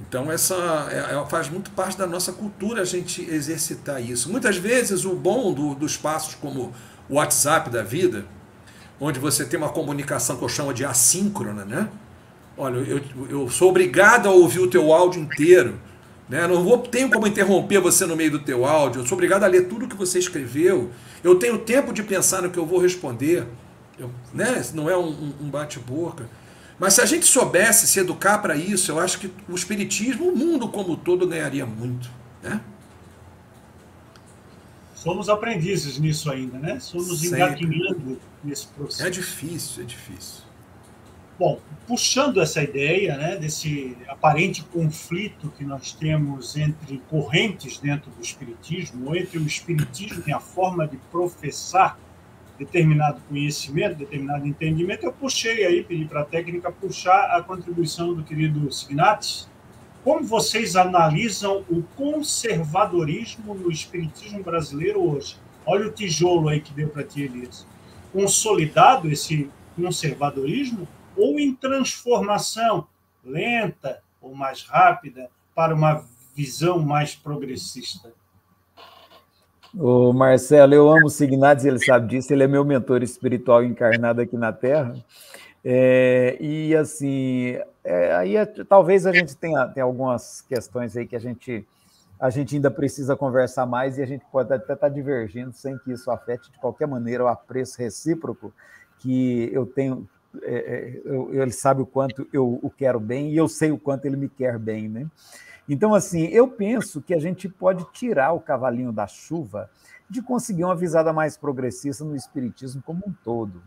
Então 0.00 0.30
essa 0.30 0.54
é, 0.90 1.16
é, 1.16 1.26
faz 1.28 1.50
muito 1.50 1.70
parte 1.72 1.98
da 1.98 2.06
nossa 2.06 2.32
cultura 2.32 2.82
a 2.82 2.84
gente 2.84 3.22
exercitar 3.22 4.00
isso. 4.00 4.30
Muitas 4.30 4.56
vezes 4.56 5.04
o 5.04 5.14
bom 5.14 5.52
do, 5.52 5.74
dos 5.74 5.92
espaços 5.92 6.34
como 6.34 6.72
o 7.08 7.16
WhatsApp 7.16 7.68
da 7.68 7.82
vida, 7.82 8.24
onde 9.00 9.18
você 9.18 9.44
tem 9.44 9.58
uma 9.58 9.68
comunicação 9.68 10.36
que 10.36 10.42
eu 10.42 10.48
chamo 10.48 10.72
de 10.72 10.84
assíncrona, 10.84 11.64
né? 11.64 11.88
Olha, 12.56 12.76
eu, 12.76 13.00
eu 13.28 13.50
sou 13.50 13.70
obrigado 13.70 14.28
a 14.28 14.32
ouvir 14.32 14.60
o 14.60 14.68
teu 14.68 14.92
áudio 14.92 15.20
inteiro, 15.20 15.78
né? 16.28 16.46
Não 16.46 16.64
vou, 16.64 16.78
tenho 16.78 17.10
como 17.10 17.26
interromper 17.26 17.80
você 17.80 18.06
no 18.06 18.16
meio 18.16 18.30
do 18.30 18.38
teu 18.38 18.64
áudio, 18.64 19.02
eu 19.02 19.06
sou 19.06 19.16
obrigado 19.16 19.44
a 19.44 19.46
ler 19.46 19.68
tudo 19.68 19.86
que 19.86 19.96
você 19.96 20.18
escreveu, 20.18 20.90
eu 21.22 21.34
tenho 21.36 21.58
tempo 21.58 21.92
de 21.92 22.02
pensar 22.02 22.42
no 22.42 22.50
que 22.50 22.58
eu 22.58 22.64
vou 22.64 22.78
responder, 22.78 23.46
eu, 23.98 24.10
né? 24.32 24.64
Não 24.72 24.88
é 24.88 24.96
um, 24.96 25.34
um 25.40 25.50
bate-boca. 25.50 26.28
Mas 26.78 26.94
se 26.94 27.00
a 27.00 27.06
gente 27.06 27.26
soubesse 27.26 27.86
se 27.86 27.98
educar 28.00 28.38
para 28.38 28.54
isso, 28.54 28.90
eu 28.90 29.00
acho 29.00 29.18
que 29.18 29.30
o 29.48 29.54
espiritismo, 29.54 30.28
o 30.28 30.36
mundo 30.36 30.68
como 30.68 30.96
todo 30.96 31.26
ganharia 31.26 31.64
muito, 31.64 32.10
né? 32.42 32.60
Somos 35.06 35.28
aprendizes 35.28 36.00
nisso 36.00 36.28
ainda, 36.28 36.58
né? 36.58 36.80
Somos 36.80 37.22
engatinhando 37.22 38.18
nesse 38.42 38.66
processo. 38.66 39.06
É 39.06 39.10
difícil, 39.10 39.84
é 39.84 39.86
difícil. 39.86 40.42
Bom, 41.38 41.60
puxando 41.86 42.40
essa 42.40 42.60
ideia, 42.60 43.16
né, 43.16 43.36
desse 43.36 43.96
aparente 44.08 44.64
conflito 44.64 45.52
que 45.56 45.64
nós 45.64 45.92
temos 45.92 46.56
entre 46.56 47.00
correntes 47.08 47.78
dentro 47.78 48.10
do 48.10 48.20
espiritismo, 48.20 49.06
ou 49.06 49.14
entre 49.14 49.38
o 49.38 49.46
espiritismo 49.46 50.24
e 50.26 50.32
a 50.32 50.40
forma 50.40 50.88
de 50.88 50.96
professar 51.12 51.96
determinado 52.58 53.20
conhecimento, 53.28 53.98
determinado 53.98 54.46
entendimento, 54.46 55.04
eu 55.04 55.12
puxei 55.12 55.64
aí, 55.66 55.84
pedi 55.84 56.06
para 56.06 56.22
a 56.22 56.24
técnica 56.24 56.72
puxar 56.72 57.36
a 57.36 57.42
contribuição 57.42 58.12
do 58.14 58.24
querido 58.24 58.72
Signatis, 58.72 59.48
como 60.06 60.24
vocês 60.24 60.76
analisam 60.76 61.64
o 61.68 61.82
conservadorismo 61.96 63.56
no 63.56 63.72
espiritismo 63.72 64.40
brasileiro 64.40 65.02
hoje? 65.02 65.36
Olha 65.66 65.88
o 65.88 65.90
tijolo 65.90 66.48
aí 66.48 66.60
que 66.60 66.72
deu 66.72 66.88
para 66.88 67.02
ti, 67.02 67.22
Elias. 67.22 67.66
Consolidado 68.12 69.10
esse 69.10 69.50
conservadorismo 69.74 70.86
ou 71.16 71.40
em 71.40 71.52
transformação 71.52 72.86
lenta 73.24 74.00
ou 74.22 74.32
mais 74.32 74.62
rápida 74.62 75.28
para 75.52 75.74
uma 75.74 76.04
visão 76.36 76.78
mais 76.78 77.16
progressista? 77.16 78.12
O 79.74 80.12
Marcelo, 80.12 80.72
eu 80.72 80.88
amo 80.88 81.06
o 81.06 81.10
Signates, 81.10 81.64
ele 81.64 81.84
sabe 81.84 82.06
disso, 82.10 82.32
ele 82.32 82.44
é 82.44 82.46
meu 82.46 82.64
mentor 82.64 83.02
espiritual 83.02 83.64
encarnado 83.64 84.20
aqui 84.20 84.36
na 84.36 84.52
Terra. 84.52 84.94
É, 85.64 86.36
e 86.38 86.76
assim, 86.76 87.58
é, 87.86 88.14
aí 88.14 88.36
é, 88.36 88.44
talvez 88.46 89.06
a 89.06 89.12
gente 89.12 89.36
tenha, 89.36 89.66
tenha 89.68 89.84
algumas 89.84 90.40
questões 90.42 90.96
aí 90.96 91.06
que 91.06 91.16
a 91.16 91.20
gente, 91.20 91.66
a 92.18 92.30
gente 92.30 92.56
ainda 92.56 92.70
precisa 92.70 93.16
conversar 93.16 93.66
mais 93.66 93.98
e 93.98 94.02
a 94.02 94.06
gente 94.06 94.24
pode 94.30 94.52
até 94.52 94.72
estar 94.72 94.88
divergindo 94.88 95.52
sem 95.52 95.78
que 95.78 95.92
isso 95.92 96.10
afete 96.10 96.50
de 96.50 96.58
qualquer 96.58 96.86
maneira 96.86 97.24
o 97.24 97.28
apreço 97.28 97.78
recíproco 97.78 98.52
que 98.98 99.50
eu 99.52 99.66
tenho. 99.66 100.08
É, 100.42 100.54
é 100.54 101.40
ele 101.40 101.52
sabe 101.52 101.80
o 101.80 101.86
quanto 101.86 102.28
eu 102.32 102.58
o 102.62 102.68
quero 102.68 103.00
bem 103.00 103.30
e 103.30 103.36
eu 103.36 103.48
sei 103.48 103.70
o 103.70 103.78
quanto 103.78 104.04
ele 104.04 104.16
me 104.16 104.28
quer 104.28 104.58
bem, 104.58 104.88
né? 104.88 105.06
Então, 105.68 105.94
assim, 105.94 106.26
eu 106.26 106.46
penso 106.46 107.00
que 107.00 107.14
a 107.14 107.18
gente 107.18 107.48
pode 107.48 107.84
tirar 107.92 108.32
o 108.32 108.40
cavalinho 108.40 108.92
da 108.92 109.06
chuva 109.06 109.68
de 110.08 110.22
conseguir 110.22 110.64
uma 110.64 110.76
visada 110.76 111.12
mais 111.12 111.36
progressista 111.36 112.04
no 112.04 112.14
espiritismo 112.14 112.82
como 112.84 113.02
um 113.06 113.12
todo 113.24 113.60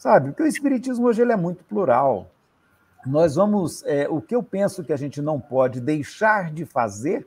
sabe? 0.00 0.30
Porque 0.30 0.42
o 0.42 0.46
espiritismo 0.46 1.06
hoje 1.06 1.20
ele 1.20 1.32
é 1.32 1.36
muito 1.36 1.62
plural. 1.62 2.30
Nós 3.06 3.34
vamos, 3.34 3.82
é, 3.84 4.08
o 4.08 4.20
que 4.20 4.34
eu 4.34 4.42
penso 4.42 4.84
que 4.84 4.92
a 4.92 4.96
gente 4.96 5.22
não 5.22 5.40
pode 5.40 5.80
deixar 5.80 6.52
de 6.52 6.64
fazer 6.66 7.26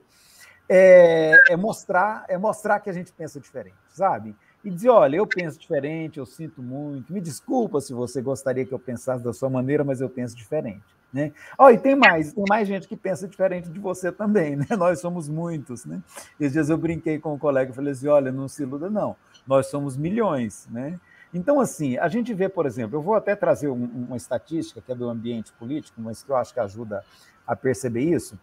é, 0.69 1.33
é, 1.49 1.57
mostrar, 1.57 2.25
é 2.27 2.37
mostrar 2.37 2.79
que 2.79 2.89
a 2.89 2.93
gente 2.93 3.11
pensa 3.11 3.39
diferente, 3.39 3.75
sabe? 3.89 4.35
E 4.63 4.69
dizer, 4.69 4.89
olha, 4.89 5.17
eu 5.17 5.27
penso 5.27 5.59
diferente, 5.59 6.19
eu 6.19 6.25
sinto 6.25 6.61
muito, 6.61 7.11
me 7.11 7.19
desculpa 7.19 7.81
se 7.81 7.93
você 7.93 8.21
gostaria 8.21 8.65
que 8.65 8.73
eu 8.73 8.79
pensasse 8.79 9.23
da 9.23 9.33
sua 9.33 9.49
maneira, 9.49 9.83
mas 9.83 9.99
eu 9.99 10.09
penso 10.09 10.35
diferente. 10.35 10.83
Né? 11.11 11.31
Oh, 11.59 11.69
e 11.69 11.77
tem 11.77 11.95
mais, 11.95 12.33
tem 12.33 12.43
mais 12.49 12.67
gente 12.67 12.87
que 12.87 12.97
pensa 12.97 13.27
diferente 13.27 13.69
de 13.69 13.79
você 13.79 14.11
também, 14.11 14.55
né? 14.55 14.65
Nós 14.75 14.99
somos 14.99 15.29
muitos, 15.29 15.85
né? 15.85 16.01
Esses 16.39 16.53
dias 16.53 16.69
eu 16.71 16.77
brinquei 16.77 17.19
com 17.19 17.35
um 17.35 17.37
colega 17.37 17.71
e 17.71 17.75
falei 17.75 17.91
assim: 17.91 18.07
olha, 18.07 18.31
não 18.31 18.47
se 18.47 18.63
iluda, 18.63 18.89
não, 18.89 19.15
nós 19.45 19.67
somos 19.67 19.95
milhões, 19.95 20.67
né? 20.71 20.99
Então, 21.33 21.59
assim, 21.59 21.97
a 21.97 22.07
gente 22.07 22.33
vê, 22.33 22.47
por 22.47 22.65
exemplo, 22.65 22.97
eu 22.97 23.01
vou 23.01 23.15
até 23.15 23.35
trazer 23.35 23.67
um, 23.67 23.83
uma 24.07 24.17
estatística 24.17 24.81
que 24.81 24.91
é 24.91 24.95
do 24.95 25.09
ambiente 25.09 25.51
político, 25.53 25.99
mas 25.99 26.21
que 26.21 26.29
eu 26.29 26.35
acho 26.35 26.53
que 26.53 26.59
ajuda 26.59 27.03
a 27.45 27.55
perceber 27.55 28.01
isso. 28.01 28.37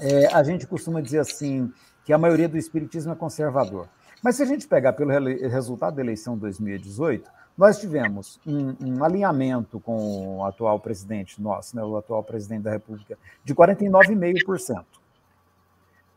É, 0.00 0.26
a 0.32 0.42
gente 0.42 0.66
costuma 0.66 1.00
dizer 1.00 1.18
assim 1.18 1.72
que 2.04 2.12
a 2.12 2.18
maioria 2.18 2.48
do 2.48 2.56
espiritismo 2.56 3.12
é 3.12 3.16
conservador. 3.16 3.88
Mas 4.22 4.36
se 4.36 4.42
a 4.42 4.46
gente 4.46 4.66
pegar 4.66 4.94
pelo 4.94 5.10
resultado 5.48 5.96
da 5.96 6.02
eleição 6.02 6.36
2018, 6.36 7.30
nós 7.56 7.78
tivemos 7.78 8.40
um, 8.46 8.74
um, 8.80 9.04
alinhamento 9.04 9.80
com 9.80 10.38
o 10.38 10.44
atual 10.44 10.78
presidente 10.78 11.42
nosso, 11.42 11.76
né, 11.76 11.82
o 11.82 11.96
atual 11.96 12.22
presidente 12.22 12.62
da 12.62 12.70
República, 12.70 13.18
de 13.44 13.54
49,5%. 13.54 14.84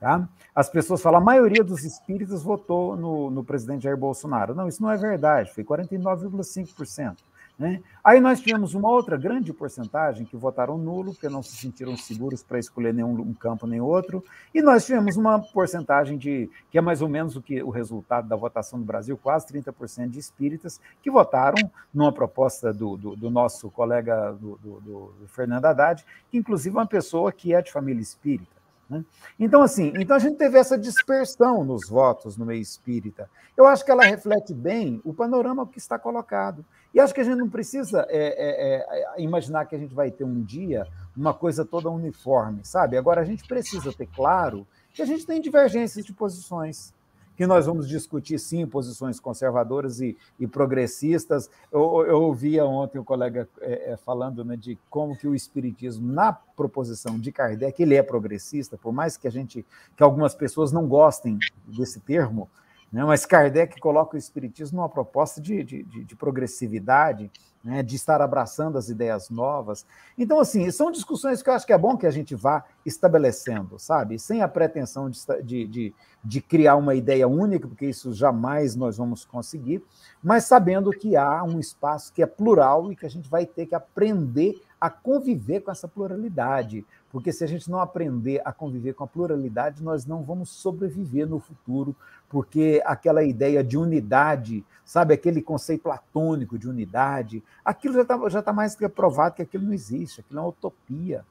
Tá? 0.01 0.27
As 0.55 0.67
pessoas 0.67 0.99
falam, 0.99 1.21
a 1.21 1.23
maioria 1.23 1.63
dos 1.63 1.83
espíritas 1.83 2.41
votou 2.41 2.97
no, 2.97 3.29
no 3.29 3.43
presidente 3.43 3.83
Jair 3.83 3.95
Bolsonaro. 3.95 4.55
Não, 4.55 4.67
isso 4.67 4.81
não 4.81 4.89
é 4.89 4.97
verdade, 4.97 5.53
foi 5.53 5.63
49,5%. 5.63 7.17
Né? 7.59 7.83
Aí 8.03 8.19
nós 8.19 8.41
tivemos 8.41 8.73
uma 8.73 8.89
outra 8.89 9.15
grande 9.15 9.53
porcentagem 9.53 10.25
que 10.25 10.35
votaram 10.35 10.75
nulo, 10.75 11.13
porque 11.13 11.29
não 11.29 11.43
se 11.43 11.55
sentiram 11.55 11.95
seguros 11.95 12.41
para 12.41 12.57
escolher 12.57 12.95
nenhum 12.95 13.11
um 13.21 13.31
campo 13.35 13.67
nem 13.67 13.79
outro, 13.79 14.25
e 14.51 14.59
nós 14.59 14.87
tivemos 14.87 15.17
uma 15.17 15.37
porcentagem 15.37 16.17
de, 16.17 16.49
que 16.71 16.79
é 16.79 16.81
mais 16.81 17.03
ou 17.03 17.07
menos 17.07 17.35
o 17.35 17.41
que 17.41 17.61
o 17.61 17.69
resultado 17.69 18.27
da 18.27 18.35
votação 18.35 18.79
no 18.79 18.85
Brasil, 18.85 19.15
quase 19.15 19.45
30% 19.49 20.09
de 20.09 20.17
espíritas, 20.17 20.81
que 21.03 21.11
votaram 21.11 21.69
numa 21.93 22.11
proposta 22.11 22.73
do, 22.73 22.97
do, 22.97 23.15
do 23.15 23.29
nosso 23.29 23.69
colega 23.69 24.31
do, 24.31 24.57
do, 24.57 25.13
Fernando 25.27 25.65
Haddad, 25.65 26.03
que 26.31 26.39
inclusive 26.39 26.75
é 26.75 26.79
uma 26.79 26.87
pessoa 26.87 27.31
que 27.31 27.53
é 27.53 27.61
de 27.61 27.71
família 27.71 28.01
espírita. 28.01 28.60
Né? 28.91 29.05
Então, 29.39 29.61
assim, 29.61 29.93
então 29.95 30.17
a 30.17 30.19
gente 30.19 30.35
teve 30.35 30.57
essa 30.57 30.77
dispersão 30.77 31.63
nos 31.63 31.87
votos 31.87 32.35
no 32.35 32.45
meio 32.45 32.61
espírita. 32.61 33.29
Eu 33.55 33.65
acho 33.65 33.85
que 33.85 33.91
ela 33.91 34.03
reflete 34.03 34.53
bem 34.53 34.99
o 35.05 35.13
panorama 35.13 35.65
que 35.65 35.77
está 35.77 35.97
colocado. 35.97 36.65
E 36.93 36.99
acho 36.99 37.13
que 37.13 37.21
a 37.21 37.23
gente 37.23 37.37
não 37.37 37.49
precisa 37.49 38.05
é, 38.09 38.17
é, 38.17 39.15
é, 39.15 39.23
imaginar 39.23 39.65
que 39.65 39.75
a 39.75 39.79
gente 39.79 39.95
vai 39.95 40.11
ter 40.11 40.25
um 40.25 40.43
dia 40.43 40.85
uma 41.15 41.33
coisa 41.33 41.63
toda 41.63 41.89
uniforme, 41.89 42.65
sabe? 42.65 42.97
Agora, 42.97 43.21
a 43.21 43.23
gente 43.23 43.47
precisa 43.47 43.93
ter 43.93 44.07
claro 44.07 44.67
que 44.93 45.01
a 45.01 45.05
gente 45.05 45.25
tem 45.25 45.39
divergências 45.39 46.05
de 46.05 46.11
posições 46.11 46.93
que 47.41 47.47
nós 47.47 47.65
vamos 47.65 47.87
discutir, 47.87 48.37
sim, 48.37 48.67
posições 48.67 49.19
conservadoras 49.19 49.99
e, 49.99 50.15
e 50.39 50.45
progressistas. 50.45 51.49
Eu, 51.71 52.05
eu 52.05 52.21
ouvia 52.21 52.63
ontem 52.63 52.99
o 52.99 53.03
colega 53.03 53.49
é, 53.61 53.93
é, 53.93 53.97
falando 53.97 54.45
né, 54.45 54.55
de 54.55 54.77
como 54.91 55.17
que 55.17 55.27
o 55.27 55.33
espiritismo, 55.33 56.05
na 56.13 56.31
proposição 56.31 57.17
de 57.17 57.31
Kardec, 57.31 57.81
ele 57.81 57.95
é 57.95 58.03
progressista, 58.03 58.77
por 58.77 58.93
mais 58.93 59.17
que 59.17 59.27
a 59.27 59.31
gente, 59.31 59.65
que 59.97 60.03
algumas 60.03 60.35
pessoas 60.35 60.71
não 60.71 60.87
gostem 60.87 61.39
desse 61.65 61.99
termo, 61.99 62.47
né, 62.91 63.03
mas 63.05 63.25
Kardec 63.25 63.79
coloca 63.79 64.15
o 64.15 64.19
espiritismo 64.19 64.77
numa 64.77 64.89
proposta 64.89 65.39
de, 65.39 65.63
de, 65.63 65.83
de 65.83 66.15
progressividade, 66.15 67.31
né, 67.63 67.83
de 67.83 67.95
estar 67.95 68.21
abraçando 68.21 68.77
as 68.77 68.89
ideias 68.89 69.29
novas. 69.29 69.85
Então, 70.17 70.39
assim, 70.39 70.69
são 70.71 70.91
discussões 70.91 71.41
que 71.41 71.49
eu 71.49 71.53
acho 71.53 71.65
que 71.65 71.73
é 71.73 71.77
bom 71.77 71.95
que 71.95 72.07
a 72.07 72.11
gente 72.11 72.35
vá 72.35 72.65
estabelecendo, 72.85 73.77
sabe? 73.77 74.17
Sem 74.17 74.41
a 74.41 74.47
pretensão 74.47 75.09
de, 75.09 75.67
de, 75.67 75.93
de, 76.23 76.41
criar 76.41 76.75
uma 76.75 76.95
ideia 76.95 77.27
única, 77.27 77.67
porque 77.67 77.85
isso 77.85 78.13
jamais 78.13 78.75
nós 78.75 78.97
vamos 78.97 79.23
conseguir, 79.23 79.83
mas 80.23 80.45
sabendo 80.45 80.91
que 80.91 81.15
há 81.15 81.43
um 81.43 81.59
espaço 81.59 82.11
que 82.11 82.23
é 82.23 82.25
plural 82.25 82.91
e 82.91 82.95
que 82.95 83.05
a 83.05 83.09
gente 83.09 83.29
vai 83.29 83.45
ter 83.45 83.67
que 83.67 83.75
aprender 83.75 84.59
a 84.81 84.89
conviver 84.89 85.61
com 85.61 85.69
essa 85.69 85.87
pluralidade, 85.87 86.83
porque 87.11 87.31
se 87.31 87.43
a 87.43 87.47
gente 87.47 87.69
não 87.69 87.79
aprender 87.79 88.41
a 88.43 88.51
conviver 88.51 88.93
com 88.93 89.03
a 89.03 89.07
pluralidade, 89.07 89.83
nós 89.83 90.07
não 90.07 90.23
vamos 90.23 90.49
sobreviver 90.49 91.27
no 91.27 91.39
futuro, 91.39 91.95
porque 92.27 92.81
aquela 92.83 93.23
ideia 93.23 93.63
de 93.63 93.77
unidade, 93.77 94.65
sabe, 94.83 95.13
aquele 95.13 95.39
conceito 95.39 95.83
platônico 95.83 96.57
de 96.57 96.67
unidade, 96.67 97.43
aquilo 97.63 97.93
já 97.93 98.01
está 98.01 98.29
já 98.29 98.41
tá 98.41 98.51
mais 98.51 98.73
que 98.73 98.89
provado 98.89 99.35
que 99.35 99.43
aquilo 99.43 99.65
não 99.65 99.73
existe, 99.73 100.21
aquilo 100.21 100.39
é 100.39 100.41
uma 100.41 100.49
utopia. 100.49 101.23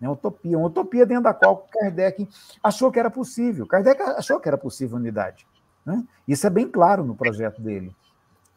É 0.00 0.08
utopia, 0.08 0.56
uma 0.56 0.68
utopia 0.68 1.04
dentro 1.04 1.24
da 1.24 1.34
qual 1.34 1.66
Kardec 1.72 2.28
achou 2.62 2.92
que 2.92 3.00
era 3.00 3.10
possível. 3.10 3.66
Kardec 3.66 4.00
achou 4.00 4.38
que 4.38 4.46
era 4.46 4.56
possível 4.56 4.96
unidade. 4.96 5.44
Né? 5.84 6.04
Isso 6.26 6.46
é 6.46 6.50
bem 6.50 6.68
claro 6.68 7.02
no 7.02 7.16
projeto 7.16 7.60
dele. 7.60 7.92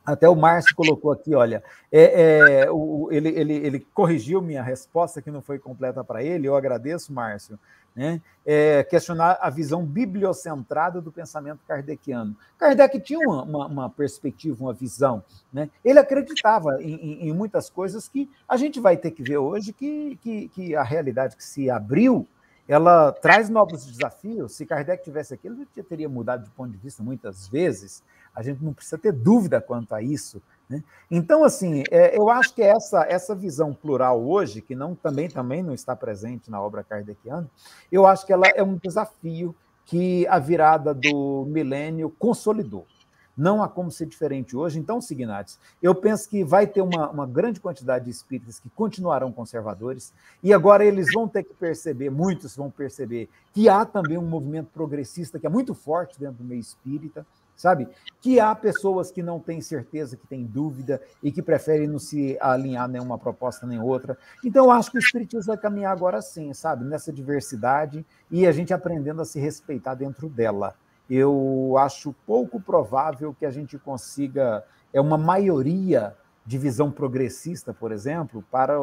Até 0.05 0.27
o 0.27 0.35
Márcio 0.35 0.75
colocou 0.75 1.11
aqui, 1.11 1.35
olha, 1.35 1.63
é, 1.91 2.63
é, 2.63 2.71
o, 2.71 3.07
ele, 3.11 3.29
ele, 3.29 3.53
ele 3.53 3.79
corrigiu 3.93 4.41
minha 4.41 4.63
resposta, 4.63 5.21
que 5.21 5.29
não 5.29 5.41
foi 5.41 5.59
completa 5.59 6.03
para 6.03 6.23
ele, 6.23 6.47
eu 6.47 6.55
agradeço, 6.55 7.13
Márcio, 7.13 7.59
né? 7.95 8.21
É, 8.45 8.83
questionar 8.83 9.37
a 9.41 9.49
visão 9.49 9.85
bibliocentrada 9.85 11.01
do 11.01 11.11
pensamento 11.11 11.59
kardeciano. 11.67 12.35
Kardec 12.57 12.99
tinha 12.99 13.19
uma, 13.19 13.43
uma, 13.43 13.67
uma 13.67 13.89
perspectiva, 13.89 14.63
uma 14.63 14.73
visão, 14.73 15.23
né? 15.53 15.69
ele 15.83 15.99
acreditava 15.99 16.81
em, 16.81 16.93
em, 16.93 17.29
em, 17.29 17.33
muitas 17.33 17.69
coisas 17.69 18.07
que 18.07 18.29
a 18.47 18.57
gente 18.57 18.79
vai 18.79 18.97
ter 18.97 19.11
que 19.11 19.21
ver 19.21 19.37
hoje, 19.37 19.73
que, 19.73 20.17
que, 20.21 20.47
que 20.49 20.75
a 20.75 20.83
realidade 20.83 21.35
que 21.35 21.43
se 21.43 21.69
abriu, 21.69 22.27
ela 22.67 23.11
traz 23.11 23.49
novos 23.49 23.85
desafios. 23.85 24.53
Se 24.53 24.65
Kardec 24.65 25.03
tivesse 25.03 25.33
aqui, 25.33 25.47
ele 25.47 25.67
teria 25.83 26.07
mudado 26.07 26.45
de 26.45 26.49
ponto 26.51 26.71
de 26.71 26.77
vista 26.77 27.03
muitas 27.03 27.47
vezes, 27.47 28.01
a 28.35 28.41
gente 28.41 28.63
não 28.63 28.73
precisa 28.73 28.97
ter 28.97 29.11
dúvida 29.11 29.61
quanto 29.61 29.93
a 29.93 30.01
isso. 30.01 30.41
Né? 30.69 30.83
Então, 31.09 31.43
assim, 31.43 31.83
é, 31.91 32.17
eu 32.17 32.29
acho 32.29 32.53
que 32.53 32.61
essa, 32.61 33.05
essa 33.09 33.35
visão 33.35 33.73
plural 33.73 34.23
hoje, 34.25 34.61
que 34.61 34.75
não 34.75 34.95
também, 34.95 35.29
também 35.29 35.61
não 35.61 35.73
está 35.73 35.95
presente 35.95 36.49
na 36.49 36.61
obra 36.61 36.83
kardeciana, 36.83 37.49
eu 37.91 38.07
acho 38.07 38.25
que 38.25 38.33
ela 38.33 38.47
é 38.47 38.63
um 38.63 38.77
desafio 38.77 39.55
que 39.85 40.25
a 40.27 40.39
virada 40.39 40.93
do 40.93 41.45
milênio 41.49 42.09
consolidou. 42.17 42.87
Não 43.35 43.63
há 43.63 43.67
como 43.67 43.89
ser 43.89 44.05
diferente 44.05 44.55
hoje. 44.55 44.77
Então, 44.77 45.01
Signates, 45.01 45.59
eu 45.81 45.95
penso 45.95 46.29
que 46.29 46.43
vai 46.43 46.67
ter 46.67 46.81
uma, 46.81 47.09
uma 47.09 47.25
grande 47.25 47.59
quantidade 47.59 48.05
de 48.05 48.11
espíritas 48.11 48.59
que 48.59 48.69
continuarão 48.69 49.31
conservadores, 49.31 50.13
e 50.43 50.53
agora 50.53 50.85
eles 50.85 51.07
vão 51.13 51.27
ter 51.27 51.43
que 51.43 51.53
perceber, 51.53 52.09
muitos 52.09 52.55
vão 52.55 52.69
perceber, 52.69 53.29
que 53.53 53.67
há 53.67 53.85
também 53.85 54.17
um 54.17 54.25
movimento 54.25 54.69
progressista 54.73 55.39
que 55.39 55.47
é 55.47 55.49
muito 55.49 55.73
forte 55.73 56.19
dentro 56.19 56.37
do 56.37 56.43
meio 56.43 56.59
espírita, 56.59 57.25
sabe? 57.61 57.87
Que 58.19 58.39
há 58.39 58.55
pessoas 58.55 59.11
que 59.11 59.21
não 59.21 59.39
têm 59.39 59.61
certeza, 59.61 60.17
que 60.17 60.25
têm 60.25 60.43
dúvida 60.43 60.99
e 61.21 61.31
que 61.31 61.43
preferem 61.43 61.87
não 61.87 61.99
se 61.99 62.35
alinhar 62.41 62.87
nenhuma 62.89 63.19
proposta 63.19 63.67
nem 63.67 63.79
outra. 63.79 64.17
Então, 64.43 64.65
eu 64.65 64.71
acho 64.71 64.89
que 64.89 64.97
o 64.97 64.99
Espiritismo 64.99 65.45
vai 65.45 65.57
caminhar 65.57 65.91
agora 65.91 66.21
sim, 66.23 66.51
sabe? 66.53 66.83
Nessa 66.83 67.13
diversidade 67.13 68.03
e 68.31 68.47
a 68.47 68.51
gente 68.51 68.73
aprendendo 68.73 69.21
a 69.21 69.25
se 69.25 69.39
respeitar 69.39 69.93
dentro 69.93 70.27
dela. 70.27 70.73
Eu 71.07 71.75
acho 71.77 72.15
pouco 72.25 72.59
provável 72.59 73.35
que 73.37 73.45
a 73.45 73.51
gente 73.51 73.77
consiga 73.77 74.63
é 74.91 74.99
uma 74.99 75.17
maioria 75.17 76.15
de 76.45 76.57
visão 76.57 76.91
progressista, 76.91 77.73
por 77.73 77.91
exemplo, 77.91 78.43
para 78.49 78.73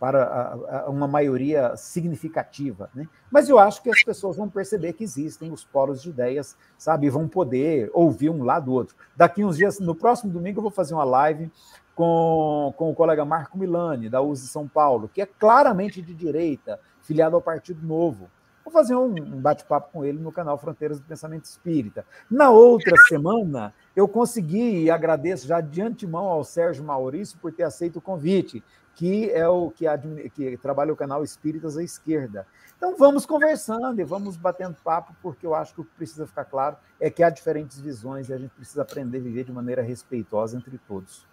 para 0.00 0.86
uma 0.88 1.06
maioria 1.06 1.76
significativa. 1.76 2.88
Né? 2.94 3.06
Mas 3.30 3.50
eu 3.50 3.58
acho 3.58 3.82
que 3.82 3.90
as 3.90 4.02
pessoas 4.02 4.38
vão 4.38 4.48
perceber 4.48 4.94
que 4.94 5.04
existem 5.04 5.52
os 5.52 5.62
polos 5.62 6.00
de 6.02 6.08
ideias, 6.08 6.56
sabe? 6.78 7.06
E 7.06 7.10
vão 7.10 7.28
poder 7.28 7.90
ouvir 7.92 8.30
um 8.30 8.42
lado 8.42 8.64
do 8.64 8.72
outro. 8.72 8.96
Daqui 9.14 9.44
uns 9.44 9.58
dias, 9.58 9.78
no 9.78 9.94
próximo 9.94 10.32
domingo, 10.32 10.58
eu 10.58 10.62
vou 10.62 10.70
fazer 10.70 10.94
uma 10.94 11.04
live 11.04 11.52
com, 11.94 12.72
com 12.78 12.90
o 12.90 12.94
colega 12.94 13.26
Marco 13.26 13.58
Milani, 13.58 14.08
da 14.08 14.22
USE 14.22 14.48
São 14.48 14.66
Paulo, 14.66 15.10
que 15.12 15.20
é 15.20 15.26
claramente 15.26 16.00
de 16.00 16.14
direita, 16.14 16.80
filiado 17.02 17.36
ao 17.36 17.42
Partido 17.42 17.86
Novo. 17.86 18.30
Vou 18.64 18.72
fazer 18.72 18.94
um 18.94 19.12
bate-papo 19.40 19.90
com 19.92 20.04
ele 20.04 20.18
no 20.18 20.30
canal 20.30 20.56
Fronteiras 20.56 21.00
do 21.00 21.04
Pensamento 21.04 21.44
Espírita. 21.44 22.06
Na 22.30 22.50
outra 22.50 22.96
semana, 23.08 23.74
eu 23.96 24.06
consegui, 24.06 24.84
e 24.84 24.90
agradeço 24.90 25.46
já 25.46 25.60
de 25.60 25.82
antemão 25.82 26.26
ao 26.26 26.44
Sérgio 26.44 26.84
Maurício 26.84 27.36
por 27.38 27.52
ter 27.52 27.64
aceito 27.64 27.96
o 27.96 28.00
convite, 28.00 28.62
que 29.00 29.30
é 29.30 29.48
o 29.48 29.70
que, 29.70 29.86
que 30.28 30.58
trabalha 30.58 30.92
o 30.92 30.96
canal 30.96 31.24
Espíritas 31.24 31.78
à 31.78 31.82
Esquerda. 31.82 32.46
Então 32.76 32.98
vamos 32.98 33.24
conversando 33.24 33.98
e 33.98 34.04
vamos 34.04 34.36
batendo 34.36 34.76
papo, 34.84 35.16
porque 35.22 35.46
eu 35.46 35.54
acho 35.54 35.72
que 35.72 35.80
o 35.80 35.84
que 35.86 35.94
precisa 35.96 36.26
ficar 36.26 36.44
claro 36.44 36.76
é 37.00 37.08
que 37.08 37.22
há 37.22 37.30
diferentes 37.30 37.80
visões 37.80 38.28
e 38.28 38.34
a 38.34 38.36
gente 38.36 38.50
precisa 38.50 38.82
aprender 38.82 39.16
a 39.16 39.22
viver 39.22 39.44
de 39.44 39.52
maneira 39.52 39.80
respeitosa 39.80 40.58
entre 40.58 40.76
todos. 40.86 41.26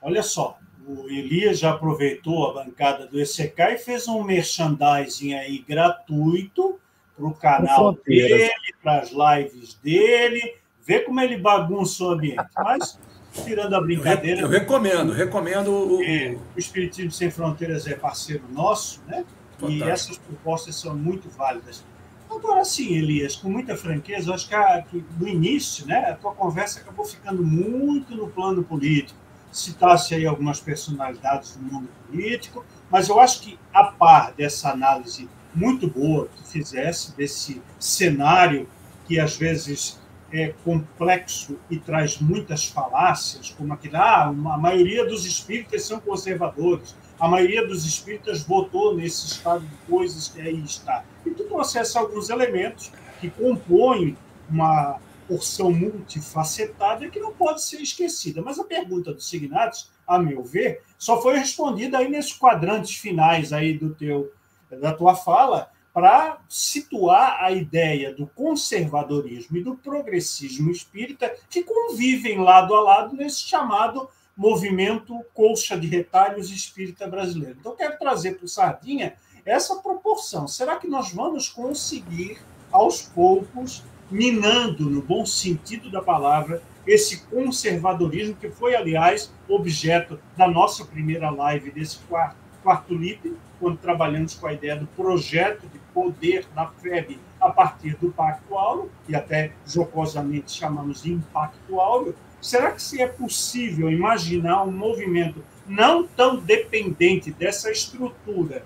Olha 0.00 0.24
só, 0.24 0.58
o 0.84 1.08
Elias 1.08 1.60
já 1.60 1.70
aproveitou 1.70 2.50
a 2.50 2.64
bancada 2.64 3.06
do 3.06 3.20
ECK 3.20 3.60
e 3.74 3.78
fez 3.78 4.08
um 4.08 4.24
merchandising 4.24 5.34
aí 5.34 5.58
gratuito 5.58 6.80
para 7.16 7.26
o 7.26 7.32
canal 7.32 7.92
dele, 7.92 8.50
para 8.82 9.02
as 9.02 9.12
lives 9.12 9.74
dele. 9.74 10.56
Vê 10.84 10.98
como 10.98 11.20
ele 11.20 11.36
bagunça 11.36 12.02
o 12.02 12.10
ambiente. 12.10 12.44
Mas 12.56 12.98
tirando 13.32 13.74
a 13.74 13.80
brincadeira. 13.80 14.42
Eu, 14.42 14.48
recomendo, 14.48 15.12
recomendo 15.12 15.70
o, 15.70 16.02
é, 16.02 16.36
o 16.54 16.58
Espiritismo 16.58 17.10
Sem 17.10 17.30
Fronteiras 17.30 17.86
é 17.86 17.94
parceiro 17.94 18.44
nosso, 18.50 19.00
né? 19.06 19.24
Total. 19.58 19.70
E 19.70 19.82
essas 19.82 20.18
propostas 20.18 20.76
são 20.76 20.94
muito 20.94 21.28
válidas. 21.30 21.84
Agora 22.30 22.64
sim, 22.64 22.94
Elias, 22.94 23.36
com 23.36 23.50
muita 23.50 23.76
franqueza, 23.76 24.32
acho 24.32 24.48
que, 24.48 24.54
a, 24.54 24.82
que 24.82 25.04
no 25.18 25.28
início, 25.28 25.86
né, 25.86 26.10
a 26.10 26.14
tua 26.14 26.32
conversa 26.32 26.80
acabou 26.80 27.04
ficando 27.04 27.44
muito 27.44 28.14
no 28.16 28.28
plano 28.28 28.62
político. 28.62 29.18
Citasse 29.52 30.14
aí 30.14 30.26
algumas 30.26 30.58
personalidades 30.60 31.56
do 31.56 31.62
mundo 31.62 31.88
político, 32.06 32.64
mas 32.90 33.08
eu 33.08 33.20
acho 33.20 33.42
que, 33.42 33.58
a 33.72 33.84
par 33.84 34.32
dessa 34.32 34.70
análise 34.70 35.28
muito 35.54 35.86
boa 35.86 36.28
que 36.34 36.50
fizesse 36.50 37.14
desse 37.14 37.60
cenário 37.78 38.66
que 39.06 39.20
às 39.20 39.36
vezes 39.36 40.00
é 40.32 40.54
complexo 40.64 41.58
e 41.70 41.78
traz 41.78 42.18
muitas 42.18 42.66
falácias, 42.66 43.50
como 43.50 43.72
aquele, 43.74 43.96
ah, 43.96 44.28
a 44.28 44.32
maioria 44.32 45.04
dos 45.06 45.26
espíritas 45.26 45.84
são 45.84 46.00
conservadores, 46.00 46.96
a 47.20 47.28
maioria 47.28 47.66
dos 47.66 47.84
espíritas 47.84 48.42
votou 48.42 48.96
nesse 48.96 49.26
estado 49.26 49.64
de 49.64 49.76
coisas 49.88 50.28
que 50.28 50.40
aí 50.40 50.60
está. 50.64 51.04
E 51.24 51.30
tu 51.30 51.44
trouxesse 51.44 51.96
alguns 51.98 52.30
elementos 52.30 52.90
que 53.20 53.30
compõem 53.30 54.16
uma 54.48 54.98
porção 55.28 55.70
multifacetada 55.70 57.08
que 57.08 57.20
não 57.20 57.32
pode 57.32 57.62
ser 57.62 57.80
esquecida. 57.80 58.42
Mas 58.42 58.58
a 58.58 58.64
pergunta 58.64 59.12
do 59.12 59.20
Signatos, 59.20 59.90
a 60.06 60.18
meu 60.18 60.42
ver, 60.42 60.82
só 60.98 61.20
foi 61.22 61.38
respondida 61.38 61.98
aí 61.98 62.08
nesses 62.08 62.32
quadrantes 62.32 62.96
finais 62.96 63.52
aí 63.52 63.76
do 63.76 63.94
teu 63.94 64.32
da 64.80 64.92
tua 64.94 65.14
fala, 65.14 65.70
para 65.92 66.38
situar 66.48 67.38
a 67.42 67.50
ideia 67.50 68.14
do 68.14 68.26
conservadorismo 68.26 69.56
e 69.58 69.62
do 69.62 69.76
progressismo 69.76 70.70
espírita 70.70 71.34
que 71.50 71.62
convivem 71.62 72.38
lado 72.38 72.74
a 72.74 72.80
lado 72.80 73.14
nesse 73.14 73.42
chamado 73.42 74.08
movimento 74.34 75.22
colcha 75.34 75.78
de 75.78 75.86
retalhos 75.86 76.50
espírita 76.50 77.06
brasileiro. 77.06 77.58
Então, 77.60 77.76
quero 77.76 77.98
trazer 77.98 78.36
para 78.36 78.46
o 78.46 78.48
Sardinha 78.48 79.14
essa 79.44 79.76
proporção. 79.76 80.48
Será 80.48 80.76
que 80.76 80.88
nós 80.88 81.12
vamos 81.12 81.48
conseguir, 81.48 82.38
aos 82.70 83.02
poucos, 83.02 83.84
minando, 84.10 84.88
no 84.88 85.02
bom 85.02 85.26
sentido 85.26 85.90
da 85.90 86.00
palavra, 86.00 86.62
esse 86.86 87.24
conservadorismo 87.26 88.34
que 88.34 88.48
foi, 88.48 88.74
aliás, 88.74 89.32
objeto 89.46 90.18
da 90.36 90.48
nossa 90.48 90.84
primeira 90.84 91.30
live 91.30 91.70
desse 91.70 91.98
quarto 92.08 92.41
quarto 92.62 92.94
LIP, 92.94 93.36
quando 93.58 93.78
trabalhamos 93.78 94.34
com 94.34 94.46
a 94.46 94.52
ideia 94.52 94.76
do 94.76 94.86
projeto 94.86 95.66
de 95.68 95.78
poder 95.92 96.46
da 96.54 96.66
FEB 96.66 97.18
a 97.40 97.50
partir 97.50 97.96
do 97.96 98.10
Pacto 98.10 98.56
Áureo, 98.56 98.90
e 99.08 99.14
até 99.14 99.52
jocosamente 99.66 100.52
chamamos 100.52 101.02
de 101.02 101.12
Impacto 101.12 101.80
Áureo, 101.80 102.14
será 102.40 102.72
que 102.72 102.82
se 102.82 103.00
é 103.00 103.06
possível 103.06 103.90
imaginar 103.90 104.62
um 104.64 104.72
movimento 104.72 105.44
não 105.66 106.06
tão 106.06 106.36
dependente 106.36 107.30
dessa 107.30 107.70
estrutura 107.70 108.64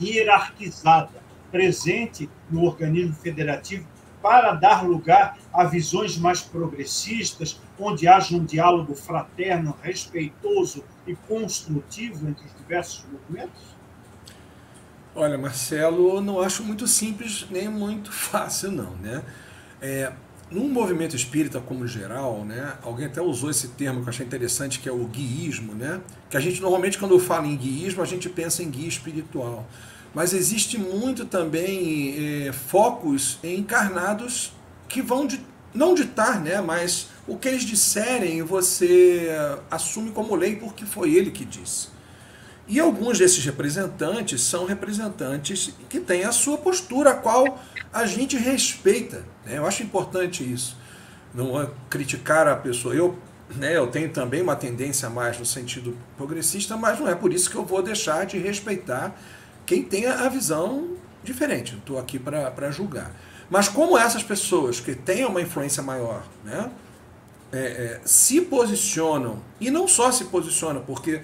hierarquizada 0.00 1.22
presente 1.50 2.28
no 2.50 2.64
organismo 2.64 3.14
federativo 3.14 3.86
para 4.22 4.52
dar 4.52 4.86
lugar 4.86 5.38
a 5.52 5.64
visões 5.64 6.18
mais 6.18 6.40
progressistas, 6.40 7.60
onde 7.78 8.08
haja 8.08 8.36
um 8.36 8.44
diálogo 8.44 8.94
fraterno, 8.94 9.76
respeitoso 9.82 10.84
e 11.10 11.16
construtivo 11.26 12.28
entre 12.28 12.44
os 12.44 12.54
diversos 12.54 13.04
movimentos? 13.10 13.62
Olha, 15.14 15.36
Marcelo, 15.36 16.20
não 16.20 16.40
acho 16.40 16.62
muito 16.62 16.86
simples 16.86 17.46
nem 17.50 17.68
muito 17.68 18.10
fácil, 18.12 18.70
não. 18.70 18.90
Né? 18.96 19.22
É, 19.80 20.12
num 20.50 20.68
movimento 20.68 21.16
espírita 21.16 21.60
como 21.60 21.86
geral, 21.86 22.44
né, 22.44 22.76
alguém 22.82 23.06
até 23.06 23.20
usou 23.20 23.50
esse 23.50 23.68
termo 23.68 24.00
que 24.00 24.06
eu 24.06 24.10
achei 24.10 24.26
interessante, 24.26 24.78
que 24.78 24.88
é 24.88 24.92
o 24.92 25.04
guiísmo, 25.06 25.74
né? 25.74 26.00
que 26.30 26.36
a 26.36 26.40
gente 26.40 26.60
normalmente, 26.60 26.98
quando 26.98 27.18
fala 27.18 27.46
em 27.46 27.56
guiísmo, 27.56 28.02
a 28.02 28.06
gente 28.06 28.28
pensa 28.28 28.62
em 28.62 28.70
guia 28.70 28.88
espiritual 28.88 29.66
mas 30.14 30.32
existe 30.32 30.78
muito 30.78 31.24
também 31.24 32.46
é, 32.46 32.52
focos 32.52 33.38
encarnados 33.42 34.52
que 34.88 35.02
vão 35.02 35.26
de, 35.26 35.40
não 35.74 35.94
ditar, 35.94 36.40
né, 36.40 36.60
mas 36.60 37.08
o 37.28 37.36
que 37.36 37.46
eles 37.46 37.62
disserem 37.62 38.42
você 38.42 39.28
assume 39.70 40.10
como 40.10 40.34
lei 40.34 40.56
porque 40.56 40.86
foi 40.86 41.14
ele 41.14 41.30
que 41.30 41.44
disse. 41.44 41.88
E 42.66 42.80
alguns 42.80 43.18
desses 43.18 43.44
representantes 43.44 44.40
são 44.40 44.64
representantes 44.64 45.74
que 45.88 46.00
têm 46.00 46.24
a 46.24 46.32
sua 46.32 46.58
postura, 46.58 47.10
a 47.10 47.14
qual 47.14 47.58
a 47.92 48.06
gente 48.06 48.36
respeita. 48.36 49.24
Né? 49.44 49.58
Eu 49.58 49.66
acho 49.66 49.82
importante 49.82 50.42
isso. 50.42 50.76
Não 51.34 51.60
é 51.60 51.68
criticar 51.88 52.48
a 52.48 52.56
pessoa. 52.56 52.94
Eu, 52.94 53.18
né, 53.56 53.76
eu 53.76 53.86
tenho 53.86 54.10
também 54.10 54.42
uma 54.42 54.56
tendência 54.56 55.08
mais 55.08 55.38
no 55.38 55.46
sentido 55.46 55.96
progressista, 56.16 56.76
mas 56.76 56.98
não 56.98 57.08
é 57.08 57.14
por 57.14 57.32
isso 57.32 57.50
que 57.50 57.56
eu 57.56 57.64
vou 57.64 57.82
deixar 57.82 58.24
de 58.26 58.38
respeitar 58.38 59.18
quem 59.64 59.82
tem 59.82 60.06
a 60.06 60.28
visão 60.28 60.96
diferente. 61.22 61.74
Estou 61.74 61.98
aqui 61.98 62.18
para 62.18 62.70
julgar. 62.70 63.14
Mas 63.50 63.68
como 63.68 63.96
essas 63.96 64.22
pessoas 64.22 64.78
que 64.78 64.94
têm 64.94 65.24
uma 65.24 65.40
influência 65.40 65.82
maior, 65.82 66.22
né, 66.44 66.70
é, 67.52 67.58
é, 67.58 68.00
se 68.04 68.40
posicionam, 68.42 69.42
e 69.60 69.70
não 69.70 69.88
só 69.88 70.12
se 70.12 70.26
posicionam, 70.26 70.82
porque 70.82 71.22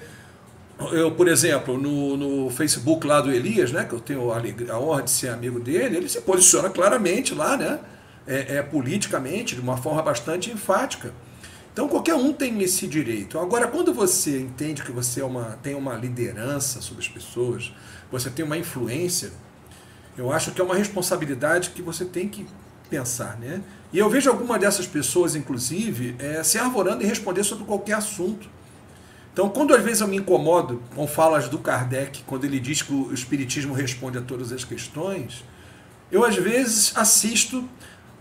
eu, 0.92 1.12
por 1.12 1.28
exemplo, 1.28 1.78
no, 1.78 2.16
no 2.16 2.50
Facebook 2.50 3.06
lá 3.06 3.20
do 3.20 3.30
Elias, 3.30 3.70
né, 3.70 3.84
que 3.84 3.94
eu 3.94 4.00
tenho 4.00 4.32
a, 4.32 4.38
a 4.72 4.80
honra 4.80 5.02
de 5.02 5.10
ser 5.10 5.28
amigo 5.28 5.60
dele, 5.60 5.96
ele 5.96 6.08
se 6.08 6.20
posiciona 6.20 6.68
claramente 6.68 7.34
lá, 7.34 7.56
né, 7.56 7.78
é, 8.26 8.56
é, 8.56 8.62
politicamente, 8.62 9.54
de 9.54 9.60
uma 9.60 9.76
forma 9.76 10.02
bastante 10.02 10.50
enfática. 10.50 11.12
Então 11.72 11.88
qualquer 11.88 12.14
um 12.14 12.32
tem 12.32 12.62
esse 12.62 12.86
direito. 12.86 13.38
Agora, 13.38 13.66
quando 13.66 13.92
você 13.92 14.40
entende 14.40 14.82
que 14.82 14.92
você 14.92 15.20
é 15.20 15.24
uma, 15.24 15.58
tem 15.62 15.74
uma 15.74 15.94
liderança 15.94 16.80
sobre 16.80 17.02
as 17.02 17.08
pessoas, 17.08 17.72
você 18.10 18.30
tem 18.30 18.44
uma 18.44 18.56
influência, 18.56 19.32
eu 20.16 20.32
acho 20.32 20.52
que 20.52 20.60
é 20.60 20.64
uma 20.64 20.76
responsabilidade 20.76 21.70
que 21.70 21.82
você 21.82 22.04
tem 22.04 22.28
que 22.28 22.46
pensar, 22.88 23.36
né? 23.38 23.60
E 23.94 23.98
eu 24.00 24.10
vejo 24.10 24.28
alguma 24.28 24.58
dessas 24.58 24.88
pessoas, 24.88 25.36
inclusive, 25.36 26.16
é, 26.18 26.42
se 26.42 26.58
arvorando 26.58 27.04
em 27.04 27.06
responder 27.06 27.44
sobre 27.44 27.64
qualquer 27.64 27.92
assunto. 27.92 28.50
Então, 29.32 29.48
quando 29.48 29.72
às 29.72 29.84
vezes 29.84 30.00
eu 30.00 30.08
me 30.08 30.16
incomodo 30.16 30.82
com 30.96 31.06
falas 31.06 31.48
do 31.48 31.58
Kardec, 31.58 32.24
quando 32.26 32.44
ele 32.44 32.58
diz 32.58 32.82
que 32.82 32.92
o 32.92 33.14
Espiritismo 33.14 33.72
responde 33.72 34.18
a 34.18 34.20
todas 34.20 34.50
as 34.50 34.64
questões, 34.64 35.44
eu 36.10 36.24
às 36.24 36.34
vezes 36.34 36.92
assisto 36.96 37.68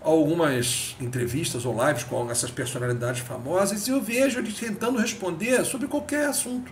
algumas 0.00 0.94
entrevistas 1.00 1.64
ou 1.64 1.84
lives 1.84 2.04
com 2.04 2.30
essas 2.30 2.52
personalidades 2.52 3.22
famosas 3.22 3.88
e 3.88 3.90
eu 3.90 4.00
vejo 4.00 4.38
eles 4.38 4.54
tentando 4.54 5.00
responder 5.00 5.64
sobre 5.64 5.88
qualquer 5.88 6.26
assunto. 6.26 6.70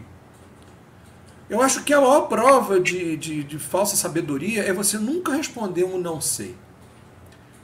Eu 1.51 1.61
acho 1.61 1.83
que 1.83 1.93
a 1.93 2.01
maior 2.01 2.29
prova 2.29 2.79
de, 2.79 3.16
de, 3.16 3.43
de, 3.43 3.59
falsa 3.59 3.97
sabedoria 3.97 4.62
é 4.62 4.73
você 4.73 4.97
nunca 4.97 5.35
responder 5.35 5.83
um 5.83 5.99
não 5.99 6.20
sei. 6.20 6.55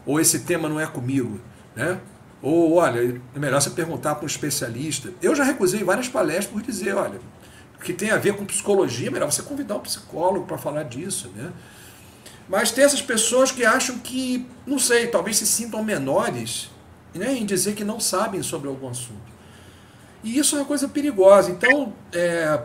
Ou 0.08 0.18
esse 0.18 0.40
tema 0.40 0.70
não 0.70 0.80
é 0.80 0.86
comigo. 0.86 1.38
Né? 1.76 2.00
Ou, 2.40 2.76
olha, 2.76 3.20
é 3.36 3.38
melhor 3.38 3.60
você 3.60 3.68
perguntar 3.68 4.14
para 4.14 4.24
um 4.24 4.26
especialista. 4.26 5.12
Eu 5.20 5.34
já 5.34 5.44
recusei 5.44 5.84
várias 5.84 6.08
palestras 6.08 6.46
por 6.46 6.62
dizer, 6.62 6.94
olha, 6.94 7.20
que 7.84 7.92
tem 7.92 8.10
a 8.10 8.16
ver 8.16 8.34
com 8.34 8.46
psicologia, 8.46 9.08
é 9.08 9.10
melhor 9.10 9.30
você 9.30 9.42
convidar 9.42 9.76
um 9.76 9.80
psicólogo 9.80 10.46
para 10.46 10.56
falar 10.56 10.84
disso. 10.84 11.30
Né? 11.36 11.52
Mas 12.48 12.70
tem 12.70 12.84
essas 12.84 13.02
pessoas 13.02 13.52
que 13.52 13.66
acham 13.66 13.98
que, 13.98 14.46
não 14.66 14.78
sei, 14.78 15.08
talvez 15.08 15.36
se 15.36 15.46
sintam 15.46 15.84
menores 15.84 16.70
né, 17.14 17.34
em 17.34 17.44
dizer 17.44 17.74
que 17.74 17.84
não 17.84 18.00
sabem 18.00 18.42
sobre 18.42 18.66
algum 18.66 18.88
assunto. 18.88 19.28
E 20.24 20.38
isso 20.38 20.56
é 20.56 20.60
uma 20.60 20.64
coisa 20.64 20.88
perigosa. 20.88 21.50
Então, 21.50 21.92
é, 22.14 22.62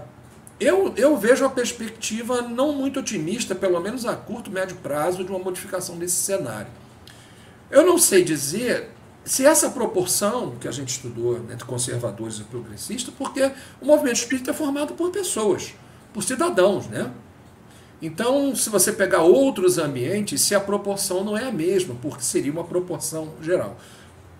eu, 0.61 0.93
eu 0.95 1.17
vejo 1.17 1.43
a 1.43 1.49
perspectiva 1.49 2.41
não 2.41 2.71
muito 2.71 3.01
otimista, 3.01 3.53
pelo 3.53 3.81
menos 3.81 4.05
a 4.05 4.15
curto, 4.15 4.49
médio 4.49 4.77
prazo, 4.77 5.25
de 5.25 5.29
uma 5.29 5.39
modificação 5.39 5.97
desse 5.97 6.15
cenário. 6.15 6.82
Eu 7.73 7.83
não 7.83 7.97
sei 7.97 8.23
dizer 8.23 8.91
se 9.25 9.43
essa 9.47 9.71
proporção 9.71 10.51
que 10.61 10.67
a 10.67 10.71
gente 10.71 10.89
estudou 10.89 11.37
entre 11.51 11.65
conservadores 11.65 12.37
e 12.37 12.43
progressistas, 12.43 13.11
porque 13.17 13.51
o 13.81 13.85
movimento 13.87 14.17
espírita 14.17 14.51
é 14.51 14.53
formado 14.53 14.93
por 14.93 15.09
pessoas, 15.09 15.73
por 16.13 16.23
cidadãos, 16.23 16.85
né? 16.85 17.11
Então, 17.99 18.55
se 18.55 18.69
você 18.69 18.91
pegar 18.91 19.23
outros 19.23 19.79
ambientes, 19.79 20.41
se 20.41 20.53
a 20.53 20.59
proporção 20.59 21.23
não 21.23 21.35
é 21.35 21.45
a 21.45 21.51
mesma, 21.51 21.95
porque 21.99 22.21
seria 22.21 22.51
uma 22.51 22.63
proporção 22.63 23.33
geral. 23.41 23.75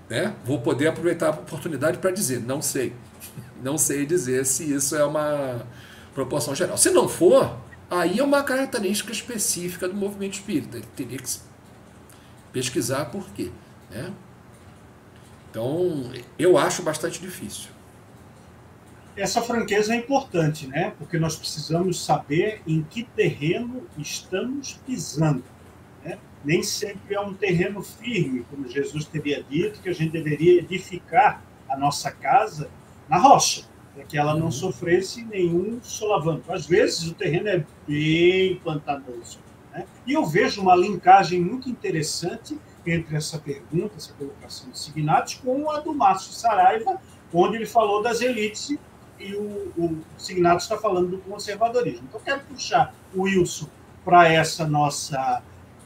Né? 0.07 0.35
Vou 0.45 0.59
poder 0.61 0.87
aproveitar 0.89 1.29
a 1.29 1.31
oportunidade 1.31 1.97
para 1.97 2.11
dizer, 2.11 2.39
não 2.39 2.61
sei. 2.61 2.93
Não 3.63 3.77
sei 3.77 4.05
dizer 4.05 4.45
se 4.45 4.73
isso 4.73 4.93
é 4.93 5.05
uma 5.05 5.65
proporção 6.13 6.53
geral. 6.53 6.77
Se 6.77 6.89
não 6.89 7.07
for, 7.07 7.55
aí 7.89 8.19
é 8.19 8.23
uma 8.23 8.43
característica 8.43 9.13
específica 9.13 9.87
do 9.87 9.95
movimento 9.95 10.33
espírita. 10.33 10.75
Ele 10.75 10.87
teria 10.93 11.17
que 11.17 11.29
pesquisar 12.53 13.05
por 13.05 13.29
quê. 13.31 13.51
Né? 13.89 14.13
Então, 15.49 16.09
eu 16.39 16.57
acho 16.57 16.81
bastante 16.81 17.19
difícil. 17.19 17.71
Essa 19.15 19.41
franqueza 19.41 19.93
é 19.93 19.97
importante, 19.97 20.65
né? 20.65 20.93
Porque 20.97 21.19
nós 21.19 21.35
precisamos 21.35 22.03
saber 22.03 22.61
em 22.65 22.81
que 22.81 23.03
terreno 23.03 23.85
estamos 23.97 24.79
pisando. 24.85 25.43
Né? 26.03 26.17
Nem 26.43 26.63
sempre 26.63 27.13
é 27.13 27.19
um 27.19 27.33
terreno 27.33 27.83
firme, 27.83 28.45
como 28.49 28.67
Jesus 28.67 29.05
teria 29.05 29.43
dito, 29.43 29.81
que 29.81 29.89
a 29.89 29.93
gente 29.93 30.11
deveria 30.11 30.59
edificar 30.59 31.43
a 31.69 31.77
nossa 31.77 32.09
casa 32.09 32.69
na 33.07 33.17
rocha 33.17 33.65
para 33.93 34.03
que 34.03 34.17
ela 34.17 34.33
não 34.33 34.45
uhum. 34.45 34.51
sofresse 34.51 35.23
nenhum 35.23 35.79
solavanco. 35.81 36.51
Às 36.51 36.65
vezes 36.65 37.07
o 37.07 37.13
terreno 37.13 37.47
é 37.47 37.63
bem 37.87 38.55
pantanoso. 38.63 39.39
Né? 39.73 39.85
E 40.05 40.13
eu 40.13 40.25
vejo 40.25 40.61
uma 40.61 40.75
linkagem 40.75 41.41
muito 41.41 41.69
interessante 41.69 42.57
entre 42.85 43.15
essa 43.15 43.39
pergunta, 43.39 43.95
essa 43.97 44.13
colocação 44.13 44.69
de 44.69 44.77
Signatos, 44.77 45.35
com 45.35 45.69
a 45.71 45.79
do 45.79 45.93
Márcio 45.93 46.31
Saraiva, 46.31 47.01
onde 47.33 47.55
ele 47.55 47.65
falou 47.65 48.03
das 48.03 48.21
elites 48.21 48.77
e 49.19 49.33
o, 49.33 49.71
o 49.77 50.03
Signatos 50.17 50.63
está 50.63 50.77
falando 50.77 51.11
do 51.11 51.17
conservadorismo. 51.19 52.05
Então, 52.07 52.19
eu 52.19 52.23
quero 52.23 52.41
puxar 52.41 52.93
o 53.13 53.23
Wilson 53.23 53.67
para 54.03 54.27
essa 54.27 54.67
nossa 54.67 55.41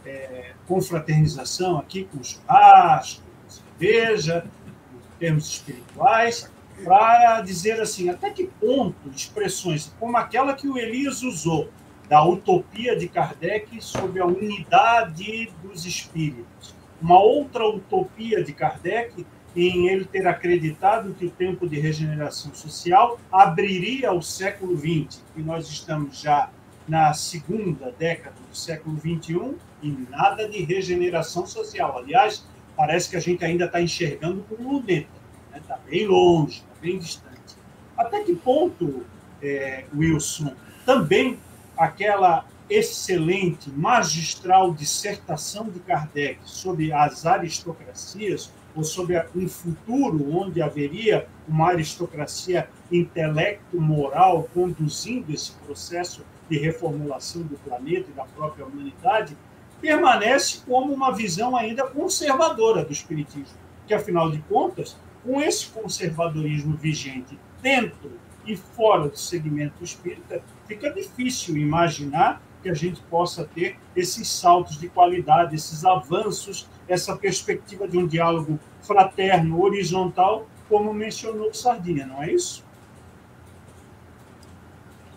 é, 0.05 0.53
confraternização 0.68 1.77
aqui 1.77 2.05
com 2.05 2.23
churrasco, 2.23 3.22
com 3.43 3.49
cerveja, 3.49 4.45
em 4.85 5.19
termos 5.19 5.47
espirituais, 5.47 6.51
para 6.84 7.41
dizer 7.41 7.80
assim, 7.81 8.09
até 8.09 8.30
que 8.30 8.47
ponto 8.59 9.09
expressões 9.09 9.91
como 9.99 10.18
aquela 10.18 10.53
que 10.53 10.68
o 10.68 10.77
Elias 10.77 11.22
usou, 11.22 11.69
da 12.10 12.24
utopia 12.24 12.96
de 12.96 13.08
Kardec 13.08 13.82
sobre 13.82 14.22
a 14.22 14.26
unidade 14.26 15.52
dos 15.62 15.86
espíritos. 15.86 16.74
Uma 17.02 17.20
outra 17.20 17.68
utopia 17.68 18.44
de 18.44 18.54
Kardec 18.54 19.26
em 19.56 19.88
ele 19.88 20.06
ter 20.06 20.28
acreditado 20.28 21.14
que 21.14 21.26
o 21.26 21.32
tempo 21.32 21.68
de 21.68 21.80
regeneração 21.80 22.54
social 22.54 23.20
abriria 23.32 24.12
o 24.14 24.22
século 24.22 24.78
XX, 24.78 25.22
e 25.36 25.42
nós 25.42 25.68
estamos 25.68 26.22
já 26.22 26.50
na 26.88 27.14
segunda 27.14 27.92
década 27.98 28.36
do 28.50 28.56
século 28.56 28.98
XXI 29.00 29.56
e 29.82 29.90
nada 30.10 30.48
de 30.48 30.64
regeneração 30.64 31.46
social. 31.46 31.98
Aliás, 31.98 32.46
parece 32.76 33.10
que 33.10 33.18
a 33.18 33.20
gente 33.20 33.44
ainda 33.44 33.66
está 33.66 33.82
enxergando 33.82 34.44
com 34.44 34.56
luneta, 34.64 35.08
está 35.56 35.76
né? 35.76 35.82
bem 35.90 36.08
longe 36.08 36.64
bem 36.82 36.98
distante. 36.98 37.56
Até 37.98 38.24
que 38.24 38.36
ponto, 38.36 39.06
é, 39.42 39.86
Wilson, 39.96 40.54
também 40.86 41.38
aquela 41.78 42.45
excelente, 42.70 43.70
magistral 43.70 44.74
dissertação 44.74 45.70
de 45.70 45.80
Kardec 45.80 46.40
sobre 46.44 46.91
as 46.91 47.26
aristocracias, 47.26 48.52
ou 48.76 48.84
sobre 48.84 49.18
um 49.36 49.49
futuro 49.49 50.38
onde 50.38 50.62
haveria 50.62 51.28
uma 51.48 51.70
aristocracia 51.70 52.70
intelecto-moral 52.91 54.48
conduzindo 54.54 55.34
esse 55.34 55.52
processo 55.54 56.24
de 56.48 56.60
reformulação 56.60 57.41
do 57.41 57.58
planeta 57.58 58.10
e 58.12 58.14
da 58.14 58.24
própria 58.24 58.66
humanidade, 58.66 59.36
permanece 59.82 60.62
como 60.66 60.94
uma 60.94 61.12
visão 61.12 61.56
ainda 61.56 61.88
conservadora 61.88 62.86
do 62.86 62.94
Espiritismo, 62.94 63.58
que, 63.88 63.94
afinal 63.94 64.30
de 64.30 64.40
contas, 64.44 64.95
com 65.24 65.41
esse 65.41 65.68
conservadorismo 65.68 66.76
vigente 66.78 67.38
dentro 67.62 68.12
e 68.45 68.56
fora 68.56 69.10
do 69.10 69.18
segmento 69.18 69.84
espírita, 69.84 70.41
fica 70.68 70.91
difícil 70.91 71.57
imaginar 71.57 72.41
que 72.61 72.69
a 72.69 72.73
gente 72.73 73.02
possa 73.03 73.45
ter 73.45 73.77
esses 73.95 74.30
saltos 74.30 74.77
de 74.77 74.89
qualidade, 74.89 75.56
esses 75.56 75.85
avanços, 75.85 76.68
essa 76.88 77.15
perspectiva 77.15 77.88
de 77.88 77.98
um 77.98 78.06
diálogo 78.06 78.60
fraterno, 78.81 79.61
horizontal, 79.61 80.48
como 80.68 80.94
mencionou 80.94 81.53
Sardinha, 81.53 82.06
não 82.06 82.22
é 82.22 82.31
isso? 82.31 82.65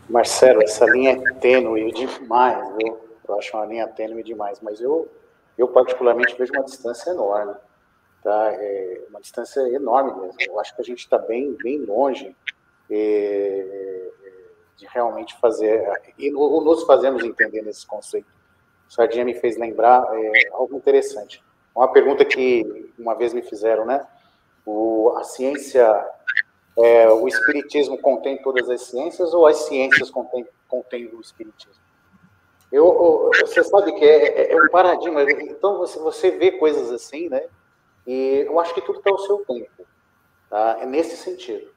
Marcelo, 0.08 0.62
essa 0.62 0.84
linha 0.86 1.12
é 1.12 1.34
tênue 1.34 1.92
demais, 1.92 2.58
viu? 2.76 2.98
Eu 3.28 3.38
acho 3.38 3.56
uma 3.56 3.66
linha 3.66 3.86
tênue 3.86 4.22
demais, 4.22 4.60
mas 4.60 4.80
eu, 4.80 5.08
eu 5.56 5.68
particularmente 5.68 6.36
vejo 6.36 6.52
uma 6.52 6.64
distância 6.64 7.10
enorme, 7.10 7.54
tá? 8.22 8.52
É 8.52 9.02
uma 9.08 9.20
distância 9.20 9.60
enorme 9.72 10.12
mesmo. 10.20 10.36
Eu 10.40 10.58
acho 10.58 10.74
que 10.74 10.82
a 10.82 10.84
gente 10.84 10.98
está 10.98 11.16
bem, 11.16 11.56
bem 11.62 11.78
longe 11.84 12.34
é, 12.90 13.99
de 14.80 14.86
realmente 14.86 15.36
fazer, 15.38 15.86
e 16.18 16.30
nos 16.30 16.84
fazemos 16.84 17.22
entender 17.22 17.60
nesse 17.62 17.86
conceito. 17.86 18.28
O 18.88 18.92
Sardinha 18.92 19.24
me 19.24 19.34
fez 19.34 19.58
lembrar 19.58 20.02
é, 20.12 20.48
algo 20.52 20.74
interessante. 20.74 21.44
Uma 21.74 21.92
pergunta 21.92 22.24
que 22.24 22.90
uma 22.98 23.14
vez 23.14 23.34
me 23.34 23.42
fizeram, 23.42 23.84
né? 23.84 24.04
O, 24.64 25.14
a 25.16 25.24
ciência, 25.24 25.86
é, 26.76 27.08
o 27.10 27.28
espiritismo 27.28 27.98
contém 27.98 28.40
todas 28.42 28.68
as 28.70 28.82
ciências 28.82 29.34
ou 29.34 29.46
as 29.46 29.58
ciências 29.66 30.10
contêm, 30.10 30.46
contêm 30.66 31.06
o 31.06 31.20
espiritismo? 31.20 31.80
Eu, 32.72 33.30
você 33.40 33.62
sabe 33.64 33.92
que 33.92 34.04
é, 34.04 34.52
é, 34.52 34.52
é, 34.52 34.62
um 34.62 34.68
paradigma. 34.68 35.22
Então 35.22 35.78
você, 35.78 35.98
você 35.98 36.30
vê 36.30 36.52
coisas 36.52 36.90
assim, 36.90 37.28
né? 37.28 37.42
E 38.06 38.44
eu 38.46 38.58
acho 38.58 38.72
que 38.74 38.80
tudo 38.80 38.98
está 38.98 39.10
ao 39.10 39.18
seu 39.18 39.44
tempo. 39.44 39.86
Tá? 40.48 40.78
É 40.80 40.86
nesse 40.86 41.16
sentido. 41.16 41.70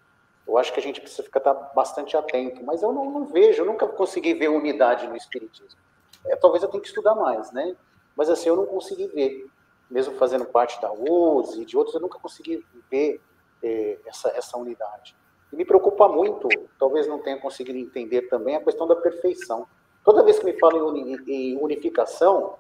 Eu 0.48 0.58
acho 0.58 0.74
que 0.74 0.80
a 0.80 0.84
gente 0.84 1.00
precisa 1.00 1.24
ficar 1.24 1.40
tá 1.40 1.54
bastante 1.54 2.18
atento, 2.18 2.64
mas 2.64 2.84
eu 2.84 2.92
não, 2.92 3.10
não 3.10 3.26
vejo, 3.26 3.62
eu 3.62 3.66
nunca 3.66 3.88
consegui 3.88 4.34
ver 4.34 4.50
unidade 4.50 5.08
no 5.08 5.16
espiritismo. 5.16 5.80
É, 6.26 6.36
talvez 6.36 6.64
eu 6.64 6.70
tenha 6.70 6.82
que 6.82 6.88
estudar 6.88 7.16
mais, 7.16 7.52
né? 7.52 7.76
Mas 8.16 8.30
assim, 8.30 8.50
eu 8.50 8.56
não 8.56 8.66
consegui 8.66 9.08
ver, 9.08 9.48
mesmo 9.90 10.16
fazendo 10.16 10.46
parte 10.46 10.80
da 10.82 10.92
USE 10.92 11.62
e 11.62 11.66
de 11.66 11.78
outros, 11.78 11.96
eu 11.96 12.02
nunca 12.02 12.20
consegui 12.20 12.64
ver 12.92 13.22
é, 13.64 13.98
essa, 14.06 14.30
essa 14.30 14.58
unidade. 14.58 15.16
E 15.52 15.56
me 15.56 15.66
preocupa 15.66 16.08
muito, 16.08 16.50
talvez 16.80 17.08
não 17.08 17.20
tenha 17.20 17.40
conseguido 17.40 17.78
entender 17.78 18.24
também, 18.24 18.56
a 18.56 18.62
questão 18.62 18.88
da 18.88 18.96
perfeição. 18.96 19.68
Toda 20.04 20.24
vez 20.24 20.40
que 20.40 20.46
me 20.46 20.60
falam 20.60 20.96
em 20.98 21.58
unificação, 21.58 22.56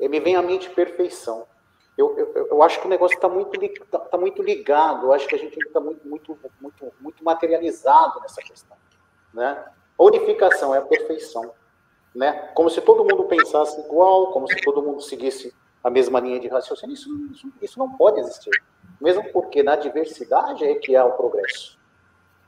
eh, 0.00 0.08
me 0.08 0.18
vem 0.18 0.34
à 0.34 0.42
mente 0.42 0.70
perfeição. 0.70 1.46
Eu, 1.96 2.16
eu, 2.18 2.46
eu 2.48 2.62
acho 2.62 2.80
que 2.80 2.86
o 2.86 2.90
negócio 2.90 3.14
está 3.14 3.28
muito, 3.28 3.52
tá, 3.90 3.98
tá 3.98 4.16
muito 4.18 4.42
ligado, 4.42 5.06
eu 5.06 5.12
acho 5.12 5.28
que 5.28 5.34
a 5.34 5.38
gente 5.38 5.58
está 5.58 5.78
muito, 5.78 6.06
muito, 6.08 6.38
muito, 6.60 6.92
muito 7.00 7.24
materializado 7.24 8.20
nessa 8.20 8.40
questão. 8.40 8.76
Né? 9.32 9.64
A 9.98 10.02
unificação 10.02 10.74
é 10.74 10.78
a 10.78 10.82
perfeição. 10.82 11.52
Né? 12.14 12.32
Como 12.54 12.70
se 12.70 12.80
todo 12.80 13.04
mundo 13.04 13.24
pensasse 13.24 13.78
igual, 13.80 14.32
como 14.32 14.48
se 14.48 14.56
todo 14.62 14.82
mundo 14.82 15.00
seguisse 15.02 15.54
a 15.82 15.90
mesma 15.90 16.20
linha 16.20 16.40
de 16.40 16.48
raciocínio. 16.48 16.94
Isso, 16.94 17.08
isso, 17.32 17.52
isso 17.60 17.78
não 17.78 17.90
pode 17.96 18.20
existir. 18.20 18.50
Mesmo 19.00 19.30
porque 19.32 19.62
na 19.62 19.76
diversidade 19.76 20.64
é 20.64 20.74
que 20.76 20.94
há 20.94 21.04
o 21.04 21.12
progresso. 21.12 21.78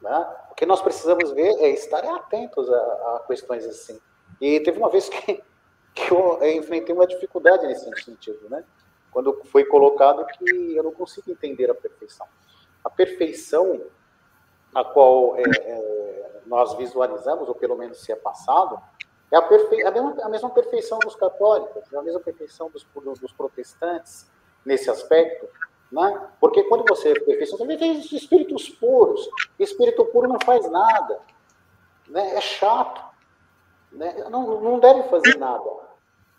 Né? 0.01 0.27
O 0.51 0.55
que 0.55 0.66
nós 0.66 0.81
precisamos 0.81 1.33
ver 1.33 1.55
é 1.59 1.71
estar 1.71 2.05
atentos 2.05 2.71
a, 2.71 2.77
a 2.77 3.25
questões 3.27 3.65
assim. 3.66 3.99
E 4.41 4.61
teve 4.61 4.79
uma 4.79 4.91
vez 4.91 5.09
que, 5.09 5.43
que 5.95 6.12
eu 6.12 6.39
enfrentei 6.57 6.95
uma 6.95 7.07
dificuldade 7.07 7.66
nesse 7.66 7.91
sentido, 8.03 8.49
né? 8.49 8.65
Quando 9.15 9.41
foi 9.45 9.65
colocado 9.65 10.27
que 10.27 10.74
eu 10.74 10.82
não 10.82 10.91
consigo 10.91 11.31
entender 11.31 11.70
a 11.70 11.74
perfeição. 11.74 12.27
A 12.85 12.91
perfeição 12.91 13.81
a 14.74 14.85
qual 14.85 15.36
é, 15.36 15.43
é, 15.43 16.41
nós 16.47 16.77
visualizamos, 16.77 17.49
ou 17.49 17.55
pelo 17.55 17.77
menos 17.77 18.03
se 18.03 18.11
é 18.11 18.16
passado, 18.16 18.77
é 19.31 19.36
a, 19.36 19.43
perfe... 19.43 19.85
a, 19.85 19.91
mesma, 19.93 20.16
a 20.20 20.28
mesma 20.28 20.51
perfeição 20.51 20.99
dos 20.99 21.15
católicos, 21.15 21.85
é 21.93 21.97
a 21.97 22.03
mesma 22.03 22.19
perfeição 22.19 22.69
dos, 22.70 22.85
dos 23.20 23.32
protestantes 23.32 24.28
nesse 24.66 24.91
aspecto, 24.91 25.49
né? 25.93 26.28
Porque 26.41 26.65
quando 26.65 26.85
você 26.89 27.11
é 27.11 27.20
perfeição, 27.20 27.57
você 27.57 27.77
vê 27.77 27.86
espíritos 27.86 28.69
puros. 28.69 29.28
Espírito 29.61 30.05
puro 30.07 30.28
não 30.28 30.41
faz 30.45 30.69
nada, 30.69 31.20
né? 32.09 32.35
É 32.35 32.41
chato, 32.41 33.01
né? 33.93 34.27
Não, 34.28 34.61
não 34.61 34.81
deve 34.81 35.05
fazer 35.05 35.39
nada. 35.39 35.70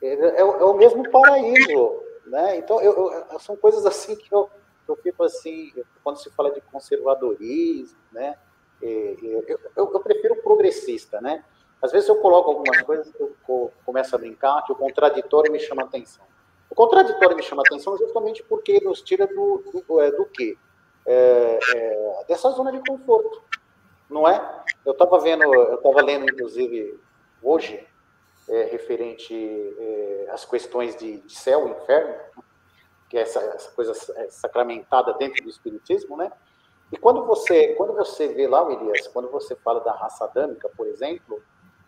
É, 0.01 0.07
é, 0.07 0.39
é 0.41 0.43
o 0.43 0.73
mesmo 0.73 1.09
paraíso, 1.09 2.04
né? 2.35 2.57
Então, 2.57 2.81
eu, 2.81 3.13
eu, 3.31 3.39
são 3.39 3.55
coisas 3.55 3.85
assim 3.85 4.13
que 4.13 4.27
eu, 4.29 4.49
eu 4.89 4.97
fico 4.97 5.23
assim, 5.23 5.71
quando 6.03 6.17
se 6.17 6.29
fala 6.31 6.51
de 6.51 6.59
conservadorismo, 6.59 7.97
né? 8.11 8.37
Eu, 8.81 9.63
eu, 9.77 9.99
prefiro 10.01 10.35
progressista, 10.43 11.21
né? 11.21 11.45
Às 11.81 11.93
vezes 11.93 12.09
eu 12.09 12.17
coloco 12.17 12.51
algumas 12.51 12.81
coisas 12.81 13.13
eu 13.17 13.71
começo 13.85 14.13
a 14.13 14.17
brincar, 14.17 14.63
que 14.65 14.73
o 14.73 14.75
contraditório 14.75 15.49
me 15.49 15.59
chama 15.59 15.83
atenção. 15.83 16.25
O 16.69 16.75
contraditório 16.75 17.37
me 17.37 17.41
chama 17.41 17.63
atenção 17.65 17.97
justamente 17.97 18.43
porque 18.43 18.81
nos 18.83 19.01
tira 19.01 19.25
do, 19.27 19.63
do, 19.87 20.01
é, 20.01 20.11
do 20.11 20.25
quê? 20.25 20.57
É, 21.05 21.59
é, 21.73 22.25
dessa 22.27 22.49
zona 22.49 22.69
de 22.69 22.79
conforto, 22.79 23.41
não 24.09 24.27
é? 24.27 24.65
Eu 24.85 24.91
estava 24.91 25.19
vendo, 25.19 25.43
eu 25.43 25.75
estava 25.75 26.01
lendo, 26.01 26.29
inclusive, 26.29 26.99
hoje, 27.41 27.87
é, 28.49 28.63
referente 28.65 29.33
é, 29.33 30.27
às 30.31 30.45
questões 30.45 30.95
de, 30.95 31.17
de, 31.21 31.33
céu 31.33 31.67
e 31.67 31.71
inferno, 31.71 32.15
que 33.09 33.17
é 33.17 33.21
essa, 33.21 33.39
essa, 33.39 33.71
coisa 33.71 33.91
é, 34.17 34.29
sacramentada 34.29 35.13
dentro 35.13 35.43
do 35.43 35.49
espiritismo, 35.49 36.15
né? 36.17 36.31
E 36.91 36.97
quando 36.97 37.25
você, 37.25 37.73
quando 37.75 37.93
você 37.93 38.27
vê 38.27 38.47
lá, 38.47 38.71
Elias, 38.71 39.07
quando 39.07 39.29
você 39.29 39.55
fala 39.55 39.79
da 39.81 39.91
raça 39.91 40.25
adâmica, 40.25 40.69
por 40.77 40.87
exemplo, 40.87 41.41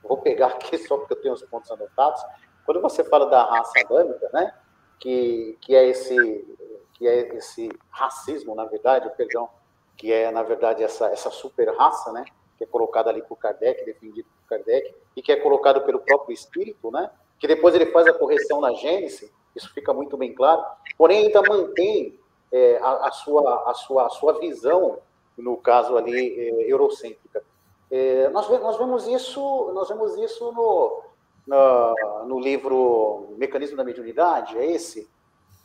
vou 0.04 0.18
pegar 0.18 0.48
aqui 0.48 0.78
só 0.80 0.98
porque 0.98 1.14
eu 1.14 1.22
tenho 1.22 1.34
os 1.34 1.44
pontos 1.44 1.70
anotados, 1.72 2.24
quando 2.66 2.82
você 2.82 3.04
fala 3.04 3.28
da 3.28 3.44
raça 3.44 3.80
adâmica, 3.80 4.30
né? 4.34 4.54
Que, 5.00 5.58
que 5.62 5.76
é 5.76 5.88
esse 5.88 6.58
que 6.94 7.08
é 7.08 7.36
esse 7.36 7.70
racismo, 7.92 8.56
na 8.56 8.66
verdade, 8.66 9.08
perdão, 9.16 9.48
que 9.96 10.12
é 10.12 10.32
na 10.32 10.42
verdade 10.42 10.84
essa 10.84 11.06
essa 11.08 11.30
super 11.30 11.70
raça, 11.78 12.12
né? 12.12 12.26
Que 12.58 12.64
é 12.64 12.68
colocada 12.68 13.12
ali 13.12 13.22
por 13.22 13.38
Kardec, 13.38 13.86
defendido 13.86 14.28
por 14.28 14.50
Kardec, 14.50 14.96
e 15.18 15.22
que 15.24 15.32
é 15.32 15.36
colocado 15.36 15.82
pelo 15.82 16.00
próprio 16.00 16.32
Espírito, 16.32 16.92
né? 16.92 17.10
que 17.40 17.48
depois 17.48 17.74
ele 17.74 17.88
faz 17.88 18.06
a 18.06 18.14
correção 18.14 18.62
na 18.62 18.72
Gênesis, 18.74 19.32
isso 19.56 19.74
fica 19.74 19.92
muito 19.92 20.16
bem 20.16 20.32
claro, 20.32 20.64
porém 20.96 21.26
ainda 21.26 21.42
mantém 21.42 22.20
é, 22.52 22.78
a, 22.78 23.08
a, 23.08 23.12
sua, 23.12 23.70
a, 23.70 23.74
sua, 23.74 24.06
a 24.06 24.10
sua 24.10 24.40
visão, 24.40 25.00
no 25.36 25.58
caso 25.58 25.98
ali, 25.98 26.40
é, 26.40 26.72
eurocêntrica. 26.72 27.44
É, 27.90 28.30
nós, 28.30 28.48
nós, 28.48 28.78
vemos 28.78 29.08
isso, 29.08 29.72
nós 29.74 29.90
vemos 29.90 30.16
isso 30.18 30.52
no, 30.52 31.02
no, 31.48 32.26
no, 32.26 32.40
livro 32.40 33.34
Mecanismo 33.38 33.76
da 33.76 33.84
Mediunidade, 33.84 34.56
é 34.56 34.72
esse? 34.72 35.10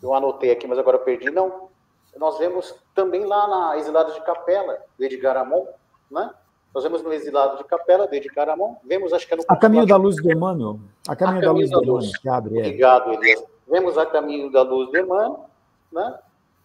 Eu 0.02 0.14
anotei 0.14 0.50
aqui, 0.50 0.66
mas 0.66 0.78
agora 0.78 0.98
perdi. 0.98 1.30
Não, 1.30 1.68
nós 2.16 2.38
vemos 2.38 2.74
também 2.94 3.26
lá 3.26 3.46
na 3.46 3.76
Exilados 3.76 4.14
de 4.14 4.22
Capela, 4.22 4.78
de 4.98 5.04
Edgar 5.04 5.36
Amon, 5.36 5.66
né? 6.10 6.32
Nós 6.74 6.84
vemos 6.84 7.02
no 7.02 7.12
Exilado 7.12 7.58
de 7.58 7.64
Capela, 7.64 8.08
de 8.08 8.20
Caramon, 8.28 8.76
vemos, 8.84 9.12
acho 9.12 9.26
que 9.26 9.34
é 9.34 9.36
no... 9.36 9.44
A 9.46 9.56
Caminho 9.56 9.86
da 9.86 9.96
Luz 9.96 10.16
do 10.16 10.32
Emmanuel. 10.32 10.80
A 11.06 11.14
Caminho, 11.14 11.38
a 11.38 11.42
caminho 11.42 11.42
da, 11.42 11.52
Luz 11.52 11.70
do 11.70 11.82
Emmanuel, 11.82 12.12
que 12.20 12.28
abre. 12.28 12.56
É. 12.56 12.60
Obrigado, 12.60 13.12
Elias. 13.12 13.44
Vemos 13.68 13.98
a 13.98 14.06
Caminho 14.06 14.50
da 14.50 14.62
Luz 14.62 14.90
do 14.90 14.96
Emmanuel, 14.96 15.46
né? 15.92 16.18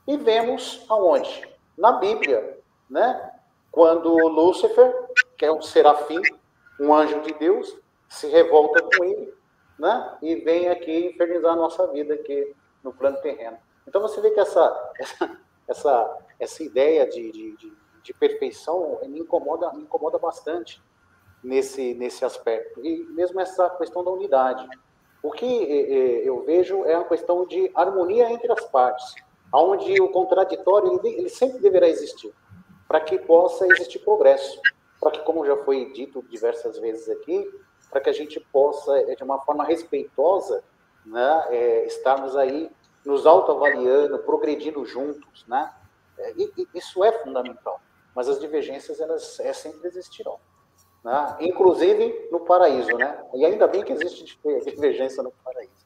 E 0.07 0.15
vemos 0.15 0.85
aonde? 0.87 1.47
Na 1.77 1.93
Bíblia, 1.93 2.57
né? 2.89 3.31
Quando 3.69 4.15
Lúcifer, 4.29 4.93
que 5.37 5.45
é 5.45 5.51
um 5.51 5.61
serafim, 5.61 6.21
um 6.79 6.93
anjo 6.93 7.21
de 7.21 7.33
Deus, 7.33 7.77
se 8.07 8.27
revolta 8.27 8.81
com 8.81 9.03
ele, 9.03 9.33
né? 9.77 10.17
E 10.21 10.35
vem 10.35 10.69
aqui 10.69 11.07
infernizar 11.07 11.53
a 11.53 11.57
nossa 11.57 11.85
vida 11.87 12.13
aqui 12.13 12.55
no 12.83 12.93
plano 12.93 13.17
terreno. 13.17 13.57
Então 13.85 14.01
você 14.01 14.21
vê 14.21 14.31
que 14.31 14.39
essa, 14.39 14.91
essa, 14.97 15.37
essa, 15.67 16.17
essa 16.39 16.63
ideia 16.63 17.05
de, 17.07 17.31
de, 17.31 17.57
de 17.57 17.73
de 18.07 18.13
perfeição 18.13 18.99
me 19.05 19.19
incomoda, 19.19 19.71
me 19.73 19.83
incomoda 19.83 20.17
bastante 20.17 20.81
nesse, 21.43 21.93
nesse 21.93 22.23
aspecto. 22.23 22.83
E 22.85 23.03
mesmo 23.09 23.39
essa 23.41 23.69
questão 23.71 24.03
da 24.03 24.11
unidade. 24.11 24.67
O 25.21 25.31
que 25.31 25.45
eu 25.45 26.43
vejo 26.45 26.85
é 26.85 26.95
uma 26.95 27.07
questão 27.07 27.45
de 27.45 27.69
harmonia 27.75 28.31
entre 28.31 28.49
as 28.51 28.63
partes, 28.65 29.13
onde 29.53 29.99
o 30.01 30.09
contraditório 30.09 31.01
ele, 31.03 31.27
sempre 31.27 31.59
deverá 31.59 31.89
existir, 31.89 32.33
para 32.87 33.01
que 33.01 33.19
possa 33.19 33.67
existir 33.67 33.99
progresso, 33.99 34.61
para 35.01 35.11
que, 35.11 35.19
como 35.21 35.45
já 35.45 35.57
foi 35.57 35.91
dito 35.91 36.23
diversas 36.29 36.77
vezes 36.77 37.09
aqui, 37.09 37.51
para 37.89 37.99
que 37.99 38.09
a 38.09 38.13
gente 38.13 38.39
possa, 38.53 39.03
de 39.15 39.23
uma 39.23 39.39
forma 39.39 39.65
respeitosa, 39.65 40.63
né, 41.05 41.45
é, 41.49 41.85
estarmos 41.85 42.35
aí 42.37 42.69
nos 43.03 43.25
autoavaliando, 43.25 44.19
progredindo 44.19 44.85
juntos, 44.85 45.45
né? 45.47 45.73
É, 46.17 46.33
e, 46.37 46.67
isso 46.73 47.03
é 47.03 47.11
fundamental. 47.23 47.81
Mas 48.17 48.27
as 48.27 48.39
divergências, 48.39 48.99
elas 48.99 49.39
é, 49.41 49.53
sempre 49.53 49.87
existirão. 49.87 50.39
Né? 51.03 51.37
Inclusive 51.41 52.29
no 52.31 52.39
paraíso, 52.39 52.97
né? 52.97 53.23
E 53.35 53.45
ainda 53.45 53.67
bem 53.67 53.83
que 53.83 53.93
existe 53.93 54.39
divergência 54.65 55.21
no 55.21 55.31
paraíso. 55.45 55.85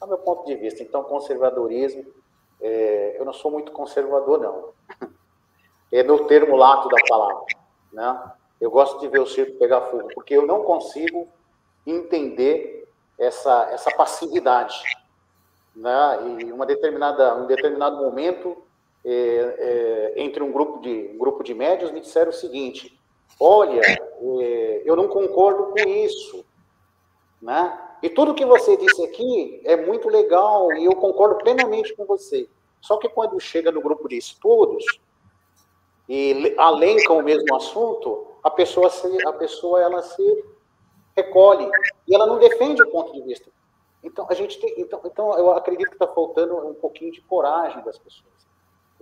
O 0.00 0.06
meu 0.06 0.18
ponto 0.18 0.46
de 0.46 0.54
vista. 0.54 0.84
Então, 0.84 1.02
conservadorismo, 1.02 2.06
é, 2.60 3.16
eu 3.18 3.24
não 3.24 3.32
sou 3.32 3.50
muito 3.50 3.72
conservador, 3.72 4.38
não. 4.38 5.08
É 5.92 6.02
no 6.02 6.26
termo 6.26 6.56
lato 6.56 6.88
da 6.88 6.96
palavra, 7.08 7.44
né? 7.92 8.32
Eu 8.60 8.68
gosto 8.68 8.98
de 8.98 9.06
ver 9.06 9.20
o 9.20 9.26
circo 9.26 9.58
pegar 9.58 9.82
fogo, 9.82 10.08
porque 10.12 10.34
eu 10.34 10.44
não 10.44 10.64
consigo 10.64 11.28
entender 11.86 12.88
essa, 13.16 13.68
essa 13.70 13.90
passividade. 13.92 14.80
Né? 15.76 16.40
E 16.40 16.52
uma 16.52 16.66
determinada, 16.66 17.36
um 17.36 17.46
determinado 17.46 17.96
momento, 17.98 18.64
é, 19.04 19.12
é, 19.12 20.22
entre 20.22 20.42
um 20.42 20.50
grupo, 20.50 20.80
de, 20.80 21.10
um 21.12 21.18
grupo 21.18 21.42
de 21.42 21.52
médios, 21.54 21.90
me 21.90 22.00
disseram 22.00 22.30
o 22.30 22.34
seguinte: 22.34 22.98
olha, 23.38 23.80
é, 23.80 24.82
eu 24.84 24.96
não 24.96 25.08
concordo 25.08 25.66
com 25.66 25.88
isso. 25.88 26.44
Né? 27.40 27.78
E 28.02 28.08
tudo 28.08 28.34
que 28.34 28.44
você 28.44 28.76
disse 28.76 29.04
aqui 29.04 29.60
é 29.64 29.76
muito 29.76 30.08
legal 30.08 30.72
e 30.72 30.84
eu 30.84 30.94
concordo 30.96 31.36
plenamente 31.36 31.94
com 31.94 32.06
você. 32.06 32.48
Só 32.80 32.96
que 32.96 33.08
quando 33.08 33.38
chega 33.40 33.70
no 33.72 33.80
grupo 33.80 34.08
de 34.08 34.16
estudos 34.16 34.84
e 36.08 36.54
alencam 36.58 37.18
o 37.18 37.22
mesmo 37.22 37.54
assunto, 37.54 38.26
a 38.42 38.50
pessoa, 38.50 38.90
se, 38.90 39.26
a 39.26 39.32
pessoa 39.32 39.80
ela 39.80 40.02
se 40.02 40.44
recolhe 41.16 41.66
e 42.06 42.14
ela 42.14 42.26
não 42.26 42.38
defende 42.38 42.82
o 42.82 42.90
ponto 42.90 43.12
de 43.12 43.22
vista. 43.22 43.50
Então, 44.02 44.26
a 44.28 44.34
gente 44.34 44.60
tem, 44.60 44.74
então, 44.78 45.00
então 45.04 45.38
eu 45.38 45.52
acredito 45.52 45.88
que 45.88 45.94
está 45.94 46.06
faltando 46.06 46.54
um 46.68 46.74
pouquinho 46.74 47.10
de 47.10 47.22
coragem 47.22 47.82
das 47.84 47.98
pessoas, 47.98 48.33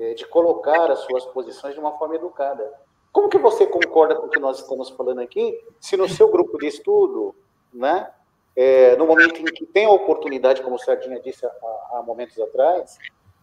é, 0.02 0.14
de 0.14 0.26
colocar 0.26 0.90
as 0.90 1.00
suas 1.00 1.24
posições 1.26 1.74
de 1.74 1.80
uma 1.80 1.96
forma 1.98 2.16
educada. 2.16 2.72
Como 3.12 3.28
que 3.28 3.38
você 3.38 3.66
concorda 3.66 4.16
com 4.16 4.26
o 4.26 4.30
que 4.30 4.40
nós 4.40 4.58
estamos 4.58 4.90
falando 4.90 5.20
aqui, 5.20 5.62
se 5.78 5.96
no 5.96 6.08
seu 6.08 6.30
grupo 6.30 6.58
de 6.58 6.66
estudo, 6.66 7.34
né, 7.72 8.10
é, 8.56 8.96
no 8.96 9.06
momento 9.06 9.40
em 9.40 9.44
que 9.44 9.66
tem 9.66 9.86
a 9.86 9.90
oportunidade, 9.90 10.62
como 10.62 10.76
o 10.76 10.78
Sardinha 10.78 11.20
disse 11.20 11.46
há, 11.46 11.50
há 11.92 12.02
momentos 12.02 12.38
atrás, 12.38 12.98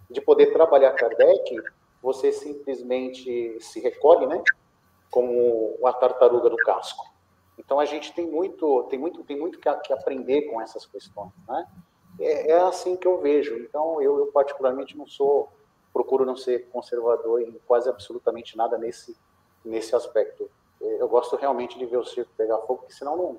de 0.10 0.22
poder 0.22 0.48
trabalhar 0.52 0.94
Kardec, 0.94 1.56
você 2.02 2.32
simplesmente 2.32 3.58
se 3.60 3.80
recolhe, 3.80 4.26
né? 4.26 4.42
Como 5.12 5.78
a 5.86 5.94
tartaruga 5.94 6.50
do 6.50 6.58
casco. 6.58 7.06
Então 7.58 7.80
a 7.80 7.86
gente 7.86 8.14
tem 8.14 8.28
muito, 8.28 8.84
tem 8.90 8.98
muito, 8.98 9.24
tem 9.24 9.38
muito 9.38 9.60
que, 9.60 9.72
que 9.80 9.94
aprender 9.94 10.44
com 10.44 10.62
essas 10.62 10.86
questões, 10.86 11.32
né? 11.48 11.68
É, 12.20 12.52
é, 12.52 12.62
assim 12.62 12.96
que 12.96 13.08
eu 13.08 13.20
vejo. 13.20 13.56
Então 13.58 14.02
eu, 14.02 14.20
eu, 14.20 14.28
particularmente 14.28 14.98
não 14.98 15.08
sou, 15.08 15.50
procuro 15.94 16.26
não 16.26 16.36
ser 16.36 16.70
conservador 16.70 17.42
em 17.42 17.60
quase 17.68 17.90
absolutamente 17.90 18.58
nada 18.58 18.78
nesse 18.78 19.16
nesse 19.64 19.96
aspecto. 19.96 20.50
Eu 20.80 21.08
gosto 21.10 21.36
realmente 21.36 21.78
de 21.78 21.86
ver 21.86 21.98
o 21.98 22.06
circo 22.06 22.32
pegar 22.38 22.58
fogo, 22.60 22.80
porque 22.80 22.94
senão 22.94 23.18
não 23.18 23.38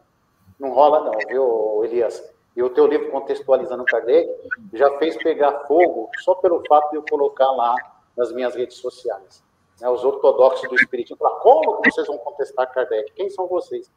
não 0.58 0.72
rola 0.72 1.00
não, 1.00 1.18
viu, 1.26 1.82
Elias? 1.84 2.22
E 2.54 2.62
o 2.62 2.68
teu 2.68 2.86
livro 2.86 3.10
Contextualizando 3.10 3.84
Kardec 3.84 4.28
já 4.74 4.98
fez 4.98 5.16
pegar 5.16 5.60
fogo 5.66 6.10
só 6.18 6.34
pelo 6.34 6.62
fato 6.68 6.90
de 6.90 6.96
eu 6.96 7.04
colocar 7.08 7.50
lá 7.52 7.74
nas 8.16 8.30
minhas 8.32 8.54
redes 8.54 8.76
sociais. 8.76 9.42
Né, 9.80 9.88
os 9.88 10.04
ortodoxos 10.04 10.68
do 10.68 10.74
Espiritismo 10.74 11.16
falaram, 11.16 11.40
como 11.40 11.80
vocês 11.82 12.06
vão 12.06 12.18
contestar 12.18 12.70
Kardec? 12.70 13.12
Quem 13.12 13.30
são 13.30 13.46
vocês? 13.46 13.90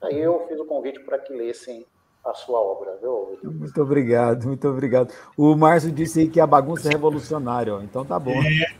Aí 0.00 0.20
eu 0.20 0.46
fiz 0.46 0.60
o 0.60 0.66
convite 0.66 1.00
para 1.00 1.18
que 1.18 1.32
lessem 1.32 1.84
a 2.24 2.34
sua 2.34 2.58
obra, 2.58 2.96
viu? 3.00 3.38
Muito 3.42 3.82
obrigado, 3.82 4.46
muito 4.46 4.66
obrigado. 4.68 5.12
O 5.36 5.54
Márcio 5.54 5.92
disse 5.92 6.20
aí 6.20 6.28
que 6.28 6.40
a 6.40 6.46
bagunça 6.46 6.88
é 6.88 6.92
revolucionária, 6.92 7.74
ó, 7.74 7.82
então 7.82 8.04
tá 8.04 8.18
bom. 8.18 8.42
É, 8.42 8.74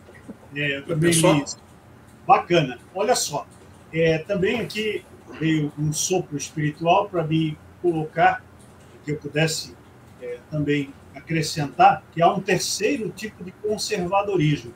é 0.57 0.79
eu 0.79 0.87
também 0.87 1.11
li 1.11 1.43
isso. 1.43 1.59
Bacana. 2.27 2.79
Olha 2.95 3.15
só, 3.15 3.47
é, 3.93 4.19
também 4.19 4.61
aqui 4.61 5.05
veio 5.39 5.71
um 5.79 5.93
sopro 5.93 6.37
espiritual 6.37 7.09
para 7.09 7.25
me 7.25 7.59
colocar, 7.83 8.43
que 9.05 9.13
eu 9.13 9.19
pudesse 9.19 9.77
é, 10.23 10.39
também 10.51 10.93
acrescentar, 11.15 12.03
que 12.13 12.23
há 12.23 12.33
um 12.33 12.41
terceiro 12.41 13.11
tipo 13.11 13.45
de 13.45 13.53
conservadorismo, 13.53 14.73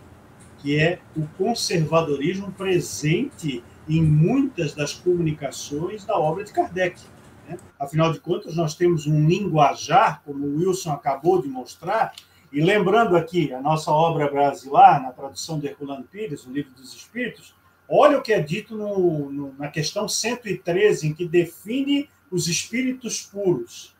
que 0.58 0.78
é 0.78 0.98
o 1.16 1.26
conservadorismo 1.38 2.52
presente 2.52 3.64
em 3.88 4.02
muitas 4.02 4.74
das 4.74 4.92
comunicações 4.92 6.04
da 6.04 6.18
obra 6.18 6.44
de 6.44 6.52
Kardec. 6.52 7.00
Né? 7.48 7.58
Afinal 7.78 8.12
de 8.12 8.20
contas, 8.20 8.54
nós 8.54 8.74
temos 8.74 9.06
um 9.06 9.26
linguajar, 9.26 10.22
como 10.24 10.46
o 10.46 10.56
Wilson 10.58 10.92
acabou 10.92 11.40
de 11.40 11.48
mostrar, 11.48 12.12
e 12.52 12.60
lembrando 12.60 13.16
aqui 13.16 13.52
a 13.52 13.60
nossa 13.60 13.90
obra 13.90 14.30
brasileira, 14.30 15.00
na 15.00 15.12
tradução 15.12 15.58
de 15.58 15.66
Herculano 15.66 16.04
Pires, 16.04 16.46
o 16.46 16.52
Livro 16.52 16.72
dos 16.72 16.94
Espíritos, 16.94 17.54
olha 17.88 18.18
o 18.18 18.22
que 18.22 18.32
é 18.32 18.40
dito 18.40 18.76
no, 18.76 19.30
no, 19.30 19.54
na 19.58 19.68
questão 19.68 20.06
113, 20.08 21.08
em 21.08 21.14
que 21.14 21.26
define 21.26 22.08
os 22.30 22.46
espíritos 22.46 23.22
puros. 23.22 23.94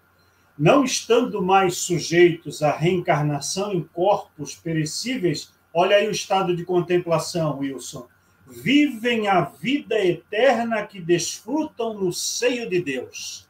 Não 0.59 0.85
estando 0.85 1.41
mais 1.41 1.77
sujeitos 1.79 2.63
à 2.63 2.71
reencarnação 2.71 3.73
em 3.73 3.83
corpos 3.83 4.55
perecíveis, 4.55 5.53
olha 5.73 5.97
aí 5.97 6.09
o 6.09 6.13
estado 6.13 6.55
de 6.55 6.65
contemplação, 6.65 7.59
Wilson 7.59 8.07
vivem 8.49 9.29
a 9.29 9.43
vida 9.43 9.99
eterna 9.99 10.87
que 10.87 11.01
desfrutam 11.01 11.95
no 11.95 12.13
seio 12.13 12.69
de 12.69 12.81
Deus. 12.81 13.47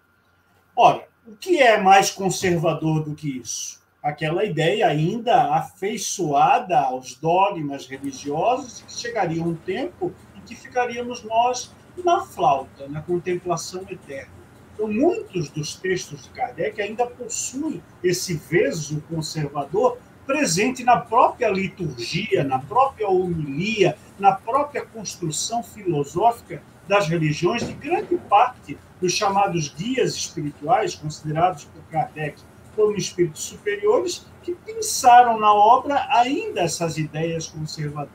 Ora, 0.74 1.06
o 1.26 1.36
que 1.36 1.60
é 1.60 1.80
mais 1.80 2.10
conservador 2.10 3.04
do 3.04 3.14
que 3.14 3.38
isso? 3.38 3.78
Aquela 4.02 4.44
ideia 4.44 4.86
ainda 4.86 5.54
afeiçoada 5.54 6.78
aos 6.78 7.14
dogmas 7.14 7.86
religiosos, 7.86 8.82
que 8.82 8.92
chegaria 8.92 9.42
um 9.42 9.54
tempo 9.54 10.12
em 10.36 10.40
que 10.40 10.54
ficaríamos 10.54 11.22
nós 11.24 11.74
na 12.04 12.20
flauta, 12.20 12.88
na 12.88 13.02
contemplação 13.02 13.82
eterna. 13.90 14.32
Então, 14.74 14.86
muitos 14.86 15.50
dos 15.50 15.74
textos 15.74 16.24
de 16.24 16.30
Kardec 16.30 16.80
ainda 16.80 17.04
possuem 17.06 17.82
esse 18.02 18.34
veso 18.34 19.02
conservador 19.08 19.98
presente 20.24 20.84
na 20.84 20.98
própria 20.98 21.48
liturgia, 21.48 22.44
na 22.44 22.58
própria 22.60 23.08
homilia, 23.08 23.96
na 24.18 24.32
própria 24.32 24.84
construção 24.84 25.62
filosófica 25.62 26.62
das 26.86 27.08
religiões 27.08 27.66
de 27.66 27.72
grande 27.72 28.16
parte 28.28 28.78
dos 29.00 29.12
chamados 29.12 29.68
guias 29.68 30.14
espirituais, 30.14 30.94
considerados 30.94 31.64
por 31.64 31.82
Kardec 31.90 32.40
como 32.74 32.96
espíritos 32.96 33.42
superiores, 33.42 34.26
que 34.42 34.54
pensaram 34.54 35.38
na 35.38 35.52
obra 35.52 36.06
ainda 36.10 36.60
essas 36.60 36.96
ideias 36.96 37.48
conservadoras. 37.48 38.12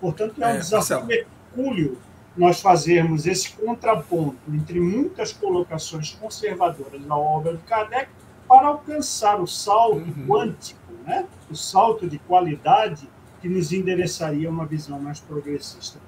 Portanto, 0.00 0.42
é 0.42 0.46
um 0.46 0.50
é, 0.50 0.58
desafio 0.58 1.10
hercúleo 1.10 1.98
nós 2.36 2.60
fazermos 2.60 3.26
esse 3.26 3.50
contraponto 3.52 4.38
entre 4.48 4.78
muitas 4.78 5.32
colocações 5.32 6.12
conservadoras 6.12 7.04
na 7.04 7.16
obra 7.16 7.56
de 7.56 7.62
Kardec 7.64 8.08
para 8.46 8.68
alcançar 8.68 9.40
o 9.40 9.46
salto 9.46 9.96
uhum. 9.96 10.26
quântico 10.26 10.88
né? 11.08 11.26
o 11.50 11.56
salto 11.56 12.06
de 12.06 12.18
qualidade 12.18 13.08
que 13.40 13.48
nos 13.48 13.72
endereçaria 13.72 14.48
uma 14.50 14.66
visão 14.66 14.98
mais 14.98 15.20
progressista. 15.20 15.98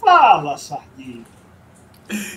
Fala, 0.00 0.56
Sardinha. 0.58 1.24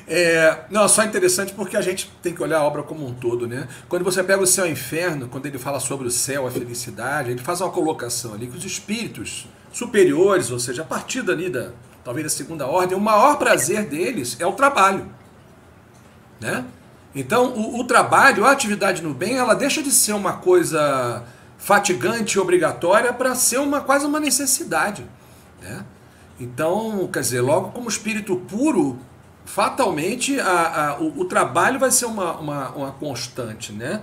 É, 0.07 0.65
não, 0.69 0.88
só 0.88 1.03
interessante 1.03 1.53
porque 1.53 1.76
a 1.76 1.82
gente 1.82 2.10
tem 2.22 2.34
que 2.34 2.41
olhar 2.41 2.60
a 2.60 2.64
obra 2.64 2.84
como 2.84 3.06
um 3.06 3.14
todo, 3.14 3.48
né? 3.48 3.68
Quando 3.90 4.03
você 4.03 4.24
pega 4.24 4.41
o 4.41 4.48
céu 4.48 4.65
e 4.65 4.69
o 4.69 4.72
inferno, 4.72 5.28
quando 5.28 5.45
ele 5.45 5.57
fala 5.57 5.80
sobre 5.80 6.07
o 6.07 6.11
céu, 6.11 6.48
a 6.48 6.52
felicidade, 6.52 7.32
ele 7.32 7.41
faz 7.41 7.60
uma 7.60 7.69
colocação 7.69 8.34
ali 8.34 8.48
que 8.48 8.57
os 8.57 8.64
espíritos 8.64 9.48
superiores, 9.72 10.52
ou 10.52 10.60
seja, 10.60 10.84
a 10.84 10.86
partir 10.86 11.22
dali 11.22 11.49
da 11.49 11.72
talvez 12.03 12.24
da 12.24 12.30
segunda 12.30 12.65
ordem, 12.65 12.98
o 12.98 13.02
maior 13.02 13.38
prazer 13.38 13.86
deles 13.86 14.38
é 14.40 14.48
o 14.48 14.53
trabalho, 14.53 15.06
né? 16.40 16.64
Então, 17.14 17.53
o, 17.53 17.82
o 17.82 17.84
trabalho, 17.84 18.45
a 18.45 18.52
atividade 18.52 19.02
no 19.02 19.14
bem, 19.14 19.36
ela 19.36 19.53
deixa 19.53 19.84
de 19.84 19.91
ser 19.91 20.14
uma 20.14 20.34
coisa 20.34 21.26
fatigante 21.58 22.38
e 22.38 22.40
obrigatória 22.40 23.12
para 23.12 23.36
ser 23.36 23.60
uma 23.60 23.82
quase 23.82 24.06
uma 24.06 24.20
necessidade. 24.20 25.06
Né? 25.62 25.84
Então, 26.40 27.08
quer 27.12 27.22
dizer, 27.22 27.42
logo 27.42 27.72
como 27.72 27.90
espírito 27.90 28.36
puro, 28.36 29.00
fatalmente 29.46 30.40
a, 30.40 30.90
a 30.90 31.00
o, 31.00 31.22
o, 31.22 31.26
trabalho 31.26 31.80
vai 31.80 31.90
ser 31.90 32.06
uma, 32.06 32.38
uma, 32.38 32.70
uma, 32.70 32.92
constante. 32.92 33.74
Né? 33.74 34.02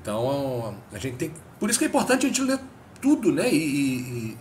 Então, 0.00 0.76
a 0.92 0.98
gente 0.98 1.16
tem. 1.16 1.32
Por 1.58 1.70
isso 1.70 1.78
que 1.78 1.84
é 1.84 1.88
importante 1.88 2.26
a 2.26 2.28
gente 2.28 2.42
ler 2.42 2.58
tudo 3.00 3.32
né? 3.32 3.48
e, 3.50 3.56
e, 3.56 4.38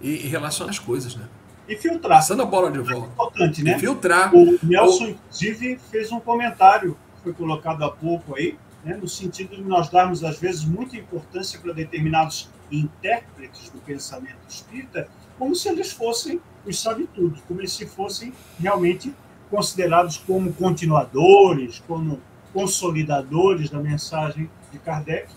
e, 0.00 0.10
e 0.26 0.28
relacionar 0.28 0.70
as 0.70 0.78
coisas. 0.78 1.16
Né? 1.16 1.24
E 1.66 1.76
filtrar. 1.76 2.18
Passando 2.18 2.42
a 2.42 2.46
bola 2.46 2.70
de 2.70 2.80
volta. 2.80 3.06
É 3.06 3.12
importante, 3.12 3.62
né? 3.62 3.76
E 3.76 3.78
filtrar. 3.78 4.34
O 4.34 4.58
Nelson, 4.62 5.04
o... 5.04 5.08
inclusive, 5.10 5.78
fez 5.90 6.10
um 6.10 6.18
comentário, 6.18 6.96
foi 7.22 7.32
colocado 7.32 7.84
há 7.84 7.90
pouco 7.90 8.34
aí, 8.34 8.58
né, 8.84 8.96
no 8.96 9.08
sentido 9.08 9.54
de 9.54 9.62
nós 9.62 9.88
darmos, 9.88 10.24
às 10.24 10.38
vezes, 10.38 10.64
muita 10.64 10.96
importância 10.96 11.58
para 11.60 11.72
determinados 11.72 12.48
intérpretes 12.70 13.68
do 13.70 13.78
pensamento 13.80 14.38
espírita, 14.48 15.08
como 15.38 15.54
se 15.54 15.68
eles 15.68 15.92
fossem 15.92 16.40
os 16.66 16.80
sabe-tudo, 16.80 17.40
como 17.48 17.66
se 17.66 17.86
fossem 17.86 18.32
realmente 18.58 19.14
considerados 19.50 20.16
como 20.18 20.52
continuadores, 20.52 21.82
como 21.86 22.20
consolidadores 22.52 23.70
da 23.70 23.78
mensagem 23.78 24.50
de 24.70 24.78
Kardec, 24.78 25.28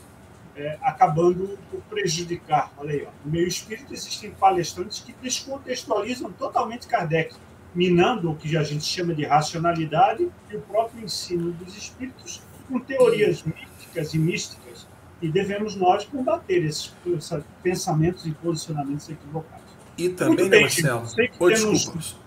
é, 0.55 0.77
acabando 0.81 1.57
por 1.71 1.81
prejudicar. 1.89 2.71
Olha 2.77 2.91
aí, 2.91 3.07
ó. 3.07 3.09
no 3.25 3.31
meio 3.31 3.47
espírita 3.47 3.93
existem 3.93 4.31
palestrantes 4.31 4.99
que 4.99 5.13
descontextualizam 5.13 6.31
totalmente 6.31 6.87
Kardec, 6.87 7.35
minando 7.73 8.31
o 8.31 8.35
que 8.35 8.55
a 8.55 8.63
gente 8.63 8.83
chama 8.83 9.15
de 9.15 9.25
racionalidade 9.25 10.29
e 10.51 10.55
o 10.55 10.61
próprio 10.61 11.03
ensino 11.03 11.51
dos 11.53 11.75
espíritos 11.75 12.42
com 12.67 12.79
teorias 12.79 13.43
místicas 13.43 14.13
e 14.13 14.19
místicas. 14.19 14.87
E 15.21 15.29
devemos 15.29 15.75
nós 15.75 16.05
combater 16.05 16.65
esses, 16.65 16.93
esses 17.05 17.43
pensamentos 17.61 18.25
e 18.25 18.31
posicionamentos 18.31 19.09
equivocados. 19.09 19.63
E 19.97 20.09
também, 20.09 20.49
né, 20.49 20.61
Marcelo? 20.61 21.07
Oi, 21.39 21.53
temos, 21.53 22.17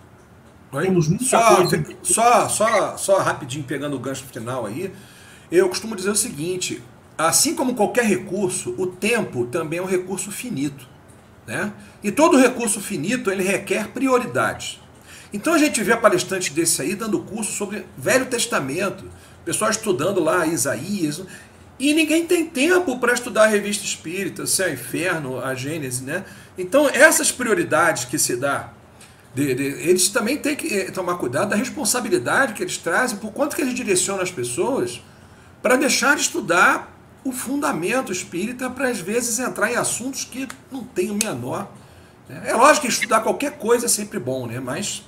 Oi? 0.72 0.86
Temos 0.86 1.08
muita 1.08 1.24
só, 1.24 1.56
coisa. 1.56 1.84
Só, 2.02 2.48
só, 2.48 2.96
só 2.96 3.18
rapidinho 3.18 3.64
pegando 3.64 3.96
o 3.96 3.98
gancho 3.98 4.24
final 4.24 4.66
aí. 4.66 4.92
Eu 5.50 5.68
costumo 5.68 5.94
dizer 5.94 6.10
o 6.10 6.16
seguinte: 6.16 6.82
assim 7.16 7.54
como 7.54 7.74
qualquer 7.74 8.04
recurso, 8.04 8.74
o 8.78 8.86
tempo 8.86 9.46
também 9.46 9.78
é 9.78 9.82
um 9.82 9.86
recurso 9.86 10.30
finito. 10.30 10.88
Né? 11.46 11.72
E 12.02 12.10
todo 12.10 12.36
recurso 12.36 12.80
finito 12.80 13.30
ele 13.30 13.42
requer 13.42 13.88
prioridades. 13.88 14.80
Então 15.32 15.54
a 15.54 15.58
gente 15.58 15.82
vê 15.82 15.96
palestrantes 15.96 16.52
desse 16.52 16.82
aí 16.82 16.94
dando 16.94 17.20
curso 17.20 17.52
sobre 17.52 17.84
Velho 17.96 18.26
Testamento, 18.26 19.04
pessoal 19.46 19.70
estudando 19.70 20.22
lá 20.22 20.44
Isaías, 20.44 21.22
e 21.78 21.94
ninguém 21.94 22.26
tem 22.26 22.46
tempo 22.46 22.98
para 22.98 23.12
estudar 23.12 23.44
a 23.44 23.46
revista 23.46 23.84
espírita, 23.84 24.44
Céu 24.44 24.68
e 24.70 24.72
Inferno, 24.72 25.40
a 25.40 25.54
Gênese, 25.54 26.02
né? 26.02 26.24
Então 26.58 26.88
essas 26.88 27.30
prioridades 27.30 28.04
que 28.04 28.18
se 28.18 28.36
dá, 28.36 28.70
de, 29.32 29.54
de, 29.54 29.62
eles 29.62 30.08
também 30.08 30.36
têm 30.36 30.56
que 30.56 30.66
eh, 30.74 30.90
tomar 30.90 31.16
cuidado 31.16 31.50
da 31.50 31.56
responsabilidade 31.56 32.54
que 32.54 32.62
eles 32.62 32.76
trazem, 32.76 33.18
por 33.18 33.30
quanto 33.32 33.54
que 33.54 33.62
eles 33.62 33.74
direcionam 33.74 34.22
as 34.22 34.30
pessoas 34.30 35.00
para 35.62 35.76
deixar 35.76 36.16
de 36.16 36.22
estudar 36.22 36.92
o 37.22 37.30
fundamento 37.30 38.10
espírita 38.10 38.68
para 38.68 38.88
às 38.88 38.98
vezes 38.98 39.38
entrar 39.38 39.70
em 39.70 39.76
assuntos 39.76 40.24
que 40.24 40.48
não 40.72 40.82
tem 40.82 41.10
o 41.10 41.14
menor. 41.14 41.70
Né? 42.28 42.42
É 42.46 42.54
lógico 42.54 42.86
que 42.86 42.92
estudar 42.92 43.20
qualquer 43.20 43.58
coisa 43.58 43.86
é 43.86 43.88
sempre 43.88 44.18
bom, 44.18 44.46
né? 44.46 44.58
Mas 44.58 45.02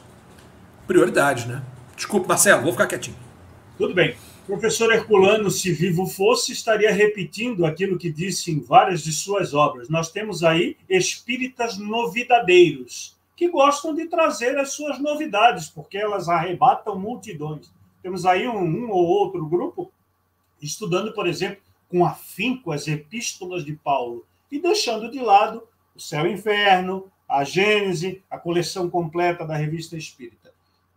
prioridades, 0.87 1.47
né? 1.47 1.63
Desculpa, 1.97 2.29
Marcelo, 2.29 2.63
vou 2.63 2.73
ficar 2.73 2.87
quietinho. 2.87 3.17
Tudo 3.79 3.95
bem. 3.95 4.17
Professor 4.49 4.91
Herculano, 4.91 5.51
se 5.51 5.71
vivo 5.71 6.07
fosse, 6.07 6.53
estaria 6.53 6.91
repetindo 6.91 7.67
aquilo 7.67 7.99
que 7.99 8.11
disse 8.11 8.51
em 8.51 8.59
várias 8.59 9.03
de 9.03 9.13
suas 9.13 9.53
obras. 9.53 9.91
Nós 9.91 10.11
temos 10.11 10.43
aí 10.43 10.75
espíritas 10.89 11.77
novidadeiros, 11.77 13.15
que 13.37 13.47
gostam 13.51 13.95
de 13.95 14.07
trazer 14.07 14.57
as 14.59 14.73
suas 14.73 14.99
novidades, 14.99 15.69
porque 15.69 15.99
elas 15.99 16.31
arrebatam 16.31 16.99
multidões. 16.99 17.71
Temos 18.03 18.25
aí 18.25 18.49
um, 18.49 18.59
um 18.59 18.91
ou 18.91 19.07
outro 19.07 19.45
grupo 19.45 19.93
estudando, 20.63 21.13
por 21.13 21.27
exemplo, 21.27 21.61
com 21.87 22.07
afinco 22.07 22.73
as 22.73 22.89
epístolas 22.89 23.67
de 23.67 23.75
Paulo 23.75 24.25
e 24.51 24.59
deixando 24.59 25.11
de 25.11 25.21
lado 25.21 25.63
o 25.95 26.01
céu 26.01 26.25
e 26.25 26.31
o 26.31 26.33
inferno, 26.33 27.13
a 27.29 27.45
Gênese, 27.45 28.23
a 28.31 28.39
coleção 28.39 28.89
completa 28.89 29.45
da 29.45 29.55
revista 29.55 29.95
Espírita. 29.95 30.38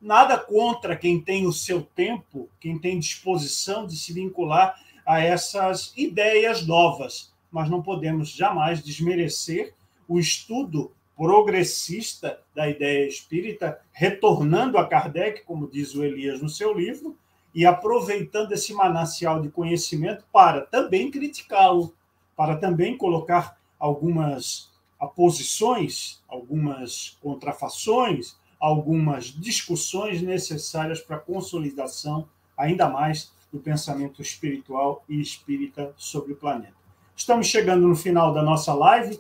Nada 0.02 0.36
contra 0.36 0.98
quem 0.98 1.22
tem 1.22 1.46
o 1.46 1.54
seu 1.54 1.84
tempo, 1.84 2.50
quem 2.60 2.80
tem 2.80 2.98
disposição 2.98 3.86
de 3.86 3.96
se 3.96 4.12
vincular 4.12 4.76
a 5.06 5.20
essas 5.20 5.94
ideias 5.96 6.66
novas, 6.66 7.32
mas 7.52 7.70
não 7.70 7.84
podemos 7.84 8.30
jamais 8.30 8.82
desmerecer 8.84 9.76
o 10.08 10.20
estudo 10.20 10.92
progressista 11.16 12.42
da 12.56 12.68
ideia 12.68 13.08
espírita, 13.08 13.80
retornando 13.92 14.80
a 14.80 14.88
Kardec, 14.88 15.44
como 15.46 15.70
diz 15.70 15.94
o 15.94 16.04
Elias 16.04 16.42
no 16.42 16.50
seu 16.50 16.74
livro, 16.74 17.16
e 17.54 17.64
aproveitando 17.64 18.54
esse 18.54 18.74
manancial 18.74 19.40
de 19.40 19.50
conhecimento 19.50 20.26
para 20.32 20.62
também 20.62 21.12
criticá-lo, 21.12 21.94
para 22.36 22.56
também 22.56 22.98
colocar 22.98 23.56
algumas 23.78 24.72
aposições, 25.00 26.24
algumas 26.28 27.18
contrafações, 27.22 28.36
algumas 28.62 29.26
discussões 29.26 30.22
necessárias 30.22 31.02
para 31.02 31.18
a 31.18 31.20
consolidação 31.20 32.28
ainda 32.56 32.88
mais 32.88 33.34
do 33.52 33.60
pensamento 33.60 34.22
espiritual 34.22 35.04
e 35.10 35.20
espírita 35.20 35.92
sobre 35.98 36.34
o 36.34 36.36
planeta. 36.36 36.76
Estamos 37.16 37.48
chegando 37.48 37.88
no 37.88 37.96
final 37.96 38.34
da 38.34 38.44
nossa 38.44 38.74
live. 38.74 39.20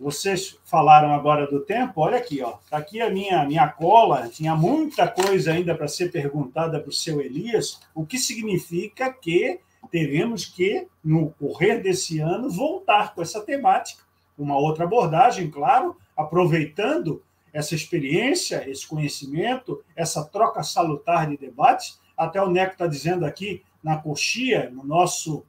Vocês 0.00 0.58
falaram 0.64 1.12
agora 1.12 1.46
do 1.46 1.60
tempo, 1.60 2.00
olha 2.00 2.16
aqui, 2.16 2.40
ó. 2.42 2.54
Tá 2.70 2.78
aqui 2.78 3.00
a 3.00 3.10
minha 3.10 3.44
minha 3.44 3.68
cola, 3.68 4.28
tinha 4.28 4.54
muita 4.54 5.06
coisa 5.06 5.52
ainda 5.52 5.74
para 5.74 5.88
ser 5.88 6.10
perguntada 6.10 6.80
para 6.80 6.88
o 6.88 6.92
seu 6.92 7.20
Elias, 7.20 7.80
o 7.94 8.06
que 8.06 8.18
significa 8.18 9.12
que 9.12 9.60
teremos 9.90 10.44
que 10.44 10.86
no 11.04 11.30
correr 11.30 11.78
desse 11.78 12.20
ano 12.20 12.48
voltar 12.48 13.14
com 13.14 13.22
essa 13.22 13.40
temática, 13.40 14.02
uma 14.36 14.56
outra 14.56 14.84
abordagem, 14.84 15.50
claro, 15.50 15.96
aproveitando 16.16 17.22
essa 17.52 17.74
experiência, 17.74 18.68
esse 18.68 18.86
conhecimento, 18.86 19.82
essa 19.96 20.24
troca 20.24 20.62
salutar 20.62 21.28
de 21.28 21.36
debates. 21.36 22.00
Até 22.16 22.42
o 22.42 22.50
Neco 22.50 22.72
está 22.72 22.86
dizendo 22.86 23.24
aqui 23.24 23.62
na 23.82 23.96
coxia, 23.96 24.70
no 24.70 24.84
nosso 24.84 25.44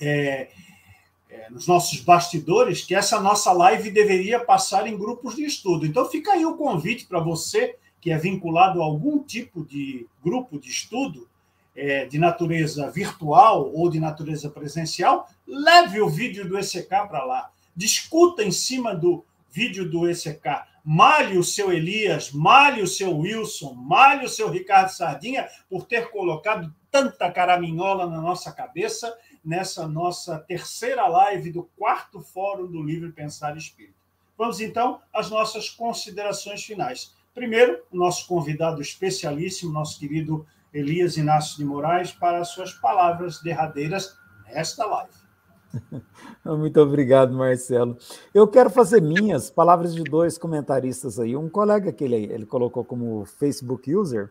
é, 0.00 0.48
é, 1.30 1.48
nos 1.50 1.66
nossos 1.66 2.00
bastidores 2.00 2.84
que 2.84 2.94
essa 2.94 3.20
nossa 3.20 3.52
live 3.52 3.90
deveria 3.90 4.38
passar 4.40 4.86
em 4.86 4.96
grupos 4.96 5.36
de 5.36 5.44
estudo. 5.44 5.86
Então 5.86 6.08
fica 6.08 6.32
aí 6.32 6.44
o 6.44 6.56
convite 6.56 7.06
para 7.06 7.20
você 7.20 7.76
que 8.00 8.10
é 8.10 8.18
vinculado 8.18 8.82
a 8.82 8.84
algum 8.84 9.22
tipo 9.22 9.64
de 9.64 10.06
grupo 10.22 10.58
de 10.58 10.68
estudo 10.68 11.28
é, 11.74 12.04
de 12.04 12.18
natureza 12.18 12.90
virtual 12.90 13.72
ou 13.72 13.88
de 13.88 13.98
natureza 13.98 14.50
presencial, 14.50 15.28
leve 15.46 16.00
o 16.00 16.08
vídeo 16.08 16.46
do 16.46 16.58
ECK 16.58 16.88
para 16.88 17.24
lá. 17.24 17.50
Discuta 17.74 18.42
em 18.42 18.50
cima 18.50 18.94
do 18.94 19.24
vídeo 19.50 19.88
do 19.88 20.08
ECK. 20.08 20.64
Malhe 20.84 21.38
o 21.38 21.44
seu 21.44 21.72
Elias, 21.72 22.32
malhe 22.32 22.82
o 22.82 22.88
seu 22.88 23.16
Wilson, 23.16 23.72
malhe 23.74 24.24
o 24.24 24.28
seu 24.28 24.50
Ricardo 24.50 24.88
Sardinha 24.88 25.48
por 25.70 25.86
ter 25.86 26.10
colocado 26.10 26.74
tanta 26.90 27.30
caraminhola 27.30 28.06
na 28.06 28.20
nossa 28.20 28.50
cabeça 28.50 29.16
nessa 29.44 29.86
nossa 29.86 30.38
terceira 30.40 31.06
live 31.06 31.50
do 31.50 31.64
quarto 31.76 32.20
Fórum 32.20 32.70
do 32.70 32.82
Livre 32.82 33.12
Pensar 33.12 33.56
Espírita. 33.56 33.94
Vamos 34.36 34.60
então 34.60 35.00
às 35.12 35.30
nossas 35.30 35.70
considerações 35.70 36.64
finais. 36.64 37.14
Primeiro, 37.32 37.82
o 37.90 37.96
nosso 37.96 38.26
convidado 38.26 38.82
especialíssimo, 38.82 39.72
nosso 39.72 39.98
querido 39.98 40.46
Elias 40.72 41.16
Inácio 41.16 41.56
de 41.56 41.64
Moraes, 41.64 42.12
para 42.12 42.40
as 42.40 42.48
suas 42.48 42.72
palavras 42.72 43.40
derradeiras 43.40 44.16
nesta 44.46 44.84
live. 44.84 45.21
Muito 46.44 46.80
obrigado, 46.80 47.32
Marcelo. 47.32 47.96
Eu 48.32 48.46
quero 48.46 48.70
fazer 48.70 49.00
minhas 49.00 49.50
palavras 49.50 49.94
de 49.94 50.02
dois 50.02 50.38
comentaristas 50.38 51.18
aí. 51.18 51.36
Um 51.36 51.48
colega 51.48 51.92
que 51.92 52.04
ele, 52.04 52.16
ele 52.16 52.46
colocou 52.46 52.84
como 52.84 53.24
Facebook 53.24 53.94
user, 53.94 54.30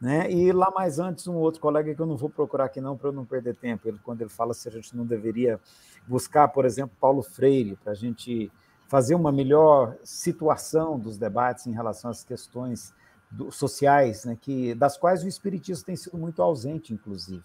né? 0.00 0.30
E 0.30 0.52
lá 0.52 0.70
mais 0.70 0.98
antes, 0.98 1.26
um 1.26 1.36
outro 1.36 1.60
colega 1.60 1.94
que 1.94 2.00
eu 2.00 2.06
não 2.06 2.16
vou 2.16 2.28
procurar 2.28 2.66
aqui 2.66 2.80
não, 2.80 2.96
para 2.96 3.08
eu 3.08 3.12
não 3.12 3.24
perder 3.24 3.56
tempo, 3.56 3.88
ele, 3.88 3.98
quando 4.02 4.20
ele 4.20 4.30
fala 4.30 4.52
se 4.52 4.68
a 4.68 4.70
gente 4.70 4.94
não 4.96 5.06
deveria 5.06 5.60
buscar, 6.06 6.48
por 6.48 6.64
exemplo, 6.64 6.96
Paulo 7.00 7.22
Freire, 7.22 7.76
para 7.76 7.92
a 7.92 7.96
gente 7.96 8.50
fazer 8.88 9.14
uma 9.14 9.32
melhor 9.32 9.96
situação 10.04 10.98
dos 10.98 11.16
debates 11.16 11.66
em 11.66 11.72
relação 11.72 12.10
às 12.10 12.22
questões 12.22 12.92
do, 13.30 13.50
sociais, 13.50 14.24
né, 14.24 14.36
que, 14.40 14.74
das 14.74 14.96
quais 14.96 15.24
o 15.24 15.28
Espiritismo 15.28 15.86
tem 15.86 15.96
sido 15.96 16.16
muito 16.18 16.42
ausente, 16.42 16.92
inclusive. 16.92 17.44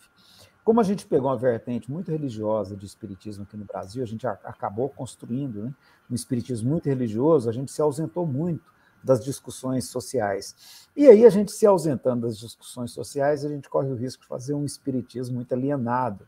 Como 0.69 0.81
a 0.81 0.83
gente 0.83 1.07
pegou 1.07 1.31
uma 1.31 1.35
vertente 1.35 1.91
muito 1.91 2.11
religiosa 2.11 2.75
de 2.77 2.85
Espiritismo 2.85 3.41
aqui 3.41 3.57
no 3.57 3.65
Brasil, 3.65 4.03
a 4.03 4.05
gente 4.05 4.27
acabou 4.27 4.87
construindo 4.87 5.63
né, 5.63 5.73
um 6.07 6.13
Espiritismo 6.13 6.69
muito 6.69 6.87
religioso, 6.87 7.49
a 7.49 7.51
gente 7.51 7.71
se 7.71 7.81
ausentou 7.81 8.23
muito 8.23 8.71
das 9.03 9.25
discussões 9.25 9.85
sociais. 9.85 10.87
E 10.95 11.07
aí, 11.07 11.25
a 11.25 11.29
gente 11.31 11.51
se 11.51 11.65
ausentando 11.65 12.27
das 12.27 12.37
discussões 12.37 12.91
sociais, 12.91 13.43
a 13.43 13.49
gente 13.49 13.67
corre 13.67 13.89
o 13.89 13.95
risco 13.95 14.21
de 14.21 14.27
fazer 14.27 14.53
um 14.53 14.63
espiritismo 14.63 15.37
muito 15.37 15.51
alienado. 15.53 16.27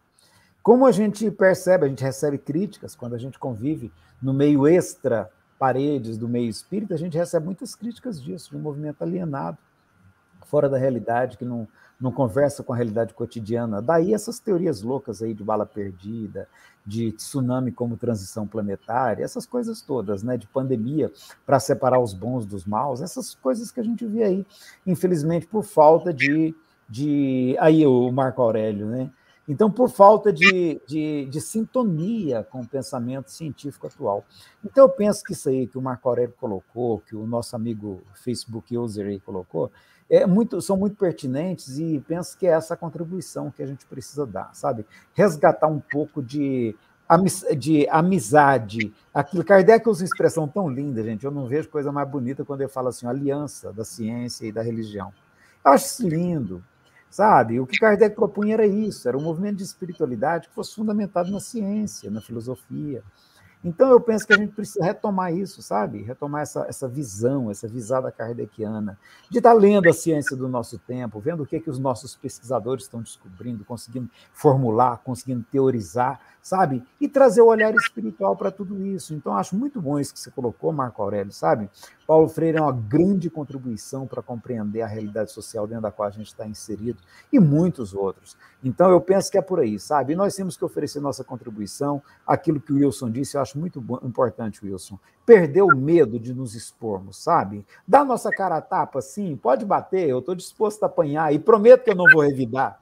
Como 0.63 0.87
a 0.87 0.91
gente 0.91 1.29
percebe, 1.29 1.85
a 1.85 1.87
gente 1.87 2.03
recebe 2.03 2.39
críticas 2.39 2.95
quando 2.95 3.13
a 3.13 3.19
gente 3.19 3.37
convive 3.37 3.93
no 4.19 4.33
meio 4.33 4.67
extra 4.67 5.29
paredes 5.59 6.17
do 6.17 6.27
meio 6.27 6.49
espírita, 6.49 6.95
a 6.95 6.97
gente 6.97 7.15
recebe 7.15 7.45
muitas 7.45 7.75
críticas 7.75 8.19
disso, 8.19 8.49
de 8.49 8.57
um 8.57 8.59
movimento 8.59 9.03
alienado, 9.03 9.59
fora 10.47 10.67
da 10.67 10.79
realidade, 10.79 11.37
que 11.37 11.45
não, 11.45 11.67
não 12.01 12.11
conversa 12.11 12.63
com 12.63 12.73
a 12.73 12.75
realidade 12.75 13.13
cotidiana. 13.13 13.81
Daí 13.81 14.13
essas 14.13 14.39
teorias 14.39 14.81
loucas 14.81 15.21
aí 15.21 15.33
de 15.33 15.43
bala 15.43 15.65
perdida, 15.65 16.47
de 16.85 17.11
tsunami 17.11 17.71
como 17.71 17.95
transição 17.95 18.47
planetária, 18.47 19.23
essas 19.23 19.45
coisas 19.45 19.81
todas, 19.81 20.23
né, 20.23 20.35
de 20.35 20.47
pandemia 20.47 21.11
para 21.45 21.59
separar 21.59 21.99
os 21.99 22.13
bons 22.13 22.45
dos 22.45 22.65
maus, 22.65 23.01
essas 23.01 23.35
coisas 23.35 23.71
que 23.71 23.79
a 23.79 23.83
gente 23.83 24.05
vê 24.05 24.23
aí, 24.23 24.45
infelizmente 24.85 25.45
por 25.45 25.63
falta 25.63 26.11
de, 26.11 26.55
de 26.89 27.55
aí 27.59 27.85
o 27.85 28.11
Marco 28.11 28.41
Aurélio, 28.41 28.87
né? 28.87 29.11
Então, 29.47 29.69
por 29.69 29.89
falta 29.89 30.31
de, 30.31 30.79
de, 30.87 31.25
de, 31.25 31.41
sintonia 31.41 32.43
com 32.43 32.61
o 32.61 32.67
pensamento 32.67 33.29
científico 33.31 33.87
atual. 33.87 34.23
Então, 34.63 34.85
eu 34.85 34.89
penso 34.89 35.23
que 35.23 35.33
isso 35.33 35.49
aí 35.49 35.67
que 35.67 35.77
o 35.77 35.81
Marco 35.81 36.07
Aurélio 36.07 36.33
colocou, 36.39 36.99
que 36.99 37.15
o 37.15 37.25
nosso 37.25 37.55
amigo 37.55 38.01
Facebook 38.13 38.77
user 38.77 39.07
aí 39.07 39.19
colocou, 39.19 39.71
é 40.11 40.27
muito, 40.27 40.61
são 40.61 40.75
muito 40.75 40.97
pertinentes 40.97 41.79
e 41.79 42.03
penso 42.05 42.37
que 42.37 42.45
é 42.45 42.49
essa 42.49 42.75
contribuição 42.75 43.49
que 43.49 43.63
a 43.63 43.65
gente 43.65 43.85
precisa 43.85 44.25
dar, 44.25 44.49
sabe? 44.53 44.85
Resgatar 45.13 45.67
um 45.67 45.79
pouco 45.79 46.21
de 46.21 46.75
de 47.57 47.85
amizade. 47.89 48.93
Aquilo, 49.13 49.43
Kardec 49.43 49.87
usa 49.89 50.01
uma 50.01 50.05
expressão 50.05 50.47
tão 50.47 50.69
linda, 50.69 51.03
gente. 51.03 51.25
Eu 51.25 51.31
não 51.31 51.45
vejo 51.45 51.67
coisa 51.67 51.91
mais 51.91 52.07
bonita 52.09 52.45
quando 52.45 52.61
ele 52.61 52.69
fala 52.69 52.87
assim, 52.87 53.05
aliança 53.05 53.73
da 53.73 53.83
ciência 53.83 54.45
e 54.45 54.51
da 54.51 54.61
religião. 54.61 55.11
Eu 55.65 55.73
acho 55.73 55.87
isso 55.87 56.07
lindo, 56.07 56.63
sabe? 57.09 57.59
O 57.59 57.67
que 57.67 57.77
Kardec 57.77 58.15
propunha 58.15 58.53
era 58.53 58.65
isso, 58.65 59.09
era 59.09 59.17
um 59.17 59.21
movimento 59.21 59.57
de 59.57 59.63
espiritualidade 59.63 60.47
que 60.47 60.55
fosse 60.55 60.73
fundamentado 60.73 61.29
na 61.29 61.41
ciência, 61.41 62.09
na 62.09 62.21
filosofia. 62.21 63.03
Então, 63.63 63.91
eu 63.91 64.01
penso 64.01 64.25
que 64.25 64.33
a 64.33 64.37
gente 64.37 64.53
precisa 64.53 64.83
retomar 64.83 65.33
isso, 65.33 65.61
sabe? 65.61 66.01
Retomar 66.01 66.41
essa, 66.41 66.65
essa 66.67 66.87
visão, 66.87 67.51
essa 67.51 67.67
visada 67.67 68.11
kardeciana, 68.11 68.97
de 69.29 69.37
estar 69.37 69.53
lendo 69.53 69.87
a 69.87 69.93
ciência 69.93 70.35
do 70.35 70.47
nosso 70.47 70.79
tempo, 70.79 71.19
vendo 71.19 71.43
o 71.43 71.45
que, 71.45 71.59
que 71.59 71.69
os 71.69 71.77
nossos 71.77 72.15
pesquisadores 72.15 72.85
estão 72.85 73.01
descobrindo, 73.01 73.63
conseguindo 73.63 74.09
formular, 74.33 74.97
conseguindo 75.03 75.45
teorizar, 75.51 76.19
sabe? 76.41 76.83
E 76.99 77.07
trazer 77.07 77.41
o 77.41 77.47
olhar 77.47 77.73
espiritual 77.75 78.35
para 78.35 78.49
tudo 78.49 78.83
isso. 78.83 79.13
Então, 79.13 79.35
acho 79.35 79.55
muito 79.55 79.79
bom 79.79 79.99
isso 79.99 80.13
que 80.13 80.19
você 80.19 80.31
colocou, 80.31 80.73
Marco 80.73 81.01
Aurélio, 81.01 81.31
sabe? 81.31 81.69
Paulo 82.11 82.27
Freire 82.27 82.57
é 82.57 82.61
uma 82.61 82.73
grande 82.73 83.29
contribuição 83.29 84.05
para 84.05 84.21
compreender 84.21 84.81
a 84.81 84.85
realidade 84.85 85.31
social 85.31 85.65
dentro 85.65 85.83
da 85.83 85.91
qual 85.91 86.09
a 86.09 86.11
gente 86.11 86.27
está 86.27 86.45
inserido 86.45 86.99
e 87.31 87.39
muitos 87.39 87.93
outros. 87.93 88.35
Então, 88.61 88.91
eu 88.91 88.99
penso 88.99 89.31
que 89.31 89.37
é 89.37 89.41
por 89.41 89.61
aí, 89.61 89.79
sabe? 89.79 90.11
E 90.11 90.15
nós 90.17 90.35
temos 90.35 90.57
que 90.57 90.65
oferecer 90.65 90.99
nossa 90.99 91.23
contribuição. 91.23 92.03
Aquilo 92.27 92.59
que 92.59 92.73
o 92.73 92.75
Wilson 92.75 93.09
disse, 93.09 93.37
eu 93.37 93.41
acho 93.41 93.57
muito 93.57 93.79
importante, 94.03 94.59
Wilson. 94.61 94.99
Perder 95.25 95.61
o 95.61 95.73
medo 95.73 96.19
de 96.19 96.33
nos 96.33 96.53
expormos, 96.53 97.15
sabe? 97.15 97.65
Dá 97.87 98.03
nossa 98.03 98.29
cara 98.29 98.57
a 98.57 98.61
tapa, 98.61 99.01
sim, 99.01 99.37
pode 99.37 99.63
bater, 99.63 100.09
eu 100.09 100.19
estou 100.19 100.35
disposto 100.35 100.83
a 100.83 100.87
apanhar 100.87 101.33
e 101.33 101.39
prometo 101.39 101.85
que 101.85 101.91
eu 101.91 101.95
não 101.95 102.11
vou 102.11 102.23
revidar. 102.23 102.77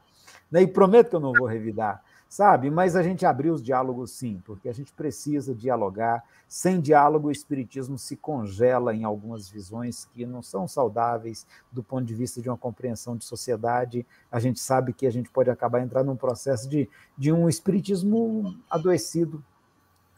Né? 0.49 0.63
E 0.63 0.67
prometo 0.67 1.11
que 1.11 1.15
eu 1.15 1.19
não 1.19 1.33
vou 1.33 1.45
revidar 1.45 2.03
sabe? 2.29 2.69
Mas 2.69 2.95
a 2.95 3.01
gente 3.01 3.25
abriu 3.25 3.53
os 3.53 3.63
diálogos 3.63 4.11
sim, 4.11 4.39
porque 4.45 4.69
a 4.69 4.73
gente 4.73 4.93
precisa 4.93 5.55
dialogar. 5.55 6.23
Sem 6.47 6.79
diálogo, 6.79 7.27
o 7.27 7.31
espiritismo 7.31 7.97
se 7.97 8.15
congela 8.15 8.93
em 8.93 9.03
algumas 9.03 9.49
visões 9.49 10.05
que 10.05 10.25
não 10.27 10.43
são 10.43 10.67
saudáveis 10.67 11.45
do 11.71 11.83
ponto 11.83 12.05
de 12.05 12.13
vista 12.13 12.39
de 12.39 12.47
uma 12.47 12.57
compreensão 12.57 13.17
de 13.17 13.25
sociedade. 13.25 14.05
A 14.31 14.39
gente 14.39 14.59
sabe 14.59 14.93
que 14.93 15.07
a 15.07 15.11
gente 15.11 15.29
pode 15.31 15.49
acabar 15.49 15.81
entrando 15.81 16.07
num 16.07 16.15
processo 16.15 16.69
de, 16.69 16.87
de 17.17 17.33
um 17.33 17.49
espiritismo 17.49 18.55
adoecido, 18.69 19.43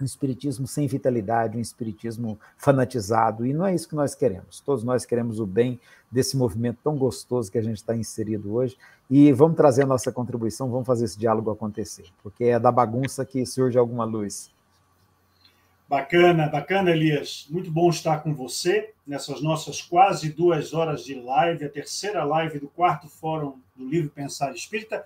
um 0.02 0.06
espiritismo 0.06 0.68
sem 0.68 0.88
vitalidade, 0.88 1.58
um 1.58 1.62
espiritismo 1.62 2.40
fanatizado, 2.58 3.46
e 3.46 3.54
não 3.54 3.66
é 3.66 3.74
isso 3.74 3.88
que 3.88 3.96
nós 3.96 4.16
queremos. 4.16 4.60
Todos 4.60 4.84
nós 4.84 5.06
queremos 5.06 5.40
o 5.40 5.46
bem 5.46 5.80
desse 6.12 6.36
movimento 6.36 6.80
tão 6.84 6.98
gostoso 6.98 7.52
que 7.52 7.58
a 7.58 7.62
gente 7.62 7.78
está 7.78 7.96
inserido 7.96 8.54
hoje, 8.54 8.78
e 9.10 9.32
vamos 9.32 9.58
trazer 9.58 9.84
a 9.84 9.88
nossa 9.88 10.12
contribuição, 10.12 10.70
vamos 10.70 10.88
fazer 10.88 11.06
esse 11.06 11.18
diálogo 11.18 11.52
acontecer, 11.52 12.06
porque 12.24 12.46
é 12.46 12.60
da 12.60 12.72
bagunça 12.72 13.26
que 13.26 13.46
surge 13.46 13.78
alguma 13.78 14.04
luz. 14.04 14.52
Bacana, 15.88 16.48
bacana, 16.48 16.90
Elias. 16.92 17.46
Muito 17.50 17.70
bom 17.70 17.90
estar 17.90 18.24
com 18.24 18.34
você 18.34 18.94
nessas 19.06 19.42
nossas 19.42 19.82
quase 19.82 20.30
duas 20.32 20.74
horas 20.74 21.04
de 21.04 21.16
live, 21.16 21.66
a 21.66 21.70
terceira 21.70 22.24
live 22.24 22.60
do 22.60 22.70
quarto 22.70 23.10
Fórum 23.10 23.60
do 23.76 23.86
Livro 23.86 24.10
Pensar 24.10 24.54
Espírita 24.54 25.06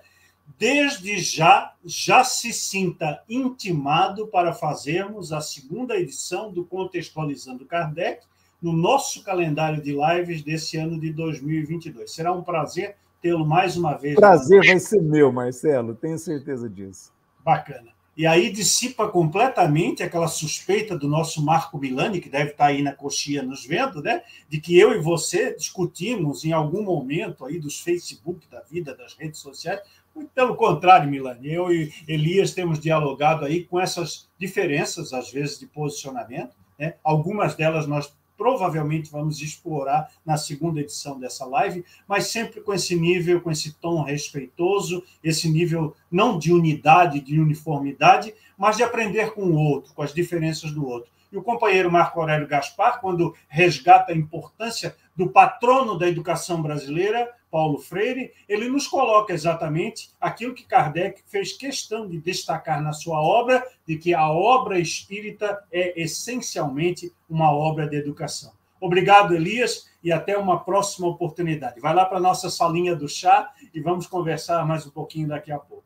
desde 0.58 1.18
já, 1.18 1.74
já 1.84 2.24
se 2.24 2.52
sinta 2.52 3.22
intimado 3.28 4.26
para 4.26 4.52
fazermos 4.52 5.32
a 5.32 5.40
segunda 5.40 5.96
edição 5.96 6.52
do 6.52 6.64
Contextualizando 6.64 7.66
Kardec 7.66 8.24
no 8.60 8.72
nosso 8.72 9.22
calendário 9.22 9.82
de 9.82 9.92
lives 9.92 10.42
desse 10.42 10.76
ano 10.76 10.98
de 10.98 11.12
2022. 11.12 12.10
Será 12.10 12.32
um 12.32 12.42
prazer 12.42 12.96
tê-lo 13.20 13.46
mais 13.46 13.76
uma 13.76 13.94
vez. 13.94 14.14
Prazer 14.14 14.64
vai 14.64 14.78
ser 14.78 15.02
meu, 15.02 15.30
Marcelo, 15.30 15.94
tenho 15.94 16.18
certeza 16.18 16.68
disso. 16.68 17.12
Bacana. 17.44 17.96
E 18.16 18.26
aí 18.26 18.50
dissipa 18.50 19.06
completamente 19.08 20.02
aquela 20.02 20.26
suspeita 20.26 20.96
do 20.96 21.06
nosso 21.06 21.44
Marco 21.44 21.78
Milani, 21.78 22.18
que 22.18 22.30
deve 22.30 22.52
estar 22.52 22.66
aí 22.66 22.80
na 22.80 22.94
coxinha 22.94 23.42
nos 23.42 23.66
vendo, 23.66 24.02
né? 24.02 24.22
De 24.48 24.58
que 24.58 24.78
eu 24.78 24.94
e 24.94 25.02
você 25.02 25.54
discutimos 25.54 26.42
em 26.42 26.52
algum 26.52 26.82
momento 26.82 27.44
aí 27.44 27.58
dos 27.58 27.78
Facebook 27.78 28.48
da 28.48 28.62
vida, 28.62 28.96
das 28.96 29.12
redes 29.14 29.38
sociais, 29.38 29.80
muito 30.16 30.30
pelo 30.30 30.56
contrário, 30.56 31.10
Milani, 31.10 31.52
eu 31.52 31.70
e 31.70 31.92
Elias 32.08 32.52
temos 32.52 32.80
dialogado 32.80 33.44
aí 33.44 33.64
com 33.64 33.78
essas 33.78 34.28
diferenças, 34.38 35.12
às 35.12 35.30
vezes, 35.30 35.58
de 35.58 35.66
posicionamento. 35.66 36.56
Né? 36.78 36.94
Algumas 37.04 37.54
delas 37.54 37.86
nós 37.86 38.16
provavelmente 38.36 39.10
vamos 39.10 39.40
explorar 39.40 40.10
na 40.24 40.36
segunda 40.36 40.80
edição 40.80 41.18
dessa 41.18 41.44
live, 41.46 41.84
mas 42.06 42.28
sempre 42.28 42.60
com 42.60 42.72
esse 42.72 42.94
nível, 42.94 43.40
com 43.40 43.50
esse 43.50 43.72
tom 43.74 44.02
respeitoso, 44.02 45.02
esse 45.22 45.50
nível 45.50 45.94
não 46.10 46.38
de 46.38 46.52
unidade, 46.52 47.20
de 47.20 47.40
uniformidade, 47.40 48.34
mas 48.56 48.76
de 48.76 48.82
aprender 48.82 49.32
com 49.32 49.42
o 49.42 49.56
outro, 49.56 49.94
com 49.94 50.02
as 50.02 50.12
diferenças 50.12 50.70
do 50.70 50.86
outro. 50.86 51.10
E 51.32 51.36
o 51.36 51.42
companheiro 51.42 51.90
Marco 51.90 52.20
Aurélio 52.20 52.46
Gaspar, 52.46 53.00
quando 53.00 53.34
resgata 53.48 54.12
a 54.12 54.16
importância 54.16 54.96
do 55.16 55.30
patrono 55.30 55.98
da 55.98 56.06
educação 56.06 56.60
brasileira, 56.60 57.32
Paulo 57.50 57.78
Freire, 57.78 58.32
ele 58.46 58.68
nos 58.68 58.86
coloca 58.86 59.32
exatamente 59.32 60.10
aquilo 60.20 60.54
que 60.54 60.64
Kardec 60.64 61.22
fez 61.26 61.52
questão 61.52 62.06
de 62.06 62.18
destacar 62.18 62.82
na 62.82 62.92
sua 62.92 63.22
obra, 63.22 63.66
de 63.86 63.96
que 63.96 64.12
a 64.12 64.30
obra 64.30 64.78
espírita 64.78 65.64
é 65.72 65.98
essencialmente 66.00 67.12
uma 67.30 67.50
obra 67.50 67.88
de 67.88 67.96
educação. 67.96 68.52
Obrigado, 68.78 69.34
Elias, 69.34 69.88
e 70.04 70.12
até 70.12 70.36
uma 70.36 70.62
próxima 70.62 71.08
oportunidade. 71.08 71.80
Vai 71.80 71.94
lá 71.94 72.04
para 72.04 72.18
a 72.18 72.20
nossa 72.20 72.50
salinha 72.50 72.94
do 72.94 73.08
chá 73.08 73.50
e 73.72 73.80
vamos 73.80 74.06
conversar 74.06 74.66
mais 74.66 74.86
um 74.86 74.90
pouquinho 74.90 75.28
daqui 75.28 75.50
a 75.50 75.58
pouco. 75.58 75.84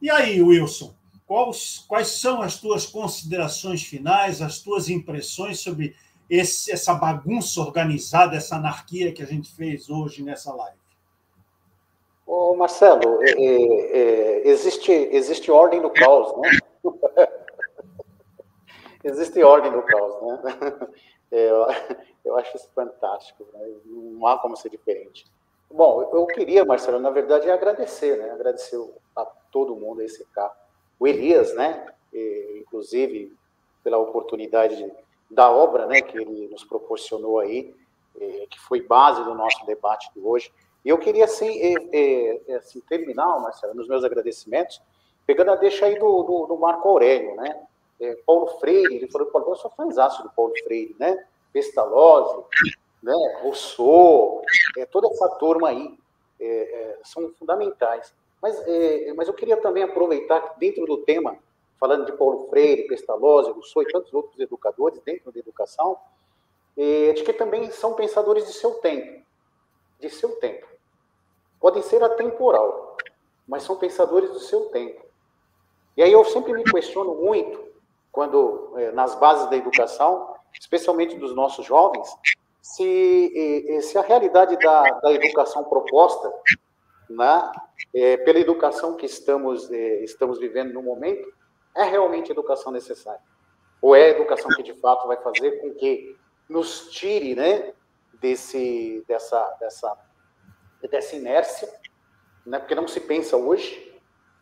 E 0.00 0.10
aí, 0.10 0.40
Wilson, 0.40 0.94
quais, 1.26 1.84
quais 1.86 2.08
são 2.08 2.40
as 2.40 2.58
tuas 2.58 2.86
considerações 2.86 3.82
finais, 3.82 4.40
as 4.40 4.60
tuas 4.60 4.88
impressões 4.88 5.60
sobre 5.60 5.94
esse, 6.30 6.70
essa 6.70 6.94
bagunça 6.94 7.60
organizada, 7.60 8.36
essa 8.36 8.54
anarquia 8.54 9.12
que 9.12 9.22
a 9.22 9.26
gente 9.26 9.52
fez 9.52 9.90
hoje 9.90 10.22
nessa 10.22 10.54
live? 10.54 10.78
Ô, 12.24 12.54
Marcelo, 12.54 13.20
é, 13.24 13.32
é, 13.32 13.98
é, 13.98 14.48
existe, 14.48 14.92
existe 14.92 15.50
ordem 15.50 15.80
no 15.80 15.90
caos, 15.90 16.40
né? 16.40 16.50
existe 19.02 19.42
ordem 19.42 19.72
no 19.72 19.82
caos, 19.82 20.22
né? 20.22 20.38
É, 21.32 21.48
eu, 21.48 21.64
eu 22.24 22.36
acho 22.38 22.56
isso 22.56 22.68
fantástico, 22.74 23.46
né? 23.52 23.60
não 23.86 24.26
há 24.26 24.36
como 24.40 24.56
ser 24.56 24.68
diferente. 24.68 25.24
Bom, 25.70 26.02
eu 26.12 26.26
queria, 26.26 26.64
Marcelo, 26.64 26.98
na 26.98 27.10
verdade, 27.10 27.48
agradecer, 27.48 28.18
né? 28.18 28.32
Agradecer 28.32 28.76
a 29.14 29.24
todo 29.24 29.76
mundo, 29.76 30.00
a 30.00 30.04
esse 30.04 30.24
carro. 30.34 30.50
O 30.98 31.06
Elias, 31.06 31.54
né? 31.54 31.86
E, 32.12 32.58
inclusive, 32.60 33.32
pela 33.84 33.98
oportunidade 33.98 34.76
de 34.76 34.92
da 35.30 35.50
obra 35.50 35.86
né, 35.86 36.02
que 36.02 36.18
ele 36.18 36.48
nos 36.48 36.64
proporcionou 36.64 37.38
aí, 37.38 37.72
é, 38.20 38.46
que 38.50 38.58
foi 38.58 38.82
base 38.82 39.22
do 39.22 39.34
nosso 39.34 39.64
debate 39.64 40.10
de 40.12 40.20
hoje. 40.20 40.52
E 40.84 40.88
eu 40.88 40.98
queria, 40.98 41.24
assim, 41.24 41.48
é, 41.92 42.40
é, 42.48 42.54
assim 42.56 42.80
terminar, 42.80 43.38
Marcelo, 43.38 43.74
nos 43.74 43.86
meus 43.86 44.02
agradecimentos, 44.02 44.82
pegando 45.26 45.52
a 45.52 45.56
deixa 45.56 45.86
aí 45.86 45.98
do, 45.98 46.22
do, 46.22 46.46
do 46.46 46.56
Marco 46.56 46.88
Aurélio, 46.88 47.36
né? 47.36 47.66
Paulo 48.24 48.46
Freire, 48.58 48.96
ele 48.96 49.10
falou, 49.10 49.26
Paulo, 49.26 49.50
eu 49.50 49.56
sou 49.56 49.70
fãzaço 49.70 50.22
do 50.22 50.30
Paulo 50.30 50.54
Freire, 50.64 50.96
né? 50.98 51.22
Pestalozzi, 51.52 52.42
né? 53.02 53.14
Rousseau, 53.42 54.42
é, 54.78 54.86
toda 54.86 55.06
essa 55.08 55.28
turma 55.36 55.68
aí 55.68 55.98
são 57.04 57.30
fundamentais. 57.38 58.14
Mas, 58.40 58.58
mas 59.14 59.28
eu 59.28 59.34
queria 59.34 59.58
também 59.58 59.82
aproveitar, 59.82 60.54
dentro 60.58 60.86
do 60.86 60.96
tema 61.04 61.36
falando 61.80 62.04
de 62.04 62.12
Paulo 62.12 62.46
Freire, 62.50 62.86
Pestalozzi, 62.86 63.50
Rousseau 63.50 63.82
e 63.82 63.90
tantos 63.90 64.12
outros 64.12 64.38
educadores 64.38 65.00
dentro 65.00 65.32
da 65.32 65.40
educação, 65.40 65.96
de 66.76 67.22
que 67.24 67.32
também 67.32 67.70
são 67.70 67.94
pensadores 67.94 68.46
de 68.46 68.52
seu 68.52 68.74
tempo, 68.74 69.22
de 69.98 70.10
seu 70.10 70.36
tempo. 70.36 70.66
Podem 71.58 71.82
ser 71.82 72.02
atemporal, 72.02 72.96
mas 73.48 73.62
são 73.62 73.76
pensadores 73.76 74.30
do 74.30 74.40
seu 74.40 74.66
tempo. 74.66 75.02
E 75.96 76.02
aí 76.02 76.12
eu 76.12 76.24
sempre 76.24 76.52
me 76.52 76.64
questiono 76.64 77.14
muito, 77.14 77.68
quando 78.12 78.72
é, 78.76 78.92
nas 78.92 79.14
bases 79.14 79.48
da 79.48 79.56
educação, 79.56 80.34
especialmente 80.58 81.16
dos 81.16 81.34
nossos 81.34 81.64
jovens, 81.66 82.08
se, 82.60 83.80
se 83.82 83.98
a 83.98 84.02
realidade 84.02 84.56
da, 84.58 84.82
da 85.00 85.12
educação 85.12 85.64
proposta, 85.64 86.32
né, 87.08 87.52
é, 87.94 88.16
pela 88.18 88.38
educação 88.38 88.96
que 88.96 89.06
estamos, 89.06 89.70
estamos 89.70 90.38
vivendo 90.38 90.72
no 90.72 90.82
momento, 90.82 91.28
é 91.80 91.84
realmente 91.84 92.30
educação 92.30 92.72
necessária? 92.72 93.20
Ou 93.80 93.94
é 93.96 94.04
a 94.04 94.08
educação 94.10 94.50
que 94.50 94.62
de 94.62 94.74
fato 94.74 95.08
vai 95.08 95.16
fazer 95.16 95.60
com 95.60 95.72
que 95.74 96.16
nos 96.48 96.90
tire, 96.90 97.34
né, 97.34 97.72
desse, 98.20 99.04
dessa, 99.08 99.40
dessa, 99.58 99.98
dessa 100.90 101.16
inércia, 101.16 101.68
né? 102.44 102.58
Porque 102.58 102.74
não 102.74 102.86
se 102.86 103.00
pensa 103.00 103.36
hoje. 103.36 103.88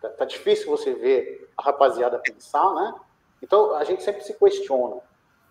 Tá, 0.00 0.08
tá 0.10 0.24
difícil 0.24 0.68
você 0.68 0.94
ver 0.94 1.50
a 1.56 1.62
rapaziada 1.62 2.18
pensar, 2.18 2.72
né? 2.74 2.94
Então 3.42 3.74
a 3.74 3.84
gente 3.84 4.02
sempre 4.02 4.22
se 4.22 4.34
questiona. 4.34 5.00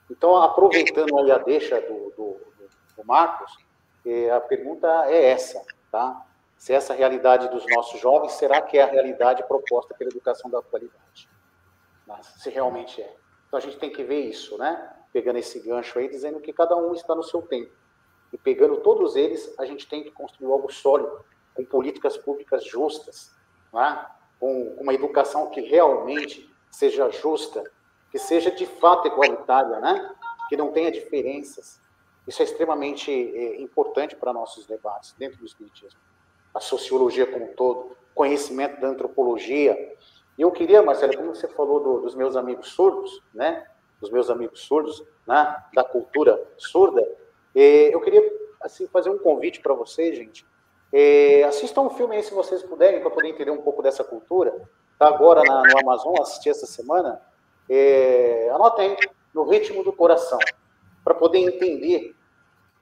Então 0.10 0.36
aproveitando 0.38 1.18
aí 1.18 1.32
a 1.32 1.38
deixa 1.38 1.80
do, 1.82 2.12
do, 2.12 2.40
do 2.96 3.06
Marcos, 3.06 3.58
eh, 4.06 4.30
a 4.30 4.40
pergunta 4.40 4.88
é 5.08 5.32
essa, 5.32 5.64
tá? 5.92 6.26
Se 6.58 6.74
essa 6.74 6.94
realidade 6.94 7.50
dos 7.50 7.66
nossos 7.70 8.00
jovens 8.00 8.34
será 8.34 8.62
que 8.62 8.78
é 8.78 8.84
a 8.84 8.88
realidade 8.88 9.44
proposta 9.44 9.94
pela 9.94 10.10
educação 10.10 10.50
da 10.50 10.60
atualidade? 10.60 11.30
Se 12.22 12.50
realmente 12.50 13.02
é. 13.02 13.16
Então 13.48 13.58
a 13.58 13.62
gente 13.62 13.78
tem 13.78 13.92
que 13.92 14.04
ver 14.04 14.22
isso, 14.22 14.58
né? 14.58 14.94
Pegando 15.12 15.40
esse 15.40 15.60
gancho 15.60 15.98
aí, 16.00 16.10
dizendo 16.10 16.40
que 16.40 16.54
cada 16.54 16.76
um 16.76 16.94
está 16.94 17.16
no 17.16 17.24
seu 17.24 17.42
tempo. 17.42 17.72
E 18.32 18.38
pegando 18.38 18.78
todos 18.78 19.16
eles, 19.16 19.54
a 19.58 19.66
gente 19.66 19.88
tem 19.88 20.04
que 20.04 20.12
construir 20.12 20.52
algo 20.52 20.72
sólido, 20.72 21.24
com 21.56 21.66
políticas 21.66 22.18
públicas 22.18 22.64
justas, 22.66 23.32
né? 23.74 24.06
com 24.40 24.76
uma 24.80 24.94
educação 24.94 25.50
que 25.50 25.62
realmente 25.62 26.54
seja 26.70 27.10
justa, 27.10 27.64
que 28.12 28.20
seja 28.20 28.52
de 28.52 28.66
fato 28.66 29.08
igualitária, 29.08 29.80
né? 29.80 30.16
que 30.50 30.58
não 30.58 30.72
tenha 30.72 30.92
diferenças. 30.92 31.82
Isso 32.28 32.42
é 32.42 32.46
extremamente 32.46 33.12
é, 33.12 33.62
importante 33.62 34.16
para 34.16 34.34
nossos 34.34 34.66
debates 34.66 35.14
dentro 35.18 35.40
do 35.40 35.46
Espiritismo. 35.46 36.00
A 36.54 36.60
sociologia 36.60 37.26
como 37.26 37.52
um 37.52 37.56
todo, 37.56 37.98
conhecimento 38.14 38.82
da 38.82 38.88
antropologia. 38.88 39.96
E 40.38 40.42
eu 40.42 40.52
queria, 40.52 40.84
Marcelo, 40.84 41.18
como 41.18 41.34
você 41.36 41.48
falou 41.48 41.80
do, 41.80 42.02
dos 42.02 42.16
meus 42.16 42.36
amigos 42.36 42.70
surdos, 42.70 43.24
né? 43.34 43.66
Dos 44.00 44.12
meus 44.12 44.30
amigos 44.30 44.62
surdos, 44.62 45.04
né? 45.26 45.64
Da 45.74 45.84
cultura 45.84 46.40
surda, 46.58 47.02
é, 47.56 47.94
eu 47.94 48.00
queria 48.02 48.22
assim 48.62 48.88
fazer 48.88 49.10
um 49.10 49.18
convite 49.18 49.62
para 49.62 49.74
vocês, 49.74 50.16
gente. 50.16 50.46
É, 50.94 51.44
assistam 51.44 51.82
um 51.82 51.90
filme 51.90 52.16
aí, 52.16 52.24
se 52.24 52.34
vocês 52.34 52.62
puderem, 52.64 53.02
para 53.02 53.10
poder 53.10 53.30
entender 53.30 53.52
um 53.52 53.62
pouco 53.62 53.82
dessa 53.82 54.04
cultura. 54.04 54.54
Está 54.94 55.08
agora 55.08 55.42
na, 55.44 55.64
no 55.64 55.80
Amazon, 55.80 56.16
assisti 56.22 56.50
essa 56.50 56.68
semana. 56.68 57.20
É, 57.70 58.50
anotem, 58.54 58.96
no 59.34 59.44
ritmo 59.44 59.84
do 59.84 59.92
coração, 59.92 60.40
para 61.04 61.16
poder 61.16 61.40
entender 61.40 62.16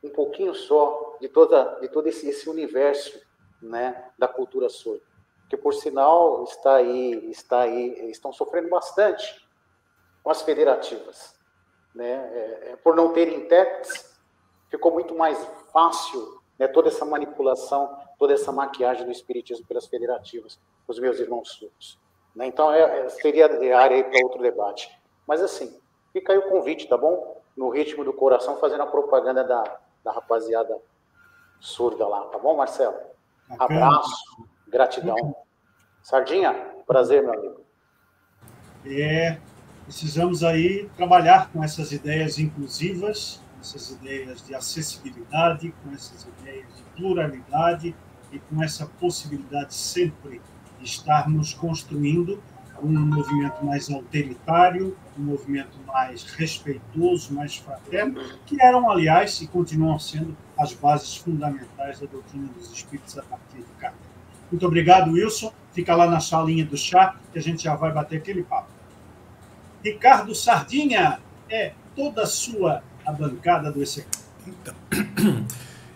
um 0.04 0.10
pouquinho 0.10 0.54
só 0.54 1.18
de, 1.20 1.30
toda, 1.30 1.80
de 1.80 1.88
todo 1.88 2.08
esse, 2.08 2.28
esse 2.28 2.50
universo 2.50 3.20
né, 3.62 4.10
da 4.18 4.28
cultura 4.28 4.70
surda. 4.70 5.02
Que, 5.50 5.58
por 5.58 5.74
sinal, 5.74 6.44
está 6.44 6.76
aí, 6.76 7.30
está 7.30 7.62
aí, 7.62 8.10
estão 8.10 8.34
sofrendo 8.34 8.70
bastante 8.70 9.46
com 10.24 10.32
as 10.32 10.42
federativas. 10.42 11.36
Né? 11.94 12.12
É, 12.12 12.72
é, 12.72 12.76
por 12.78 12.96
não 12.96 13.14
terem 13.14 13.38
intérpretes, 13.38 14.18
ficou 14.70 14.92
muito 14.92 15.16
mais 15.16 15.38
fácil 15.72 16.42
né, 16.58 16.68
toda 16.68 16.90
essa 16.90 17.06
manipulação, 17.06 17.98
toda 18.18 18.34
essa 18.34 18.52
maquiagem 18.52 19.06
do 19.06 19.12
espiritismo 19.12 19.66
pelas 19.66 19.88
federativas, 19.88 20.60
os 20.88 21.00
meus 21.00 21.20
irmãos 21.20 21.52
surdos. 21.52 22.00
Né? 22.36 22.48
Então, 22.48 22.72
é, 22.72 23.06
é 23.06 23.10
seria 23.10 23.46
área 23.78 24.04
para 24.04 24.24
outro 24.24 24.42
debate. 24.42 24.92
Mas, 25.28 25.42
assim, 25.42 25.80
fica 26.12 26.34
aí 26.34 26.40
o 26.40 26.50
convite, 26.50 26.88
tá 26.88 26.98
bom? 26.98 27.42
No 27.56 27.70
ritmo 27.70 28.04
do 28.04 28.12
coração, 28.12 28.58
fazendo 28.58 28.84
a 28.84 28.88
propaganda 28.88 29.44
da, 29.44 29.80
da 30.04 30.12
rapaziada 30.12 30.78
surda 31.60 32.08
lá, 32.08 32.26
tá 32.26 32.38
bom, 32.38 32.56
Marcelo? 32.56 32.98
Bacana. 33.48 33.86
Abraço, 33.86 34.48
gratidão. 34.76 35.36
Sardinha, 36.04 36.54
prazer, 36.86 37.24
meu 37.24 37.34
amigo. 37.34 37.62
É, 38.86 39.40
precisamos 39.86 40.44
aí 40.44 40.90
trabalhar 40.98 41.50
com 41.52 41.64
essas 41.64 41.94
ideias 41.94 42.38
inclusivas, 42.38 43.42
essas 43.62 43.92
ideias 43.92 44.46
de 44.46 44.54
acessibilidade, 44.54 45.74
com 45.82 45.92
essas 45.94 46.28
ideias 46.28 46.68
de 46.76 46.84
pluralidade 46.96 47.96
e 48.32 48.40
com 48.40 48.62
essa 48.62 48.86
possibilidade 48.86 49.74
sempre 49.74 50.42
de 50.78 50.86
estarmos 50.86 51.54
construindo 51.54 52.44
um 52.84 52.92
movimento 52.92 53.64
mais 53.64 53.90
autoritário, 53.90 54.98
um 55.18 55.24
movimento 55.24 55.80
mais 55.88 56.24
respeitoso, 56.24 57.34
mais 57.34 57.56
fraterno, 57.56 58.22
que 58.46 58.62
eram, 58.62 58.92
aliás, 58.92 59.42
e 59.42 59.48
continuam 59.48 59.98
sendo 59.98 60.36
as 60.60 60.74
bases 60.74 61.16
fundamentais 61.16 62.02
da 62.02 62.08
doutrina 62.08 62.50
dos 62.50 62.72
espíritos 62.72 63.18
a 63.18 63.24
partir 63.24 63.60
de 63.60 63.72
Kardec. 63.80 64.05
Muito 64.56 64.68
obrigado, 64.68 65.12
Wilson. 65.12 65.52
Fica 65.74 65.94
lá 65.94 66.10
na 66.10 66.22
salinha 66.22 66.64
do 66.64 66.78
chá, 66.78 67.18
que 67.34 67.38
a 67.38 67.42
gente 67.42 67.62
já 67.62 67.76
vai 67.76 67.92
bater 67.92 68.20
aquele 68.20 68.42
papo. 68.42 68.70
Ricardo 69.84 70.34
Sardinha, 70.34 71.20
é 71.50 71.74
toda 71.94 72.26
sua 72.26 72.82
a 73.06 73.12
bancada 73.12 73.70
do 73.70 73.84
ECK. 73.84 74.08
Então, 74.48 74.74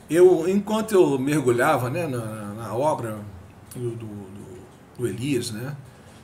eu, 0.09 0.49
enquanto 0.49 0.91
eu 0.91 1.17
mergulhava 1.17 1.89
né, 1.89 2.05
na, 2.05 2.53
na 2.53 2.75
obra 2.75 3.19
do, 3.73 3.91
do, 3.91 4.09
do 4.97 5.07
Elias, 5.07 5.51
né, 5.51 5.73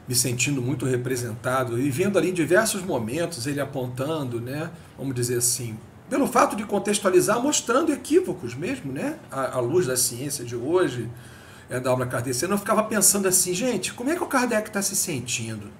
me 0.05 0.13
sentindo 0.13 0.61
muito 0.61 0.85
representado 0.85 1.79
e 1.79 1.89
vendo 1.89 2.19
ali 2.19 2.33
diversos 2.33 2.83
momentos 2.83 3.47
ele 3.47 3.61
apontando, 3.61 4.41
né, 4.41 4.69
vamos 4.97 5.15
dizer 5.15 5.37
assim, 5.37 5.79
pelo 6.09 6.27
fato 6.27 6.53
de 6.53 6.65
contextualizar, 6.65 7.41
mostrando 7.41 7.93
equívocos 7.93 8.53
mesmo, 8.53 8.91
né, 8.91 9.17
à, 9.31 9.55
à 9.55 9.59
luz 9.61 9.87
da 9.87 9.95
ciência 9.95 10.43
de 10.43 10.57
hoje, 10.57 11.09
é, 11.69 11.79
da 11.79 11.91
obra 11.91 12.05
kardeciana, 12.05 12.53
eu 12.53 12.57
ficava 12.57 12.83
pensando 12.83 13.27
assim, 13.27 13.53
gente, 13.53 13.93
como 13.93 14.09
é 14.09 14.15
que 14.15 14.23
o 14.23 14.27
Kardec 14.27 14.67
está 14.67 14.81
se 14.81 14.95
sentindo? 14.95 15.71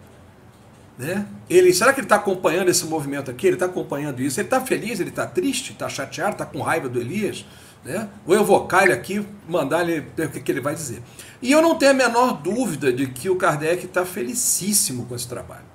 Né? 0.98 1.26
Ele, 1.50 1.74
será 1.74 1.94
que 1.94 2.00
ele 2.00 2.06
está 2.06 2.16
acompanhando 2.16 2.70
esse 2.70 2.86
movimento 2.86 3.30
aqui? 3.30 3.48
Ele 3.48 3.56
está 3.56 3.66
acompanhando 3.66 4.22
isso? 4.22 4.40
Ele 4.40 4.48
está 4.48 4.62
feliz? 4.62 5.00
Ele 5.00 5.10
está 5.10 5.28
triste? 5.28 5.74
Está 5.74 5.90
chateado? 5.90 6.34
Está 6.34 6.46
com 6.46 6.62
raiva 6.62 6.88
do 6.88 7.00
Elias? 7.00 7.46
Né? 7.84 8.08
Vou 8.26 8.36
evocar 8.36 8.84
ele 8.84 8.94
aqui, 8.94 9.26
mandar 9.48 9.88
ele 9.88 10.08
ver 10.16 10.28
o 10.28 10.32
que, 10.32 10.40
que 10.40 10.52
ele 10.52 10.62
vai 10.62 10.74
dizer. 10.74 11.04
E 11.42 11.52
eu 11.52 11.62
não 11.62 11.76
tenho 11.76 11.92
a 11.92 11.94
menor 11.94 12.42
dúvida 12.42 12.92
de 12.92 13.08
que 13.08 13.30
o 13.30 13.36
Kardec 13.36 13.86
está 13.86 14.06
felicíssimo 14.06 15.06
com 15.06 15.16
esse 15.16 15.28
trabalho. 15.28 15.66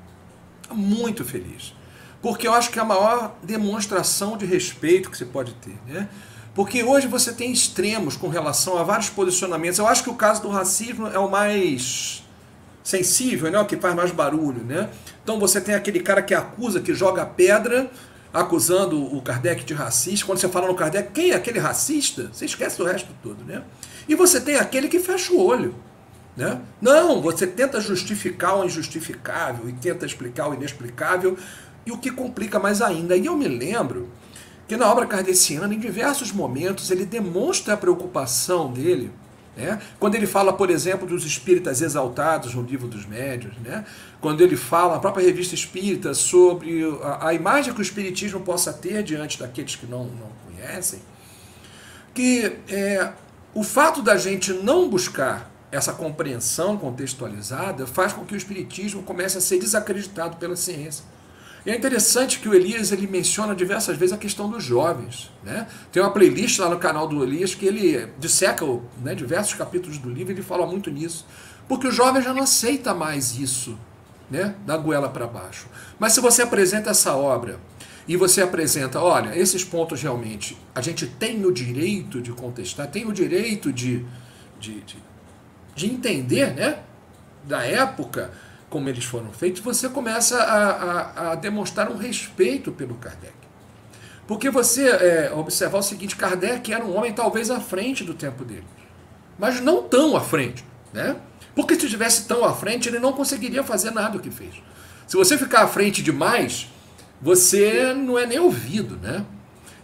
Muito 0.73 1.24
feliz. 1.24 1.74
Porque 2.23 2.49
eu 2.49 2.53
acho 2.53 2.70
que 2.70 2.78
é 2.78 2.82
a 2.82 2.85
maior 2.85 3.37
demonstração 3.43 4.37
de 4.37 4.45
respeito 4.45 5.11
que 5.11 5.16
você 5.16 5.24
pode 5.24 5.55
ter. 5.55 5.77
Né? 5.87 6.09
Porque 6.55 6.83
hoje 6.83 7.07
você 7.07 7.33
tem 7.33 7.53
extremos 7.53 8.17
com 8.17 8.29
relação 8.29 8.77
a 8.79 8.83
vários 8.83 9.09
posicionamentos. 9.09 9.79
Eu 9.79 9.87
acho 9.87 10.03
que 10.03 10.11
o 10.11 10.15
caso 10.15 10.43
do 10.43 10.49
racismo 10.49 11.07
é 11.07 11.19
o 11.19 11.31
mais 11.31 12.25
sensível, 12.83 13.51
né? 13.51 13.61
o 13.61 13.65
que 13.65 13.77
faz 13.77 13.95
mais 13.95 14.11
barulho. 14.11 14.63
Né? 14.65 14.89
Então 15.23 15.39
você 15.39 15.61
tem 15.61 15.75
aquele 15.75 16.01
cara 16.01 16.23
que 16.23 16.35
acusa, 16.35 16.81
que 16.81 16.93
joga 16.93 17.25
pedra 17.25 17.91
acusando 18.33 19.03
o 19.17 19.21
Kardec 19.23 19.65
de 19.65 19.75
racista. 19.75 20.27
Quando 20.27 20.39
você 20.39 20.49
fala 20.49 20.67
no 20.67 20.75
Kardec, 20.75 21.11
quem 21.13 21.31
é 21.31 21.35
aquele 21.35 21.59
racista? 21.59 22.31
Você 22.33 22.45
esquece 22.45 22.79
do 22.79 22.85
resto 22.85 23.09
todo, 23.23 23.45
né? 23.45 23.63
E 24.09 24.15
você 24.15 24.41
tem 24.41 24.57
aquele 24.57 24.89
que 24.89 24.99
fecha 24.99 25.33
o 25.33 25.41
olho. 25.41 25.75
Né? 26.37 26.61
Não, 26.81 27.21
você 27.21 27.47
tenta 27.47 27.81
justificar 27.81 28.59
o 28.59 28.65
injustificável 28.65 29.69
e 29.69 29.73
tenta 29.73 30.07
explicar 30.07 30.49
o 30.49 30.55
inexplicável, 30.55 31.37
e 31.85 31.93
o 31.93 31.99
que 31.99 32.11
complica 32.11 32.59
mais 32.59 32.81
ainda. 32.83 33.17
E 33.17 33.27
eu 33.27 33.37
me 33.37 33.49
lembro 33.49 34.09
que 34.71 34.77
na 34.77 34.89
obra 34.89 35.05
kardeciana, 35.05 35.75
em 35.75 35.81
diversos 35.81 36.31
momentos, 36.31 36.93
ele 36.93 37.05
demonstra 37.05 37.75
a 37.75 37.77
preocupação 37.77 38.73
dele 38.73 39.11
né? 39.57 39.81
Quando 39.99 40.15
ele 40.15 40.29
fala, 40.29 40.53
por 40.53 40.71
exemplo, 40.71 41.09
dos 41.09 41.25
espíritas 41.27 41.83
exaltados 41.83 42.55
no 42.55 42.63
livro 42.63 42.87
dos 42.87 43.05
médios, 43.05 43.53
né? 43.59 43.85
quando 44.21 44.43
ele 44.43 44.57
fala, 44.57 44.95
a 44.95 45.01
própria 45.01 45.27
revista 45.27 45.57
espírita, 45.57 46.15
sobre 46.15 46.85
a, 47.03 47.27
a, 47.27 47.35
imagem 47.35 47.75
que 47.75 47.81
o 47.81 47.83
espiritismo 47.83 48.39
possa 48.41 48.73
ter 48.73 49.03
diante 49.03 49.41
daqueles 49.41 49.75
que 49.75 49.87
não, 49.87 50.05
não 50.05 50.31
conhecem, 50.47 51.01
que 52.15 52.59
é, 52.69 53.13
o 53.53 53.65
fato 53.65 54.01
da 54.03 54.17
gente 54.17 54.53
não 54.53 54.89
buscar 54.89 55.51
essa 55.73 55.93
compreensão 55.93 56.77
contextualizada 56.77 57.89
faz 57.89 58.13
com 58.13 58.25
que 58.25 58.35
o 58.35 58.37
espiritismo 58.37 59.03
comece 59.03 59.37
a 59.37 59.41
ser 59.41 59.59
desacreditado 59.59 60.37
pela 60.37 60.55
ciência. 60.55 61.05
E 61.65 61.70
é 61.70 61.77
interessante 61.77 62.39
que 62.39 62.49
o 62.49 62.55
Elias 62.55 62.91
ele 62.91 63.07
menciona 63.07 63.55
diversas 63.55 63.97
vezes 63.97 64.15
a 64.15 64.19
questão 64.19 64.49
dos 64.49 64.65
jovens. 64.65 65.31
Né? 65.43 65.66
Tem 65.93 66.03
uma 66.03 66.11
playlist 66.11 66.59
lá 66.59 66.69
no 66.69 66.78
canal 66.78 67.07
do 67.07 67.23
Elias 67.23 67.55
que 67.55 67.66
ele 67.66 68.09
disseca 68.19 68.65
né, 69.03 69.15
diversos 69.15 69.55
capítulos 69.55 69.99
do 69.99 70.09
livro 70.09 70.32
e 70.32 70.37
ele 70.37 70.43
fala 70.43 70.66
muito 70.66 70.91
nisso. 70.91 71.27
Porque 71.69 71.87
o 71.87 71.93
jovem 71.93 72.23
já 72.23 72.32
não 72.32 72.43
aceita 72.43 72.95
mais 72.95 73.39
isso, 73.39 73.78
né, 74.31 74.55
da 74.66 74.77
goela 74.77 75.09
para 75.09 75.27
baixo. 75.27 75.69
Mas 75.99 76.15
se 76.15 76.20
você 76.20 76.43
apresenta 76.43 76.91
essa 76.91 77.15
obra 77.15 77.61
e 78.09 78.16
você 78.16 78.43
apresenta, 78.43 79.01
olha, 79.01 79.39
esses 79.39 79.62
pontos 79.62 80.03
realmente 80.03 80.57
a 80.74 80.81
gente 80.81 81.07
tem 81.07 81.45
o 81.45 81.53
direito 81.53 82.20
de 82.20 82.32
contestar, 82.32 82.89
tem 82.89 83.07
o 83.07 83.12
direito 83.12 83.73
de, 83.73 84.05
de, 84.59 84.81
de, 84.81 84.97
de 85.77 85.87
entender, 85.87 86.55
né, 86.55 86.78
da 87.45 87.65
época 87.65 88.31
como 88.71 88.89
eles 88.89 89.05
foram 89.05 89.33
feitos, 89.33 89.61
você 89.61 89.89
começa 89.89 90.41
a, 90.41 90.71
a, 90.71 91.33
a 91.33 91.35
demonstrar 91.35 91.91
um 91.91 91.97
respeito 91.97 92.71
pelo 92.71 92.95
Kardec. 92.95 93.35
Porque 94.27 94.49
você 94.49 94.89
é, 94.89 95.33
observar 95.35 95.79
o 95.79 95.83
seguinte, 95.83 96.15
Kardec 96.15 96.73
era 96.73 96.85
um 96.85 96.97
homem 96.97 97.13
talvez 97.13 97.51
à 97.51 97.59
frente 97.61 98.05
do 98.05 98.15
tempo 98.15 98.45
dele, 98.45 98.65
mas 99.37 99.61
não 99.61 99.83
tão 99.83 100.17
à 100.17 100.21
frente, 100.21 100.65
né? 100.93 101.17
Porque 101.55 101.75
se 101.75 101.87
estivesse 101.87 102.27
tão 102.27 102.45
à 102.45 102.55
frente, 102.55 102.89
ele 102.89 103.01
não 103.01 103.13
conseguiria 103.13 103.65
fazer 103.65 103.91
nada 103.91 104.17
o 104.17 104.21
que 104.21 104.31
fez. 104.31 104.55
Se 105.07 105.17
você 105.17 105.37
ficar 105.37 105.65
à 105.65 105.67
frente 105.67 106.01
demais, 106.01 106.69
você 107.21 107.93
não 107.93 108.17
é 108.17 108.25
nem 108.25 108.39
ouvido, 108.39 108.97
né? 108.97 109.27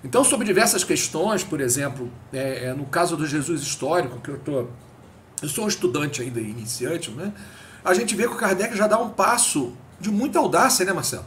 Então, 0.04 0.22
sobre 0.22 0.46
diversas 0.46 0.84
questões, 0.84 1.42
por 1.42 1.60
exemplo, 1.60 2.08
é, 2.32 2.66
é, 2.66 2.72
no 2.72 2.84
caso 2.84 3.16
do 3.16 3.26
Jesus 3.26 3.62
histórico, 3.62 4.20
que 4.20 4.28
eu 4.28 4.38
tô, 4.38 4.68
eu 5.42 5.48
sou 5.48 5.64
um 5.64 5.68
estudante 5.68 6.22
ainda 6.22 6.40
iniciante, 6.40 7.10
né? 7.10 7.32
A 7.86 7.94
gente 7.94 8.14
vê 8.14 8.26
que 8.26 8.34
o 8.34 8.36
Kardec 8.36 8.76
já 8.76 8.86
dá 8.86 8.98
um 8.98 9.08
passo 9.08 9.72
de 10.00 10.10
muita 10.10 10.38
audácia, 10.38 10.84
né, 10.84 10.92
Marcelo? 10.92 11.24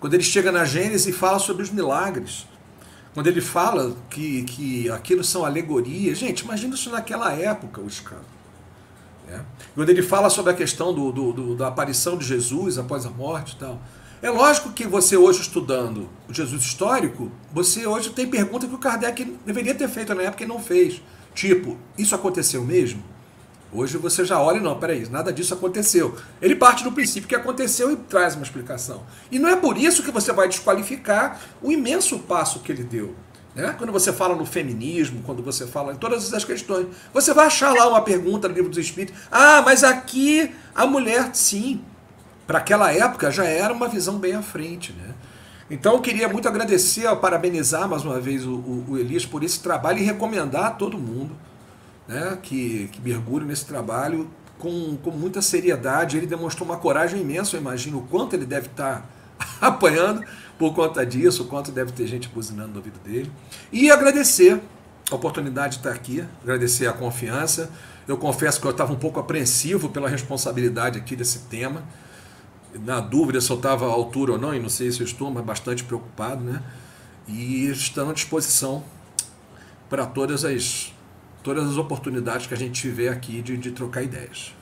Quando 0.00 0.14
ele 0.14 0.22
chega 0.22 0.50
na 0.50 0.64
Gênesis 0.64 1.06
e 1.06 1.12
fala 1.12 1.38
sobre 1.38 1.62
os 1.62 1.70
milagres. 1.70 2.46
Quando 3.12 3.26
ele 3.26 3.40
fala 3.40 3.94
que, 4.08 4.44
que 4.44 4.90
aquilo 4.90 5.22
são 5.22 5.44
alegorias. 5.44 6.18
Gente, 6.18 6.40
imagina 6.40 6.74
isso 6.74 6.90
naquela 6.90 7.32
época, 7.32 7.80
o 7.80 7.86
escândalo. 7.86 8.24
Né? 9.28 9.44
Quando 9.74 9.90
ele 9.90 10.02
fala 10.02 10.30
sobre 10.30 10.52
a 10.52 10.54
questão 10.54 10.94
do, 10.94 11.12
do, 11.12 11.32
do, 11.32 11.56
da 11.56 11.68
aparição 11.68 12.16
de 12.16 12.24
Jesus 12.24 12.78
após 12.78 13.04
a 13.04 13.10
morte 13.10 13.52
e 13.52 13.56
tal. 13.56 13.78
É 14.22 14.30
lógico 14.30 14.72
que 14.72 14.86
você 14.86 15.16
hoje 15.16 15.40
estudando 15.40 16.08
o 16.28 16.34
Jesus 16.34 16.62
histórico, 16.62 17.30
você 17.52 17.86
hoje 17.86 18.10
tem 18.10 18.26
pergunta 18.26 18.66
que 18.66 18.74
o 18.74 18.78
Kardec 18.78 19.24
deveria 19.46 19.74
ter 19.74 19.88
feito 19.88 20.14
na 20.14 20.22
época 20.22 20.44
e 20.44 20.46
não 20.46 20.60
fez. 20.60 21.02
Tipo, 21.34 21.76
isso 21.96 22.14
aconteceu 22.14 22.62
mesmo? 22.64 23.02
Hoje 23.72 23.96
você 23.98 24.24
já 24.24 24.40
olha 24.40 24.58
e 24.58 24.60
não, 24.60 24.78
peraí, 24.78 25.08
nada 25.08 25.32
disso 25.32 25.54
aconteceu. 25.54 26.16
Ele 26.42 26.56
parte 26.56 26.82
do 26.82 26.90
princípio 26.90 27.28
que 27.28 27.36
aconteceu 27.36 27.92
e 27.92 27.96
traz 27.96 28.34
uma 28.34 28.42
explicação. 28.42 29.04
E 29.30 29.38
não 29.38 29.48
é 29.48 29.54
por 29.54 29.78
isso 29.78 30.02
que 30.02 30.10
você 30.10 30.32
vai 30.32 30.48
desqualificar 30.48 31.40
o 31.62 31.70
imenso 31.70 32.18
passo 32.18 32.60
que 32.60 32.72
ele 32.72 32.82
deu. 32.82 33.14
Né? 33.54 33.74
Quando 33.78 33.92
você 33.92 34.12
fala 34.12 34.34
no 34.34 34.44
feminismo, 34.44 35.22
quando 35.24 35.40
você 35.42 35.68
fala 35.68 35.92
em 35.92 35.96
todas 35.96 36.26
essas 36.26 36.44
questões, 36.44 36.88
você 37.14 37.32
vai 37.32 37.46
achar 37.46 37.72
lá 37.72 37.88
uma 37.88 38.00
pergunta 38.00 38.48
no 38.48 38.54
livro 38.54 38.70
dos 38.70 38.78
Espíritos. 38.78 39.20
Ah, 39.30 39.62
mas 39.62 39.84
aqui 39.84 40.52
a 40.74 40.84
mulher, 40.84 41.30
sim, 41.32 41.80
para 42.48 42.58
aquela 42.58 42.92
época 42.92 43.30
já 43.30 43.44
era 43.44 43.72
uma 43.72 43.88
visão 43.88 44.18
bem 44.18 44.34
à 44.34 44.42
frente. 44.42 44.92
Né? 44.92 45.14
Então 45.70 45.94
eu 45.94 46.00
queria 46.00 46.28
muito 46.28 46.48
agradecer, 46.48 47.08
parabenizar 47.16 47.88
mais 47.88 48.04
uma 48.04 48.18
vez 48.18 48.44
o, 48.44 48.54
o, 48.54 48.84
o 48.88 48.98
Elias 48.98 49.24
por 49.24 49.44
esse 49.44 49.60
trabalho 49.60 50.00
e 50.00 50.02
recomendar 50.02 50.64
a 50.64 50.70
todo 50.70 50.98
mundo 50.98 51.36
né, 52.10 52.36
que, 52.42 52.88
que 52.88 53.00
nesse 53.46 53.64
trabalho 53.64 54.28
com, 54.58 54.96
com 54.96 55.12
muita 55.12 55.40
seriedade. 55.40 56.16
Ele 56.16 56.26
demonstrou 56.26 56.68
uma 56.68 56.76
coragem 56.76 57.20
imensa, 57.20 57.56
eu 57.56 57.60
imagino 57.60 57.98
o 57.98 58.02
quanto 58.02 58.34
ele 58.34 58.44
deve 58.44 58.66
estar 58.66 59.08
tá 59.38 59.46
apanhando 59.68 60.24
por 60.58 60.74
conta 60.74 61.06
disso, 61.06 61.44
o 61.44 61.46
quanto 61.46 61.70
deve 61.70 61.92
ter 61.92 62.08
gente 62.08 62.28
buzinando 62.28 62.70
no 62.70 62.78
ouvido 62.78 62.98
dele. 62.98 63.30
E 63.72 63.90
agradecer 63.92 64.60
a 65.08 65.14
oportunidade 65.14 65.74
de 65.74 65.78
estar 65.78 65.92
aqui, 65.92 66.24
agradecer 66.42 66.88
a 66.88 66.92
confiança. 66.92 67.70
Eu 68.08 68.18
confesso 68.18 68.60
que 68.60 68.66
eu 68.66 68.72
estava 68.72 68.92
um 68.92 68.96
pouco 68.96 69.20
apreensivo 69.20 69.88
pela 69.88 70.08
responsabilidade 70.08 70.98
aqui 70.98 71.14
desse 71.14 71.40
tema. 71.48 71.84
Na 72.74 73.00
dúvida 73.00 73.40
se 73.40 73.50
eu 73.50 73.56
estava 73.56 73.86
à 73.86 73.88
altura 73.88 74.32
ou 74.32 74.38
não, 74.38 74.52
e 74.52 74.58
não 74.58 74.68
sei 74.68 74.90
se 74.90 75.00
eu 75.00 75.06
estou, 75.06 75.30
mas 75.30 75.44
bastante 75.44 75.84
preocupado, 75.84 76.42
né? 76.42 76.60
E 77.28 77.70
estando 77.70 78.10
à 78.10 78.14
disposição 78.14 78.82
para 79.88 80.06
todas 80.06 80.44
as 80.44 80.92
todas 81.42 81.68
as 81.68 81.76
oportunidades 81.76 82.46
que 82.46 82.54
a 82.54 82.56
gente 82.56 82.80
tiver 82.80 83.08
aqui 83.08 83.42
de, 83.42 83.56
de 83.56 83.70
trocar 83.70 84.02
ideias. 84.02 84.54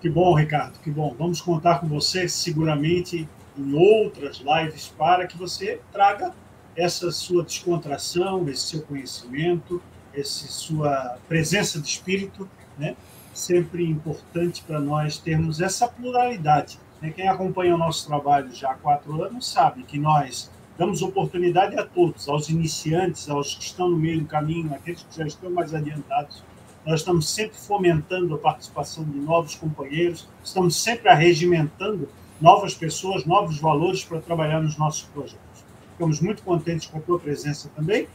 Que 0.00 0.08
bom, 0.08 0.34
Ricardo, 0.34 0.78
que 0.78 0.90
bom. 0.90 1.14
Vamos 1.18 1.40
contar 1.40 1.80
com 1.80 1.88
você 1.88 2.28
seguramente 2.28 3.28
em 3.56 3.74
outras 3.74 4.38
lives 4.38 4.92
para 4.96 5.26
que 5.26 5.36
você 5.36 5.80
traga 5.92 6.32
essa 6.76 7.10
sua 7.10 7.42
descontração, 7.42 8.48
esse 8.48 8.68
seu 8.68 8.82
conhecimento, 8.82 9.82
essa 10.14 10.46
sua 10.46 11.18
presença 11.26 11.80
de 11.80 11.88
espírito, 11.88 12.48
né? 12.78 12.96
Sempre 13.34 13.84
importante 13.84 14.62
para 14.62 14.80
nós 14.80 15.18
termos 15.18 15.60
essa 15.60 15.88
pluralidade. 15.88 16.78
Né? 17.00 17.10
Quem 17.10 17.28
acompanha 17.28 17.74
o 17.74 17.78
nosso 17.78 18.06
trabalho 18.06 18.52
já 18.54 18.70
há 18.70 18.74
quatro 18.74 19.22
anos 19.22 19.48
sabe 19.48 19.82
que 19.82 19.98
nós 19.98 20.50
damos 20.78 21.02
oportunidade 21.02 21.76
a 21.76 21.84
todos, 21.84 22.28
aos 22.28 22.48
iniciantes, 22.48 23.28
aos 23.28 23.56
que 23.56 23.64
estão 23.64 23.90
no 23.90 23.96
meio 23.96 24.20
do 24.20 24.26
caminho, 24.26 24.72
aqueles 24.72 25.02
que 25.02 25.16
já 25.16 25.26
estão 25.26 25.50
mais 25.50 25.74
adiantados. 25.74 26.42
Nós 26.86 27.00
estamos 27.00 27.28
sempre 27.28 27.58
fomentando 27.58 28.32
a 28.34 28.38
participação 28.38 29.04
de 29.04 29.18
novos 29.18 29.56
companheiros, 29.56 30.28
estamos 30.42 30.76
sempre 30.76 31.08
arregimentando 31.08 32.08
novas 32.40 32.74
pessoas, 32.74 33.26
novos 33.26 33.58
valores 33.58 34.04
para 34.04 34.20
trabalhar 34.20 34.62
nos 34.62 34.78
nossos 34.78 35.02
projetos. 35.02 35.64
Ficamos 35.92 36.20
muito 36.20 36.44
contentes 36.44 36.86
com 36.86 36.98
a 36.98 37.00
tua 37.00 37.18
presença 37.18 37.68
também. 37.74 38.06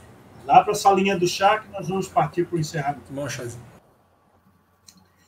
Lá 0.46 0.64
para 0.64 0.72
a 0.72 0.76
salinha 0.76 1.18
do 1.18 1.28
chá 1.28 1.60
que 1.60 1.70
nós 1.70 1.90
vamos 1.90 2.08
partir 2.08 2.46
para 2.46 2.56
o 2.56 2.60
encerramento. 2.60 3.12
Bom, 3.12 3.28
chazinho. 3.28 3.64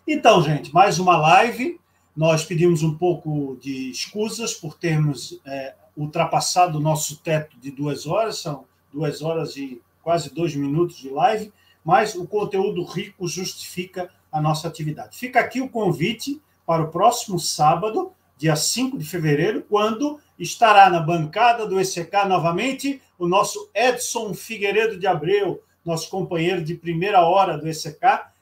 Então, 0.07 0.41
gente, 0.41 0.74
mais 0.74 0.99
uma 0.99 1.18
live. 1.18 1.80
Nós 2.16 2.45
pedimos 2.45 2.82
um 2.82 2.95
pouco 2.95 3.57
de 3.62 3.91
escusas 3.91 4.53
por 4.53 4.76
termos 4.76 5.40
é, 5.45 5.76
ultrapassado 5.96 6.78
o 6.78 6.82
nosso 6.82 7.18
teto 7.18 7.58
de 7.60 7.72
duas 7.72 8.06
horas, 8.06 8.40
são 8.40 8.66
duas 8.92 9.22
horas 9.22 9.56
e 9.56 9.82
quase 10.04 10.34
dois 10.34 10.56
minutos 10.56 10.98
de 10.98 11.10
live, 11.10 11.52
mas 11.84 12.16
o 12.16 12.28
conteúdo 12.28 12.84
rico 12.84 13.28
justifica 13.28 14.10
a 14.32 14.42
nossa 14.42 14.68
atividade. 14.68 15.18
Fica 15.18 15.40
aqui 15.40 15.62
o 15.62 15.70
convite 15.70 16.42
para 16.66 16.84
o 16.84 16.90
próximo 16.90 17.40
sábado, 17.40 18.12
dia 18.38 18.56
5 18.56 18.98
de 18.98 19.06
fevereiro, 19.06 19.66
quando 19.70 20.20
estará 20.38 20.90
na 20.90 21.00
bancada 21.00 21.66
do 21.66 21.80
ECK 21.80 22.26
novamente 22.28 23.02
o 23.18 23.28
nosso 23.28 23.70
Edson 23.74 24.34
Figueiredo 24.34 24.98
de 24.98 25.08
Abreu, 25.08 25.64
nosso 25.86 26.10
companheiro 26.10 26.64
de 26.64 26.76
primeira 26.76 27.22
hora 27.22 27.58
do 27.58 27.68
ECK, 27.68 28.00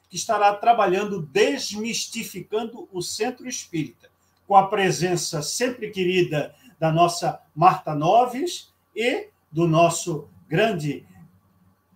que 0.10 0.16
estará 0.16 0.54
trabalhando 0.54 1.22
desmistificando 1.22 2.88
o 2.92 3.02
centro 3.02 3.48
espírita, 3.48 4.10
com 4.48 4.56
a 4.56 4.68
presença 4.68 5.42
sempre 5.42 5.90
querida 5.90 6.56
da 6.80 6.92
nossa 6.92 7.40
Marta 7.56 7.94
Noves 7.94 8.74
e 8.96 9.30
do 9.52 9.68
nosso 9.68 10.28
grande 10.48 11.06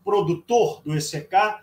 produtor 0.03 0.81
do 0.83 0.95
ECK, 0.95 1.61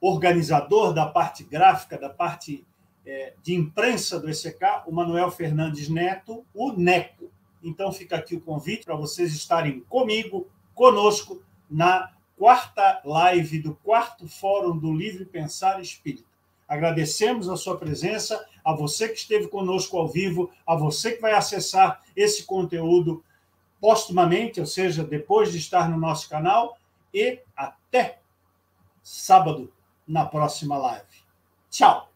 organizador 0.00 0.92
da 0.92 1.06
parte 1.06 1.42
gráfica, 1.42 1.98
da 1.98 2.10
parte 2.10 2.64
é, 3.06 3.34
de 3.42 3.54
imprensa 3.54 4.20
do 4.20 4.28
ECK, 4.28 4.82
o 4.86 4.92
Manuel 4.92 5.30
Fernandes 5.30 5.88
Neto, 5.88 6.44
o 6.54 6.72
NECO. 6.72 7.30
Então 7.62 7.90
fica 7.92 8.16
aqui 8.16 8.36
o 8.36 8.40
convite 8.40 8.84
para 8.84 8.94
vocês 8.94 9.34
estarem 9.34 9.80
comigo, 9.80 10.46
conosco, 10.74 11.42
na 11.70 12.12
quarta 12.36 13.00
live 13.04 13.58
do 13.58 13.74
quarto 13.76 14.28
Fórum 14.28 14.76
do 14.78 14.92
Livre 14.92 15.24
Pensar 15.24 15.80
Espírita. 15.80 16.33
Agradecemos 16.74 17.48
a 17.48 17.56
sua 17.56 17.78
presença, 17.78 18.44
a 18.64 18.74
você 18.74 19.08
que 19.08 19.14
esteve 19.14 19.46
conosco 19.46 19.96
ao 19.96 20.08
vivo, 20.08 20.50
a 20.66 20.74
você 20.74 21.12
que 21.12 21.22
vai 21.22 21.32
acessar 21.32 22.02
esse 22.16 22.42
conteúdo 22.42 23.22
postumamente, 23.80 24.58
ou 24.58 24.66
seja, 24.66 25.04
depois 25.04 25.52
de 25.52 25.58
estar 25.58 25.88
no 25.88 25.96
nosso 25.96 26.28
canal, 26.28 26.76
e 27.12 27.38
até 27.56 28.18
sábado 29.04 29.72
na 30.06 30.26
próxima 30.26 30.76
live. 30.76 31.06
Tchau! 31.70 32.13